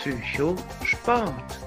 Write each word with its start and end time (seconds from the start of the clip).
Psycho, 0.00 0.56
Sport. 0.82 1.58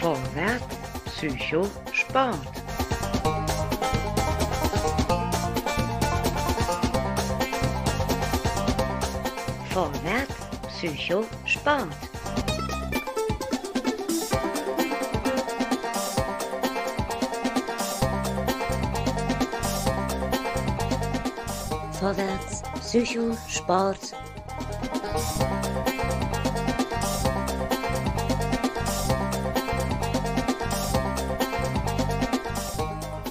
Vorwärts, 0.00 0.66
Psycho, 1.14 1.68
Sport. 1.92 2.36
Vorwärts, 9.72 10.34
Psycho, 10.68 11.24
Sport. 11.46 12.15
Vorwärts, 22.06 22.62
Psycho, 22.82 23.36
Sport. 23.48 24.14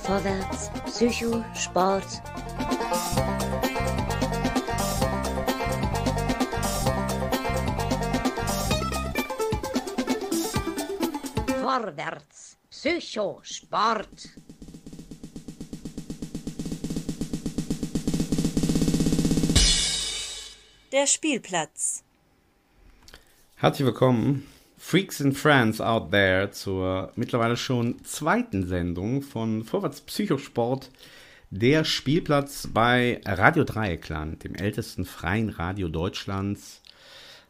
Vorwärts, 0.03 0.70
Psycho, 0.88 1.41
Sport. 1.53 2.21
Vorwärts, 11.62 12.57
Psycho, 12.70 13.39
Sport. 13.41 14.35
Der 20.96 21.07
Spielplatz. 21.07 22.05
Herzlich 23.57 23.85
willkommen, 23.85 24.48
Freaks 24.77 25.21
and 25.21 25.38
Friends 25.38 25.82
out 25.82 26.12
there, 26.12 26.51
zur 26.51 27.12
mittlerweile 27.18 27.57
schon 27.57 28.01
zweiten 28.05 28.65
Sendung 28.65 29.21
von 29.21 29.66
Vorwärts 29.66 29.99
Psychosport, 29.99 30.90
der 31.49 31.84
Spielplatz 31.84 32.70
bei 32.73 33.20
Radio 33.26 33.66
Dreieckland, 33.66 34.46
dem 34.46 34.55
ältesten 34.55 35.04
freien 35.04 35.49
Radio 35.49 35.90
Deutschlands. 35.90 36.82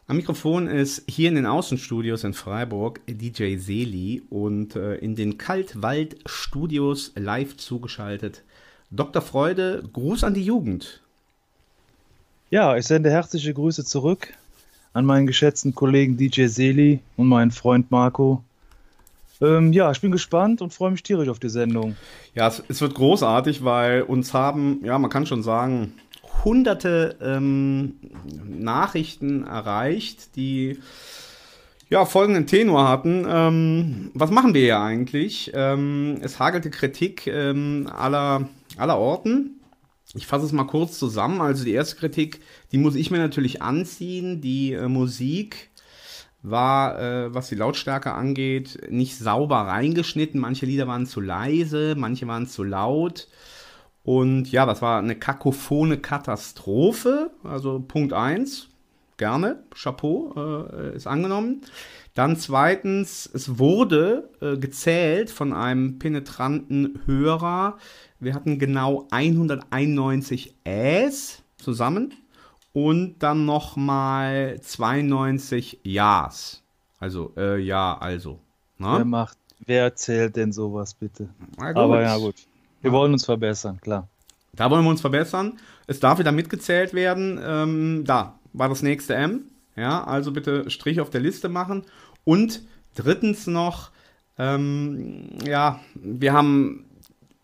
Am 0.08 0.16
Mikrofon 0.16 0.66
ist 0.66 1.04
hier 1.08 1.28
in 1.28 1.36
den 1.36 1.46
Außenstudios 1.46 2.24
in 2.24 2.34
Freiburg 2.34 3.00
DJ 3.06 3.58
Seli 3.58 4.24
und 4.28 4.74
äh, 4.74 4.96
in 4.96 5.14
den 5.14 5.38
Kaltwald-Studios 5.38 7.12
live 7.14 7.56
zugeschaltet 7.56 8.42
Dr. 8.90 9.22
Freude. 9.22 9.88
Gruß 9.92 10.24
an 10.24 10.34
die 10.34 10.44
Jugend. 10.44 11.05
Ja, 12.48 12.76
ich 12.76 12.86
sende 12.86 13.10
herzliche 13.10 13.52
Grüße 13.52 13.84
zurück 13.84 14.32
an 14.92 15.04
meinen 15.04 15.26
geschätzten 15.26 15.74
Kollegen 15.74 16.16
DJ 16.16 16.46
Seli 16.46 17.00
und 17.16 17.26
meinen 17.26 17.50
Freund 17.50 17.90
Marco. 17.90 18.44
Ähm, 19.40 19.72
ja, 19.72 19.90
ich 19.90 20.00
bin 20.00 20.12
gespannt 20.12 20.62
und 20.62 20.72
freue 20.72 20.92
mich 20.92 21.02
tierisch 21.02 21.28
auf 21.28 21.40
die 21.40 21.48
Sendung. 21.48 21.96
Ja, 22.34 22.46
es, 22.46 22.62
es, 22.68 22.80
wird 22.80 22.94
großartig, 22.94 23.64
weil 23.64 24.02
uns 24.02 24.32
haben, 24.32 24.80
ja, 24.84 24.96
man 24.96 25.10
kann 25.10 25.26
schon 25.26 25.42
sagen, 25.42 25.94
hunderte 26.44 27.16
ähm, 27.20 27.96
Nachrichten 28.48 29.44
erreicht, 29.44 30.36
die 30.36 30.78
ja 31.90 32.04
folgenden 32.04 32.46
Tenor 32.46 32.88
hatten. 32.88 33.26
Ähm, 33.28 34.10
was 34.14 34.30
machen 34.30 34.54
wir 34.54 34.62
hier 34.62 34.80
eigentlich? 34.80 35.50
Ähm, 35.52 36.18
es 36.22 36.38
hagelte 36.38 36.70
Kritik 36.70 37.26
ähm, 37.26 37.90
aller, 37.92 38.48
aller 38.76 38.98
Orten. 38.98 39.56
Ich 40.16 40.26
fasse 40.26 40.46
es 40.46 40.52
mal 40.52 40.64
kurz 40.64 40.98
zusammen. 40.98 41.40
Also 41.40 41.64
die 41.64 41.72
erste 41.72 41.96
Kritik, 41.96 42.40
die 42.72 42.78
muss 42.78 42.94
ich 42.94 43.10
mir 43.10 43.18
natürlich 43.18 43.62
anziehen. 43.62 44.40
Die 44.40 44.72
äh, 44.72 44.88
Musik 44.88 45.70
war, 46.42 47.00
äh, 47.00 47.34
was 47.34 47.48
die 47.48 47.54
Lautstärke 47.54 48.12
angeht, 48.12 48.78
nicht 48.90 49.18
sauber 49.18 49.58
reingeschnitten. 49.58 50.40
Manche 50.40 50.66
Lieder 50.66 50.86
waren 50.86 51.06
zu 51.06 51.20
leise, 51.20 51.94
manche 51.96 52.26
waren 52.26 52.46
zu 52.46 52.64
laut. 52.64 53.28
Und 54.02 54.50
ja, 54.52 54.66
das 54.66 54.82
war 54.82 54.98
eine 55.00 55.16
kakophone 55.16 56.00
Katastrophe. 56.00 57.30
Also 57.42 57.80
Punkt 57.80 58.12
1, 58.12 58.68
gerne, 59.16 59.62
Chapeau, 59.74 60.34
äh, 60.36 60.96
ist 60.96 61.06
angenommen. 61.06 61.62
Dann 62.14 62.36
zweitens, 62.36 63.28
es 63.32 63.58
wurde 63.58 64.30
äh, 64.40 64.56
gezählt 64.56 65.30
von 65.30 65.52
einem 65.52 65.98
penetranten 65.98 67.00
Hörer. 67.04 67.76
Wir 68.20 68.34
hatten 68.34 68.58
genau 68.58 69.06
191 69.10 70.54
Äs 70.64 71.42
zusammen 71.58 72.14
und 72.72 73.18
dann 73.18 73.44
nochmal 73.44 74.58
92 74.62 75.80
Ja's. 75.82 76.62
Also, 76.98 77.32
äh, 77.36 77.58
ja, 77.58 77.98
also. 77.98 78.40
Na? 78.78 78.98
Wer 78.98 79.04
macht, 79.04 79.38
wer 79.66 79.94
zählt 79.94 80.36
denn 80.36 80.52
sowas 80.52 80.94
bitte? 80.94 81.28
Aber 81.58 82.00
ja, 82.00 82.16
gut. 82.16 82.36
Wir 82.80 82.92
wollen 82.92 83.12
uns 83.12 83.24
verbessern, 83.24 83.78
klar. 83.80 84.08
Da 84.54 84.70
wollen 84.70 84.84
wir 84.84 84.90
uns 84.90 85.02
verbessern. 85.02 85.58
Es 85.86 86.00
darf 86.00 86.18
wieder 86.18 86.32
mitgezählt 86.32 86.94
werden. 86.94 87.38
Ähm, 87.42 88.04
da 88.06 88.38
war 88.56 88.68
das 88.68 88.82
nächste 88.82 89.14
M. 89.14 89.44
Ja, 89.76 90.04
also 90.04 90.32
bitte 90.32 90.70
Strich 90.70 91.00
auf 91.00 91.10
der 91.10 91.20
Liste 91.20 91.48
machen. 91.48 91.84
Und 92.24 92.62
drittens 92.94 93.46
noch, 93.46 93.90
ähm, 94.38 95.28
ja, 95.46 95.80
wir 95.94 96.32
haben 96.32 96.86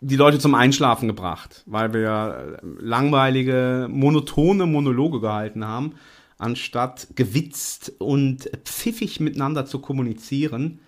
die 0.01 0.15
Leute 0.17 0.39
zum 0.39 0.55
Einschlafen 0.55 1.07
gebracht, 1.07 1.63
weil 1.65 1.93
wir 1.93 2.59
langweilige, 2.79 3.87
monotone 3.89 4.65
Monologe 4.65 5.21
gehalten 5.21 5.65
haben, 5.65 5.93
anstatt 6.37 7.07
gewitzt 7.15 7.93
und 7.99 8.49
pfiffig 8.65 9.19
miteinander 9.19 9.65
zu 9.65 9.79
kommunizieren. 9.79 10.79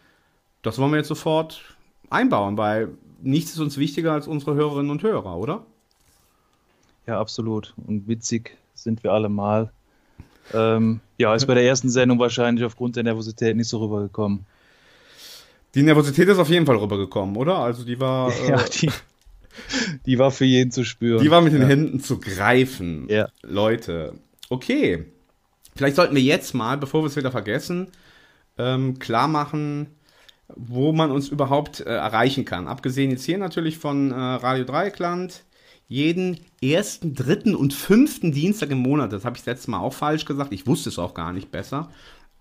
Das 0.63 0.79
wollen 0.79 0.91
wir 0.91 0.97
jetzt 0.97 1.07
sofort 1.07 1.61
einbauen, 2.09 2.57
weil 2.57 2.89
nichts 3.21 3.51
ist 3.51 3.59
uns 3.59 3.77
wichtiger 3.77 4.13
als 4.13 4.27
unsere 4.27 4.55
Hörerinnen 4.55 4.91
und 4.91 5.03
Hörer, 5.03 5.37
oder? 5.37 5.65
Ja, 7.07 7.19
absolut. 7.19 7.73
Und 7.85 8.07
witzig 8.07 8.57
sind 8.73 9.03
wir 9.03 9.13
alle 9.13 9.29
mal. 9.29 9.71
Ähm, 10.53 10.99
ja, 11.17 11.33
ist 11.33 11.47
bei 11.47 11.53
der 11.53 11.65
ersten 11.65 11.89
Sendung 11.89 12.19
wahrscheinlich 12.19 12.65
aufgrund 12.65 12.95
der 12.95 13.03
Nervosität 13.03 13.55
nicht 13.55 13.67
so 13.67 13.79
rübergekommen. 13.79 14.45
Die 15.73 15.83
Nervosität 15.83 16.27
ist 16.29 16.39
auf 16.39 16.49
jeden 16.49 16.65
Fall 16.65 16.77
rübergekommen, 16.77 17.35
oder? 17.35 17.57
Also 17.57 17.83
die 17.83 17.99
war. 17.99 18.31
Ja, 18.47 18.61
äh, 18.61 18.69
die, 18.69 18.89
die 20.05 20.19
war 20.19 20.31
für 20.31 20.45
jeden 20.45 20.71
zu 20.71 20.83
spüren. 20.83 21.23
Die 21.23 21.31
war 21.31 21.41
mit 21.41 21.53
den 21.53 21.61
ja. 21.61 21.67
Händen 21.67 21.99
zu 21.99 22.19
greifen. 22.19 23.07
Ja. 23.09 23.29
Leute. 23.41 24.13
Okay. 24.49 25.05
Vielleicht 25.75 25.95
sollten 25.95 26.15
wir 26.15 26.21
jetzt 26.21 26.53
mal, 26.53 26.77
bevor 26.77 27.03
wir 27.03 27.07
es 27.07 27.15
wieder 27.15 27.31
vergessen, 27.31 27.89
ähm, 28.57 28.99
klar 28.99 29.27
machen, 29.27 29.87
wo 30.47 30.91
man 30.91 31.11
uns 31.11 31.29
überhaupt 31.29 31.81
äh, 31.81 31.85
erreichen 31.85 32.45
kann. 32.45 32.67
Abgesehen 32.67 33.11
jetzt 33.11 33.25
hier 33.25 33.37
natürlich 33.37 33.77
von 33.77 34.11
äh, 34.11 34.15
Radio 34.15 34.63
Dreieckland. 34.63 35.43
Jeden 35.87 36.39
ersten, 36.61 37.13
dritten 37.13 37.55
und 37.55 37.73
fünften 37.73 38.31
Dienstag 38.31 38.71
im 38.71 38.79
Monat. 38.79 39.13
Das 39.13 39.23
habe 39.23 39.37
ich 39.37 39.45
letztes 39.45 39.67
Mal 39.67 39.79
auch 39.79 39.93
falsch 39.93 40.25
gesagt. 40.25 40.51
Ich 40.51 40.65
wusste 40.65 40.89
es 40.89 40.97
auch 40.97 41.13
gar 41.13 41.31
nicht 41.31 41.51
besser. 41.51 41.89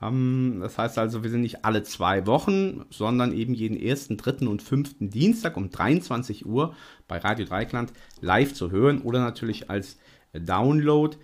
Ähm, 0.00 0.58
das 0.60 0.78
heißt 0.78 0.98
also, 0.98 1.22
wir 1.22 1.30
sind 1.30 1.42
nicht 1.42 1.64
alle 1.64 1.82
zwei 1.82 2.26
Wochen, 2.26 2.84
sondern 2.90 3.32
eben 3.32 3.54
jeden 3.54 3.76
ersten, 3.76 4.16
dritten 4.16 4.48
und 4.48 4.62
fünften 4.62 5.10
Dienstag 5.10 5.56
um 5.56 5.70
23 5.70 6.46
Uhr 6.46 6.74
bei 7.08 7.18
Radio 7.18 7.46
Dreikland 7.46 7.92
live 8.20 8.54
zu 8.54 8.70
hören 8.70 9.02
oder 9.02 9.20
natürlich 9.20 9.70
als 9.70 9.98
Download 10.32 11.16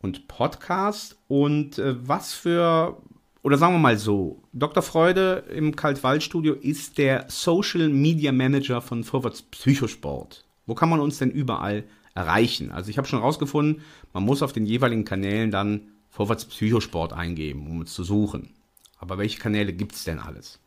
und 0.00 0.28
Podcast. 0.28 1.16
Und 1.28 1.78
äh, 1.78 1.94
was 2.06 2.34
für, 2.34 3.00
oder 3.42 3.58
sagen 3.58 3.74
wir 3.74 3.78
mal 3.78 3.98
so, 3.98 4.42
Dr. 4.52 4.82
Freude 4.82 5.44
im 5.54 5.76
Kaltwaldstudio 5.76 6.54
ist 6.54 6.98
der 6.98 7.26
Social 7.28 7.88
Media 7.88 8.32
Manager 8.32 8.80
von 8.80 9.04
Vorwärts 9.04 9.42
Psychosport. 9.42 10.47
Wo 10.68 10.74
kann 10.74 10.90
man 10.90 11.00
uns 11.00 11.18
denn 11.18 11.30
überall 11.30 11.84
erreichen? 12.14 12.70
Also 12.70 12.90
ich 12.90 12.98
habe 12.98 13.08
schon 13.08 13.20
rausgefunden, 13.20 13.82
man 14.12 14.22
muss 14.22 14.42
auf 14.42 14.52
den 14.52 14.66
jeweiligen 14.66 15.06
Kanälen 15.06 15.50
dann 15.50 15.80
Vorwärts 16.10 16.44
Psychosport 16.44 17.14
eingeben, 17.14 17.66
um 17.70 17.82
es 17.82 17.94
zu 17.94 18.04
suchen. 18.04 18.50
Aber 18.98 19.16
welche 19.16 19.38
Kanäle 19.38 19.72
gibt 19.72 19.94
es 19.94 20.04
denn 20.04 20.18
alles? 20.18 20.60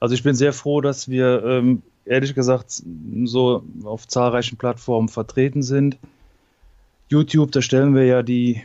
Also 0.00 0.14
ich 0.14 0.22
bin 0.22 0.34
sehr 0.34 0.52
froh, 0.52 0.82
dass 0.82 1.08
wir 1.08 1.42
ähm, 1.44 1.82
ehrlich 2.04 2.34
gesagt 2.34 2.82
so 3.24 3.64
auf 3.84 4.06
zahlreichen 4.06 4.58
Plattformen 4.58 5.08
vertreten 5.08 5.62
sind. 5.62 5.96
YouTube, 7.08 7.52
da 7.52 7.62
stellen 7.62 7.94
wir 7.94 8.04
ja 8.04 8.22
die 8.22 8.64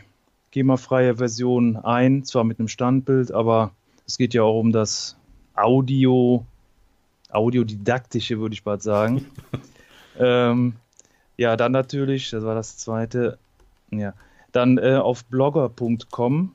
GEMA-freie 0.50 1.16
Version 1.16 1.76
ein, 1.76 2.24
zwar 2.24 2.44
mit 2.44 2.58
einem 2.58 2.68
Standbild, 2.68 3.32
aber 3.32 3.72
es 4.06 4.18
geht 4.18 4.34
ja 4.34 4.42
auch 4.42 4.60
um 4.60 4.70
das 4.70 5.16
Audio, 5.54 6.44
Audiodidaktische, 7.30 8.38
würde 8.38 8.54
ich 8.54 8.64
bald 8.64 8.82
sagen. 8.82 9.24
ähm, 10.18 10.74
ja, 11.36 11.56
dann 11.56 11.72
natürlich, 11.72 12.30
das 12.30 12.44
war 12.44 12.54
das 12.54 12.76
zweite, 12.76 13.38
ja, 13.90 14.14
dann 14.52 14.78
äh, 14.78 14.96
auf 14.96 15.24
blogger.com. 15.24 16.52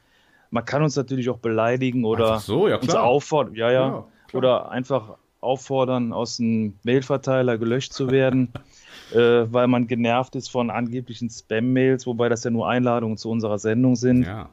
Man 0.50 0.64
kann 0.64 0.82
uns 0.84 0.96
natürlich 0.96 1.28
auch 1.30 1.38
beleidigen 1.38 2.04
oder 2.04 2.38
so, 2.38 2.68
ja 2.68 2.76
uns 2.76 2.94
auffordern, 2.94 3.56
ja, 3.56 3.72
ja, 3.72 3.88
Ja, 3.88 4.04
oder 4.32 4.70
einfach 4.70 5.16
auffordern, 5.40 6.12
aus 6.12 6.36
dem 6.36 6.74
Mailverteiler 6.84 7.58
gelöscht 7.58 7.92
zu 7.92 8.10
werden, 8.10 8.52
äh, 9.14 9.52
weil 9.52 9.66
man 9.68 9.86
genervt 9.86 10.34
ist 10.36 10.48
von 10.48 10.68
angeblichen 10.70 11.30
Spam-Mails, 11.30 12.06
wobei 12.06 12.28
das 12.28 12.44
ja 12.44 12.50
nur 12.50 12.68
Einladungen 12.68 13.16
zu 13.16 13.30
unserer 13.30 13.58
Sendung 13.58 13.96
sind. 13.96 14.24
Ja. 14.24 14.50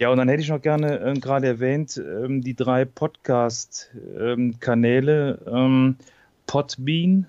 Ja, 0.00 0.10
und 0.10 0.18
dann 0.18 0.28
hätte 0.28 0.42
ich 0.42 0.48
noch 0.48 0.62
gerne 0.62 1.00
ähm, 1.00 1.20
gerade 1.20 1.48
erwähnt, 1.48 1.96
ähm, 1.96 2.40
die 2.40 2.54
drei 2.54 2.84
Podcast-Kanäle 2.84 5.40
ähm, 5.44 5.96
Podbean, 6.46 7.26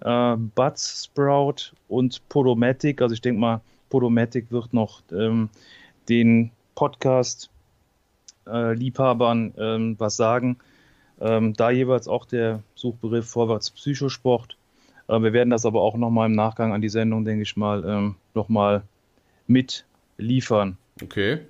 äh, 0.00 0.36
Buzzsprout 0.36 1.72
und 1.88 2.20
Podomatic. 2.28 3.00
Also 3.00 3.14
ich 3.14 3.22
denke 3.22 3.40
mal, 3.40 3.62
Podomatic 3.88 4.52
wird 4.52 4.74
noch 4.74 5.00
ähm, 5.10 5.48
den 6.10 6.50
Podcast-Liebhabern 6.74 9.54
ähm, 9.56 9.94
was 9.98 10.16
sagen. 10.16 10.58
Ähm, 11.18 11.54
da 11.54 11.70
jeweils 11.70 12.08
auch 12.08 12.26
der 12.26 12.62
Suchbegriff 12.74 13.26
Vorwärts 13.26 13.70
Psychosport. 13.70 14.58
Äh, 15.10 15.22
wir 15.22 15.32
werden 15.32 15.50
das 15.50 15.66
aber 15.66 15.82
auch 15.82 15.96
nochmal 15.96 16.26
im 16.26 16.34
Nachgang 16.34 16.72
an 16.72 16.80
die 16.80 16.88
Sendung, 16.88 17.24
denke 17.24 17.42
ich 17.42 17.56
mal, 17.56 17.84
ähm, 17.84 18.14
nochmal 18.34 18.82
mit 19.46 19.84
liefern. 20.16 20.76
Okay. 21.02 21.40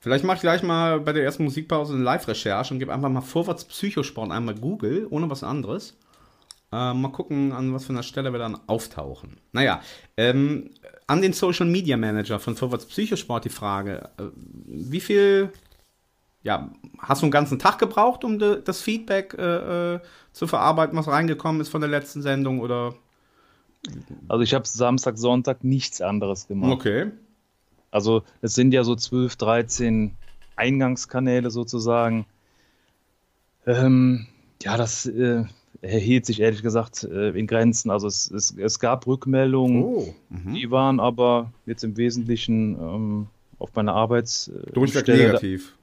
Vielleicht 0.00 0.24
mache 0.24 0.36
ich 0.36 0.42
gleich 0.42 0.62
mal 0.62 1.00
bei 1.00 1.12
der 1.12 1.24
ersten 1.24 1.44
Musikpause 1.44 1.94
eine 1.94 2.02
Live-Recherche 2.02 2.74
und 2.74 2.80
gebe 2.80 2.92
einfach 2.92 3.08
mal 3.08 3.20
Vorwärts 3.22 3.64
Psychosport 3.64 4.30
einmal 4.30 4.54
Google, 4.54 5.06
ohne 5.10 5.30
was 5.30 5.42
anderes. 5.42 5.96
Äh, 6.72 6.94
mal 6.94 7.10
gucken, 7.12 7.52
an 7.52 7.72
was 7.72 7.86
für 7.86 7.92
einer 7.92 8.02
Stelle 8.02 8.32
wir 8.32 8.38
dann 8.38 8.58
auftauchen. 8.66 9.38
Naja, 9.52 9.80
ähm, 10.16 10.70
an 11.06 11.22
den 11.22 11.32
Social 11.32 11.66
Media 11.66 11.96
Manager 11.96 12.38
von 12.40 12.56
Vorwärts 12.56 12.86
Psychosport 12.86 13.44
die 13.44 13.50
Frage: 13.50 14.10
äh, 14.18 14.24
Wie 14.66 15.00
viel, 15.00 15.50
ja, 16.46 16.70
hast 17.00 17.22
du 17.22 17.26
einen 17.26 17.32
ganzen 17.32 17.58
Tag 17.58 17.78
gebraucht, 17.78 18.22
um 18.22 18.38
de, 18.38 18.62
das 18.62 18.80
Feedback 18.80 19.34
äh, 19.36 19.94
äh, 19.94 20.00
zu 20.32 20.46
verarbeiten, 20.46 20.96
was 20.96 21.08
reingekommen 21.08 21.60
ist 21.60 21.70
von 21.70 21.80
der 21.80 21.90
letzten 21.90 22.22
Sendung? 22.22 22.60
Oder? 22.60 22.94
Also 24.28 24.42
ich 24.44 24.54
habe 24.54 24.66
Samstag, 24.66 25.18
Sonntag 25.18 25.64
nichts 25.64 26.00
anderes 26.00 26.46
gemacht. 26.46 26.70
Okay. 26.70 27.10
Also 27.90 28.22
es 28.42 28.54
sind 28.54 28.72
ja 28.72 28.84
so 28.84 28.94
12, 28.94 29.34
13 29.34 30.14
Eingangskanäle 30.54 31.50
sozusagen. 31.50 32.26
Ähm, 33.66 34.28
ja, 34.62 34.76
das 34.76 35.06
äh, 35.06 35.44
hielt 35.82 36.26
sich 36.26 36.38
ehrlich 36.40 36.62
gesagt 36.62 37.02
äh, 37.02 37.30
in 37.30 37.48
Grenzen. 37.48 37.90
Also 37.90 38.06
es, 38.06 38.30
es, 38.30 38.56
es 38.56 38.78
gab 38.78 39.04
Rückmeldungen, 39.08 39.82
Oh. 39.82 40.14
Mhm. 40.28 40.54
die 40.54 40.70
waren 40.70 41.00
aber 41.00 41.52
jetzt 41.66 41.82
im 41.82 41.96
Wesentlichen 41.96 42.76
ähm, 42.80 43.26
auf 43.58 43.74
meiner 43.74 43.94
Arbeitsstelle. 43.94 44.70
Durchweg 44.72 45.08
negativ. 45.08 45.76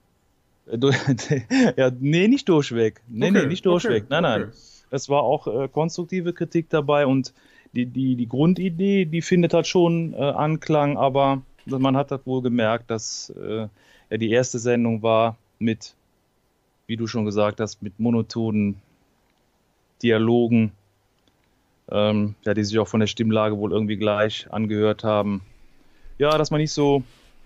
Äh, 0.68 0.78
ja, 1.78 1.92
nee, 2.00 2.28
nicht 2.28 2.48
durchweg. 2.50 3.02
Nee, 3.08 3.30
Okay, 3.30 3.42
nee, 3.42 3.46
nicht 3.48 3.66
durchweg. 3.66 4.04
okay, 4.04 4.08
nein, 4.10 4.24
nein. 4.24 4.42
okay. 4.44 4.52
Es 4.92 5.10
war 5.10 5.24
auch 5.24 5.48
äh, 5.48 5.68
konstruktive 5.68 6.34
Kritik 6.34 6.70
dabei 6.70 7.08
und 7.08 7.34
die, 7.74 7.88
die, 7.88 8.16
die 8.16 8.28
Grundidee, 8.30 9.06
die 9.06 9.22
findet 9.22 9.54
halt 9.54 9.66
schon 9.68 10.14
äh, 10.14 10.18
Anklang, 10.18 10.98
aber 10.98 11.42
man 11.66 11.98
hat 11.98 12.12
halt 12.12 12.26
wohl 12.28 12.42
gemerkt, 12.42 12.92
dass 12.92 13.32
äh, 13.32 13.68
ja, 14.10 14.18
die 14.18 14.30
erste 14.30 14.60
Sendung 14.60 15.02
war 15.02 15.38
mit, 15.58 15.96
wie 16.86 16.98
du 16.98 17.08
schon 17.08 17.26
gesagt 17.26 17.60
hast, 17.60 17.82
mit 17.82 18.00
monotonen 18.00 18.76
Dialogen, 20.04 20.72
ähm, 21.90 22.36
ja, 22.46 22.54
die 22.54 22.64
sich 22.64 22.78
auch 22.78 22.88
von 22.88 23.00
der 23.00 23.08
Stimmlage 23.08 23.58
wohl 23.58 23.72
irgendwie 23.72 23.98
gleich 23.98 24.46
angehört 24.52 25.04
haben. 25.04 25.42
Ja, 26.20 26.38
dass 26.38 26.52
man 26.52 26.62
nicht 26.62 26.74
so 26.74 27.04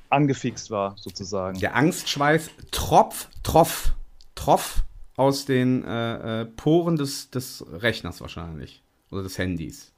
angefixt 0.09 0.71
war, 0.71 0.95
sozusagen. 0.97 1.59
Der 1.59 1.75
Angstschweiß 1.75 2.49
tropf, 2.71 3.29
tropf, 3.43 3.91
tropf 4.35 4.83
aus 5.15 5.45
den 5.45 5.83
äh, 5.83 6.41
äh, 6.41 6.45
Poren 6.45 6.95
des, 6.95 7.29
des 7.29 7.65
Rechners 7.71 8.21
wahrscheinlich. 8.21 8.83
Oder 9.11 9.23
des 9.23 9.37
Handys. 9.37 9.91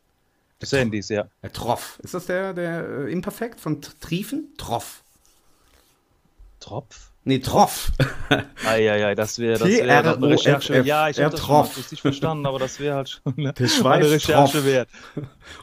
Des 0.61 0.71
Handys, 0.71 1.09
ja. 1.09 1.27
Der 1.41 1.53
Troff. 1.53 1.99
Ist 2.03 2.13
das 2.13 2.25
der, 2.25 2.53
der 2.53 2.87
äh, 2.87 3.11
Imperfekt 3.11 3.59
von 3.59 3.81
Triefen? 3.81 4.53
Troff. 4.57 5.03
Tropf? 6.59 7.08
Nee, 7.25 7.39
Troff. 7.39 7.91
Eieiei, 8.65 9.13
das 9.13 9.39
wäre 9.39 9.59
das 9.59 9.67
wär 9.67 9.83
eine 10.15 10.27
Recherche. 10.29 10.81
Ja, 10.81 11.09
ich 11.09 11.19
habe 11.19 11.31
das 11.31 11.45
schon 11.45 11.65
richtig 11.77 12.01
verstanden, 12.01 12.45
aber 12.45 12.59
das 12.59 12.79
wäre 12.79 12.95
halt 12.95 13.09
schon 13.09 13.33
eine, 13.37 13.53
Der 13.53 13.85
eine 13.85 14.09
Recherche 14.09 14.65
wert. 14.65 14.89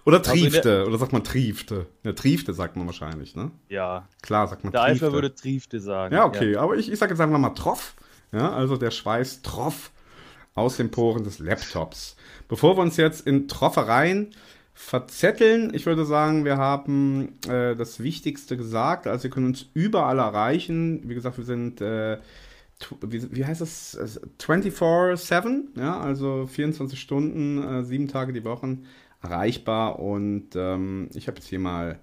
Oder 0.05 0.19
Also 0.19 0.33
der- 0.35 0.43
Triefte. 0.51 0.87
Oder 0.87 0.99
sagt 0.99 1.13
man 1.13 1.25
Triefte? 1.25 1.87
Ja, 2.05 2.13
Triefte 2.13 2.53
sagt 2.53 2.77
man 2.77 2.87
wahrscheinlich, 2.87 3.35
ne? 3.35 3.51
Ja, 3.69 4.07
Klar, 4.23 4.47
sagt 4.49 4.65
man 4.65 4.73
der 4.73 4.83
Triefte. 4.83 5.07
Eifer 5.07 5.13
würde 5.15 5.35
Triefte 5.35 5.81
sagen. 5.81 6.15
Ja, 6.15 6.25
okay, 6.27 6.57
aber 6.57 6.77
ich, 6.77 6.93
ich 6.93 6.99
sage 6.99 7.13
jetzt 7.15 7.21
einfach 7.21 7.39
mal 7.39 7.51
Troff. 7.51 7.95
Ja, 8.33 8.53
also 8.53 8.77
der 8.77 8.91
Schweiß 8.91 9.43
Troff 9.43 9.91
aus 10.55 10.77
den 10.77 10.91
Poren 10.91 11.25
des 11.25 11.39
Laptops. 11.39 12.17
Bevor 12.49 12.77
wir 12.77 12.83
uns 12.83 12.97
jetzt 12.97 13.27
in 13.27 13.49
Troffereien 13.49 14.35
verzetteln, 14.77 15.73
ich 15.75 15.87
würde 15.87 16.05
sagen, 16.05 16.45
wir 16.45 16.59
haben 16.59 17.39
äh, 17.49 17.75
das 17.75 18.03
Wichtigste 18.03 18.59
gesagt. 18.59 19.07
Also, 19.07 19.27
ihr 19.27 19.31
könnt 19.33 19.47
uns 19.47 19.71
überall 19.73 20.19
erreichen. 20.19 21.01
Wie 21.09 21.15
gesagt, 21.15 21.39
wir 21.39 21.45
sind, 21.45 21.81
äh, 21.81 22.19
wie, 23.01 23.35
wie 23.35 23.45
heißt 23.45 23.63
das? 23.63 23.95
Äh, 23.95 24.21
24-7, 24.39 25.79
ja, 25.81 25.99
also 25.99 26.47
24 26.47 27.01
Stunden, 27.01 27.63
äh, 27.63 27.85
sieben 27.85 28.07
Tage 28.07 28.35
die 28.35 28.45
Woche 28.45 28.77
erreichbar. 29.23 29.99
Und 29.99 30.51
ähm, 30.55 31.09
ich 31.15 31.27
habe 31.27 31.39
jetzt 31.39 31.49
hier 31.49 31.59
mal 31.59 31.99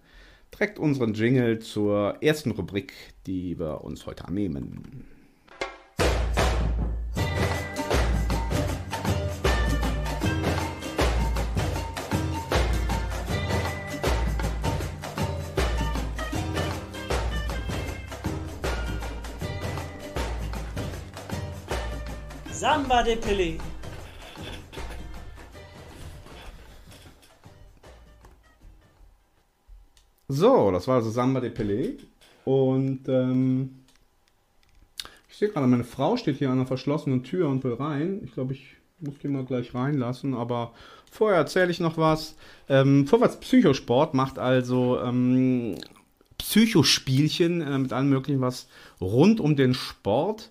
direkt 0.51 0.79
unseren 0.79 1.13
Jingle 1.13 1.59
zur 1.59 2.17
ersten 2.21 2.51
Rubrik, 2.51 2.93
die 3.27 3.59
wir 3.59 3.83
uns 3.83 4.07
heute 4.07 4.25
annehmen. 4.27 5.05
Samba 22.83 23.01
de 23.01 23.15
Pelé. 23.15 23.57
So, 30.27 30.69
das 30.71 30.85
war 30.87 30.95
also 30.95 31.09
Samba 31.09 31.39
de 31.39 31.49
Pelé. 31.49 31.97
Und 32.43 33.07
ähm, 33.07 33.85
ich 35.29 35.37
sehe 35.37 35.47
gerade, 35.47 35.65
meine 35.65 35.85
Frau 35.85 36.17
steht 36.17 36.39
hier 36.39 36.49
an 36.49 36.57
einer 36.57 36.67
verschlossenen 36.67 37.23
Tür 37.23 37.47
und 37.47 37.63
will 37.63 37.75
rein. 37.75 38.19
Ich 38.25 38.33
glaube, 38.33 38.53
ich 38.53 38.75
muss 38.99 39.17
die 39.19 39.29
mal 39.29 39.45
gleich 39.45 39.73
reinlassen, 39.73 40.33
aber 40.33 40.73
vorher 41.09 41.37
erzähle 41.37 41.71
ich 41.71 41.79
noch 41.79 41.97
was. 41.97 42.35
Ähm, 42.67 43.07
Vorwärts 43.07 43.39
Psychosport 43.39 44.13
macht 44.13 44.39
also 44.39 44.99
ähm, 44.99 45.75
Psychospielchen 46.37 47.61
äh, 47.61 47.77
mit 47.77 47.93
allem 47.93 48.09
möglichen, 48.09 48.41
was 48.41 48.67
rund 48.99 49.39
um 49.39 49.55
den 49.55 49.73
Sport 49.73 50.49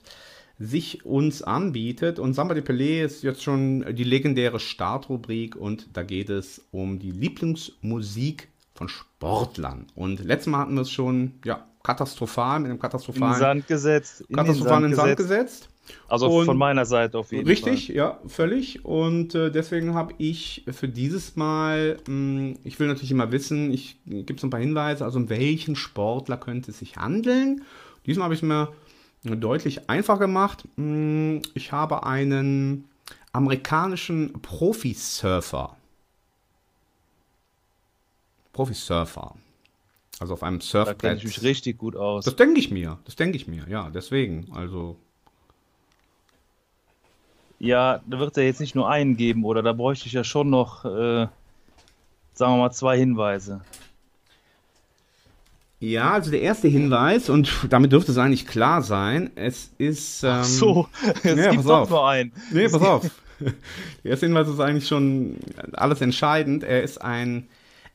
sich 0.64 1.04
uns 1.04 1.42
anbietet. 1.42 2.19
Und 2.19 2.35
Samba 2.35 2.54
de 2.54 2.62
Pelé 2.62 3.04
ist 3.04 3.23
jetzt 3.23 3.42
schon 3.42 3.85
die 3.95 4.04
legendäre 4.04 4.61
Startrubrik 4.61 5.57
und 5.57 5.88
da 5.97 6.02
geht 6.02 6.31
es 6.31 6.64
um 6.71 6.99
die 6.99 7.11
Lieblingsmusik 7.11 8.49
von 8.75 8.88
Sportlern. 8.88 9.87
Und 9.95 10.25
letztes 10.25 10.47
Mal 10.50 10.59
hatten 10.61 10.75
wir 10.75 10.83
es 10.83 10.90
schon, 10.90 11.33
ja, 11.45 11.66
katastrophal, 11.83 12.61
mit 12.61 12.66
einem 12.66 12.76
In 12.76 12.81
katastrophalen, 12.81 13.38
Sand 13.38 13.66
gesetzt. 13.66 14.25
In 14.28 14.37
katastrophalen 14.37 14.85
in 14.85 14.90
den 14.92 14.97
Sand 14.97 15.16
gesetzt. 15.16 15.69
Also 16.09 16.28
Und- 16.28 16.47
von 16.47 16.57
meiner 16.57 16.87
Seite 16.87 17.19
auf 17.19 17.33
jeden 17.33 17.47
Richtig, 17.47 17.87
Fall. 17.88 17.97
ja, 17.97 18.21
völlig. 18.28 18.85
Und 18.85 19.35
äh, 19.35 19.50
deswegen 19.50 19.95
habe 19.95 20.14
ich 20.19 20.64
für 20.71 20.88
dieses 20.88 21.35
Mal, 21.35 21.97
mh, 22.07 22.54
ich 22.62 22.78
will 22.78 22.87
natürlich 22.87 23.11
immer 23.11 23.33
wissen, 23.33 23.73
ich 23.73 23.99
gebe 24.07 24.38
so 24.40 24.47
ein 24.47 24.50
paar 24.50 24.61
Hinweise, 24.61 25.04
also 25.04 25.19
um 25.19 25.28
welchen 25.28 25.75
Sportler 25.75 26.37
könnte 26.37 26.71
es 26.71 26.78
sich 26.78 26.97
handeln. 26.97 27.62
Diesmal 28.07 28.25
habe 28.26 28.35
ich 28.35 28.42
es 28.42 28.49
mir 28.49 28.69
deutlich 29.24 29.88
einfacher 29.88 30.18
gemacht. 30.20 30.64
Mh, 30.76 31.42
Ich 31.54 31.72
habe 31.72 32.04
einen 32.04 32.88
amerikanischen 33.32 34.32
Profisurfer. 34.42 35.76
Profisurfer. 38.52 39.34
Also 40.20 40.34
auf 40.34 40.42
einem 40.42 40.58
Da 40.58 40.64
Surfbrett. 40.64 40.98
kenne 40.98 41.16
ich 41.16 41.24
mich 41.24 41.42
richtig 41.42 41.78
gut 41.78 41.96
aus. 41.96 42.24
Das 42.24 42.36
denke 42.36 42.60
ich 42.60 42.70
mir, 42.70 42.98
das 43.04 43.16
denke 43.16 43.36
ich 43.36 43.48
mir, 43.48 43.66
ja, 43.68 43.90
deswegen. 43.90 44.48
Also 44.52 44.96
Ja, 47.58 48.00
da 48.06 48.18
wird 48.18 48.32
es 48.32 48.36
ja 48.36 48.42
jetzt 48.42 48.60
nicht 48.60 48.74
nur 48.74 48.88
einen 48.88 49.16
geben, 49.16 49.44
oder? 49.44 49.62
Da 49.62 49.72
bräuchte 49.72 50.06
ich 50.06 50.12
ja 50.12 50.24
schon 50.24 50.50
noch, 50.50 50.84
äh, 50.84 51.26
sagen 52.34 52.54
wir 52.54 52.58
mal, 52.58 52.70
zwei 52.72 52.98
Hinweise. 52.98 53.62
Ja, 55.82 56.12
also 56.12 56.30
der 56.30 56.42
erste 56.42 56.68
Hinweis, 56.68 57.28
und 57.28 57.50
damit 57.68 57.90
dürfte 57.90 58.12
es 58.12 58.18
eigentlich 58.18 58.46
klar 58.46 58.82
sein, 58.82 59.32
es 59.34 59.72
ist. 59.78 60.22
Ähm, 60.22 60.30
Ach 60.30 60.44
so, 60.44 60.88
es 61.24 61.36
ja, 61.36 61.50
gibt 61.50 61.64
doch 61.64 61.80
auf. 61.80 61.90
nur 61.90 62.08
einen. 62.08 62.32
Nee, 62.52 62.68
pass 62.68 62.82
auf. 62.82 63.10
Der 63.40 63.52
erste 64.12 64.26
Hinweis 64.26 64.46
ist 64.46 64.60
eigentlich 64.60 64.86
schon 64.86 65.38
alles 65.72 66.00
entscheidend. 66.00 66.62
Er 66.62 66.84
ist 66.84 66.98
ein 67.02 67.48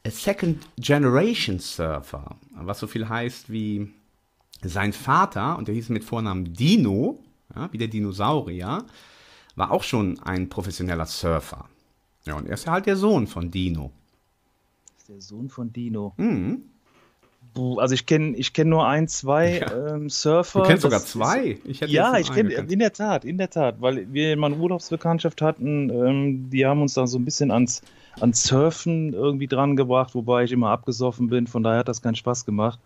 Second 0.06 0.68
Generation 0.78 1.60
Surfer, 1.60 2.36
was 2.56 2.80
so 2.80 2.88
viel 2.88 3.08
heißt 3.08 3.50
wie 3.50 3.90
sein 4.62 4.92
Vater, 4.92 5.58
und 5.58 5.70
der 5.70 5.76
hieß 5.76 5.88
mit 5.88 6.04
Vornamen 6.04 6.54
Dino, 6.54 7.18
ja, 7.56 7.70
wie 7.72 7.78
der 7.78 7.88
Dinosaurier, 7.88 8.84
war 9.56 9.72
auch 9.72 9.84
schon 9.84 10.20
ein 10.24 10.50
professioneller 10.50 11.06
Surfer. 11.06 11.70
Ja, 12.26 12.36
und 12.36 12.48
er 12.48 12.56
ist 12.56 12.66
ja 12.66 12.74
halt 12.74 12.86
der 12.86 12.98
Sohn 12.98 13.28
von 13.28 13.50
Dino. 13.50 13.94
Der 15.08 15.22
Sohn 15.22 15.48
von 15.48 15.72
Dino. 15.72 16.14
Mhm. 16.18 16.64
Also 17.80 17.94
ich 17.94 18.06
kenne 18.06 18.36
ich 18.38 18.54
kenn 18.54 18.70
nur 18.70 18.88
ein, 18.88 19.08
zwei 19.08 19.60
Ja. 19.60 19.96
ähm, 19.96 20.10
Surfer. 20.10 20.62
Du 20.62 20.68
kennst 20.68 20.84
sogar 20.84 21.04
zwei. 21.04 21.60
Ich 21.66 21.82
hätte 21.82 21.92
Ja, 21.92 22.18
ich 22.18 22.32
kenne, 22.32 22.54
in 22.54 22.80
der 22.80 22.94
Tat, 22.94 23.26
in 23.26 23.38
der 23.38 23.50
Tat, 23.50 23.76
weil 23.80 24.12
wir 24.14 24.36
mal 24.38 24.48
eine 24.52 24.58
Urlaubsbekanntschaft 24.62 25.42
hatten, 25.42 25.90
ähm, 25.90 26.50
die 26.50 26.66
haben 26.66 26.82
uns 26.82 26.94
da 26.94 27.08
so 27.08 27.18
ein 27.18 27.26
bisschen 27.26 27.52
ans, 27.52 27.82
ans 28.20 28.44
Surfen 28.44 29.14
irgendwie 29.14 29.48
dran 29.48 29.76
gebracht, 29.76 30.16
wobei 30.16 30.44
ich 30.44 30.52
immer 30.52 30.70
abgesoffen 30.70 31.28
bin, 31.28 31.48
von 31.48 31.64
daher 31.64 31.80
hat 31.80 31.88
das 31.88 32.02
keinen 32.02 32.16
Spaß 32.16 32.46
gemacht. 32.46 32.80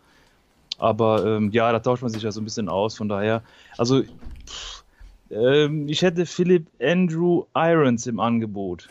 Aber 0.78 1.25
ähm, 1.25 1.51
ja, 1.51 1.72
da 1.72 1.80
tauscht 1.80 2.01
man 2.01 2.12
sich 2.12 2.24
ja 2.24 2.32
so 2.32 2.42
ein 2.42 2.44
bisschen 2.44 2.68
aus, 2.70 2.96
von 2.96 3.08
daher. 3.08 3.44
Also, 3.78 4.01
pff, 4.01 4.84
ähm, 5.30 5.88
ich 5.88 6.01
hätte 6.01 6.25
Philip 6.25 6.66
Andrew 6.82 7.44
Irons 7.56 8.08
im 8.08 8.20
Angebot. 8.20 8.90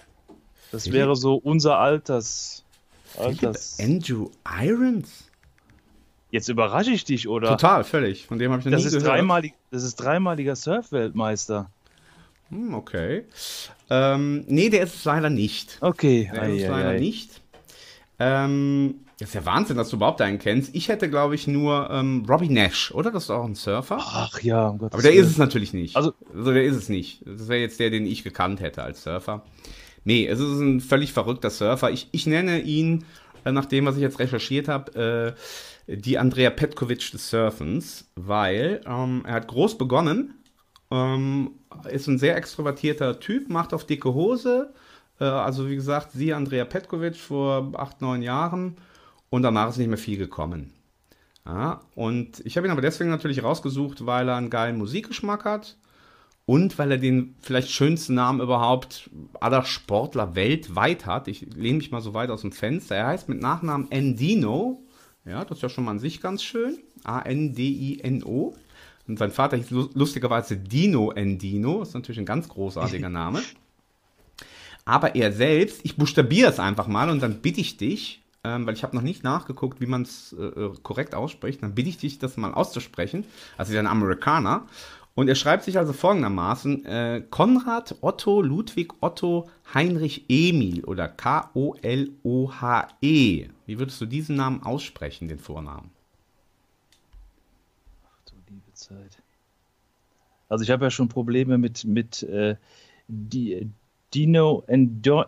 Das 0.71 0.85
Philipp? 0.85 0.95
wäre 1.01 1.17
so 1.17 1.35
unser 1.35 1.79
Alters. 1.79 2.65
Philipp 3.15 3.43
Alters. 3.43 3.79
Andrew 3.81 4.29
Irons? 4.63 5.30
Jetzt 6.31 6.49
überrasche 6.49 6.91
ich 6.93 7.05
dich, 7.05 7.29
oder? 7.29 7.49
Total, 7.51 7.83
völlig. 7.85 8.27
Von 8.27 8.39
dem 8.39 8.51
habe 8.53 8.61
ich 8.61 8.67
noch 8.67 8.73
Das 8.73 8.83
nie 8.83 8.87
ist, 8.89 8.93
gehört. 8.95 9.09
dreimalig, 9.17 9.55
das 9.71 9.83
ist 9.83 9.97
dreimaliger 9.97 10.55
Surf-Weltmeister. 10.57 11.71
Hm, 12.51 12.75
okay. 12.75 13.25
Ähm, 13.91 14.45
nee, 14.47 14.69
der 14.71 14.83
ist 14.85 14.95
es 14.95 15.05
leider 15.05 15.31
nicht. 15.31 15.79
Okay, 15.81 16.31
Der 16.33 16.49
ist 16.49 16.65
ei, 16.65 16.69
leider 16.69 16.89
ei. 16.91 16.99
nicht. 17.01 17.41
Ähm, 18.19 18.97
das 19.19 19.29
ist 19.31 19.35
ja 19.35 19.45
Wahnsinn, 19.45 19.77
dass 19.77 19.91
du 19.91 19.97
überhaupt 19.97 20.21
einen 20.23 20.39
kennst. 20.39 20.75
Ich 20.75 20.89
hätte, 20.89 21.11
glaube 21.11 21.35
ich, 21.35 21.47
nur 21.47 21.89
ähm, 21.91 22.25
Robbie 22.29 22.49
Nash, 22.49 22.91
oder? 22.93 23.11
Das 23.11 23.25
ist 23.25 23.31
auch 23.31 23.45
ein 23.45 23.55
Surfer. 23.55 23.99
Ach 24.01 24.41
ja, 24.41 24.69
um 24.69 24.79
Gottes 24.79 24.95
Aber 24.95 25.03
der 25.03 25.13
Willen. 25.13 25.25
ist 25.25 25.31
es 25.33 25.39
natürlich 25.39 25.73
nicht. 25.73 25.97
Also- 25.97 26.15
also 26.35 26.53
der 26.53 26.65
ist 26.65 26.77
es 26.77 26.89
nicht. 26.89 27.23
Das 27.27 27.49
wäre 27.49 27.61
jetzt 27.61 27.81
der, 27.81 27.91
den 27.91 28.07
ich 28.07 28.23
gekannt 28.25 28.61
hätte 28.61 28.83
als 28.83 29.03
Surfer. 29.03 29.43
Nee, 30.05 30.27
es 30.27 30.39
ist 30.41 30.59
ein 30.61 30.81
völlig 30.81 31.13
verrückter 31.13 31.51
Surfer. 31.51 31.91
Ich, 31.91 32.09
ich 32.13 32.27
nenne 32.27 32.61
ihn, 32.63 33.05
äh, 33.45 33.53
nach 33.53 33.67
dem, 33.67 33.85
was 33.85 33.97
ich 33.97 34.03
jetzt 34.03 34.19
recherchiert 34.19 34.69
habe, 34.69 35.35
äh, 35.37 35.41
die 35.97 36.19
Andrea 36.19 36.51
Petkovic 36.51 37.11
des 37.11 37.31
Surfens, 37.31 38.11
weil 38.15 38.81
ähm, 38.87 39.23
er 39.27 39.35
hat 39.35 39.49
groß 39.49 39.77
begonnen, 39.77 40.35
ähm, 40.91 41.53
ist 41.91 42.07
ein 42.07 42.19
sehr 42.19 42.37
extrovertierter 42.37 43.19
Typ, 43.19 43.49
macht 43.49 43.75
auf 43.75 43.87
dicke 43.87 44.15
Hose. 44.15 44.73
Äh, 45.19 45.25
also 45.25 45.69
wie 45.69 45.75
gesagt, 45.75 46.13
sie 46.13 46.33
Andrea 46.33 46.65
Petkovic 46.65 47.17
vor 47.17 47.73
acht, 47.77 48.01
neun 48.01 48.23
Jahren 48.23 48.77
und 49.31 49.43
danach 49.43 49.69
ist 49.71 49.79
nicht 49.79 49.89
mehr 49.89 49.99
viel 49.99 50.17
gekommen. 50.17 50.73
Ja, 51.45 51.81
und 51.95 52.41
ich 52.45 52.57
habe 52.57 52.69
ihn 52.69 52.71
aber 52.71 52.83
deswegen 52.83 53.11
natürlich 53.11 53.43
rausgesucht, 53.43 54.07
weil 54.07 54.29
er 54.29 54.37
einen 54.37 54.51
geilen 54.51 54.79
Musikgeschmack 54.79 55.45
hat 55.45 55.77
und 56.47 56.79
weil 56.79 56.93
er 56.93 56.99
den 56.99 57.35
vielleicht 57.41 57.71
schönsten 57.71 58.15
Namen 58.15 58.41
überhaupt 58.41 59.11
aller 59.41 59.65
Sportler 59.65 60.35
weltweit 60.37 61.07
hat. 61.07 61.27
Ich 61.29 61.41
lehne 61.55 61.79
mich 61.79 61.91
mal 61.91 62.03
so 62.03 62.15
weit 62.15 62.31
aus 62.31 62.43
dem 62.43 62.53
Fenster. 62.53 62.95
Er 62.95 63.07
heißt 63.09 63.29
mit 63.29 63.41
Nachnamen 63.41 63.91
Endino. 63.91 64.85
Ja, 65.25 65.45
das 65.45 65.59
ist 65.59 65.63
ja 65.63 65.69
schon 65.69 65.85
mal 65.85 65.93
an 65.93 65.99
sich 65.99 66.21
ganz 66.21 66.43
schön. 66.43 66.79
A-N-D-I-N-O. 67.05 68.55
Und 69.07 69.19
sein 69.19 69.31
Vater 69.31 69.57
hieß 69.57 69.71
lu- 69.71 69.91
lustigerweise 69.95 70.57
Dino 70.57 71.11
Endino. 71.13 71.83
Ist 71.83 71.95
natürlich 71.95 72.19
ein 72.19 72.27
ganz 72.27 72.49
großartiger 72.49 73.09
Name. 73.11 73.41
Aber 74.85 75.15
er 75.15 75.33
selbst, 75.33 75.81
ich 75.85 75.97
buchstabiere 75.97 76.51
es 76.51 76.59
einfach 76.59 76.87
mal 76.89 77.11
und 77.11 77.23
dann 77.23 77.41
bitte 77.43 77.61
ich 77.61 77.77
dich, 77.77 78.23
ähm, 78.45 78.67
weil 78.67 78.75
ich 78.75 78.83
habe 78.83 78.97
noch 78.97 79.03
nicht 79.03 79.23
nachgeguckt, 79.23 79.81
wie 79.81 79.87
man 79.87 80.03
es 80.03 80.33
äh, 80.39 80.43
äh, 80.45 80.73
korrekt 80.83 81.15
ausspricht, 81.15 81.63
dann 81.63 81.75
bitte 81.75 81.91
ich 81.91 81.99
dich, 81.99 82.19
das 82.19 82.37
mal 82.39 82.55
auszusprechen. 82.55 83.25
Also 83.59 83.73
er 83.73 83.81
ist 83.81 83.87
ein 83.87 83.91
Amerikaner. 83.91 84.67
Und 85.15 85.29
er 85.29 85.35
schreibt 85.35 85.65
sich 85.65 85.77
also 85.77 85.93
folgendermaßen: 85.93 86.87
äh, 86.87 87.23
Konrad 87.29 87.97
Otto 88.01 88.41
Ludwig 88.41 88.93
Otto 89.01 89.51
Heinrich 89.75 90.25
Emil 90.29 90.85
oder 90.85 91.09
K-O-L-O-H-E. 92.23 93.49
Wie 93.71 93.79
würdest 93.79 94.01
du 94.01 94.07
diesen 94.07 94.35
Namen 94.35 94.65
aussprechen, 94.65 95.29
den 95.29 95.39
Vornamen? 95.39 95.93
Du 98.29 98.35
liebe 98.53 98.73
Zeit. 98.73 99.23
Also 100.49 100.65
ich 100.65 100.73
habe 100.73 100.87
ja 100.87 100.91
schon 100.91 101.09
Probleme 101.09 101.57
mit, 101.57 101.85
mit 101.85 102.25
äh, 102.25 102.57
die, 103.07 103.71
Dino 104.13 104.65
Endo, 104.67 105.27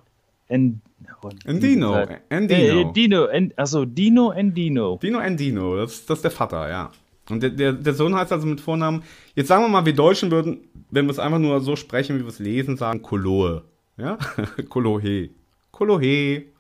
en, 0.49 0.81
oh, 1.23 1.29
Endino. 1.45 2.05
Endino. 2.31 2.91
Äh, 2.91 2.93
Dino, 2.93 3.27
en, 3.27 3.55
also 3.57 3.85
Dino 3.85 4.33
Endino. 4.33 4.99
Dino 5.01 5.21
Endino, 5.21 5.77
das, 5.77 6.05
das 6.07 6.19
ist 6.19 6.25
der 6.25 6.33
Vater, 6.33 6.69
ja. 6.69 6.91
Und 7.31 7.45
der, 7.45 7.51
der, 7.51 7.73
der 7.75 7.95
Sohn 7.95 8.13
heißt 8.13 8.33
also 8.33 8.49
mit 8.49 8.61
Vornamen, 8.61 9.05
jetzt 9.37 9.47
sagen 9.47 9.63
wir 9.63 9.69
mal, 9.69 9.87
wir 9.87 9.95
Deutschen 9.95 10.33
würden, 10.33 10.67
wenn 10.91 11.07
wir 11.07 11.13
es 11.13 11.21
einfach 11.21 11.39
nur 11.39 11.61
so 11.61 11.77
sprechen, 11.77 12.17
wie 12.17 12.23
wir 12.23 12.29
es 12.29 12.41
lesen, 12.41 12.77
sagen 12.77 13.03
Kolohe. 13.03 13.63
Ja? 13.97 14.19
Kolohe. 14.69 15.31
Kolohe. 15.71 16.52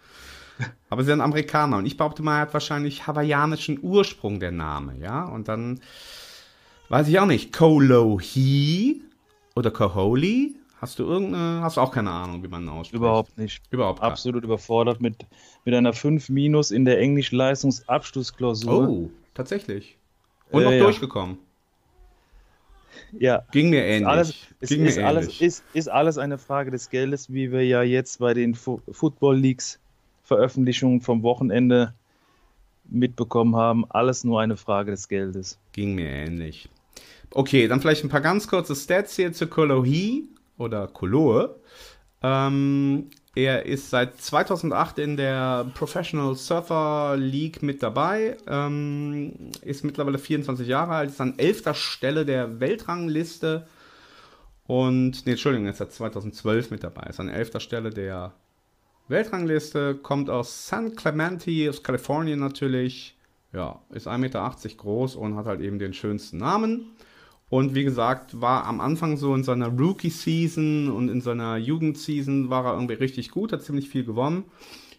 Aber 0.90 1.02
sie 1.02 1.10
sind 1.10 1.20
Amerikaner 1.20 1.78
und 1.78 1.86
ich 1.86 1.96
behaupte 1.96 2.22
mal, 2.22 2.36
er 2.36 2.40
hat 2.42 2.52
wahrscheinlich 2.54 3.06
hawaiianischen 3.06 3.78
Ursprung, 3.82 4.40
der 4.40 4.52
Name, 4.52 4.96
ja. 5.00 5.24
Und 5.24 5.48
dann 5.48 5.80
weiß 6.88 7.08
ich 7.08 7.18
auch 7.18 7.26
nicht, 7.26 7.52
Kolohe 7.52 8.96
oder 9.56 9.70
Koholi. 9.70 10.54
Hast 10.80 10.98
du 10.98 11.04
irgendeine, 11.04 11.60
hast 11.62 11.76
du 11.76 11.80
auch 11.80 11.92
keine 11.92 12.10
Ahnung, 12.10 12.42
wie 12.42 12.48
man 12.48 12.68
ausspricht? 12.68 12.94
Überhaupt 12.98 13.38
nicht. 13.38 13.62
Überhaupt 13.70 14.00
keine. 14.00 14.10
Absolut 14.12 14.42
überfordert 14.44 15.00
mit, 15.00 15.14
mit 15.64 15.74
einer 15.74 15.92
5 15.92 16.28
Minus 16.28 16.72
in 16.72 16.84
der 16.84 16.98
Englisch-Leistungsabschlussklausur. 16.98 18.88
Oh, 18.88 19.10
tatsächlich. 19.32 19.96
Und 20.50 20.62
Äh, 20.62 20.64
noch 20.64 20.72
ja. 20.72 20.78
durchgekommen. 20.82 21.38
Ja, 23.18 23.42
Ging 23.52 23.70
mir 23.70 23.84
ähnlich. 23.84 24.08
alles, 24.08 24.34
es 24.60 24.68
Ging 24.70 24.82
mir 24.82 24.88
ist, 24.88 24.98
alles, 24.98 25.24
ähnlich. 25.26 25.42
ist, 25.42 25.64
ist 25.72 25.88
alles 25.88 26.18
eine 26.18 26.36
Frage 26.38 26.70
des 26.70 26.90
Geldes, 26.90 27.32
wie 27.32 27.52
wir 27.52 27.64
ja 27.64 27.82
jetzt 27.82 28.18
bei 28.18 28.34
den 28.34 28.54
Fu 28.54 28.80
Football 28.90 29.38
Leagues 29.38 29.78
Veröffentlichungen 30.22 31.00
vom 31.00 31.22
Wochenende 31.22 31.94
mitbekommen 32.84 33.56
haben. 33.56 33.84
Alles 33.90 34.24
nur 34.24 34.40
eine 34.40 34.56
Frage 34.56 34.90
des 34.90 35.08
Geldes. 35.08 35.58
Ging 35.72 35.94
mir 35.94 36.08
ähnlich. 36.08 36.68
Okay, 37.30 37.66
dann 37.68 37.80
vielleicht 37.80 38.04
ein 38.04 38.10
paar 38.10 38.20
ganz 38.20 38.46
kurze 38.48 38.74
Stats 38.74 39.16
hier 39.16 39.32
zu 39.32 39.46
Kolohi 39.46 40.28
oder 40.58 40.86
Kolohe. 40.86 41.56
Ähm, 42.22 43.10
Er 43.34 43.64
ist 43.64 43.88
seit 43.88 44.20
2008 44.20 44.98
in 44.98 45.16
der 45.16 45.64
Professional 45.74 46.34
Surfer 46.34 47.16
League 47.16 47.62
mit 47.62 47.82
dabei, 47.82 48.36
ähm, 48.46 49.32
ist 49.62 49.84
mittlerweile 49.84 50.18
24 50.18 50.68
Jahre 50.68 50.92
alt, 50.94 51.08
ist 51.10 51.20
an 51.20 51.38
11. 51.38 51.74
Stelle 51.74 52.26
der 52.26 52.60
Weltrangliste 52.60 53.66
und, 54.66 55.24
nee, 55.24 55.32
Entschuldigung, 55.32 55.66
ist 55.66 55.78
seit 55.78 55.92
2012 55.92 56.70
mit 56.70 56.84
dabei, 56.84 57.08
ist 57.08 57.20
an 57.20 57.30
11. 57.30 57.58
Stelle 57.60 57.88
der 57.88 58.34
Weltrangliste, 59.08 59.96
kommt 59.96 60.30
aus 60.30 60.68
San 60.68 60.94
Clemente, 60.94 61.68
aus 61.68 61.82
Kalifornien 61.82 62.38
natürlich, 62.38 63.16
ja, 63.52 63.80
ist 63.90 64.08
1,80 64.08 64.18
Meter 64.18 64.56
groß 64.76 65.16
und 65.16 65.36
hat 65.36 65.46
halt 65.46 65.60
eben 65.60 65.78
den 65.78 65.92
schönsten 65.92 66.38
Namen. 66.38 66.92
Und 67.48 67.74
wie 67.74 67.84
gesagt, 67.84 68.40
war 68.40 68.64
am 68.64 68.80
Anfang 68.80 69.18
so 69.18 69.34
in 69.34 69.44
seiner 69.44 69.68
Rookie-Season 69.68 70.90
und 70.90 71.10
in 71.10 71.20
seiner 71.20 71.58
Jugend-Season 71.58 72.48
war 72.48 72.64
er 72.64 72.74
irgendwie 72.74 72.94
richtig 72.94 73.30
gut, 73.30 73.52
hat 73.52 73.62
ziemlich 73.62 73.90
viel 73.90 74.04
gewonnen. 74.04 74.44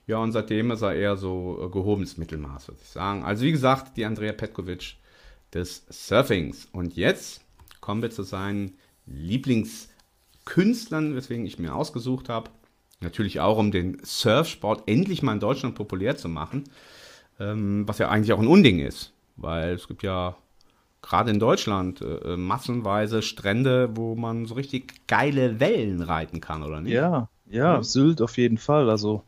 Ja, 0.06 0.18
und 0.18 0.34
seitdem 0.34 0.70
ist 0.70 0.84
er 0.84 0.94
eher 0.94 1.18
so 1.18 1.60
äh, 1.64 1.70
gehobenes 1.70 2.18
Mittelmaß, 2.18 2.68
würde 2.68 2.82
ich 2.84 2.90
sagen. 2.90 3.24
Also 3.24 3.44
wie 3.44 3.52
gesagt, 3.52 3.98
die 3.98 4.06
Andrea 4.06 4.34
Petkovic 4.34 4.98
des 5.54 5.86
Surfings. 5.90 6.68
Und 6.72 6.96
jetzt 6.96 7.42
kommen 7.80 8.02
wir 8.02 8.10
zu 8.12 8.24
seinen 8.24 8.78
Lieblingskünstlern, 9.06 11.16
weswegen 11.16 11.46
ich 11.46 11.58
mir 11.58 11.74
ausgesucht 11.74 12.28
habe. 12.30 12.52
Natürlich 13.04 13.40
auch, 13.40 13.58
um 13.58 13.72
den 13.72 13.98
Surfsport 14.04 14.84
endlich 14.88 15.22
mal 15.22 15.34
in 15.34 15.40
Deutschland 15.40 15.76
populär 15.76 16.18
zu 16.18 16.30
machen. 16.30 16.64
Ähm, 17.40 17.88
was 17.88 17.98
ja 17.98 18.10
eigentlich 18.10 18.34
auch 18.34 18.40
ein 18.40 18.48
Unding 18.48 18.80
ist, 18.80 19.12
weil 19.36 19.74
es 19.74 19.88
gibt 19.88 20.04
ja 20.04 20.36
gerade 21.02 21.32
in 21.32 21.40
Deutschland 21.40 22.02
äh, 22.02 22.34
äh, 22.34 22.38
massenweise 22.38 23.22
Strände, 23.22 23.90
wo 23.96 24.16
man 24.16 24.46
so 24.46 24.56
richtig 24.56 25.08
geile 25.08 25.60
Wellen 25.60 26.02
reiten 26.02 26.42
kann, 26.42 26.64
oder 26.64 26.82
nicht? 26.82 26.94
Ja, 26.94 27.30
ja, 27.48 27.76
ja. 27.76 27.84
Sylt 27.84 28.22
auf 28.22 28.38
jeden 28.38 28.58
Fall. 28.58 28.90
Also 28.90 29.24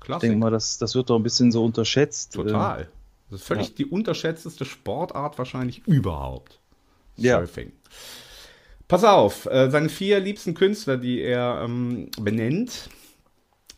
Klassik. 0.00 0.24
ich 0.24 0.30
denke 0.30 0.44
mal, 0.44 0.50
das, 0.50 0.78
das 0.78 0.94
wird 0.94 1.10
doch 1.10 1.16
ein 1.16 1.22
bisschen 1.22 1.52
so 1.52 1.64
unterschätzt. 1.64 2.34
Total. 2.34 2.82
Äh, 2.82 2.86
das 3.30 3.40
ist 3.40 3.46
völlig 3.46 3.68
ja. 3.68 3.74
die 3.78 3.86
unterschätzteste 3.86 4.64
Sportart 4.64 5.38
wahrscheinlich 5.38 5.86
überhaupt. 5.86 6.60
Surfing. 7.16 7.68
Ja. 7.68 7.90
Pass 8.88 9.04
auf, 9.04 9.44
äh, 9.46 9.70
seine 9.70 9.90
vier 9.90 10.18
liebsten 10.18 10.54
Künstler, 10.54 10.96
die 10.96 11.20
er 11.20 11.62
ähm, 11.62 12.10
benennt, 12.18 12.88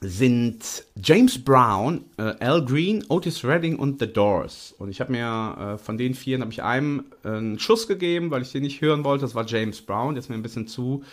sind 0.02 0.84
James 0.96 1.42
Brown, 1.44 2.04
äh, 2.16 2.34
Al 2.40 2.64
Green, 2.64 3.04
Otis 3.08 3.44
Redding 3.44 3.76
und 3.76 4.00
The 4.00 4.10
Doors. 4.10 4.74
Und 4.78 4.88
ich 4.88 5.00
habe 5.00 5.12
mir 5.12 5.74
äh, 5.74 5.78
von 5.78 5.98
den 5.98 6.14
vier 6.14 6.40
habe 6.40 6.50
ich 6.50 6.62
einem 6.62 7.04
äh, 7.22 7.28
einen 7.28 7.58
Schuss 7.58 7.86
gegeben, 7.86 8.30
weil 8.30 8.40
ich 8.40 8.50
den 8.50 8.62
nicht 8.62 8.80
hören 8.80 9.04
wollte. 9.04 9.22
Das 9.22 9.34
war 9.34 9.44
James 9.46 9.82
Brown. 9.82 10.14
Der 10.14 10.20
ist 10.20 10.30
mir 10.30 10.36
ein 10.36 10.42
bisschen 10.42 10.66
zu 10.66 11.04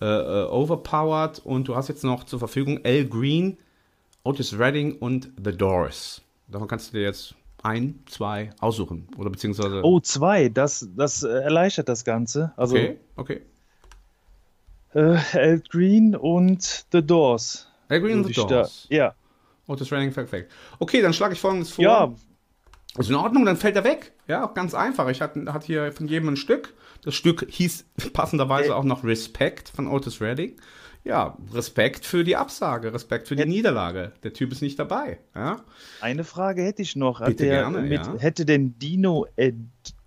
äh, 0.00 0.04
äh, 0.04 0.44
overpowered. 0.44 1.38
Und 1.38 1.68
du 1.68 1.74
hast 1.74 1.88
jetzt 1.88 2.04
noch 2.04 2.24
zur 2.24 2.38
Verfügung 2.38 2.80
Al 2.84 3.06
Green, 3.06 3.56
Otis 4.24 4.58
Redding 4.58 4.98
und 4.98 5.30
The 5.42 5.56
Doors. 5.56 6.20
Davon 6.48 6.68
kannst 6.68 6.92
du 6.92 6.98
dir 6.98 7.04
jetzt 7.04 7.34
ein, 7.62 8.00
zwei 8.04 8.50
aussuchen. 8.60 9.08
Oder 9.16 9.30
beziehungsweise. 9.30 9.80
Oh, 9.82 10.00
zwei. 10.00 10.50
Das, 10.50 10.86
das 10.94 11.22
äh, 11.22 11.28
erleichtert 11.28 11.88
das 11.88 12.04
Ganze. 12.04 12.52
Also, 12.56 12.76
okay, 12.76 12.98
okay. 13.16 13.40
Al 14.92 15.60
Green 15.70 16.14
und 16.14 16.84
The 16.92 17.04
Doors. 17.04 17.68
Agree 17.88 18.14
on 18.14 18.24
the 18.24 18.32
Doors. 18.32 18.86
Ja. 18.90 19.14
Otis 19.66 19.90
Redding 19.90 20.12
Fact 20.12 20.30
Okay, 20.78 21.00
dann 21.00 21.12
schlage 21.12 21.34
ich 21.34 21.40
folgendes 21.40 21.70
vor. 21.70 21.84
Ja. 21.84 22.14
Ist 22.98 23.10
in 23.10 23.16
Ordnung, 23.16 23.44
dann 23.44 23.56
fällt 23.56 23.76
er 23.76 23.84
weg. 23.84 24.12
Ja, 24.28 24.46
auch 24.46 24.54
ganz 24.54 24.74
einfach. 24.74 25.08
Ich 25.08 25.20
hatte, 25.20 25.52
hatte 25.52 25.66
hier 25.66 25.90
von 25.92 26.06
jedem 26.06 26.28
ein 26.28 26.36
Stück. 26.36 26.74
Das 27.02 27.14
Stück 27.14 27.46
hieß 27.48 27.86
passenderweise 28.12 28.68
äh. 28.68 28.72
auch 28.72 28.84
noch 28.84 29.04
Respect 29.04 29.68
von 29.68 29.86
Otis 29.88 30.20
Redding. 30.20 30.56
Ja, 31.02 31.36
Respekt 31.52 32.06
für 32.06 32.24
die 32.24 32.34
Absage, 32.34 32.94
Respekt 32.94 33.28
für 33.28 33.36
die 33.36 33.44
Niederlage. 33.44 34.12
Der 34.22 34.32
Typ 34.32 34.52
ist 34.52 34.62
nicht 34.62 34.78
dabei. 34.78 35.18
Ja? 35.34 35.60
Eine 36.00 36.24
Frage 36.24 36.62
hätte 36.62 36.80
ich 36.80 36.96
noch. 36.96 37.22
Bitte 37.22 37.44
gerne, 37.44 37.82
mit, 37.82 38.06
ja. 38.06 38.14
Hätte 38.16 38.46
denn 38.46 38.78
Dino 38.78 39.26
äh, 39.36 39.52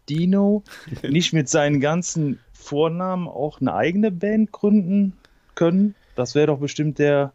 Dino 0.10 0.64
nicht 1.08 1.34
mit 1.34 1.50
seinen 1.50 1.82
ganzen 1.82 2.40
Vornamen 2.52 3.28
auch 3.28 3.62
eine 3.62 3.76
eigene 3.76 4.10
Band 4.10 4.52
gründen 4.52 5.14
können? 5.54 5.94
Das 6.16 6.34
wäre 6.34 6.48
doch 6.48 6.60
bestimmt 6.60 6.98
der 6.98 7.32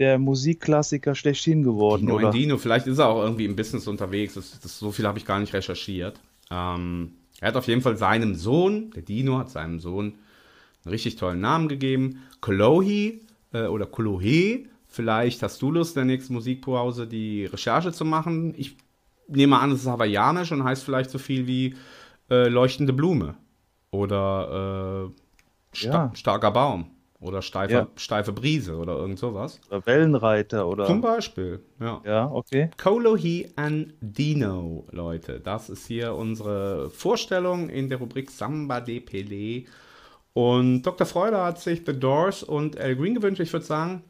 der 0.00 0.18
Musikklassiker 0.18 1.14
schlechthin 1.14 1.62
geworden, 1.62 2.06
Dino 2.06 2.16
oder? 2.16 2.30
Dino, 2.30 2.56
vielleicht 2.56 2.86
ist 2.86 2.98
er 2.98 3.08
auch 3.08 3.22
irgendwie 3.22 3.44
im 3.44 3.54
Business 3.54 3.86
unterwegs. 3.86 4.34
Das, 4.34 4.58
das, 4.58 4.78
so 4.78 4.90
viel 4.90 5.06
habe 5.06 5.18
ich 5.18 5.26
gar 5.26 5.38
nicht 5.38 5.52
recherchiert. 5.52 6.18
Ähm, 6.50 7.12
er 7.38 7.48
hat 7.48 7.56
auf 7.56 7.68
jeden 7.68 7.82
Fall 7.82 7.98
seinem 7.98 8.34
Sohn, 8.34 8.90
der 8.92 9.02
Dino 9.02 9.38
hat 9.38 9.50
seinem 9.50 9.78
Sohn 9.78 10.14
einen 10.84 10.90
richtig 10.90 11.16
tollen 11.16 11.40
Namen 11.40 11.68
gegeben. 11.68 12.22
Kolohi 12.40 13.20
äh, 13.52 13.66
oder 13.66 13.84
Kolohe. 13.84 14.64
Vielleicht 14.88 15.42
hast 15.42 15.60
du 15.60 15.70
Lust, 15.70 15.96
in 15.96 16.06
der 16.06 16.16
nächsten 16.16 16.32
Musikpause 16.32 17.06
die 17.06 17.44
Recherche 17.44 17.92
zu 17.92 18.06
machen. 18.06 18.54
Ich 18.56 18.76
nehme 19.28 19.58
an, 19.58 19.70
es 19.70 19.82
ist 19.82 19.86
hawaiianisch 19.86 20.50
und 20.50 20.64
heißt 20.64 20.82
vielleicht 20.82 21.10
so 21.10 21.18
viel 21.18 21.46
wie 21.46 21.76
äh, 22.30 22.48
leuchtende 22.48 22.94
Blume 22.94 23.34
oder 23.90 25.10
äh, 25.10 25.76
sta 25.76 25.92
ja. 25.92 26.10
starker 26.14 26.50
Baum. 26.50 26.86
Oder 27.20 27.42
steife, 27.42 27.72
ja. 27.72 27.88
steife 27.96 28.32
Brise 28.32 28.76
oder 28.76 28.96
irgend 28.96 29.18
sowas. 29.18 29.60
Oder 29.68 29.84
Wellenreiter 29.84 30.66
oder. 30.66 30.86
Zum 30.86 31.02
Beispiel, 31.02 31.60
ja. 31.78 32.00
Ja, 32.04 32.30
okay. 32.30 32.70
Kolohi 32.78 33.50
Andino, 33.56 34.86
Leute. 34.90 35.38
Das 35.38 35.68
ist 35.68 35.86
hier 35.86 36.14
unsere 36.14 36.88
Vorstellung 36.88 37.68
in 37.68 37.90
der 37.90 37.98
Rubrik 37.98 38.30
Samba 38.30 38.80
de 38.80 39.00
Pelé. 39.00 39.66
Und 40.32 40.82
Dr. 40.82 41.06
Freude 41.06 41.42
hat 41.42 41.60
sich 41.60 41.82
The 41.84 41.98
Doors 41.98 42.42
und 42.42 42.80
Al 42.80 42.96
Green 42.96 43.14
gewünscht. 43.14 43.40
Ich 43.40 43.52
würde 43.52 43.66
sagen, 43.66 44.02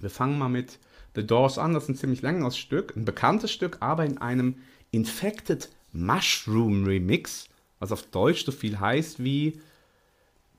wir 0.00 0.10
fangen 0.10 0.38
mal 0.38 0.50
mit 0.50 0.78
The 1.14 1.26
Doors 1.26 1.56
an. 1.56 1.72
Das 1.72 1.84
ist 1.84 1.88
ein 1.88 1.96
ziemlich 1.96 2.20
langes 2.20 2.58
Stück, 2.58 2.94
ein 2.96 3.06
bekanntes 3.06 3.50
Stück, 3.50 3.78
aber 3.80 4.04
in 4.04 4.18
einem 4.18 4.56
Infected 4.90 5.70
Mushroom 5.92 6.84
Remix, 6.84 7.48
was 7.78 7.92
auf 7.92 8.02
Deutsch 8.02 8.44
so 8.44 8.52
viel 8.52 8.78
heißt 8.78 9.24
wie 9.24 9.58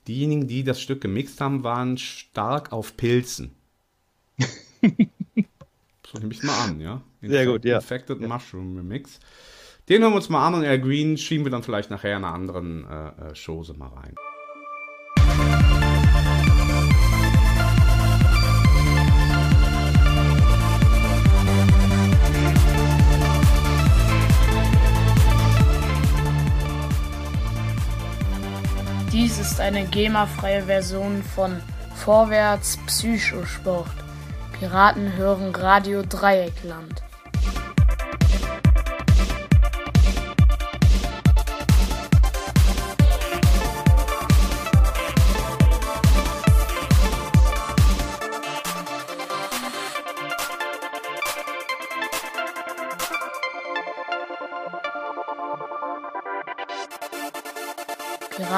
diejenigen, 0.08 0.48
die 0.48 0.64
das 0.64 0.80
Stück 0.80 1.00
gemixt 1.00 1.40
haben, 1.40 1.62
waren 1.62 1.98
stark 1.98 2.72
auf 2.72 2.96
Pilzen. 2.96 3.54
so 4.38 6.18
nehme 6.18 6.32
ich 6.32 6.42
mal 6.42 6.64
an, 6.64 6.80
ja. 6.80 7.02
Sehr 7.20 7.46
gut, 7.46 7.64
ja. 7.64 7.76
Infected 7.76 8.20
ja. 8.20 8.28
Mushroom 8.28 8.76
Remix. 8.76 9.20
Den 9.88 10.02
hören 10.02 10.12
wir 10.12 10.16
uns 10.16 10.28
mal 10.28 10.46
an 10.46 10.54
und 10.54 10.64
Air 10.64 10.78
Green 10.78 11.16
schieben 11.16 11.44
wir 11.44 11.50
dann 11.50 11.62
vielleicht 11.62 11.90
nachher 11.90 12.16
in 12.16 12.24
einer 12.24 12.34
anderen 12.34 12.84
äh, 12.84 13.30
äh 13.30 13.34
Chose 13.34 13.74
mal 13.74 13.88
rein. 13.88 14.14
Dies 29.20 29.40
ist 29.40 29.58
eine 29.58 29.84
GEMA-freie 29.84 30.62
Version 30.62 31.24
von 31.24 31.60
Vorwärts 31.96 32.78
Psychosport. 32.86 33.90
Piraten 34.56 35.16
hören 35.16 35.52
Radio 35.56 36.04
Dreieckland. 36.08 37.02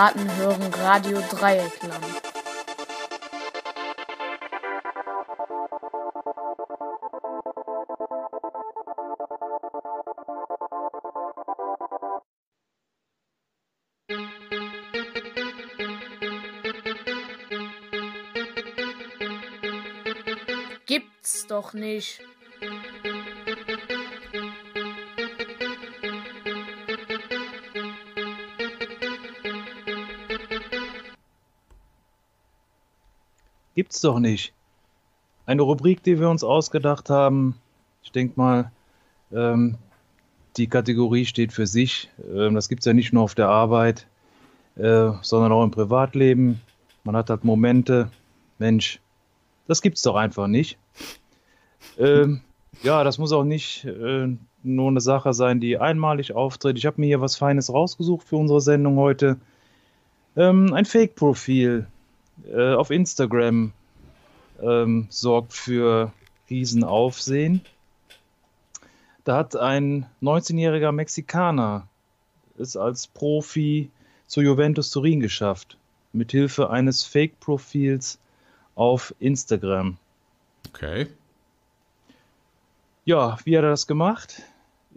Piraten 0.01 0.35
hören 0.37 0.73
Radio 0.83 1.21
Dreieckland. 1.31 2.07
Gibt's 20.87 21.47
doch 21.47 21.75
nicht. 21.75 22.23
Gibt's 33.91 34.03
doch 34.03 34.21
nicht. 34.21 34.53
Eine 35.47 35.63
Rubrik, 35.63 36.05
die 36.05 36.21
wir 36.21 36.31
uns 36.31 36.45
ausgedacht 36.45 37.11
haben. 37.11 37.57
Ich 38.05 38.13
denke 38.13 38.35
mal, 38.37 38.71
ähm, 39.33 39.79
die 40.57 40.69
Kategorie 40.69 41.27
steht 41.27 41.53
für 41.53 41.67
sich. 41.67 42.09
Ähm, 42.33 42.55
das 42.55 42.69
gibt 42.69 42.83
es 42.83 42.87
ja 42.87 42.93
nicht 42.93 43.13
nur 43.13 43.25
auf 43.25 43.35
der 43.35 43.49
Arbeit, 43.49 44.07
äh, 44.77 45.11
sondern 45.23 45.51
auch 45.51 45.65
im 45.65 45.73
Privatleben. 45.73 46.61
Man 47.03 47.17
hat 47.17 47.31
halt 47.31 47.43
Momente, 47.43 48.13
Mensch, 48.61 49.01
Das 49.67 49.83
gibt's 49.83 50.03
doch 50.03 50.15
einfach 50.15 50.47
nicht. 50.47 50.79
Ähm, 51.99 52.43
ja, 52.85 53.03
das 53.03 53.19
muss 53.19 53.33
auch 53.33 53.43
nicht 53.43 53.87
äh, 53.87 54.29
nur 54.63 54.89
eine 54.89 55.01
Sache 55.01 55.35
sein, 55.35 55.59
die 55.59 55.79
einmalig 55.79 56.33
auftritt. 56.33 56.79
Ich 56.79 56.87
habe 56.87 57.01
mir 57.01 57.09
hier 57.09 57.21
was 57.21 57.35
Feines 57.35 57.73
rausgesucht 57.73 58.29
für 58.29 58.37
unsere 58.37 58.61
Sendung 58.61 58.99
heute. 58.99 59.37
Ähm, 60.37 60.73
ein 60.75 60.85
Fake-Profil 60.85 61.89
äh, 62.55 62.75
auf 62.75 62.93
Instagram 62.93 63.73
ähm, 64.63 65.07
sorgt 65.11 65.53
für 65.53 66.13
Riesenaufsehen. 66.49 67.63
Da 69.25 69.37
hat 69.37 69.57
ein 69.57 70.07
19-jähriger 70.23 70.93
Mexikaner 70.93 71.87
es 72.61 72.77
als 72.77 73.07
Profi 73.07 73.91
zu 74.27 74.43
Juventus 74.43 74.91
Turin 74.91 75.21
geschafft, 75.21 75.77
mithilfe 76.13 76.71
eines 76.71 77.03
Fake-Profils 77.05 78.19
auf 78.75 79.15
Instagram. 79.19 79.97
Okay. 80.69 81.07
Ja, 83.05 83.39
wie 83.45 83.57
hat 83.57 83.65
er 83.65 83.71
das 83.71 83.87
gemacht? 83.87 84.43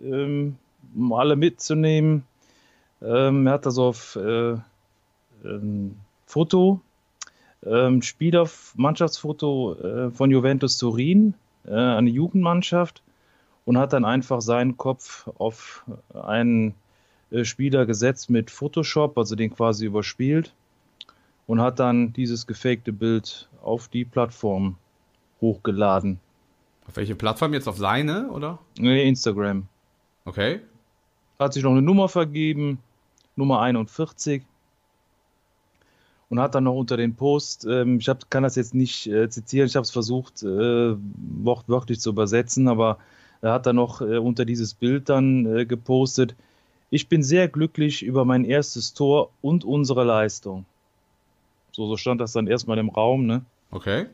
Ähm, 0.02 0.58
um 0.94 1.14
alle 1.14 1.36
mitzunehmen. 1.36 2.26
Ähm, 3.02 3.48
er 3.48 3.54
hat 3.54 3.66
das 3.66 3.78
auf 3.78 4.16
äh, 4.16 4.56
ähm, 5.44 5.98
Foto, 6.26 6.82
ähm, 7.66 8.02
Spieler, 8.02 8.50
Mannschaftsfoto 8.76 9.76
äh, 9.76 10.12
von 10.12 10.32
Juventus 10.32 10.78
Turin, 10.78 11.34
äh, 11.66 11.72
eine 11.72 12.10
Jugendmannschaft, 12.10 13.02
und 13.66 13.78
hat 13.78 13.94
dann 13.94 14.04
einfach 14.06 14.42
seinen 14.42 14.78
Kopf 14.78 15.28
auf 15.38 15.86
einen 16.14 16.74
äh, 17.32 17.46
Spieler 17.46 17.86
gesetzt 17.86 18.30
mit 18.30 18.52
Photoshop, 18.52 19.18
also 19.18 19.36
den 19.36 19.54
quasi 19.54 19.86
überspielt, 19.86 20.54
und 21.48 21.62
hat 21.62 21.80
dann 21.80 22.14
dieses 22.14 22.48
gefakte 22.48 22.94
Bild 22.94 23.48
auf 23.62 23.88
die 23.88 24.06
Plattform 24.06 24.78
hochgeladen. 25.42 26.20
Auf 26.88 26.98
welche 26.98 27.16
Plattform 27.16 27.54
jetzt? 27.54 27.68
Auf 27.68 27.78
seine, 27.78 28.30
oder? 28.30 28.60
Nee, 28.78 29.08
Instagram. 29.08 29.68
Okay. 30.26 30.62
Hat 31.40 31.54
sich 31.54 31.64
noch 31.64 31.72
eine 31.72 31.82
Nummer 31.82 32.10
vergeben, 32.10 32.80
Nummer 33.36 33.62
41. 33.62 34.44
Und 36.34 36.40
hat 36.40 36.56
dann 36.56 36.64
noch 36.64 36.74
unter 36.74 36.98
den 36.98 37.14
Post, 37.14 37.68
ähm, 37.70 38.00
ich 38.00 38.10
hab, 38.10 38.32
kann 38.32 38.42
das 38.42 38.56
jetzt 38.56 38.74
nicht 38.74 39.06
äh, 39.06 39.30
zitieren, 39.30 39.68
ich 39.68 39.76
habe 39.76 39.84
es 39.84 39.92
versucht, 39.92 40.42
äh, 40.42 40.96
wortwörtlich 41.44 42.00
zu 42.00 42.10
übersetzen, 42.10 42.68
aber 42.68 42.98
er 43.44 43.54
hat 43.54 43.68
dann 43.68 43.76
noch 43.76 44.02
äh, 44.02 44.18
unter 44.18 44.44
dieses 44.44 44.74
Bild 44.74 45.10
dann 45.10 45.46
äh, 45.46 45.68
gepostet, 45.68 46.34
ich 46.90 47.08
bin 47.08 47.22
sehr 47.22 47.48
glücklich 47.48 48.02
über 48.02 48.26
mein 48.26 48.46
erstes 48.46 48.96
Tor 48.96 49.30
und 49.44 49.64
unsere 49.64 50.04
Leistung. 50.04 50.66
So, 51.72 51.86
so 51.86 51.98
stand 51.98 52.20
das 52.20 52.32
dann 52.32 52.48
erstmal 52.48 52.80
im 52.80 52.90
Raum, 52.90 53.28
ne? 53.28 53.46
Okay. 53.70 54.08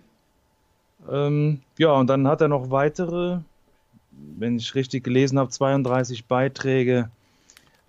Ähm, 1.10 1.62
ja, 1.78 1.94
und 1.94 2.08
dann 2.08 2.28
hat 2.28 2.42
er 2.42 2.50
noch 2.50 2.70
weitere, 2.70 3.38
wenn 4.12 4.58
ich 4.58 4.76
richtig 4.76 5.06
gelesen 5.06 5.40
habe, 5.40 5.52
32 5.52 6.26
Beiträge 6.26 7.10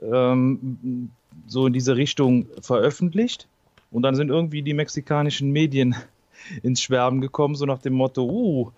ähm, 0.01 1.11
so 1.49 1.67
in 1.67 1.73
diese 1.73 1.97
Richtung 1.97 2.47
veröffentlicht. 2.61 3.49
Und 3.91 4.03
dann 4.03 4.15
sind 4.15 4.29
irgendwie 4.29 4.63
die 4.63 4.75
mexikanischen 4.75 5.51
Medien 5.51 5.95
ins 6.63 6.83
Schwärmen 6.83 7.21
gekommen, 7.21 7.55
so 7.55 7.67
nach 7.67 7.81
dem 7.81 7.95
Motto, 7.95 8.25
uh, 8.25 8.71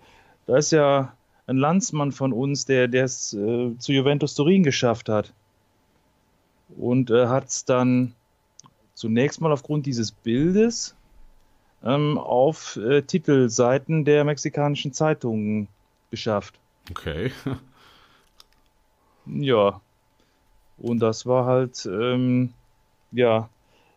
da 0.45 0.57
ist 0.57 0.71
ja 0.71 1.13
ein 1.47 1.57
Landsmann 1.57 2.11
von 2.11 2.33
uns, 2.33 2.65
der 2.65 2.93
es 2.93 3.33
äh, 3.33 3.77
zu 3.77 3.91
Juventus 3.91 4.35
Turin 4.35 4.63
geschafft 4.63 5.09
hat. 5.09 5.33
Und 6.77 7.11
äh, 7.11 7.27
hat 7.27 7.49
es 7.49 7.65
dann 7.65 8.13
zunächst 8.93 9.41
mal 9.41 9.51
aufgrund 9.51 9.85
dieses 9.85 10.11
Bildes 10.11 10.95
ähm, 11.83 12.17
auf 12.17 12.77
äh, 12.77 13.01
Titelseiten 13.01 14.05
der 14.05 14.23
mexikanischen 14.23 14.93
Zeitungen 14.93 15.67
geschafft. 16.09 16.59
Okay. 16.89 17.31
Ja. 19.25 19.79
Und 20.77 20.99
das 20.99 21.25
war 21.25 21.45
halt, 21.45 21.85
ähm, 21.85 22.53
ja, 23.11 23.47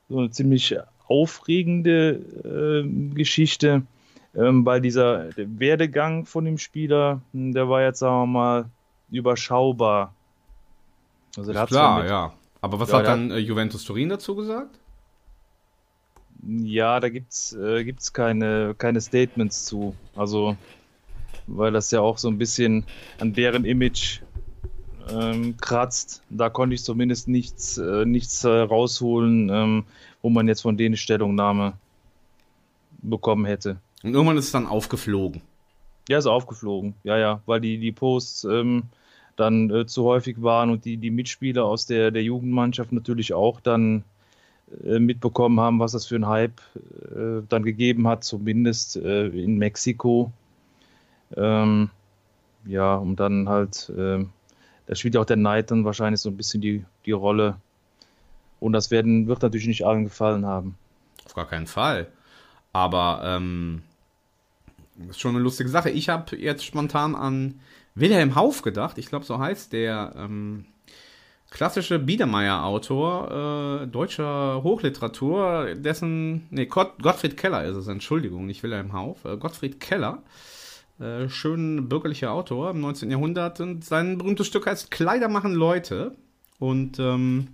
so 0.08 0.18
eine 0.18 0.30
ziemlich 0.30 0.76
aufregende 1.08 2.20
äh, 2.44 3.14
Geschichte, 3.14 3.82
ähm, 4.34 4.64
weil 4.66 4.80
dieser 4.80 5.28
Werdegang 5.36 6.26
von 6.26 6.44
dem 6.44 6.58
Spieler, 6.58 7.20
hm, 7.32 7.52
der 7.52 7.68
war 7.68 7.82
jetzt, 7.82 8.00
sagen 8.00 8.22
wir 8.22 8.26
mal, 8.26 8.64
überschaubar. 9.10 10.14
Also 11.36 11.52
der 11.52 11.66
klar, 11.66 12.00
mit, 12.00 12.10
ja. 12.10 12.32
Aber 12.60 12.80
was 12.80 12.90
ja, 12.90 12.98
hat 12.98 13.06
dann 13.06 13.30
äh, 13.30 13.38
Juventus 13.38 13.84
Turin 13.84 14.08
dazu 14.08 14.34
gesagt? 14.34 14.78
Ja, 16.42 17.00
da 17.00 17.08
gibt's 17.08 17.52
äh, 17.52 17.84
gibt's 17.84 18.12
keine 18.12 18.74
keine 18.76 19.00
Statements 19.00 19.64
zu. 19.64 19.94
Also 20.14 20.56
weil 21.46 21.72
das 21.72 21.90
ja 21.90 22.00
auch 22.00 22.18
so 22.18 22.28
ein 22.28 22.38
bisschen 22.38 22.84
an 23.18 23.32
deren 23.32 23.64
Image 23.64 24.20
ähm, 25.10 25.56
kratzt. 25.58 26.22
Da 26.30 26.50
konnte 26.50 26.74
ich 26.74 26.84
zumindest 26.84 27.28
nichts 27.28 27.78
äh, 27.78 28.04
nichts 28.04 28.44
äh, 28.44 28.48
rausholen, 28.48 29.48
ähm, 29.50 29.84
wo 30.22 30.30
man 30.30 30.48
jetzt 30.48 30.62
von 30.62 30.76
denen 30.76 30.96
Stellungnahme 30.96 31.74
bekommen 33.02 33.44
hätte. 33.44 33.78
Und 34.02 34.14
irgendwann 34.14 34.38
ist 34.38 34.46
es 34.46 34.52
dann 34.52 34.66
aufgeflogen. 34.66 35.42
Ja, 36.08 36.18
ist 36.18 36.26
aufgeflogen. 36.26 36.94
Ja, 37.02 37.18
ja, 37.18 37.40
weil 37.46 37.60
die 37.60 37.78
die 37.78 37.92
Posts 37.92 38.44
ähm, 38.44 38.84
dann 39.36 39.70
äh, 39.70 39.86
zu 39.86 40.04
häufig 40.04 40.42
waren 40.42 40.70
und 40.70 40.84
die 40.84 40.96
die 40.96 41.10
Mitspieler 41.10 41.64
aus 41.64 41.86
der 41.86 42.10
der 42.10 42.22
Jugendmannschaft 42.22 42.92
natürlich 42.92 43.34
auch 43.34 43.60
dann 43.60 44.04
äh, 44.84 44.98
mitbekommen 44.98 45.60
haben, 45.60 45.78
was 45.78 45.92
das 45.92 46.06
für 46.06 46.16
ein 46.16 46.26
Hype 46.26 46.60
äh, 46.76 47.42
dann 47.48 47.62
gegeben 47.62 48.08
hat, 48.08 48.24
zumindest 48.24 48.96
äh, 48.96 49.28
in 49.28 49.58
Mexiko. 49.58 50.32
Ähm, 51.36 51.90
ja, 52.66 52.96
und 52.96 53.20
dann 53.20 53.48
halt, 53.48 53.92
äh, 53.96 54.24
da 54.86 54.94
spielt 54.94 55.14
ja 55.14 55.20
auch 55.20 55.26
der 55.26 55.36
Neid 55.36 55.70
dann 55.70 55.84
wahrscheinlich 55.84 56.20
so 56.20 56.30
ein 56.30 56.36
bisschen 56.36 56.60
die, 56.60 56.84
die 57.04 57.12
Rolle. 57.12 57.56
Und 58.60 58.72
das 58.72 58.90
werden, 58.90 59.26
wird 59.26 59.42
natürlich 59.42 59.66
nicht 59.66 59.86
allen 59.86 60.04
gefallen 60.04 60.46
haben. 60.46 60.76
Auf 61.24 61.34
gar 61.34 61.46
keinen 61.46 61.66
Fall. 61.66 62.08
Aber 62.72 63.22
ähm, 63.24 63.82
das 64.96 65.10
ist 65.10 65.20
schon 65.20 65.34
eine 65.34 65.42
lustige 65.44 65.68
Sache. 65.68 65.90
Ich 65.90 66.08
habe 66.08 66.36
jetzt 66.36 66.64
spontan 66.64 67.14
an 67.14 67.60
Wilhelm 67.94 68.34
Hauf 68.34 68.62
gedacht. 68.62 68.98
Ich 68.98 69.06
glaube, 69.06 69.24
so 69.24 69.38
heißt 69.38 69.72
der. 69.72 70.14
Ähm, 70.16 70.66
klassische 71.50 71.98
Biedermeier-Autor 71.98 73.82
äh, 73.82 73.86
deutscher 73.86 74.62
Hochliteratur, 74.62 75.74
dessen, 75.74 76.46
nee, 76.50 76.66
Gott, 76.66 77.02
Gottfried 77.02 77.36
Keller 77.36 77.64
ist 77.64 77.76
es, 77.76 77.88
Entschuldigung, 77.88 78.46
nicht 78.46 78.62
Wilhelm 78.62 78.92
Hauf, 78.92 79.24
äh, 79.24 79.36
Gottfried 79.36 79.80
Keller, 79.80 80.22
äh, 80.98 81.28
schön 81.28 81.88
bürgerlicher 81.88 82.32
Autor 82.32 82.70
im 82.70 82.80
19. 82.80 83.10
Jahrhundert 83.10 83.60
und 83.60 83.84
sein 83.84 84.18
berühmtes 84.18 84.46
Stück 84.48 84.66
heißt 84.66 84.90
Kleider 84.90 85.28
machen 85.28 85.54
Leute 85.54 86.16
und 86.58 86.98
ähm, 86.98 87.48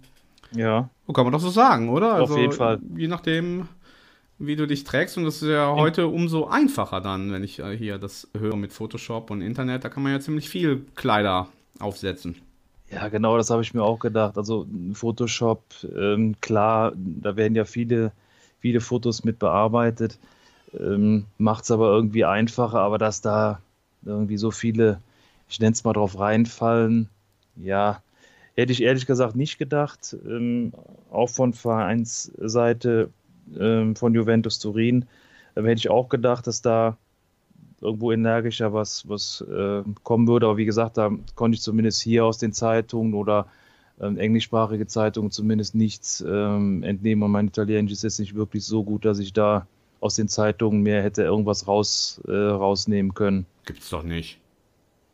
ja, 0.54 0.88
so 1.06 1.12
kann 1.12 1.24
man 1.24 1.32
doch 1.32 1.40
so 1.40 1.50
sagen, 1.50 1.88
oder? 1.88 2.14
Auf 2.14 2.30
also, 2.30 2.38
jeden 2.38 2.52
Fall. 2.52 2.80
Je 2.96 3.08
nachdem, 3.08 3.68
wie 4.38 4.56
du 4.56 4.66
dich 4.66 4.84
trägst 4.84 5.16
und 5.16 5.24
das 5.24 5.42
ist 5.42 5.48
ja 5.48 5.74
heute 5.74 6.08
umso 6.08 6.46
einfacher 6.46 7.00
dann, 7.00 7.32
wenn 7.32 7.44
ich 7.44 7.58
äh, 7.58 7.76
hier 7.76 7.98
das 7.98 8.28
höre 8.36 8.56
mit 8.56 8.72
Photoshop 8.72 9.30
und 9.30 9.40
Internet, 9.40 9.84
da 9.84 9.88
kann 9.88 10.02
man 10.02 10.12
ja 10.12 10.20
ziemlich 10.20 10.48
viel 10.48 10.84
Kleider 10.94 11.48
aufsetzen. 11.78 12.36
Ja, 12.90 13.08
genau, 13.08 13.38
das 13.38 13.48
habe 13.48 13.62
ich 13.62 13.72
mir 13.72 13.82
auch 13.82 13.98
gedacht. 13.98 14.36
Also 14.36 14.66
Photoshop, 14.92 15.62
ähm, 15.96 16.34
klar, 16.40 16.92
da 16.94 17.36
werden 17.36 17.54
ja 17.54 17.64
viele, 17.64 18.12
viele 18.60 18.80
Fotos 18.80 19.24
mit 19.24 19.38
bearbeitet. 19.38 20.18
Ähm, 20.78 21.24
Macht 21.38 21.64
es 21.64 21.70
aber 21.70 21.90
irgendwie 21.90 22.24
einfacher, 22.24 22.80
aber 22.80 22.98
dass 22.98 23.22
da 23.22 23.60
irgendwie 24.04 24.36
so 24.36 24.50
viele, 24.50 25.00
ich 25.48 25.58
nenne 25.58 25.72
es 25.72 25.84
mal 25.84 25.94
drauf 25.94 26.18
reinfallen, 26.18 27.08
ja, 27.56 28.02
hätte 28.56 28.72
ich 28.72 28.82
ehrlich 28.82 29.06
gesagt 29.06 29.36
nicht 29.36 29.58
gedacht. 29.58 30.16
Ähm, 30.26 30.72
auch 31.10 31.28
von 31.28 31.52
Vereinsseite 31.52 33.10
ähm, 33.58 33.96
von 33.96 34.14
Juventus 34.14 34.58
Turin 34.58 35.06
äh, 35.54 35.62
hätte 35.62 35.78
ich 35.78 35.90
auch 35.90 36.08
gedacht, 36.08 36.46
dass 36.46 36.62
da 36.62 36.96
irgendwo 37.80 38.12
energischer 38.12 38.72
was, 38.72 39.08
was 39.08 39.44
äh, 39.50 39.82
kommen 40.04 40.28
würde. 40.28 40.46
Aber 40.46 40.56
wie 40.56 40.64
gesagt, 40.64 40.96
da 40.96 41.10
konnte 41.34 41.56
ich 41.56 41.62
zumindest 41.62 42.00
hier 42.00 42.24
aus 42.24 42.38
den 42.38 42.52
Zeitungen 42.52 43.14
oder 43.14 43.46
ähm, 44.00 44.16
englischsprachige 44.16 44.86
Zeitungen 44.86 45.30
zumindest 45.30 45.74
nichts 45.74 46.24
ähm, 46.26 46.82
entnehmen. 46.82 47.24
Und 47.24 47.32
mein 47.32 47.48
Italienisch 47.48 47.92
ist 47.92 48.04
jetzt 48.04 48.20
nicht 48.20 48.34
wirklich 48.34 48.64
so 48.64 48.84
gut, 48.84 49.04
dass 49.04 49.18
ich 49.18 49.32
da 49.32 49.66
aus 50.00 50.14
den 50.14 50.28
Zeitungen 50.28 50.82
mehr 50.82 51.02
hätte 51.02 51.22
irgendwas 51.22 51.68
raus, 51.68 52.20
äh, 52.26 52.32
rausnehmen 52.32 53.14
können. 53.14 53.46
Gibt's 53.64 53.90
doch 53.90 54.02
nicht. 54.02 54.38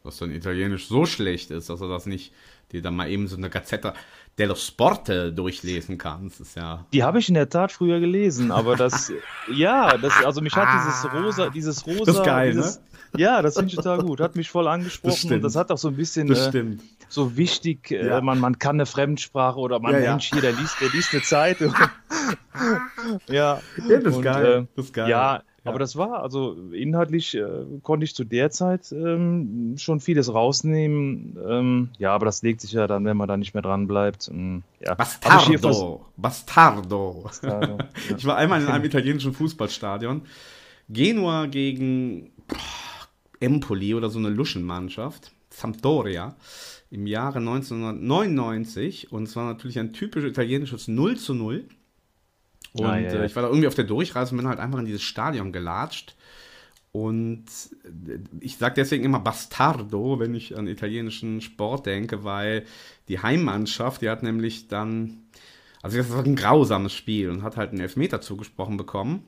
Dass 0.05 0.19
dein 0.19 0.31
Italienisch 0.31 0.89
so 0.89 1.05
schlecht 1.05 1.51
ist, 1.51 1.69
dass 1.69 1.81
er 1.81 1.89
das 1.89 2.07
nicht 2.07 2.33
dir 2.73 2.83
dann 2.83 2.97
mal 2.97 3.09
eben 3.09 3.27
so 3.29 3.37
eine 3.37 3.51
Gazzetta 3.51 3.95
dello 4.39 4.55
Sporte 4.55 5.33
durchlesen 5.33 5.99
kannst. 5.99 6.41
ist 6.41 6.57
ja. 6.57 6.87
Die 6.93 7.03
habe 7.03 7.19
ich 7.19 7.29
in 7.29 7.35
der 7.35 7.49
Tat 7.49 7.73
früher 7.73 7.99
gelesen, 8.01 8.51
aber 8.53 8.77
das, 8.77 9.13
ja, 9.53 9.97
das, 9.99 10.13
also 10.25 10.41
mich 10.41 10.55
hat 10.55 10.69
dieses 10.75 11.05
ah. 11.05 11.19
rosa, 11.19 11.51
dieses 11.51 11.87
rosa, 11.87 12.05
das 12.05 12.17
ist 12.17 12.25
geil, 12.25 12.53
dieses, 12.53 12.77
ne? 12.77 12.83
Ja, 13.17 13.43
das 13.43 13.55
finde 13.55 13.71
ich 13.71 13.77
total 13.77 14.03
gut. 14.03 14.21
Hat 14.21 14.37
mich 14.37 14.51
voll 14.51 14.69
angesprochen 14.69 15.29
das 15.29 15.33
und 15.33 15.41
das 15.43 15.57
hat 15.57 15.71
auch 15.73 15.79
so 15.79 15.89
ein 15.89 15.97
bisschen 15.97 16.31
äh, 16.31 16.77
so 17.09 17.37
wichtig, 17.37 17.91
äh, 17.91 18.07
Ja. 18.07 18.21
man, 18.21 18.39
man 18.39 18.59
kann 18.59 18.77
eine 18.77 18.87
Fremdsprache 18.87 19.59
oder 19.59 19.81
man 19.81 19.95
Ja, 19.95 19.99
ja. 20.01 20.11
Mensch 20.11 20.31
hier, 20.31 20.43
der 20.43 20.53
liest, 20.53 20.81
der 20.81 20.91
liest 20.91 21.15
eine 21.15 21.23
Zeitung. 21.23 21.75
ja. 23.29 23.61
Ja, 23.89 23.99
das 23.99 24.05
ist 24.05 24.17
Und, 24.17 24.23
geil. 24.23 24.47
äh, 24.47 24.67
das 24.77 24.85
ist 24.87 24.93
geil. 24.95 25.09
Ja, 25.09 25.43
Aber 25.69 25.79
das 25.79 25.97
war, 25.97 26.23
also 26.23 26.55
inhaltlich 26.73 27.35
äh, 27.35 27.47
konnte 27.83 28.05
ich 28.05 28.15
zu 28.15 28.25
der 28.25 28.51
Zeit 28.51 28.93
ähm, 28.93 29.75
schon 29.77 30.01
vieles 30.01 30.33
rausnehmen. 30.33 31.39
Ähm, 31.47 31.89
ja, 31.99 32.13
aber 32.13 32.27
das 32.27 32.43
legt 32.43 32.61
sich 32.61 32.73
ja 32.73 32.87
dann, 32.87 33.05
wenn 33.05 33.17
man 33.17 33.29
da 33.29 33.37
nicht 33.37 33.55
mehr 33.55 33.63
dran 33.63 33.87
bleibt. 33.87 34.29
Ähm, 34.29 34.63
ja. 34.81 34.95
Bastardo. 34.95 36.07
Bastardo. 36.17 37.23
Bastardo, 37.25 37.79
ja. 37.79 38.17
Ich 38.17 38.25
war 38.25 38.37
einmal 38.37 38.63
in 38.63 38.69
einem 38.69 38.85
italienischen 38.87 39.33
Fußballstadion. 39.33 40.23
Genua 40.89 41.47
gegen 41.47 42.31
boah, 42.47 42.57
Empoli 43.41 43.95
oder 43.95 44.11
so 44.11 44.19
eine 44.19 44.31
Luschenmannschaft. 44.31 45.33
Sampdoria 45.51 46.37
im 46.91 47.07
Jahre 47.07 47.39
1999 47.39 49.13
und 49.13 49.25
es 49.25 49.37
war 49.37 49.45
natürlich 49.45 49.79
ein 49.79 49.93
typisch 49.93 50.25
italienisches 50.25 50.89
0 50.89 51.17
zu 51.17 51.35
0. 51.35 51.65
Und 52.73 52.85
Ah, 52.87 52.99
ja, 52.99 53.13
ja. 53.13 53.23
Äh, 53.23 53.27
ich 53.27 53.35
war 53.37 53.43
da 53.43 53.49
irgendwie 53.49 53.69
auf 53.69 53.75
der 53.75 53.85
Durchreise 53.85 54.33
und 54.33 54.39
bin 54.39 54.49
halt 54.49 54.61
einfach 54.61 54.79
in 54.79 54.87
dieses 54.87 55.03
Stadion 55.03 55.53
gelatscht. 55.53 56.17
Und 56.93 57.47
äh, 57.85 58.19
ich 58.41 58.57
sage 58.57 58.75
deswegen 58.77 59.05
immer 59.05 59.21
Bastardo, 59.21 60.19
wenn 60.21 60.35
ich 60.35 60.57
an 60.57 60.67
italienischen 60.67 61.41
Sport 61.41 61.87
denke, 61.87 62.25
weil 62.25 62.65
die 63.09 63.21
Heimmannschaft, 63.21 64.03
die 64.03 64.11
hat 64.11 64.23
nämlich 64.23 64.69
dann, 64.69 65.25
also 65.83 65.97
das 65.99 66.11
war 66.13 66.25
ein 66.25 66.37
grausames 66.37 66.93
Spiel 66.93 67.31
und 67.31 67.43
hat 67.43 67.57
halt 67.57 67.71
einen 67.71 67.81
Elfmeter 67.81 68.21
zugesprochen 68.21 68.77
bekommen. 68.77 69.25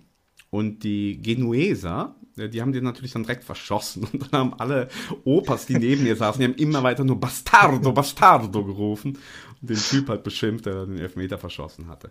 Und 0.50 0.82
die 0.82 1.20
Genueser, 1.22 2.16
äh, 2.36 2.48
die 2.48 2.60
haben 2.60 2.72
den 2.72 2.84
natürlich 2.84 3.12
dann 3.12 3.22
direkt 3.22 3.44
verschossen. 3.44 4.04
Und 4.12 4.32
dann 4.32 4.40
haben 4.40 4.54
alle 4.60 4.88
Opas, 5.24 5.66
die 5.66 5.78
neben 5.78 6.02
mir 6.02 6.16
saßen, 6.16 6.40
die 6.40 6.46
haben 6.46 6.54
immer 6.58 6.82
weiter 6.82 7.04
nur 7.04 7.20
Bastardo, 7.20 7.92
Bastardo 7.92 8.64
gerufen 8.64 9.18
und 9.60 9.70
den 9.70 9.76
Typ 9.78 10.08
halt 10.08 10.22
beschimpft, 10.24 10.66
der 10.66 10.86
den 10.86 10.98
Elfmeter 10.98 11.38
verschossen 11.38 11.88
hatte. 11.88 12.10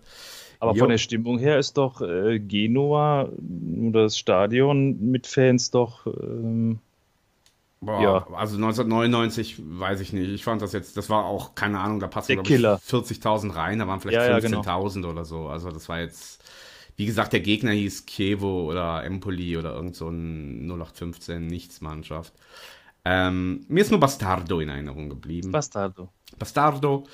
Aber 0.59 0.73
Jo. 0.73 0.79
von 0.79 0.89
der 0.89 0.97
Stimmung 0.99 1.39
her 1.39 1.57
ist 1.59 1.77
doch 1.77 2.01
äh, 2.01 2.39
Genua 2.39 3.29
das 3.37 4.17
Stadion 4.17 5.11
mit 5.11 5.27
Fans 5.27 5.71
doch. 5.71 6.05
Ähm, 6.07 6.79
Boah, 7.81 8.01
Ja. 8.01 8.27
also 8.35 8.55
1999 8.57 9.55
weiß 9.59 10.01
ich 10.01 10.11
nicht. 10.11 10.29
Ich 10.29 10.43
fand 10.43 10.61
das 10.61 10.73
jetzt, 10.73 10.97
das 10.97 11.09
war 11.09 11.25
auch, 11.25 11.55
keine 11.55 11.79
Ahnung, 11.79 11.99
da 12.01 12.07
passen 12.07 12.27
Der 12.27 12.35
glaub 12.37 12.47
Killer. 12.47 12.81
ich 12.85 12.93
40.000 12.93 13.55
rein, 13.55 13.79
da 13.79 13.87
waren 13.87 14.01
vielleicht 14.01 14.17
Ja, 14.17 14.29
ja, 14.31 14.39
genau. 14.39 14.61
15.000 14.61 15.09
oder 15.09 15.23
so. 15.25 15.47
Also 15.47 15.71
das 15.71 15.87
war 15.87 16.01
jetzt, 16.01 16.43
wie 16.99 17.05
gesagt, 17.05 17.31
der 17.31 17.39
Gegner 17.39 17.71
hieß 17.71 18.05
Kievo 18.05 18.69
oder 18.69 19.05
Empoli 19.05 19.55
oder 19.55 19.73
irgend 19.73 19.95
so 19.95 20.09
ein 20.09 20.69
0815 20.69 21.47
Nichtsmannschaft. 21.47 22.33
Ähm, 23.05 23.65
mir 23.69 23.79
ist 23.79 23.89
nur 23.89 24.01
Bastardo 24.01 24.59
in 24.59 24.67
Erinnerung 24.67 25.07
geblieben. 25.07 25.49
Bastardo. 25.49 26.09
Bastardo. 26.37 27.05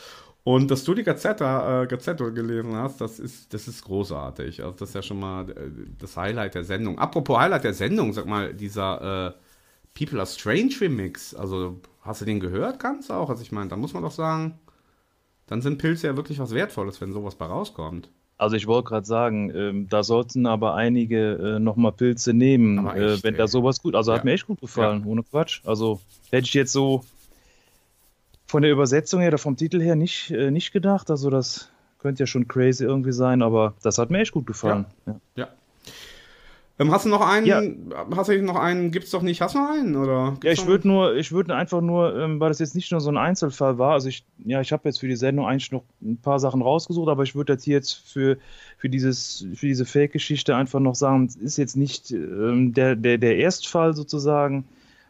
Und 0.44 0.72
dass 0.72 0.86
du 0.86 0.96
die 0.96 1.04
Gazzetta, 1.04 1.84
äh, 1.84 1.88
Gazzetto 1.88 2.34
gelesen 2.34 2.76
hast, 2.76 3.00
das 3.00 3.20
ist, 3.20 3.54
das 3.54 3.68
ist 3.68 3.84
großartig. 3.84 4.64
Also 4.64 4.76
das 4.76 4.90
ist 4.90 4.96
ja 4.96 5.04
schon 5.04 5.20
mal 5.20 5.52
äh, 5.52 5.70
das 6.00 6.18
Highlight 6.18 6.56
der 6.56 6.64
Sendung. 6.64 6.98
Apropos 6.98 7.38
Highlight 7.38 7.66
der 7.66 7.76
Sendung, 7.76 8.12
sag 8.12 8.26
mal, 8.26 8.56
dieser 8.56 9.28
äh, 9.28 9.34
People 9.94 10.18
Are 10.18 10.28
Strange 10.28 10.74
Remix, 10.82 11.36
also 11.36 11.80
hast 12.02 12.22
du 12.22 12.26
den 12.26 12.40
gehört 12.40 12.80
ganz 12.80 13.12
auch? 13.12 13.30
Also 13.30 13.44
ich 13.44 13.52
meine, 13.52 13.70
da 13.70 13.76
muss 13.76 13.94
man 13.94 14.02
doch 14.02 14.12
sagen, 14.12 14.58
dann 15.46 15.62
sind 15.62 15.78
Pilze 15.78 16.08
ja 16.08 16.18
wirklich 16.18 16.40
was 16.40 16.56
Wertvolles, 16.56 17.00
wenn 17.02 17.14
sowas 17.14 17.36
bei 17.36 17.46
rauskommt. 17.46 18.10
Also 18.38 18.58
ich 18.58 18.68
wollte 18.68 18.90
gerade 18.90 19.06
sagen, 19.06 19.50
ähm, 19.56 19.88
da 19.90 20.04
sollten 20.04 20.46
aber 20.46 20.76
einige 20.76 21.56
äh, 21.56 21.60
nochmal 21.60 21.94
Pilze 21.94 22.34
nehmen, 22.34 22.80
Aber 22.80 22.98
echt, 22.98 23.20
äh, 23.20 23.24
wenn 23.24 23.34
ey. 23.36 23.38
da 23.38 23.48
sowas 23.48 23.82
gut. 23.82 23.96
Also 23.96 24.12
Ja. 24.12 24.18
hat 24.18 24.26
mir 24.26 24.34
echt 24.34 24.46
gut 24.48 24.60
gefallen, 24.60 25.06
ohne 25.06 25.24
Quatsch. 25.24 25.62
Also 25.66 26.02
hätte 26.32 26.46
ich 26.46 26.54
jetzt 26.54 26.74
so 26.74 27.04
von 28.46 28.62
der 28.62 28.72
Übersetzung 28.72 29.22
her 29.22 29.30
oder 29.30 29.38
vom 29.38 29.56
Titel 29.56 29.82
her 29.82 29.96
nicht, 29.96 30.32
äh, 30.32 30.52
nicht 30.52 30.72
gedacht. 30.74 31.10
Also 31.10 31.30
das 31.30 31.70
könnte 32.00 32.24
ja 32.24 32.28
schon 32.28 32.48
crazy 32.48 32.84
irgendwie 32.84 33.14
sein, 33.14 33.42
aber 33.42 33.74
das 33.82 33.98
hat 33.98 34.12
mir 34.12 34.20
echt 34.20 34.34
gut 34.34 34.46
gefallen. 34.46 34.86
Ja. 35.06 35.20
Ja. 35.36 35.48
Ähm, 36.78 36.92
hast 36.92 37.06
du 37.06 37.10
noch 37.10 37.22
einen? 37.22 37.46
Ja. 37.46 37.62
Hast 38.16 38.30
du 38.30 38.42
noch 38.42 38.58
einen? 38.58 38.92
Gibt's 38.92 39.12
doch 39.12 39.22
nicht? 39.22 39.40
Hast 39.40 39.56
du 39.56 39.60
noch 39.60 39.70
einen? 39.70 39.96
Oder 39.96 40.38
Ja, 40.44 40.52
ich 40.52 40.68
würde 40.68 40.88
nur, 40.88 41.16
ich 41.16 41.32
würde 41.32 41.56
einfach 41.56 41.80
nur, 41.80 42.18
ähm, 42.18 42.40
weil 42.42 42.50
das 42.50 42.60
jetzt 42.60 42.76
nicht 42.76 42.92
nur 42.92 43.00
so 43.00 43.10
ein 43.10 43.18
Einzelfall 43.18 43.78
war, 43.78 43.94
also 43.94 44.10
ich, 44.10 44.26
ja, 44.44 44.60
ich 44.60 44.74
habe 44.74 44.90
jetzt 44.90 45.00
für 45.00 45.08
die 45.08 45.16
Sendung 45.16 45.46
eigentlich 45.46 45.72
noch 45.72 45.84
ein 46.02 46.18
paar 46.18 46.40
Sachen 46.40 46.62
rausgesucht, 46.62 47.08
aber 47.08 47.24
ich 47.24 47.34
würde 47.34 47.54
jetzt 47.54 47.64
hier 47.64 47.76
jetzt 47.76 47.94
für, 47.94 48.38
für 48.78 48.90
dieses, 48.90 49.48
für 49.56 49.68
diese 49.68 49.86
Fake-Geschichte 49.86 50.54
einfach 50.54 50.82
noch 50.82 50.96
sagen, 50.96 51.26
es 51.26 51.38
ist 51.38 51.58
jetzt 51.58 51.78
nicht 51.78 52.12
ähm, 52.12 52.74
der, 52.74 52.98
der, 52.98 53.20
der 53.20 53.38
Erstfall 53.38 53.96
sozusagen. 53.96 54.66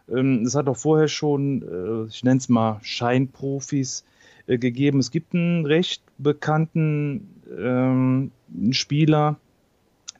Ähm, 0.08 0.43
es 0.43 0.54
hat 0.54 0.67
auch 0.67 0.78
vorher 0.78 1.08
schon, 1.08 1.63
äh, 1.63 2.10
ich 2.10 2.23
nenne 2.23 2.38
es 2.38 2.47
mal 2.47 2.80
Scheinprofis 2.84 4.04
äh, 4.45 4.60
gegeben. 4.60 4.99
Es 4.99 5.10
gibt 5.10 5.34
einen 5.34 5.65
recht 5.65 6.04
bekannten 6.19 7.41
ähm, 7.58 8.32
Spieler, 8.69 9.38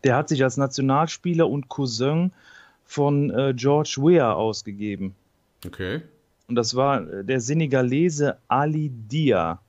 der 0.06 0.16
hat 0.16 0.30
sich 0.30 0.44
als 0.44 0.56
Nationalspieler 0.56 1.50
und 1.50 1.68
Cousin 1.68 2.32
von 2.86 3.32
äh, 3.32 3.54
George 3.56 3.98
Weah 4.00 4.34
ausgegeben. 4.34 5.16
Okay. 5.66 6.02
Und 6.48 6.56
das 6.56 6.76
war 6.76 7.02
äh, 7.02 7.24
der 7.26 7.42
Senegalese 7.42 8.38
Ali 8.48 8.90
Dia. 8.90 9.60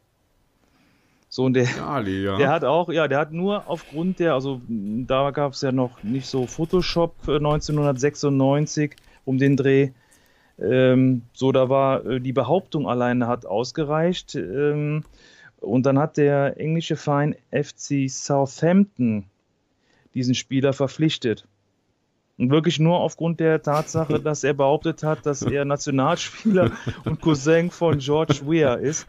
So, 1.30 1.44
und 1.44 1.54
der, 1.54 1.66
Ali, 1.82 2.24
ja. 2.24 2.36
der 2.38 2.50
hat 2.50 2.64
auch, 2.64 2.90
ja, 2.90 3.08
der 3.08 3.18
hat 3.18 3.32
nur 3.32 3.66
aufgrund 3.66 4.18
der, 4.18 4.34
also 4.34 4.60
da 4.68 5.30
gab 5.30 5.54
es 5.54 5.62
ja 5.62 5.72
noch 5.72 6.02
nicht 6.02 6.26
so 6.26 6.46
Photoshop 6.46 7.14
äh, 7.26 7.36
1996 7.36 8.94
um 9.24 9.38
den 9.38 9.56
Dreh. 9.56 9.90
Ähm, 10.58 11.22
so, 11.32 11.50
da 11.50 11.70
war 11.70 12.04
äh, 12.04 12.20
die 12.20 12.34
Behauptung 12.34 12.86
alleine 12.86 13.26
hat 13.26 13.46
ausgereicht. 13.46 14.34
Ähm, 14.34 15.02
und 15.60 15.86
dann 15.86 15.98
hat 15.98 16.18
der 16.18 16.60
englische 16.60 16.96
Verein 16.96 17.34
FC 17.50 18.10
Southampton 18.10 19.24
diesen 20.16 20.34
Spieler 20.34 20.72
verpflichtet. 20.72 21.46
Und 22.38 22.50
wirklich 22.50 22.78
nur 22.78 23.00
aufgrund 23.00 23.38
der 23.38 23.62
Tatsache, 23.62 24.18
dass 24.24 24.42
er 24.44 24.54
behauptet 24.54 25.02
hat, 25.02 25.24
dass 25.24 25.42
er 25.42 25.64
Nationalspieler 25.64 26.72
und 27.04 27.20
Cousin 27.20 27.70
von 27.70 27.98
George 27.98 28.40
Weah 28.44 28.74
ist. 28.74 29.06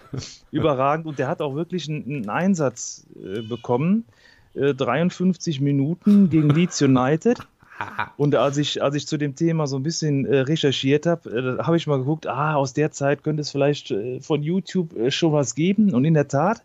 Überragend. 0.51 1.07
Und 1.07 1.17
der 1.17 1.27
hat 1.27 1.41
auch 1.41 1.55
wirklich 1.55 1.89
einen, 1.89 2.29
Einsatz 2.29 3.07
äh, 3.15 3.41
bekommen. 3.41 4.05
Äh, 4.53 4.73
53 4.73 5.61
Minuten 5.61 6.29
gegen 6.29 6.49
Leeds 6.49 6.81
United. 6.81 7.39
Und 8.17 8.33
als 8.33 8.57
ich, 8.57 8.81
als 8.81 8.95
ich 8.95 9.05
zu 9.05 9.17
dem 9.17 9.35
Thema 9.35 9.67
so 9.67 9.75
ein 9.75 9.83
bisschen 9.83 10.25
äh, 10.25 10.39
recherchiert 10.39 11.05
habe, 11.05 11.57
äh, 11.59 11.63
habe 11.63 11.77
ich 11.77 11.85
mal 11.85 11.99
geguckt, 11.99 12.25
ah, 12.25 12.55
aus 12.55 12.73
der 12.73 12.91
Zeit 12.91 13.23
könnte 13.23 13.41
es 13.41 13.51
vielleicht 13.51 13.91
äh, 13.91 14.19
von 14.19 14.41
YouTube 14.41 14.95
äh, 14.97 15.11
schon 15.11 15.31
was 15.31 15.53
geben. 15.53 15.93
Und 15.93 16.03
in 16.05 16.15
der 16.15 16.27
Tat, 16.27 16.63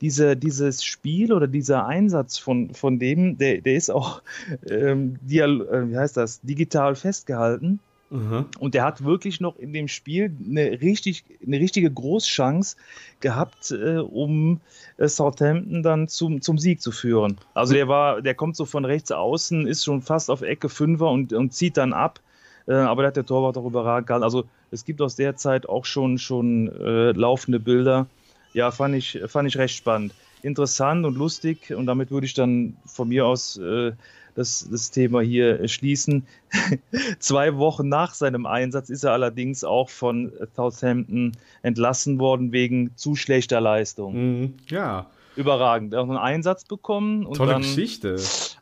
diese, 0.00 0.36
dieses 0.36 0.84
Spiel 0.84 1.32
oder 1.32 1.46
dieser 1.46 1.86
Einsatz 1.86 2.38
von, 2.38 2.74
von 2.74 2.98
dem, 2.98 3.38
der, 3.38 3.60
der 3.60 3.74
ist 3.74 3.90
auch 3.90 4.22
ähm, 4.70 5.18
dial, 5.22 5.60
äh, 5.62 5.90
wie 5.90 5.96
heißt 5.96 6.16
das, 6.16 6.40
digital 6.42 6.94
festgehalten. 6.94 7.80
Mhm. 8.10 8.46
Und 8.58 8.74
der 8.74 8.84
hat 8.84 9.04
wirklich 9.04 9.40
noch 9.40 9.58
in 9.58 9.72
dem 9.72 9.88
Spiel 9.88 10.34
eine, 10.48 10.80
richtig, 10.80 11.24
eine 11.46 11.58
richtige 11.58 11.90
Großchance 11.90 12.76
gehabt, 13.20 13.70
äh, 13.70 13.98
um 13.98 14.60
äh, 14.96 15.08
Southampton 15.08 15.82
dann 15.82 16.08
zum, 16.08 16.40
zum 16.40 16.58
Sieg 16.58 16.80
zu 16.80 16.90
führen. 16.90 17.36
Also 17.54 17.74
der 17.74 17.88
war, 17.88 18.22
der 18.22 18.34
kommt 18.34 18.56
so 18.56 18.64
von 18.64 18.84
rechts 18.84 19.12
außen, 19.12 19.66
ist 19.66 19.84
schon 19.84 20.00
fast 20.00 20.30
auf 20.30 20.42
Ecke 20.42 20.68
Fünfer 20.68 21.10
und, 21.10 21.32
und 21.32 21.52
zieht 21.52 21.76
dann 21.76 21.92
ab. 21.92 22.20
Äh, 22.66 22.74
aber 22.74 23.02
da 23.02 23.08
hat 23.08 23.16
der 23.16 23.26
Torwart 23.26 23.58
auch 23.58 23.66
überragend 23.66 24.06
gehalten. 24.06 24.24
Also 24.24 24.44
es 24.70 24.84
gibt 24.84 25.02
aus 25.02 25.16
der 25.16 25.36
Zeit 25.36 25.68
auch 25.68 25.84
schon, 25.84 26.18
schon 26.18 26.68
äh, 26.80 27.12
laufende 27.12 27.60
Bilder. 27.60 28.06
Ja, 28.52 28.70
fand 28.70 28.94
ich, 28.94 29.20
fand 29.26 29.48
ich 29.48 29.56
recht 29.58 29.76
spannend. 29.76 30.12
Interessant 30.42 31.04
und 31.04 31.16
lustig. 31.16 31.72
Und 31.74 31.86
damit 31.86 32.10
würde 32.10 32.26
ich 32.26 32.34
dann 32.34 32.76
von 32.86 33.08
mir 33.08 33.26
aus 33.26 33.56
äh, 33.58 33.92
das, 34.34 34.68
das 34.70 34.90
Thema 34.90 35.20
hier 35.20 35.60
äh, 35.60 35.68
schließen. 35.68 36.26
Zwei 37.18 37.56
Wochen 37.56 37.88
nach 37.88 38.14
seinem 38.14 38.46
Einsatz 38.46 38.88
ist 38.88 39.04
er 39.04 39.12
allerdings 39.12 39.64
auch 39.64 39.90
von 39.90 40.32
Southampton 40.54 41.32
entlassen 41.62 42.18
worden 42.18 42.52
wegen 42.52 42.92
zu 42.96 43.16
schlechter 43.16 43.60
Leistung. 43.60 44.14
Mhm. 44.40 44.54
Ja, 44.68 45.06
Überragend. 45.36 45.92
Er 45.94 46.00
hat 46.00 46.08
einen 46.08 46.18
Einsatz 46.18 46.64
bekommen 46.64 47.24
und 47.24 47.36
tolle 47.36 47.52
dann 47.52 47.62
Geschichte. 47.62 48.16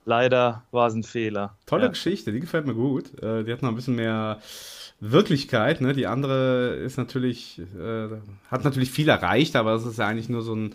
leider 0.05 0.63
war 0.73 0.89
es 0.89 0.93
ein 0.95 1.05
Fehler. 1.05 1.57
Tolle 1.65 1.85
Ja. 1.85 1.89
Geschichte, 1.89 2.33
die 2.33 2.41
gefällt 2.41 2.67
mir 2.67 2.75
gut. 2.75 3.19
Äh, 3.23 3.45
die 3.45 3.53
hat 3.53 3.63
noch 3.63 3.71
ein 3.71 3.77
bisschen 3.77 3.95
mehr 3.95 4.39
Wirklichkeit, 5.01 5.81
ne? 5.81 5.93
Die 5.93 6.07
andere 6.07 6.75
ist 6.77 6.97
natürlich, 6.97 7.61
äh, 7.79 8.09
hat 8.51 8.65
natürlich 8.65 8.91
viel 8.91 9.09
erreicht, 9.09 9.57
aber 9.57 9.75
es 9.75 9.85
ist 9.85 9.99
ja 9.99 10.07
eigentlich 10.07 10.29
nur 10.29 10.43
so 10.43 10.55
ein 10.55 10.75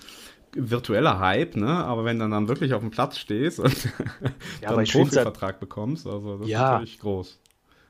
virtueller 0.53 1.19
Hype, 1.19 1.55
ne? 1.55 1.67
Aber 1.69 2.05
wenn 2.05 2.19
dann 2.19 2.31
dann 2.31 2.47
wirklich 2.47 2.73
auf 2.73 2.81
dem 2.81 2.91
Platz 2.91 3.17
stehst 3.17 3.59
und 3.59 3.73
dann 4.21 4.33
aber 4.63 4.77
einen 4.77 4.87
halt- 4.87 4.91
Profivertrag 4.91 5.59
bekommst, 5.59 6.05
also 6.07 6.37
das 6.37 6.47
Ja. 6.47 6.57
ist 6.57 6.71
natürlich 6.73 6.99
groß. 6.99 7.39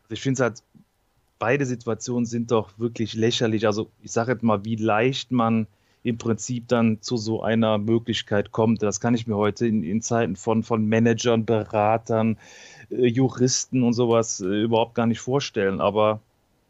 Also 0.04 0.14
ich 0.14 0.22
finde 0.22 0.34
es 0.36 0.40
halt, 0.42 0.64
beide 1.40 1.66
Situationen 1.66 2.26
sind 2.26 2.52
doch 2.52 2.78
wirklich 2.78 3.14
lächerlich. 3.14 3.66
Also 3.66 3.90
ich 4.02 4.12
sage 4.12 4.32
jetzt 4.34 4.44
mal, 4.44 4.64
wie 4.64 4.76
leicht 4.76 5.32
man 5.32 5.68
im 6.04 6.18
Prinzip 6.18 6.68
dann 6.68 7.02
zu 7.02 7.18
so 7.18 7.44
einer 7.44 7.78
Möglichkeit 7.78 8.52
kommt. 8.52 8.82
Das 8.82 9.00
kann 9.00 9.14
ich 9.14 9.28
mir 9.28 9.36
heute 9.36 9.68
in, 9.68 9.84
in 9.84 10.02
Zeiten 10.02 10.36
von, 10.36 10.64
von 10.64 10.86
Managern, 10.86 11.46
Beratern, 11.46 12.38
Juristen 12.92 13.84
und 13.84 13.94
sowas 13.94 14.42
äh, 14.42 14.64
überhaupt 14.64 14.96
gar 14.96 15.08
nicht 15.08 15.20
vorstellen. 15.20 15.82
Aber 15.82 16.20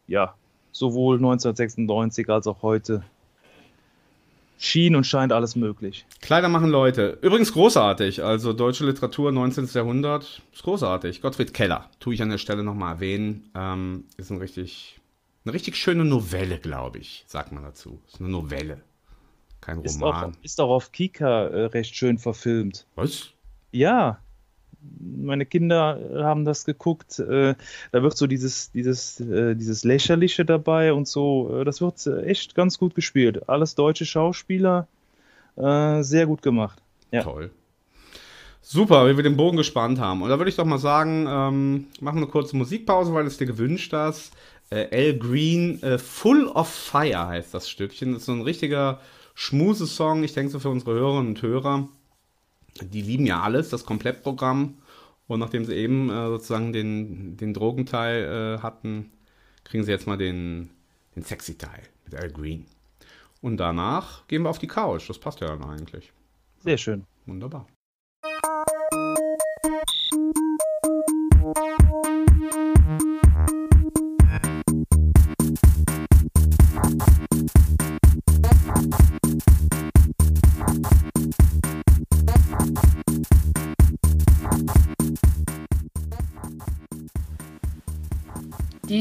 ja, 0.06 0.34
sowohl 0.72 1.16
1996 1.16 2.28
als 2.28 2.46
auch 2.46 2.62
heute 2.62 3.02
schien 4.58 4.94
und 4.94 5.04
scheint 5.04 5.32
alles 5.32 5.56
möglich. 5.56 6.06
Kleider 6.20 6.48
machen 6.48 6.70
Leute. 6.70 7.18
Übrigens 7.20 7.52
großartig. 7.52 8.22
Also 8.22 8.52
deutsche 8.52 8.86
Literatur 8.86 9.32
19. 9.32 9.68
Jahrhundert 9.72 10.42
ist 10.52 10.62
großartig. 10.62 11.20
Gottfried 11.20 11.52
Keller, 11.52 11.90
tue 11.98 12.14
ich 12.14 12.22
an 12.22 12.30
der 12.30 12.38
Stelle 12.38 12.62
nochmal 12.62 12.94
erwähnen, 12.94 13.50
ähm, 13.56 14.04
ist 14.16 14.30
ein 14.30 14.38
richtig, 14.38 15.00
eine 15.44 15.54
richtig 15.54 15.76
schöne 15.76 16.04
Novelle, 16.04 16.58
glaube 16.58 16.98
ich, 16.98 17.24
sagt 17.26 17.50
man 17.52 17.64
dazu. 17.64 18.00
Ist 18.06 18.20
eine 18.20 18.28
Novelle. 18.28 18.80
Kein 19.60 19.82
Ist 19.82 20.02
auch, 20.02 20.14
Roman. 20.14 20.36
ist 20.42 20.60
auch 20.60 20.70
auf 20.70 20.92
Kika 20.92 21.46
äh, 21.46 21.64
recht 21.66 21.94
schön 21.94 22.18
verfilmt. 22.18 22.86
Was? 22.96 23.30
Ja, 23.70 24.18
meine 25.00 25.46
Kinder 25.46 25.98
haben 26.24 26.44
das 26.44 26.64
geguckt. 26.64 27.18
Äh, 27.18 27.54
da 27.92 28.02
wird 28.02 28.16
so 28.16 28.26
dieses, 28.26 28.72
dieses, 28.72 29.20
äh, 29.20 29.54
dieses 29.54 29.84
Lächerliche 29.84 30.44
dabei 30.44 30.92
und 30.92 31.08
so. 31.08 31.60
Äh, 31.60 31.64
das 31.64 31.80
wird 31.80 32.06
äh, 32.06 32.24
echt 32.24 32.54
ganz 32.54 32.78
gut 32.78 32.94
gespielt. 32.94 33.48
Alles 33.48 33.74
deutsche 33.74 34.06
Schauspieler. 34.06 34.88
Äh, 35.56 36.02
sehr 36.02 36.26
gut 36.26 36.42
gemacht. 36.42 36.82
Ja. 37.10 37.22
Toll. 37.22 37.50
Super, 38.60 39.08
wie 39.08 39.16
wir 39.16 39.24
den 39.24 39.36
Bogen 39.36 39.56
gespannt 39.56 39.98
haben. 39.98 40.22
Und 40.22 40.30
da 40.30 40.38
würde 40.38 40.48
ich 40.48 40.56
doch 40.56 40.64
mal 40.64 40.78
sagen, 40.78 41.26
ähm, 41.28 41.86
machen 42.00 42.16
wir 42.16 42.22
eine 42.22 42.26
kurze 42.26 42.56
Musikpause, 42.56 43.12
weil 43.12 43.26
es 43.26 43.36
dir 43.36 43.46
gewünscht 43.46 43.92
hast. 43.92 44.32
Äh, 44.70 44.86
Al 44.92 45.18
Green, 45.18 45.80
Full 45.98 46.46
of 46.46 46.68
Fire 46.68 47.26
heißt 47.26 47.52
das 47.52 47.68
Stückchen. 47.68 48.12
Das 48.12 48.22
ist 48.22 48.26
so 48.26 48.32
ein 48.32 48.42
richtiger 48.42 49.00
Schmusesong. 49.34 50.22
Ich 50.22 50.32
denke 50.32 50.52
so 50.52 50.60
für 50.60 50.70
unsere 50.70 50.92
Hörerinnen 50.92 51.28
und 51.28 51.42
Hörer. 51.42 51.88
Die 52.84 53.02
lieben 53.02 53.26
ja 53.26 53.40
alles, 53.40 53.70
das 53.70 53.84
Komplettprogramm. 53.84 54.78
Und 55.26 55.40
nachdem 55.40 55.64
sie 55.64 55.74
eben 55.74 56.10
äh, 56.10 56.26
sozusagen 56.26 56.72
den, 56.72 57.36
den 57.36 57.54
Drogenteil 57.54 58.24
äh, 58.58 58.62
hatten, 58.62 59.12
kriegen 59.64 59.84
sie 59.84 59.90
jetzt 59.90 60.06
mal 60.06 60.18
den, 60.18 60.70
den 61.16 61.22
sexy 61.22 61.56
Teil 61.56 61.82
mit 62.04 62.14
Al 62.14 62.30
Green. 62.30 62.66
Und 63.40 63.56
danach 63.56 64.26
gehen 64.28 64.42
wir 64.42 64.50
auf 64.50 64.58
die 64.58 64.66
Couch. 64.66 65.08
Das 65.08 65.18
passt 65.18 65.40
ja 65.40 65.48
dann 65.48 65.64
eigentlich. 65.64 66.12
Sehr 66.60 66.78
schön. 66.78 67.04
Wunderbar. 67.26 67.66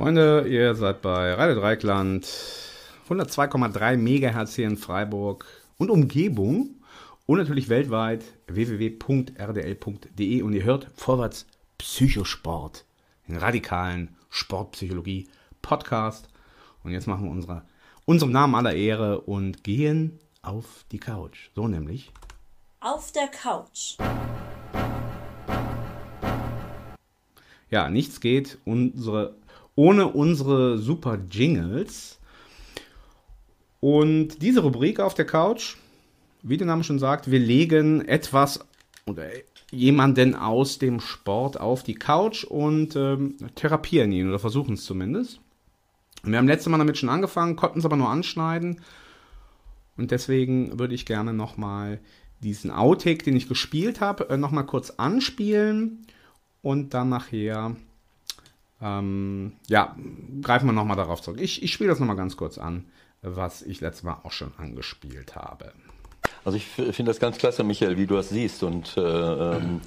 Freunde, 0.00 0.46
ihr 0.48 0.74
seid 0.76 1.02
bei 1.02 1.34
Radio 1.34 1.60
Dreikland, 1.60 2.24
102,3 3.10 3.98
Megahertz 3.98 4.54
hier 4.54 4.66
in 4.66 4.78
Freiburg 4.78 5.44
und 5.76 5.90
Umgebung 5.90 6.70
und 7.26 7.36
natürlich 7.36 7.68
weltweit 7.68 8.24
www.rdl.de 8.46 10.40
und 10.40 10.54
ihr 10.54 10.64
hört 10.64 10.86
vorwärts 10.94 11.44
Psychosport, 11.76 12.86
den 13.28 13.36
radikalen 13.36 14.16
Sportpsychologie 14.30 15.28
Podcast. 15.60 16.30
Und 16.82 16.92
jetzt 16.92 17.06
machen 17.06 17.26
wir 17.26 17.30
unsere, 17.30 17.60
unserem 18.06 18.32
Namen 18.32 18.54
aller 18.54 18.72
Ehre 18.72 19.20
und 19.20 19.62
gehen 19.64 20.18
auf 20.40 20.86
die 20.92 20.98
Couch. 20.98 21.50
So 21.54 21.68
nämlich. 21.68 22.10
Auf 22.80 23.12
der 23.12 23.28
Couch. 23.28 23.98
Ja, 27.70 27.88
nichts 27.88 28.20
geht 28.20 28.58
unsere, 28.64 29.34
ohne 29.80 30.08
unsere 30.08 30.76
super 30.76 31.18
Jingles. 31.30 32.18
Und 33.80 34.42
diese 34.42 34.60
Rubrik 34.60 35.00
auf 35.00 35.14
der 35.14 35.24
Couch, 35.24 35.76
wie 36.42 36.58
der 36.58 36.66
Name 36.66 36.84
schon 36.84 36.98
sagt, 36.98 37.30
wir 37.30 37.38
legen 37.38 38.06
etwas 38.06 38.60
oder 39.06 39.24
jemanden 39.70 40.34
aus 40.34 40.78
dem 40.78 41.00
Sport 41.00 41.58
auf 41.58 41.82
die 41.82 41.94
Couch 41.94 42.44
und 42.44 42.94
ähm, 42.94 43.36
therapieren 43.54 44.12
ihn 44.12 44.28
oder 44.28 44.38
versuchen 44.38 44.74
es 44.74 44.84
zumindest. 44.84 45.40
Wir 46.24 46.36
haben 46.36 46.46
letztes 46.46 46.68
Mal 46.68 46.76
damit 46.76 46.98
schon 46.98 47.08
angefangen, 47.08 47.56
konnten 47.56 47.78
es 47.78 47.86
aber 47.86 47.96
nur 47.96 48.10
anschneiden. 48.10 48.82
Und 49.96 50.10
deswegen 50.10 50.78
würde 50.78 50.94
ich 50.94 51.06
gerne 51.06 51.32
nochmal 51.32 52.00
diesen 52.40 52.70
Outtake, 52.70 53.24
den 53.24 53.36
ich 53.36 53.48
gespielt 53.48 54.02
habe, 54.02 54.28
äh, 54.28 54.36
nochmal 54.36 54.66
kurz 54.66 54.90
anspielen 54.90 56.04
und 56.60 56.92
dann 56.92 57.08
nachher, 57.08 57.76
ähm, 58.82 59.52
ja, 59.68 59.96
greifen 60.42 60.66
wir 60.66 60.72
nochmal 60.72 60.96
darauf 60.96 61.22
zurück. 61.22 61.40
Ich, 61.40 61.62
ich 61.62 61.72
spiele 61.72 61.90
das 61.90 62.00
nochmal 62.00 62.16
ganz 62.16 62.36
kurz 62.36 62.58
an, 62.58 62.86
was 63.22 63.62
ich 63.62 63.80
letztes 63.80 64.02
Mal 64.02 64.18
auch 64.22 64.32
schon 64.32 64.52
angespielt 64.56 65.36
habe. 65.36 65.72
Also 66.44 66.56
ich 66.56 66.66
finde 66.66 67.10
das 67.10 67.20
ganz 67.20 67.38
klasse, 67.38 67.64
Michael, 67.64 67.96
wie 67.96 68.06
du 68.06 68.14
das 68.14 68.30
siehst 68.30 68.62
und 68.62 68.96
äh, 68.96 69.00
ähm, 69.00 69.80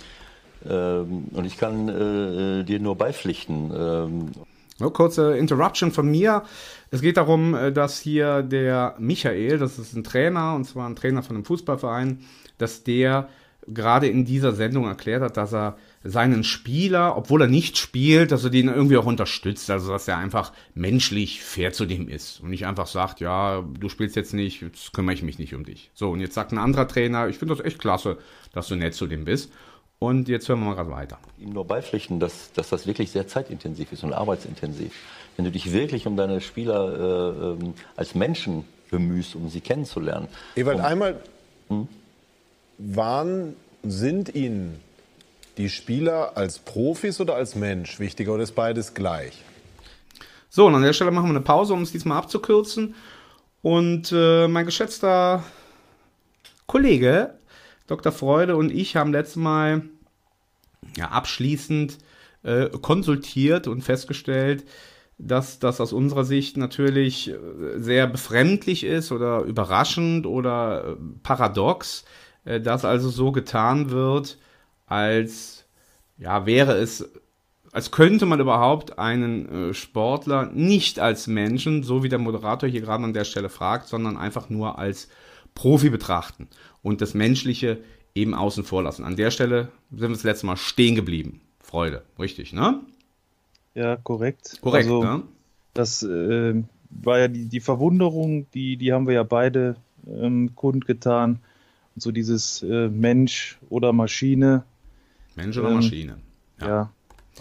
ähm, 0.70 1.26
und 1.32 1.46
ich 1.46 1.58
kann 1.58 1.90
äh, 1.90 2.64
dir 2.64 2.80
nur 2.80 2.96
beipflichten. 2.96 3.72
Ähm, 3.76 4.32
So, 4.80 4.90
kurze 4.90 5.38
Interruption 5.38 5.92
von 5.92 6.10
mir. 6.10 6.44
Es 6.90 7.02
geht 7.02 7.18
darum, 7.18 7.54
äh, 7.54 7.72
dass 7.72 8.00
hier 8.00 8.42
der 8.42 8.96
Michael, 8.98 9.60
das 9.60 9.78
ist 9.78 9.94
ein 9.96 10.04
Trainer, 10.04 10.56
und 10.56 10.66
zwar 10.66 10.90
ein 10.90 10.96
Trainer 10.96 11.22
von 11.22 11.36
einem 11.36 11.46
Fußballverein, 11.46 12.20
dass 12.58 12.84
der 12.84 13.30
gerade 13.68 14.08
in 14.08 14.26
dieser 14.26 14.52
Sendung 14.54 14.86
erklärt 14.86 15.22
hat, 15.22 15.38
dass 15.38 15.54
er 15.54 15.78
seinen 16.04 16.44
Spieler, 16.44 17.16
obwohl 17.16 17.42
er 17.42 17.48
nicht 17.48 17.78
spielt, 17.78 18.32
dass 18.32 18.44
er 18.44 18.50
den 18.50 18.68
irgendwie 18.68 18.98
auch 18.98 19.06
unterstützt, 19.06 19.70
also 19.70 19.92
dass 19.92 20.08
er 20.08 20.18
einfach 20.18 20.52
menschlich 20.74 21.42
fair 21.42 21.72
zu 21.72 21.86
dem 21.86 22.10
ist 22.10 22.42
und 22.42 22.50
nicht 22.50 22.66
einfach 22.66 22.88
sagt, 22.88 23.22
ja, 23.22 23.62
du 23.62 23.90
spielst 23.90 24.16
jetzt 24.16 24.34
nicht, 24.34 24.62
jetzt 24.62 24.94
kümmere 24.94 25.14
ich 25.14 25.24
mich 25.24 25.40
nicht 25.40 25.56
um 25.56 25.64
dich. 25.64 25.92
So, 25.94 26.10
und 26.10 26.20
jetzt 26.20 26.34
sagt 26.34 26.52
ein 26.52 26.58
anderer 26.58 26.88
Trainer, 26.88 27.28
ich 27.30 27.38
finde 27.38 27.56
das 27.56 27.66
echt 27.66 27.80
klasse, 27.80 28.18
dass 28.52 28.68
du 28.68 28.76
nett 28.76 28.94
zu 28.94 29.08
dem 29.08 29.26
bist. 29.26 29.52
Und 30.00 30.28
jetzt 30.28 30.50
hören 30.50 30.60
wir 30.60 30.66
mal 30.66 30.76
gerade 30.76 30.92
weiter. 30.92 31.18
ihm 31.40 31.54
nur 31.54 31.66
beipflichten, 31.66 32.20
dass, 32.20 32.52
dass 32.52 32.68
das 32.68 32.86
wirklich 32.86 33.12
sehr 33.12 33.26
zeitintensiv 33.28 33.94
ist 33.94 34.04
und 34.04 34.12
arbeitsintensiv. 34.12 34.92
Wenn 35.38 35.46
du 35.46 35.52
dich 35.52 35.72
wirklich 35.72 36.06
um 36.06 36.18
deine 36.18 36.42
Spieler 36.42 37.56
äh, 37.60 37.64
ähm, 37.64 37.74
als 37.96 38.14
Menschen 38.14 38.66
bemühst, 38.92 39.34
um 39.36 39.48
sie 39.50 39.62
kennenzulernen. 39.62 40.28
Ewald, 40.58 40.82
einmal, 40.82 41.22
waren, 42.78 43.56
sind 43.84 44.36
Ihnen 44.36 44.80
die 45.58 45.70
Spieler 45.70 46.36
als 46.36 46.60
Profis 46.60 47.20
oder 47.20 47.36
als 47.36 47.56
Mensch 47.56 48.00
wichtiger 48.00 48.34
oder 48.34 48.44
ist 48.44 48.56
beides 48.56 48.94
gleich? 48.94 49.34
So, 50.50 50.68
und 50.68 50.76
an 50.76 50.84
der 50.84 50.94
Stelle 50.94 51.12
machen 51.12 51.28
wir 51.28 51.36
eine 51.36 51.42
Pause, 51.42 51.74
um 51.74 51.82
es 51.82 51.92
diesmal 51.92 52.18
abzukürzen. 52.18 52.96
Und 53.62 54.12
äh, 54.12 54.48
mein 54.48 54.66
geschätzter 54.66 55.44
Kollege 56.68 57.36
Dr. 57.88 58.12
Freude 58.12 58.56
und 58.56 58.72
ich 58.72 58.96
haben 58.96 59.12
letztes 59.12 59.36
Mal 59.36 59.84
ja, 60.96 61.10
abschließend 61.10 61.98
äh, 62.44 62.70
konsultiert 62.70 63.68
und 63.68 63.82
festgestellt, 63.82 64.66
dass 65.18 65.60
das 65.60 65.80
aus 65.80 65.94
unserer 65.94 66.24
Sicht 66.24 66.58
natürlich 66.58 67.30
äh, 67.30 67.36
sehr 67.78 68.08
befremdlich 68.08 68.84
ist 68.84 69.12
oder 69.12 69.42
überraschend 69.42 70.26
oder 70.26 70.86
äh, 70.92 70.96
paradox, 71.24 72.06
äh, 72.46 72.60
dass 72.60 72.86
also 72.86 73.10
so 73.10 73.32
getan 73.32 73.92
wird, 73.92 74.38
als 74.94 75.66
ja, 76.18 76.46
wäre 76.46 76.74
es 76.74 77.10
als 77.72 77.90
könnte 77.90 78.28
man 78.28 78.40
überhaupt 78.40 79.00
einen 79.00 79.70
äh, 79.70 79.74
Sportler 79.74 80.46
nicht 80.54 81.00
als 81.00 81.26
Menschen, 81.26 81.82
so 81.82 82.04
wie 82.04 82.10
der 82.10 82.20
Moderator 82.20 82.70
hier 82.70 82.82
gerade 82.82 83.04
an 83.04 83.14
der 83.14 83.24
Stelle 83.24 83.50
fragt, 83.50 83.88
sondern 83.88 84.16
einfach 84.16 84.52
nur 84.52 84.78
als 84.78 85.08
Profi 85.56 85.90
betrachten 85.90 86.48
und 86.84 87.02
das 87.02 87.16
Menschliche 87.16 87.80
eben 88.14 88.36
außen 88.36 88.64
vor 88.64 88.84
lassen. 88.84 89.04
An 89.04 89.16
der 89.16 89.32
Stelle 89.32 89.70
sind 89.90 90.02
wir 90.02 90.10
das 90.10 90.24
letzte 90.24 90.46
Mal 90.46 90.58
stehen 90.58 90.94
geblieben. 90.94 91.42
Freude, 91.60 92.04
richtig, 92.20 92.54
ne? 92.54 92.80
Ja, 93.74 93.96
korrekt. 93.96 94.60
Korrekt, 94.62 94.86
also, 94.86 95.04
ne? 95.04 95.24
Das 95.74 96.04
äh, 96.04 96.54
war 96.92 97.18
ja 97.18 97.28
die, 97.28 97.48
die 97.48 97.60
Verwunderung, 97.60 98.46
die, 98.54 98.78
die 98.78 98.94
haben 98.94 99.08
wir 99.08 99.16
ja 99.16 99.24
beide 99.24 99.78
ähm, 100.08 100.52
kundgetan. 100.56 101.40
Und 101.96 102.02
so 102.04 102.12
dieses 102.12 102.62
äh, 102.62 102.90
Mensch 102.90 103.58
oder 103.70 103.94
Maschine. 103.94 104.64
Mensch 105.36 105.58
oder 105.58 105.70
Ähm, 105.70 105.76
Maschine. 105.76 106.18
Ja. 106.62 106.92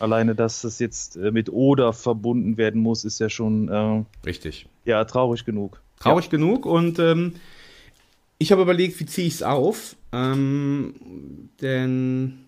Alleine, 0.00 0.34
dass 0.34 0.62
das 0.62 0.78
jetzt 0.78 1.16
äh, 1.16 1.30
mit 1.30 1.50
oder 1.50 1.92
verbunden 1.92 2.56
werden 2.56 2.80
muss, 2.80 3.04
ist 3.04 3.18
ja 3.18 3.28
schon 3.28 3.68
äh, 3.68 4.04
Richtig. 4.26 4.66
ja 4.84 5.04
traurig 5.04 5.44
genug. 5.44 5.82
Traurig 6.00 6.30
genug. 6.30 6.66
Und 6.66 6.98
ähm, 6.98 7.34
ich 8.38 8.50
habe 8.52 8.62
überlegt, 8.62 8.98
wie 8.98 9.06
ziehe 9.06 9.26
ich 9.26 9.34
es 9.34 9.42
auf? 9.42 9.96
Ähm, 10.12 10.94
denn 11.60 12.38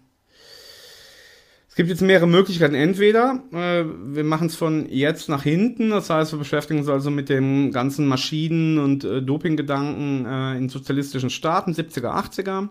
es 1.69 1.77
gibt 1.77 1.89
jetzt 1.89 2.03
mehrere 2.03 2.27
Möglichkeiten. 2.29 2.75
Entweder 2.75 3.43
äh, 3.53 3.85
wir 4.15 4.25
machen 4.25 4.47
es 4.47 4.57
von 4.57 4.89
jetzt 4.89 5.29
nach 5.29 5.43
hinten, 5.43 5.91
das 5.91 6.09
heißt, 6.09 6.33
wir 6.33 6.39
beschäftigen 6.39 6.81
uns 6.81 6.89
also 6.89 7.11
mit 7.11 7.29
dem 7.29 7.73
ganzen 7.73 8.07
Maschinen- 8.07 8.79
und 8.79 9.05
äh, 9.05 9.21
Dopinggedanken 9.23 10.25
äh, 10.25 10.57
in 10.57 10.69
sozialistischen 10.69 11.31
Staaten, 11.31 11.73
70er, 11.73 12.13
80er, 12.13 12.69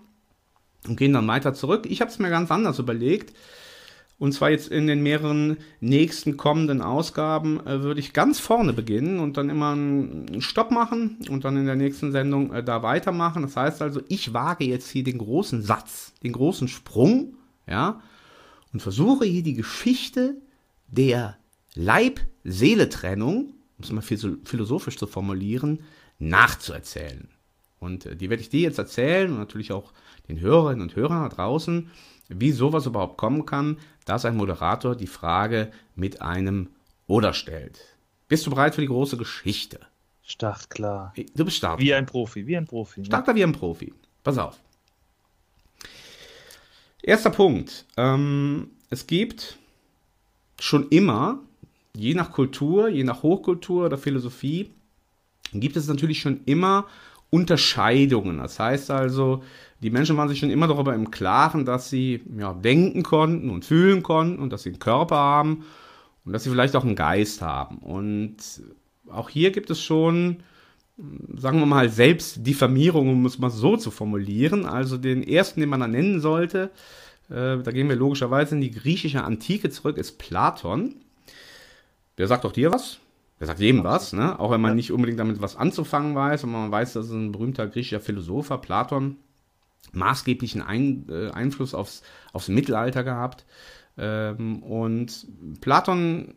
und 0.87 0.97
gehen 0.97 1.13
dann 1.13 1.27
weiter 1.27 1.53
zurück. 1.53 1.85
Ich 1.89 2.01
habe 2.01 2.11
es 2.11 2.19
mir 2.19 2.29
ganz 2.29 2.51
anders 2.51 2.79
überlegt. 2.79 3.35
Und 4.19 4.31
zwar 4.31 4.51
jetzt 4.51 4.69
in 4.69 4.87
den 4.87 5.01
mehreren 5.01 5.57
nächsten 5.81 6.37
kommenden 6.37 6.81
Ausgaben 6.81 7.59
äh, 7.65 7.81
würde 7.81 7.99
ich 7.99 8.13
ganz 8.13 8.39
vorne 8.39 8.71
beginnen 8.71 9.19
und 9.19 9.35
dann 9.35 9.49
immer 9.49 9.71
einen 9.71 10.41
Stopp 10.41 10.71
machen 10.71 11.17
und 11.29 11.43
dann 11.43 11.57
in 11.57 11.65
der 11.65 11.75
nächsten 11.75 12.11
Sendung 12.11 12.53
äh, 12.53 12.63
da 12.63 12.83
weitermachen. 12.83 13.41
Das 13.41 13.57
heißt 13.57 13.81
also, 13.81 14.01
ich 14.07 14.31
wage 14.31 14.65
jetzt 14.65 14.89
hier 14.89 15.03
den 15.03 15.17
großen 15.17 15.61
Satz, 15.63 16.13
den 16.21 16.31
großen 16.31 16.67
Sprung, 16.67 17.35
ja, 17.67 18.01
und 18.71 18.81
versuche 18.81 19.25
hier 19.25 19.43
die 19.43 19.55
Geschichte 19.55 20.37
der 20.87 21.37
Leib-Seele-Trennung, 21.73 23.35
um 23.77 23.83
es 23.83 23.91
mal 23.91 24.01
philo- 24.01 24.37
philosophisch 24.45 24.95
zu 24.95 25.07
formulieren, 25.07 25.79
nachzuerzählen. 26.19 27.27
Und 27.79 28.05
äh, 28.05 28.15
die 28.15 28.29
werde 28.29 28.43
ich 28.43 28.49
dir 28.49 28.61
jetzt 28.61 28.77
erzählen 28.77 29.31
und 29.31 29.39
natürlich 29.39 29.73
auch 29.73 29.91
den 30.27 30.39
Hörerinnen 30.39 30.81
und 30.81 30.95
Hörern 30.95 31.29
da 31.29 31.35
draußen, 31.35 31.91
wie 32.29 32.51
sowas 32.51 32.85
überhaupt 32.85 33.17
kommen 33.17 33.45
kann, 33.45 33.77
dass 34.05 34.25
ein 34.25 34.37
Moderator 34.37 34.95
die 34.95 35.07
Frage 35.07 35.71
mit 35.95 36.21
einem 36.21 36.69
Oder 37.07 37.33
stellt. 37.33 37.79
Bist 38.27 38.45
du 38.45 38.51
bereit 38.51 38.75
für 38.75 38.81
die 38.81 38.87
große 38.87 39.17
Geschichte? 39.17 39.79
Startklar. 40.23 41.13
Du 41.35 41.45
bist 41.45 41.57
stark. 41.57 41.79
Wie 41.79 41.93
ein 41.93 42.05
Profi, 42.05 42.47
wie 42.47 42.55
ein 42.55 42.65
Profi. 42.65 43.01
ne? 43.01 43.05
Starter 43.05 43.35
wie 43.35 43.43
ein 43.43 43.51
Profi. 43.51 43.93
Pass 44.23 44.37
auf. 44.37 44.59
Erster 47.01 47.29
Punkt. 47.29 47.85
Ähm, 47.97 48.71
es 48.89 49.05
gibt 49.05 49.57
schon 50.59 50.87
immer, 50.89 51.39
je 51.93 52.13
nach 52.13 52.31
Kultur, 52.31 52.87
je 52.87 53.03
nach 53.03 53.21
Hochkultur 53.21 53.87
oder 53.87 53.97
Philosophie, 53.97 54.71
gibt 55.51 55.75
es 55.75 55.87
natürlich 55.87 56.21
schon 56.21 56.39
immer 56.45 56.87
Unterscheidungen. 57.29 58.37
Das 58.37 58.59
heißt 58.59 58.89
also, 58.91 59.43
die 59.83 59.91
Menschen 59.91 60.17
waren 60.17 60.29
sich 60.29 60.39
schon 60.39 60.49
immer 60.49 60.67
darüber 60.67 60.95
im 60.95 61.11
Klaren, 61.11 61.65
dass 61.65 61.89
sie 61.89 62.21
ja, 62.37 62.53
denken 62.53 63.03
konnten 63.03 63.49
und 63.49 63.65
fühlen 63.65 64.01
konnten 64.01 64.41
und 64.41 64.51
dass 64.51 64.63
sie 64.63 64.69
einen 64.69 64.79
Körper 64.79 65.17
haben 65.17 65.65
und 66.25 66.33
dass 66.33 66.43
sie 66.43 66.49
vielleicht 66.49 66.75
auch 66.75 66.83
einen 66.83 66.95
Geist 66.95 67.41
haben. 67.41 67.77
Und 67.77 68.37
auch 69.09 69.29
hier 69.29 69.51
gibt 69.51 69.69
es 69.69 69.81
schon 69.81 70.37
sagen 71.35 71.59
wir 71.59 71.65
mal, 71.65 71.89
Selbstdiffamierung, 71.89 73.09
um 73.09 73.25
es 73.25 73.39
mal 73.39 73.49
so 73.49 73.77
zu 73.77 73.91
formulieren. 73.91 74.65
Also 74.65 74.97
den 74.97 75.23
ersten, 75.23 75.59
den 75.59 75.69
man 75.69 75.79
da 75.79 75.87
nennen 75.87 76.19
sollte, 76.19 76.71
äh, 77.29 77.57
da 77.57 77.71
gehen 77.71 77.89
wir 77.89 77.95
logischerweise 77.95 78.55
in 78.55 78.61
die 78.61 78.71
griechische 78.71 79.23
Antike 79.23 79.69
zurück, 79.69 79.97
ist 79.97 80.19
Platon. 80.19 80.95
Der 82.17 82.27
sagt 82.27 82.45
auch 82.45 82.51
dir 82.51 82.71
was. 82.71 82.99
Der 83.39 83.47
sagt 83.47 83.59
jedem 83.59 83.83
was, 83.83 84.13
ne? 84.13 84.39
auch 84.39 84.51
wenn 84.51 84.61
man 84.61 84.75
nicht 84.75 84.91
unbedingt 84.91 85.19
damit 85.19 85.41
was 85.41 85.57
anzufangen 85.57 86.15
weiß, 86.15 86.43
aber 86.43 86.53
man 86.53 86.71
weiß, 86.71 86.93
dass 86.93 87.07
es 87.07 87.11
ein 87.11 87.31
berühmter 87.31 87.67
griechischer 87.67 87.99
Philosoph 87.99 88.51
war, 88.51 88.61
Platon, 88.61 89.17
maßgeblichen 89.91 90.61
ein, 90.61 91.05
äh, 91.09 91.29
Einfluss 91.31 91.73
aufs, 91.73 92.03
aufs 92.31 92.47
Mittelalter 92.47 93.03
gehabt. 93.03 93.45
Ähm, 93.97 94.63
und 94.63 95.27
Platon 95.61 96.33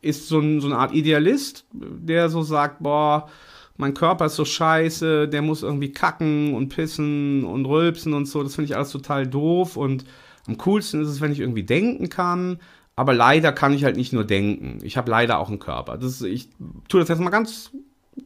ist 0.00 0.28
so, 0.28 0.40
ein, 0.40 0.60
so 0.60 0.66
eine 0.66 0.76
Art 0.76 0.92
Idealist, 0.92 1.64
der 1.72 2.28
so 2.28 2.42
sagt, 2.42 2.82
boah, 2.82 3.28
mein 3.76 3.94
Körper 3.94 4.26
ist 4.26 4.36
so 4.36 4.44
scheiße, 4.44 5.28
der 5.28 5.42
muss 5.42 5.62
irgendwie 5.62 5.92
kacken 5.92 6.54
und 6.54 6.68
pissen 6.68 7.44
und 7.44 7.64
rülpsen 7.66 8.12
und 8.12 8.26
so. 8.26 8.42
Das 8.42 8.54
finde 8.54 8.70
ich 8.70 8.76
alles 8.76 8.90
total 8.90 9.26
doof. 9.26 9.76
Und 9.76 10.04
am 10.46 10.58
coolsten 10.58 11.02
ist 11.02 11.08
es, 11.08 11.20
wenn 11.20 11.32
ich 11.32 11.40
irgendwie 11.40 11.62
denken 11.62 12.08
kann. 12.08 12.58
Aber 12.94 13.14
leider 13.14 13.52
kann 13.52 13.72
ich 13.72 13.84
halt 13.84 13.96
nicht 13.96 14.12
nur 14.12 14.24
denken. 14.24 14.78
Ich 14.82 14.96
habe 14.96 15.10
leider 15.10 15.38
auch 15.38 15.48
einen 15.48 15.58
Körper. 15.58 15.96
Das 15.96 16.20
ich 16.20 16.50
tue 16.88 17.00
das 17.00 17.08
jetzt 17.08 17.20
mal 17.20 17.30
ganz, 17.30 17.70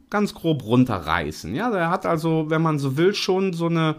ganz 0.09 0.33
grob 0.33 0.65
runterreißen. 0.65 1.55
Ja, 1.55 1.71
der 1.71 1.89
hat 1.89 2.05
also, 2.05 2.49
wenn 2.49 2.61
man 2.61 2.77
so 2.77 2.97
will, 2.97 3.15
schon 3.15 3.53
so 3.53 3.67
eine, 3.67 3.95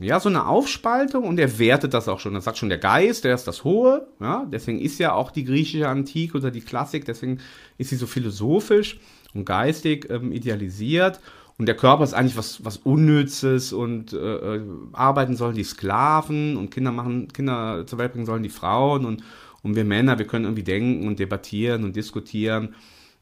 ja, 0.00 0.18
so 0.18 0.30
eine 0.30 0.46
Aufspaltung 0.46 1.24
und 1.24 1.38
er 1.38 1.58
wertet 1.58 1.92
das 1.92 2.08
auch 2.08 2.20
schon. 2.20 2.32
Das 2.32 2.44
sagt 2.44 2.56
schon 2.56 2.70
der 2.70 2.78
Geist, 2.78 3.24
der 3.24 3.34
ist 3.34 3.46
das 3.46 3.64
Hohe. 3.64 4.08
Ja, 4.18 4.46
deswegen 4.50 4.80
ist 4.80 4.98
ja 4.98 5.12
auch 5.12 5.30
die 5.30 5.44
griechische 5.44 5.88
Antike 5.88 6.38
oder 6.38 6.50
die 6.50 6.62
Klassik, 6.62 7.04
deswegen 7.04 7.38
ist 7.76 7.90
sie 7.90 7.96
so 7.96 8.06
philosophisch 8.06 8.98
und 9.34 9.44
geistig 9.44 10.08
ähm, 10.08 10.32
idealisiert. 10.32 11.20
Und 11.58 11.66
der 11.66 11.76
Körper 11.76 12.02
ist 12.04 12.14
eigentlich 12.14 12.38
was, 12.38 12.64
was 12.64 12.78
Unnützes 12.78 13.74
und 13.74 14.14
äh, 14.14 14.56
äh, 14.56 14.62
arbeiten 14.94 15.36
sollen 15.36 15.54
die 15.54 15.64
Sklaven 15.64 16.56
und 16.56 16.70
Kinder 16.70 16.92
machen, 16.92 17.28
Kinder 17.28 17.86
zur 17.86 17.98
Welt 17.98 18.12
bringen 18.12 18.24
sollen 18.24 18.42
die 18.42 18.48
Frauen 18.48 19.04
und, 19.04 19.22
und 19.62 19.76
wir 19.76 19.84
Männer, 19.84 20.18
wir 20.18 20.26
können 20.26 20.46
irgendwie 20.46 20.62
denken 20.62 21.06
und 21.06 21.18
debattieren 21.18 21.84
und 21.84 21.94
diskutieren. 21.94 22.74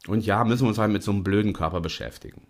Und 0.06 0.24
ja, 0.24 0.44
müssen 0.44 0.62
wir 0.62 0.68
uns 0.68 0.78
halt 0.78 0.92
mit 0.92 1.02
so 1.02 1.10
einem 1.10 1.24
blöden 1.24 1.52
Körper 1.52 1.80
beschäftigen. 1.80 2.42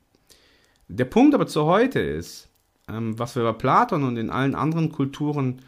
Der 0.88 1.06
Punkt 1.06 1.34
aber 1.34 1.46
zu 1.46 1.64
heute 1.64 2.00
ist, 2.00 2.47
was 2.88 3.36
wir 3.36 3.42
bei 3.42 3.52
Platon 3.52 4.04
und 4.04 4.16
in 4.16 4.30
allen 4.30 4.54
anderen 4.54 4.90
Kulturen 4.90 5.60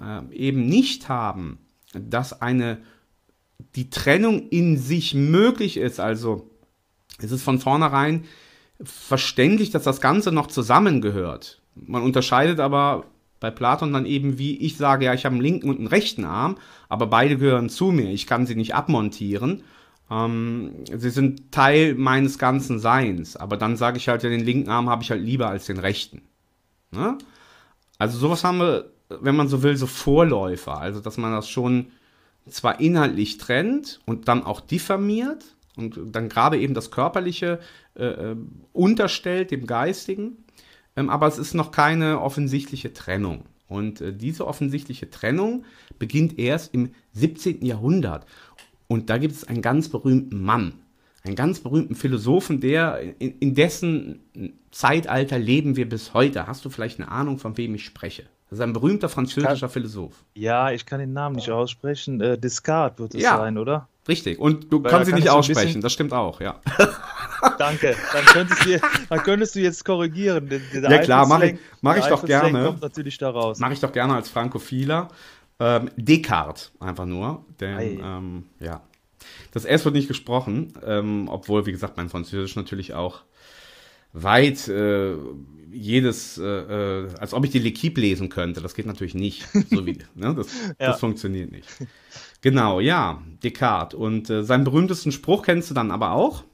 äh, 0.00 0.34
eben 0.34 0.66
nicht 0.66 1.08
haben, 1.08 1.58
dass 1.94 2.40
eine 2.40 2.78
die 3.74 3.90
Trennung 3.90 4.48
in 4.48 4.76
sich 4.76 5.14
möglich 5.14 5.76
ist, 5.76 6.00
also 6.00 6.50
es 7.18 7.30
ist 7.30 7.42
von 7.42 7.58
vornherein 7.58 8.24
verständlich, 8.82 9.70
dass 9.70 9.84
das 9.84 10.00
Ganze 10.00 10.32
noch 10.32 10.48
zusammengehört. 10.48 11.62
Man 11.74 12.02
unterscheidet 12.02 12.60
aber 12.60 13.06
bei 13.40 13.50
Platon 13.50 13.92
dann 13.92 14.06
eben, 14.06 14.38
wie 14.38 14.56
ich 14.58 14.76
sage, 14.76 15.06
ja, 15.06 15.14
ich 15.14 15.24
habe 15.24 15.34
einen 15.34 15.42
linken 15.42 15.68
und 15.68 15.78
einen 15.78 15.86
rechten 15.86 16.24
Arm, 16.24 16.56
aber 16.88 17.06
beide 17.06 17.36
gehören 17.36 17.68
zu 17.68 17.92
mir. 17.92 18.10
Ich 18.10 18.26
kann 18.26 18.46
sie 18.46 18.54
nicht 18.54 18.74
abmontieren. 18.74 19.62
Ähm, 20.10 20.72
sie 20.92 21.10
sind 21.10 21.52
Teil 21.52 21.94
meines 21.94 22.38
ganzen 22.38 22.78
Seins. 22.78 23.36
Aber 23.36 23.56
dann 23.56 23.76
sage 23.76 23.98
ich 23.98 24.08
halt, 24.08 24.22
ja, 24.22 24.30
den 24.30 24.44
linken 24.44 24.70
Arm 24.70 24.88
habe 24.88 25.02
ich 25.02 25.10
halt 25.10 25.22
lieber 25.22 25.48
als 25.48 25.66
den 25.66 25.78
rechten. 25.78 26.22
Ne? 26.90 27.18
Also 27.98 28.18
sowas 28.18 28.44
haben 28.44 28.58
wir, 28.58 28.90
wenn 29.08 29.36
man 29.36 29.48
so 29.48 29.62
will, 29.62 29.76
so 29.76 29.86
Vorläufer. 29.86 30.78
Also 30.78 31.00
dass 31.00 31.16
man 31.16 31.32
das 31.32 31.48
schon 31.48 31.88
zwar 32.48 32.80
inhaltlich 32.80 33.38
trennt 33.38 34.00
und 34.06 34.28
dann 34.28 34.44
auch 34.44 34.60
diffamiert 34.60 35.44
und 35.76 35.98
dann 36.14 36.28
gerade 36.28 36.58
eben 36.58 36.74
das 36.74 36.90
Körperliche 36.90 37.60
äh, 37.94 38.04
äh, 38.04 38.36
unterstellt 38.72 39.50
dem 39.50 39.66
Geistigen, 39.66 40.44
ähm, 40.96 41.10
aber 41.10 41.26
es 41.26 41.38
ist 41.38 41.54
noch 41.54 41.70
keine 41.70 42.20
offensichtliche 42.20 42.92
Trennung. 42.92 43.44
Und 43.68 44.00
äh, 44.00 44.12
diese 44.12 44.46
offensichtliche 44.46 45.10
Trennung 45.10 45.64
beginnt 45.98 46.38
erst 46.38 46.72
im 46.72 46.92
17. 47.12 47.64
Jahrhundert. 47.64 48.26
Und 48.88 49.10
da 49.10 49.18
gibt 49.18 49.34
es 49.34 49.44
einen 49.44 49.62
ganz 49.62 49.88
berühmten 49.88 50.40
Mann, 50.40 50.74
einen 51.26 51.36
ganz 51.36 51.60
berühmten 51.60 51.94
Philosophen, 51.94 52.60
der 52.60 53.00
in, 53.18 53.38
in 53.38 53.54
dessen 53.54 54.20
Zeitalter 54.70 55.38
leben 55.38 55.76
wir 55.76 55.88
bis 55.88 56.14
heute. 56.14 56.46
Hast 56.46 56.64
du 56.64 56.70
vielleicht 56.70 56.98
eine 57.00 57.10
Ahnung, 57.10 57.38
von 57.38 57.56
wem 57.56 57.74
ich 57.74 57.84
spreche? 57.84 58.24
Das 58.48 58.58
ist 58.58 58.62
ein 58.62 58.72
berühmter 58.72 59.08
französischer 59.08 59.68
Philosoph. 59.68 60.24
Ja, 60.34 60.70
ich 60.70 60.86
kann 60.86 61.00
den 61.00 61.12
Namen 61.12 61.34
nicht 61.36 61.50
aussprechen. 61.50 62.20
Äh, 62.20 62.38
Descartes 62.38 62.98
wird 63.00 63.14
es 63.16 63.22
Ja. 63.22 63.36
sein, 63.38 63.58
oder? 63.58 63.88
Richtig. 64.08 64.38
Und 64.38 64.72
du 64.72 64.84
Weil 64.84 64.90
kannst 64.92 65.10
kann 65.10 65.18
nicht 65.18 65.28
aussprechen. 65.30 65.64
bisschen- 65.66 65.80
Das 65.80 65.92
stimmt 65.92 66.12
auch, 66.12 66.40
ja. 66.40 66.60
Danke. 67.58 67.96
Dann 68.12 68.24
könntest 68.26 68.64
du, 68.64 68.80
dann 69.08 69.18
könntest 69.20 69.54
du 69.56 69.60
jetzt 69.60 69.84
korrigieren. 69.84 70.48
Der- 70.48 70.80
der 70.80 70.90
Ja 70.90 70.98
klar, 70.98 71.26
mach 71.26 71.42
ich, 71.42 71.56
mach 71.80 71.96
ich 71.96 72.04
doch 72.06 72.24
gerne. 72.24 72.66
kommt 72.66 72.82
natürlich 72.82 73.18
da 73.18 73.30
raus. 73.30 73.58
Mache 73.58 73.72
ich 73.72 73.80
doch 73.80 73.92
gerne 73.92 74.14
als 74.14 74.28
Frankophiler. 74.28 75.08
Ähm, 75.58 75.90
Descartes, 75.96 76.70
einfach 76.78 77.06
nur. 77.06 77.44
Denn, 77.60 77.98
ähm, 78.00 78.44
ja. 78.60 78.80
Das 79.52 79.64
S 79.64 79.84
wird 79.84 79.94
nicht 79.94 80.08
gesprochen, 80.08 80.72
ähm, 80.84 81.28
obwohl, 81.28 81.66
wie 81.66 81.72
gesagt, 81.72 81.96
mein 81.96 82.08
Französisch 82.08 82.56
natürlich 82.56 82.94
auch 82.94 83.22
weit 84.12 84.66
äh, 84.68 85.14
jedes, 85.72 86.38
äh, 86.38 86.44
äh, 86.44 87.08
als 87.18 87.34
ob 87.34 87.44
ich 87.44 87.50
die 87.50 87.60
L'Equipe 87.60 88.00
lesen 88.00 88.28
könnte. 88.30 88.60
Das 88.62 88.74
geht 88.74 88.86
natürlich 88.86 89.14
nicht. 89.14 89.46
So 89.70 89.84
wie, 89.86 89.98
ne? 90.14 90.34
das, 90.34 90.48
Ja. 90.66 90.74
das 90.88 91.00
funktioniert 91.00 91.52
nicht. 91.52 91.68
Genau, 92.40 92.80
ja, 92.80 93.22
Descartes. 93.42 93.98
Und 93.98 94.30
äh, 94.30 94.42
seinen 94.42 94.64
berühmtesten 94.64 95.12
Spruch 95.12 95.42
kennst 95.42 95.70
du 95.70 95.74
dann 95.74 95.90
aber 95.90 96.12
auch? 96.12 96.44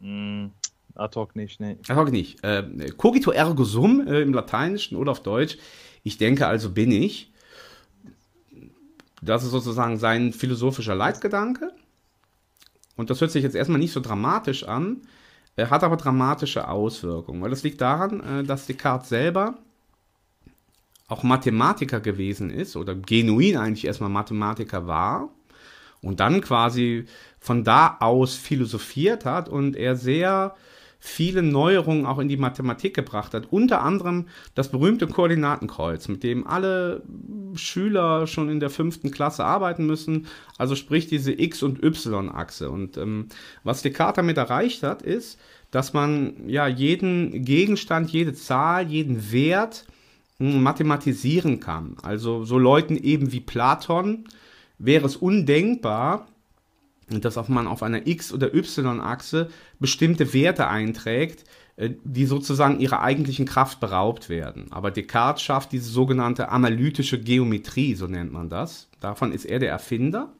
Mm, 0.00 0.46
ad 0.94 1.18
hoc 1.18 1.36
nicht, 1.36 1.60
nee. 1.60 1.76
Ad 1.88 1.94
hoc 1.94 2.10
nicht. 2.12 2.42
Äh, 2.42 2.64
cogito 2.96 3.30
ergo 3.30 3.64
sum 3.64 4.06
im 4.06 4.32
Lateinischen 4.32 4.96
oder 4.96 5.12
auf 5.12 5.22
Deutsch. 5.22 5.56
Ich 6.02 6.18
denke, 6.18 6.46
also 6.46 6.70
bin 6.70 6.90
ich. 6.90 7.29
Das 9.20 9.44
ist 9.44 9.50
sozusagen 9.50 9.98
sein 9.98 10.32
philosophischer 10.32 10.94
Leitgedanke. 10.94 11.72
Und 12.96 13.10
das 13.10 13.20
hört 13.20 13.30
sich 13.30 13.42
jetzt 13.42 13.56
erstmal 13.56 13.78
nicht 13.78 13.92
so 13.92 14.00
dramatisch 14.00 14.64
an, 14.64 15.02
hat 15.58 15.84
aber 15.84 15.96
dramatische 15.96 16.68
Auswirkungen. 16.68 17.42
Weil 17.42 17.50
das 17.50 17.62
liegt 17.62 17.80
daran, 17.80 18.20
äh, 18.20 18.44
dass 18.44 18.66
Descartes 18.66 19.10
selber 19.10 19.58
auch 21.08 21.22
Mathematiker 21.22 22.00
gewesen 22.00 22.50
ist 22.50 22.76
oder 22.76 22.94
genuin 22.94 23.56
eigentlich 23.56 23.84
erstmal 23.84 24.10
Mathematiker 24.10 24.86
war 24.86 25.28
und 26.02 26.20
dann 26.20 26.40
quasi 26.40 27.06
von 27.40 27.64
da 27.64 27.96
aus 28.00 28.36
philosophiert 28.36 29.24
hat 29.24 29.48
und 29.48 29.76
er 29.76 29.96
sehr 29.96 30.54
viele 31.02 31.42
Neuerungen 31.42 32.04
auch 32.04 32.18
in 32.18 32.28
die 32.28 32.36
Mathematik 32.36 32.94
gebracht 32.94 33.32
hat. 33.32 33.50
Unter 33.50 33.80
anderem 33.80 34.28
das 34.54 34.70
berühmte 34.70 35.06
Koordinatenkreuz, 35.06 36.08
mit 36.08 36.22
dem 36.22 36.46
alle 36.46 37.02
Schüler 37.54 38.26
schon 38.26 38.50
in 38.50 38.60
der 38.60 38.68
fünften 38.68 39.10
Klasse 39.10 39.44
arbeiten 39.44 39.86
müssen. 39.86 40.26
Also 40.58 40.76
sprich 40.76 41.08
diese 41.08 41.32
X- 41.32 41.62
und 41.62 41.82
Y-Achse. 41.82 42.70
Und 42.70 42.98
ähm, 42.98 43.28
was 43.64 43.80
Descartes 43.80 44.16
damit 44.16 44.36
erreicht 44.36 44.82
hat, 44.82 45.00
ist, 45.00 45.40
dass 45.70 45.94
man 45.94 46.48
ja 46.48 46.66
jeden 46.68 47.44
Gegenstand, 47.44 48.10
jede 48.10 48.34
Zahl, 48.34 48.86
jeden 48.86 49.32
Wert 49.32 49.86
mh, 50.38 50.58
mathematisieren 50.58 51.60
kann. 51.60 51.96
Also 52.02 52.44
so 52.44 52.58
Leuten 52.58 52.96
eben 52.96 53.32
wie 53.32 53.40
Platon 53.40 54.24
wäre 54.78 55.06
es 55.06 55.16
undenkbar, 55.16 56.26
dass 57.18 57.36
auch 57.36 57.48
man 57.48 57.66
auf 57.66 57.82
einer 57.82 58.06
X- 58.06 58.32
oder 58.32 58.54
Y-Achse 58.54 59.48
bestimmte 59.80 60.32
Werte 60.32 60.68
einträgt, 60.68 61.44
äh, 61.76 61.90
die 62.04 62.26
sozusagen 62.26 62.78
ihrer 62.78 63.02
eigentlichen 63.02 63.46
Kraft 63.46 63.80
beraubt 63.80 64.28
werden. 64.28 64.66
Aber 64.70 64.90
Descartes 64.90 65.42
schafft 65.42 65.72
diese 65.72 65.90
sogenannte 65.90 66.50
analytische 66.50 67.18
Geometrie, 67.20 67.94
so 67.94 68.06
nennt 68.06 68.32
man 68.32 68.48
das. 68.48 68.88
Davon 69.00 69.32
ist 69.32 69.44
er 69.46 69.58
der 69.58 69.70
Erfinder. 69.70 70.32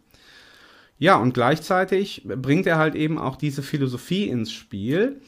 Ja, 0.99 1.17
und 1.17 1.33
gleichzeitig 1.33 2.23
bringt 2.27 2.67
er 2.67 2.77
halt 2.77 2.95
eben 2.95 3.19
auch 3.19 3.37
diese 3.37 3.63
Philosophie 3.63 4.29
ins 4.29 4.53
Spiel. 4.53 5.21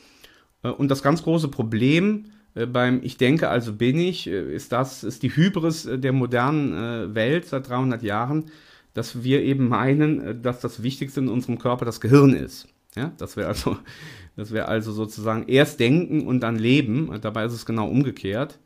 Äh, 0.62 0.68
Und 0.68 0.90
das 0.90 1.02
ganz 1.02 1.22
große 1.22 1.48
Problem 1.48 2.26
äh, 2.54 2.66
beim 2.66 3.00
Ich 3.02 3.16
denke, 3.16 3.48
also 3.48 3.72
bin 3.72 3.98
ich, 3.98 4.26
ist 4.26 4.72
das, 4.72 5.02
ist 5.04 5.22
die 5.22 5.34
Hybris 5.34 5.88
der 5.90 6.12
modernen 6.12 7.14
Welt 7.14 7.46
seit 7.46 7.68
300 7.68 8.02
Jahren, 8.02 8.50
dass 8.94 9.22
wir 9.22 9.42
eben 9.42 9.68
meinen, 9.68 10.20
äh, 10.20 10.34
dass 10.38 10.60
das 10.60 10.82
Wichtigste 10.82 11.20
in 11.20 11.28
unserem 11.28 11.58
Körper 11.58 11.84
das 11.84 12.00
Gehirn 12.00 12.34
ist. 12.34 12.68
Ja, 12.94 13.12
dass 13.18 13.36
wir 13.36 13.48
also, 13.48 13.76
dass 14.36 14.52
wir 14.52 14.68
also 14.68 14.92
sozusagen 14.92 15.48
erst 15.48 15.80
denken 15.80 16.26
und 16.26 16.40
dann 16.40 16.56
leben. 16.56 17.10
Dabei 17.20 17.44
ist 17.44 17.54
es 17.54 17.66
genau 17.66 17.88
umgekehrt. 17.88 18.58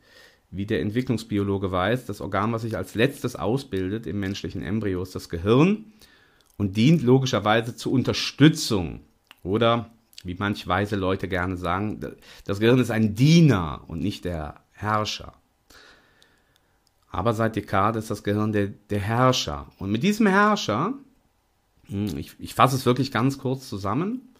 Wie 0.49 0.65
der 0.65 0.81
Entwicklungsbiologe 0.81 1.71
weiß, 1.71 2.05
das 2.05 2.21
Organ, 2.21 2.53
was 2.53 2.61
sich 2.61 2.77
als 2.77 2.95
letztes 2.95 3.35
ausbildet 3.35 4.07
im 4.07 4.19
menschlichen 4.19 4.61
Embryo, 4.61 5.03
ist 5.03 5.13
das 5.13 5.27
Gehirn 5.27 5.91
und 6.57 6.77
dient 6.77 7.03
logischerweise 7.03 7.75
zur 7.75 7.91
Unterstützung. 7.91 9.01
Oder, 9.43 9.91
wie 10.23 10.35
manch 10.35 10.65
weise 10.65 10.95
Leute 10.95 11.27
gerne 11.27 11.57
sagen, 11.57 11.99
das 12.45 12.59
Gehirn 12.59 12.79
ist 12.79 12.91
ein 12.91 13.13
Diener 13.15 13.83
und 13.87 13.99
nicht 13.99 14.25
der 14.25 14.61
Herrscher. 14.71 15.33
Aber 17.09 17.33
seit 17.33 17.55
Descartes 17.55 18.05
ist 18.05 18.11
das 18.11 18.23
Gehirn 18.23 18.51
der, 18.51 18.67
der 18.67 18.99
Herrscher. 18.99 19.67
Und 19.79 19.91
mit 19.91 20.03
diesem 20.03 20.27
Herrscher, 20.27 20.93
hm, 21.87 22.17
ich, 22.17 22.35
ich 22.39 22.53
fasse 22.53 22.75
es 22.75 22.85
wirklich 22.85 23.11
ganz 23.11 23.37
kurz 23.37 23.69
zusammen, 23.69 24.33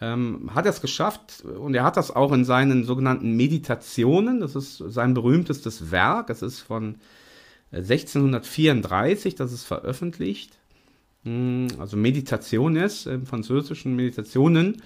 ähm, 0.00 0.50
hat 0.54 0.66
er 0.66 0.70
es 0.70 0.80
geschafft 0.80 1.44
und 1.44 1.74
er 1.74 1.84
hat 1.84 1.96
das 1.96 2.10
auch 2.10 2.32
in 2.32 2.44
seinen 2.44 2.84
sogenannten 2.84 3.36
Meditationen, 3.36 4.40
das 4.40 4.56
ist 4.56 4.78
sein 4.78 5.14
berühmtestes 5.14 5.90
Werk, 5.90 6.30
es 6.30 6.42
ist 6.42 6.60
von 6.60 6.96
1634, 7.72 9.34
das 9.34 9.52
ist 9.52 9.64
veröffentlicht, 9.64 10.58
Hm, 11.24 11.68
also 11.78 11.96
Meditationes, 11.96 13.06
im 13.06 13.26
französischen 13.26 13.96
Meditationen. 13.96 14.82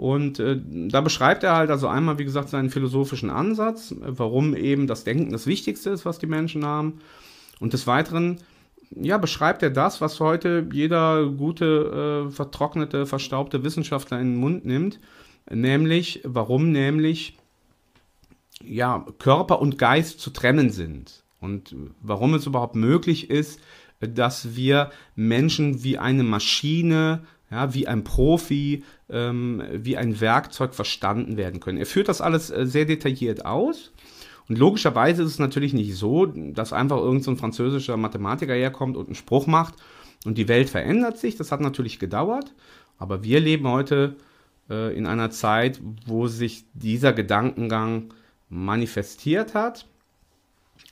Und 0.00 0.38
äh, 0.38 0.58
da 0.64 1.02
beschreibt 1.02 1.44
er 1.44 1.54
halt 1.54 1.68
also 1.68 1.86
einmal, 1.86 2.18
wie 2.18 2.24
gesagt, 2.24 2.48
seinen 2.48 2.70
philosophischen 2.70 3.28
Ansatz, 3.28 3.94
warum 4.00 4.56
eben 4.56 4.86
das 4.86 5.04
Denken 5.04 5.30
das 5.30 5.46
Wichtigste 5.46 5.90
ist, 5.90 6.06
was 6.06 6.18
die 6.18 6.26
Menschen 6.26 6.64
haben. 6.64 7.00
Und 7.58 7.74
des 7.74 7.86
Weiteren, 7.86 8.38
ja, 8.92 9.18
beschreibt 9.18 9.62
er 9.62 9.68
das, 9.68 10.00
was 10.00 10.18
heute 10.18 10.66
jeder 10.72 11.26
gute, 11.26 12.28
äh, 12.28 12.30
vertrocknete, 12.30 13.04
verstaubte 13.04 13.62
Wissenschaftler 13.62 14.18
in 14.18 14.32
den 14.32 14.40
Mund 14.40 14.64
nimmt, 14.64 15.00
nämlich, 15.50 16.22
warum 16.24 16.72
nämlich, 16.72 17.36
ja, 18.64 19.04
Körper 19.18 19.60
und 19.60 19.76
Geist 19.76 20.18
zu 20.18 20.30
trennen 20.30 20.70
sind. 20.70 21.24
Und 21.42 21.76
warum 22.00 22.32
es 22.32 22.46
überhaupt 22.46 22.74
möglich 22.74 23.28
ist, 23.28 23.60
dass 24.00 24.56
wir 24.56 24.92
Menschen 25.14 25.84
wie 25.84 25.98
eine 25.98 26.22
Maschine, 26.22 27.20
ja, 27.50 27.74
wie 27.74 27.88
ein 27.88 28.04
Profi, 28.04 28.84
ähm, 29.08 29.62
wie 29.72 29.96
ein 29.96 30.20
Werkzeug 30.20 30.74
verstanden 30.74 31.36
werden 31.36 31.60
können. 31.60 31.78
Er 31.78 31.86
führt 31.86 32.08
das 32.08 32.20
alles 32.20 32.50
äh, 32.50 32.66
sehr 32.66 32.84
detailliert 32.84 33.44
aus. 33.44 33.92
Und 34.48 34.58
logischerweise 34.58 35.22
ist 35.22 35.30
es 35.30 35.38
natürlich 35.38 35.72
nicht 35.72 35.94
so, 35.94 36.26
dass 36.26 36.72
einfach 36.72 36.96
irgendein 36.98 37.22
so 37.22 37.36
französischer 37.36 37.96
Mathematiker 37.96 38.54
herkommt 38.54 38.96
und 38.96 39.06
einen 39.06 39.14
Spruch 39.14 39.46
macht 39.46 39.74
und 40.24 40.38
die 40.38 40.48
Welt 40.48 40.68
verändert 40.68 41.18
sich. 41.18 41.36
Das 41.36 41.52
hat 41.52 41.60
natürlich 41.60 41.98
gedauert. 41.98 42.52
Aber 42.98 43.22
wir 43.24 43.40
leben 43.40 43.66
heute 43.68 44.16
äh, 44.68 44.96
in 44.96 45.06
einer 45.06 45.30
Zeit, 45.30 45.80
wo 46.06 46.26
sich 46.26 46.64
dieser 46.74 47.12
Gedankengang 47.12 48.12
manifestiert 48.48 49.54
hat. 49.54 49.86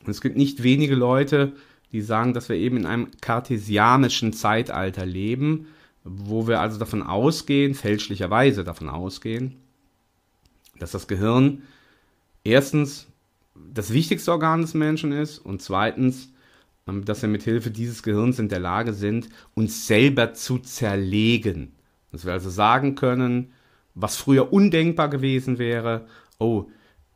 Und 0.04 0.10
es 0.10 0.20
gibt 0.20 0.36
nicht 0.36 0.62
wenige 0.62 0.94
Leute, 0.94 1.52
die 1.92 2.00
sagen, 2.00 2.34
dass 2.34 2.48
wir 2.48 2.56
eben 2.56 2.76
in 2.76 2.86
einem 2.86 3.10
kartesianischen 3.20 4.32
Zeitalter 4.32 5.06
leben, 5.06 5.66
wo 6.04 6.46
wir 6.46 6.60
also 6.60 6.78
davon 6.78 7.02
ausgehen, 7.02 7.74
fälschlicherweise 7.74 8.64
davon 8.64 8.88
ausgehen, 8.88 9.56
dass 10.78 10.92
das 10.92 11.08
Gehirn 11.08 11.62
erstens 12.44 13.08
das 13.72 13.92
wichtigste 13.92 14.30
Organ 14.30 14.62
des 14.62 14.74
Menschen 14.74 15.12
ist 15.12 15.38
und 15.38 15.60
zweitens, 15.62 16.32
ähm, 16.86 17.04
dass 17.04 17.22
wir 17.22 17.28
mit 17.28 17.42
Hilfe 17.42 17.70
dieses 17.70 18.02
Gehirns 18.02 18.38
in 18.38 18.48
der 18.48 18.60
Lage 18.60 18.92
sind, 18.92 19.28
uns 19.54 19.86
selber 19.86 20.34
zu 20.34 20.58
zerlegen. 20.58 21.72
Dass 22.12 22.24
wir 22.24 22.32
also 22.32 22.50
sagen 22.50 22.94
können, 22.94 23.52
was 23.94 24.16
früher 24.16 24.52
undenkbar 24.52 25.10
gewesen 25.10 25.58
wäre, 25.58 26.06
oh, 26.38 26.66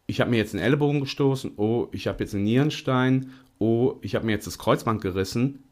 ich 0.06 0.20
habe 0.20 0.30
mir 0.30 0.38
jetzt 0.38 0.54
einen 0.54 0.64
Ellenbogen 0.64 1.00
gestoßen, 1.00 1.52
oh, 1.56 1.88
ich 1.92 2.08
habe 2.08 2.24
jetzt 2.24 2.34
einen 2.34 2.44
Nierenstein, 2.44 3.30
oh, 3.58 3.98
ich 4.02 4.14
habe 4.14 4.26
mir 4.26 4.32
jetzt 4.32 4.46
das 4.46 4.58
Kreuzband 4.58 5.00
gerissen, 5.00 5.62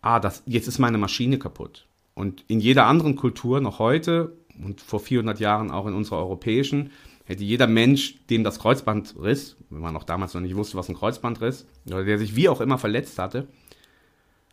ah, 0.00 0.20
das, 0.20 0.42
jetzt 0.46 0.68
ist 0.68 0.78
meine 0.78 0.98
Maschine 0.98 1.38
kaputt. 1.38 1.87
Und 2.18 2.44
in 2.48 2.58
jeder 2.58 2.86
anderen 2.86 3.14
Kultur 3.14 3.60
noch 3.60 3.78
heute 3.78 4.32
und 4.64 4.80
vor 4.80 4.98
400 4.98 5.38
Jahren 5.38 5.70
auch 5.70 5.86
in 5.86 5.94
unserer 5.94 6.18
europäischen, 6.18 6.90
hätte 7.26 7.44
jeder 7.44 7.68
Mensch, 7.68 8.16
dem 8.26 8.42
das 8.42 8.58
Kreuzband 8.58 9.14
riss, 9.22 9.56
wenn 9.70 9.82
man 9.82 9.96
auch 9.96 10.02
damals 10.02 10.34
noch 10.34 10.40
nicht 10.40 10.56
wusste, 10.56 10.76
was 10.76 10.88
ein 10.88 10.96
Kreuzband 10.96 11.40
riss, 11.40 11.64
oder 11.86 12.02
der 12.02 12.18
sich 12.18 12.34
wie 12.34 12.48
auch 12.48 12.60
immer 12.60 12.76
verletzt 12.76 13.20
hatte, 13.20 13.46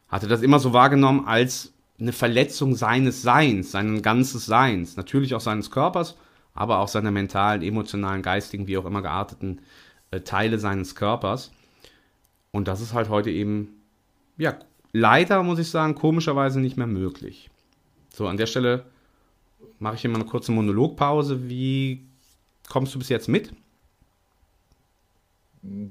hatte 0.10 0.28
das 0.28 0.44
immer 0.44 0.60
so 0.60 0.74
wahrgenommen 0.74 1.26
als 1.26 1.74
eine 2.00 2.14
Verletzung 2.14 2.76
seines 2.76 3.24
Seins, 3.24 3.72
seines 3.72 4.04
ganzes 4.04 4.46
Seins, 4.46 4.96
natürlich 4.96 5.34
auch 5.34 5.42
seines 5.42 5.72
Körpers, 5.72 6.18
aber 6.54 6.78
auch 6.78 6.88
seiner 6.88 7.10
mentalen, 7.10 7.64
emotionalen, 7.64 8.22
geistigen, 8.22 8.68
wie 8.68 8.78
auch 8.78 8.86
immer 8.86 9.02
gearteten 9.02 9.62
äh, 10.12 10.22
Teile 10.22 10.60
seines 10.60 10.94
Körpers. 10.94 11.52
Und 12.52 12.68
das 12.68 12.80
ist 12.80 12.94
halt 12.94 13.10
heute 13.10 13.32
eben, 13.32 13.82
ja, 14.38 14.60
leider 14.94 15.42
muss 15.42 15.58
ich 15.58 15.72
sagen, 15.72 15.96
komischerweise 15.96 16.60
nicht 16.60 16.78
mehr 16.78 16.86
möglich. 16.86 17.50
So, 18.16 18.28
an 18.28 18.38
der 18.38 18.46
Stelle 18.46 18.86
mache 19.78 19.96
ich 19.96 20.02
hier 20.02 20.10
mal 20.10 20.22
eine 20.22 20.26
kurze 20.26 20.54
Monologpause. 20.54 21.50
Wie 21.50 22.02
kommst 22.70 22.96
du 22.96 23.00
bis 23.00 23.10
jetzt 23.10 23.28
mit? 23.28 23.52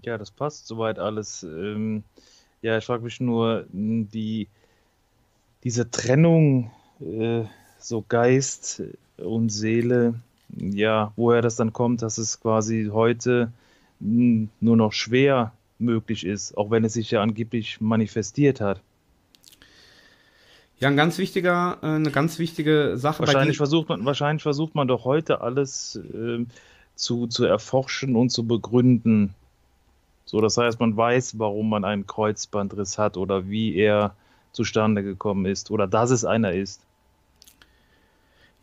Ja, 0.03 0.17
das 0.17 0.31
passt 0.31 0.67
soweit 0.67 0.99
alles. 0.99 1.43
Ähm, 1.43 2.03
ja, 2.63 2.79
ich 2.79 2.87
frage 2.87 3.05
mich 3.05 3.21
nur, 3.21 3.67
die, 3.71 4.49
diese 5.65 5.91
Trennung, 5.91 6.71
äh, 7.01 7.45
so 7.79 8.03
Geist 8.09 8.83
und 9.19 9.51
Seele, 9.51 10.15
ja, 10.49 11.13
woher 11.17 11.43
das 11.43 11.57
dann 11.57 11.75
kommt, 11.75 12.01
dass 12.01 12.17
es 12.17 12.41
quasi 12.41 12.89
heute 12.91 13.53
m, 14.01 14.49
nur 14.61 14.79
noch 14.79 14.95
schwer 14.95 15.53
möglich 15.79 16.25
ist, 16.25 16.57
auch 16.57 16.71
wenn 16.71 16.87
es 16.87 16.95
sich 16.95 17.11
ja 17.11 17.21
angeblich 17.21 17.83
manifestiert 17.83 18.63
hat. 18.63 18.81
Ja, 20.85 20.91
ein 20.91 20.99
ganz 20.99 21.17
wichtiger, 21.17 21.79
äh, 21.81 21.87
eine 21.87 22.11
ganz 22.11 22.39
wichtige 22.39 22.99
Sache. 22.99 23.23
bei 23.23 23.29
Wahrscheinlich 23.29 23.57
versucht 23.57 23.89
man, 23.89 24.05
wahrscheinlich 24.05 24.43
versucht 24.43 24.75
man 24.75 24.87
doch 24.87 25.07
heute 25.07 25.41
alles 25.41 25.99
ähm, 26.13 26.49
zu, 26.95 27.27
zu 27.27 27.47
erforschen 27.47 28.17
und 28.17 28.29
zu 28.29 28.47
begründen. 28.47 29.33
So, 30.27 30.43
das 30.43 30.59
heißt, 30.59 30.79
man 30.81 30.95
weiß, 30.95 31.39
warum 31.39 31.71
man 31.71 31.87
einen 31.87 32.07
Kreuzbandriss 32.07 32.99
hat 32.99 33.17
oder 33.17 33.49
wie 33.49 33.75
er 33.77 34.15
zustande 34.53 35.03
gekommen 35.03 35.47
ist 35.47 35.71
oder 35.71 35.87
dass 35.87 36.11
es 36.11 36.27
einer 36.27 36.53
ist. 36.53 36.83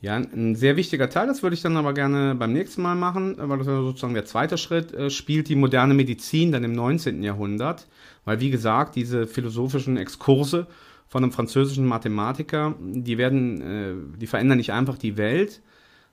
Ja, 0.02 0.18
ein 0.18 0.56
sehr 0.56 0.78
wichtiger 0.78 1.10
Teil, 1.10 1.26
das 1.26 1.42
würde 1.42 1.56
ich 1.56 1.64
dann 1.64 1.76
aber 1.76 1.96
gerne 1.96 2.36
beim 2.36 2.54
nächsten 2.54 2.84
Mal 2.84 2.94
machen, 2.94 3.36
weil 3.40 3.58
das 3.58 3.66
wäre 3.66 3.82
sozusagen 3.82 4.14
der 4.14 4.26
zweite 4.26 4.60
Schritt, 4.60 4.94
äh, 4.94 5.10
spielt 5.10 5.50
die 5.50 5.56
moderne 5.56 5.96
Medizin 5.96 6.52
dann 6.52 6.64
im 6.64 6.74
19. 6.74 7.24
Jahrhundert. 7.24 7.88
Weil, 8.26 8.40
wie 8.40 8.52
gesagt, 8.52 8.96
diese 8.96 9.26
philosophischen 9.26 9.98
Exkurse 9.98 10.68
von 11.12 11.24
einem 11.24 11.34
französischen 11.34 11.86
Mathematiker, 11.86 12.74
die 12.80 13.18
werden, 13.18 13.62
äh, 13.62 14.18
die 14.18 14.28
verändern 14.28 14.58
nicht 14.58 14.72
einfach 14.72 14.98
die 14.98 15.18
Welt, 15.18 15.62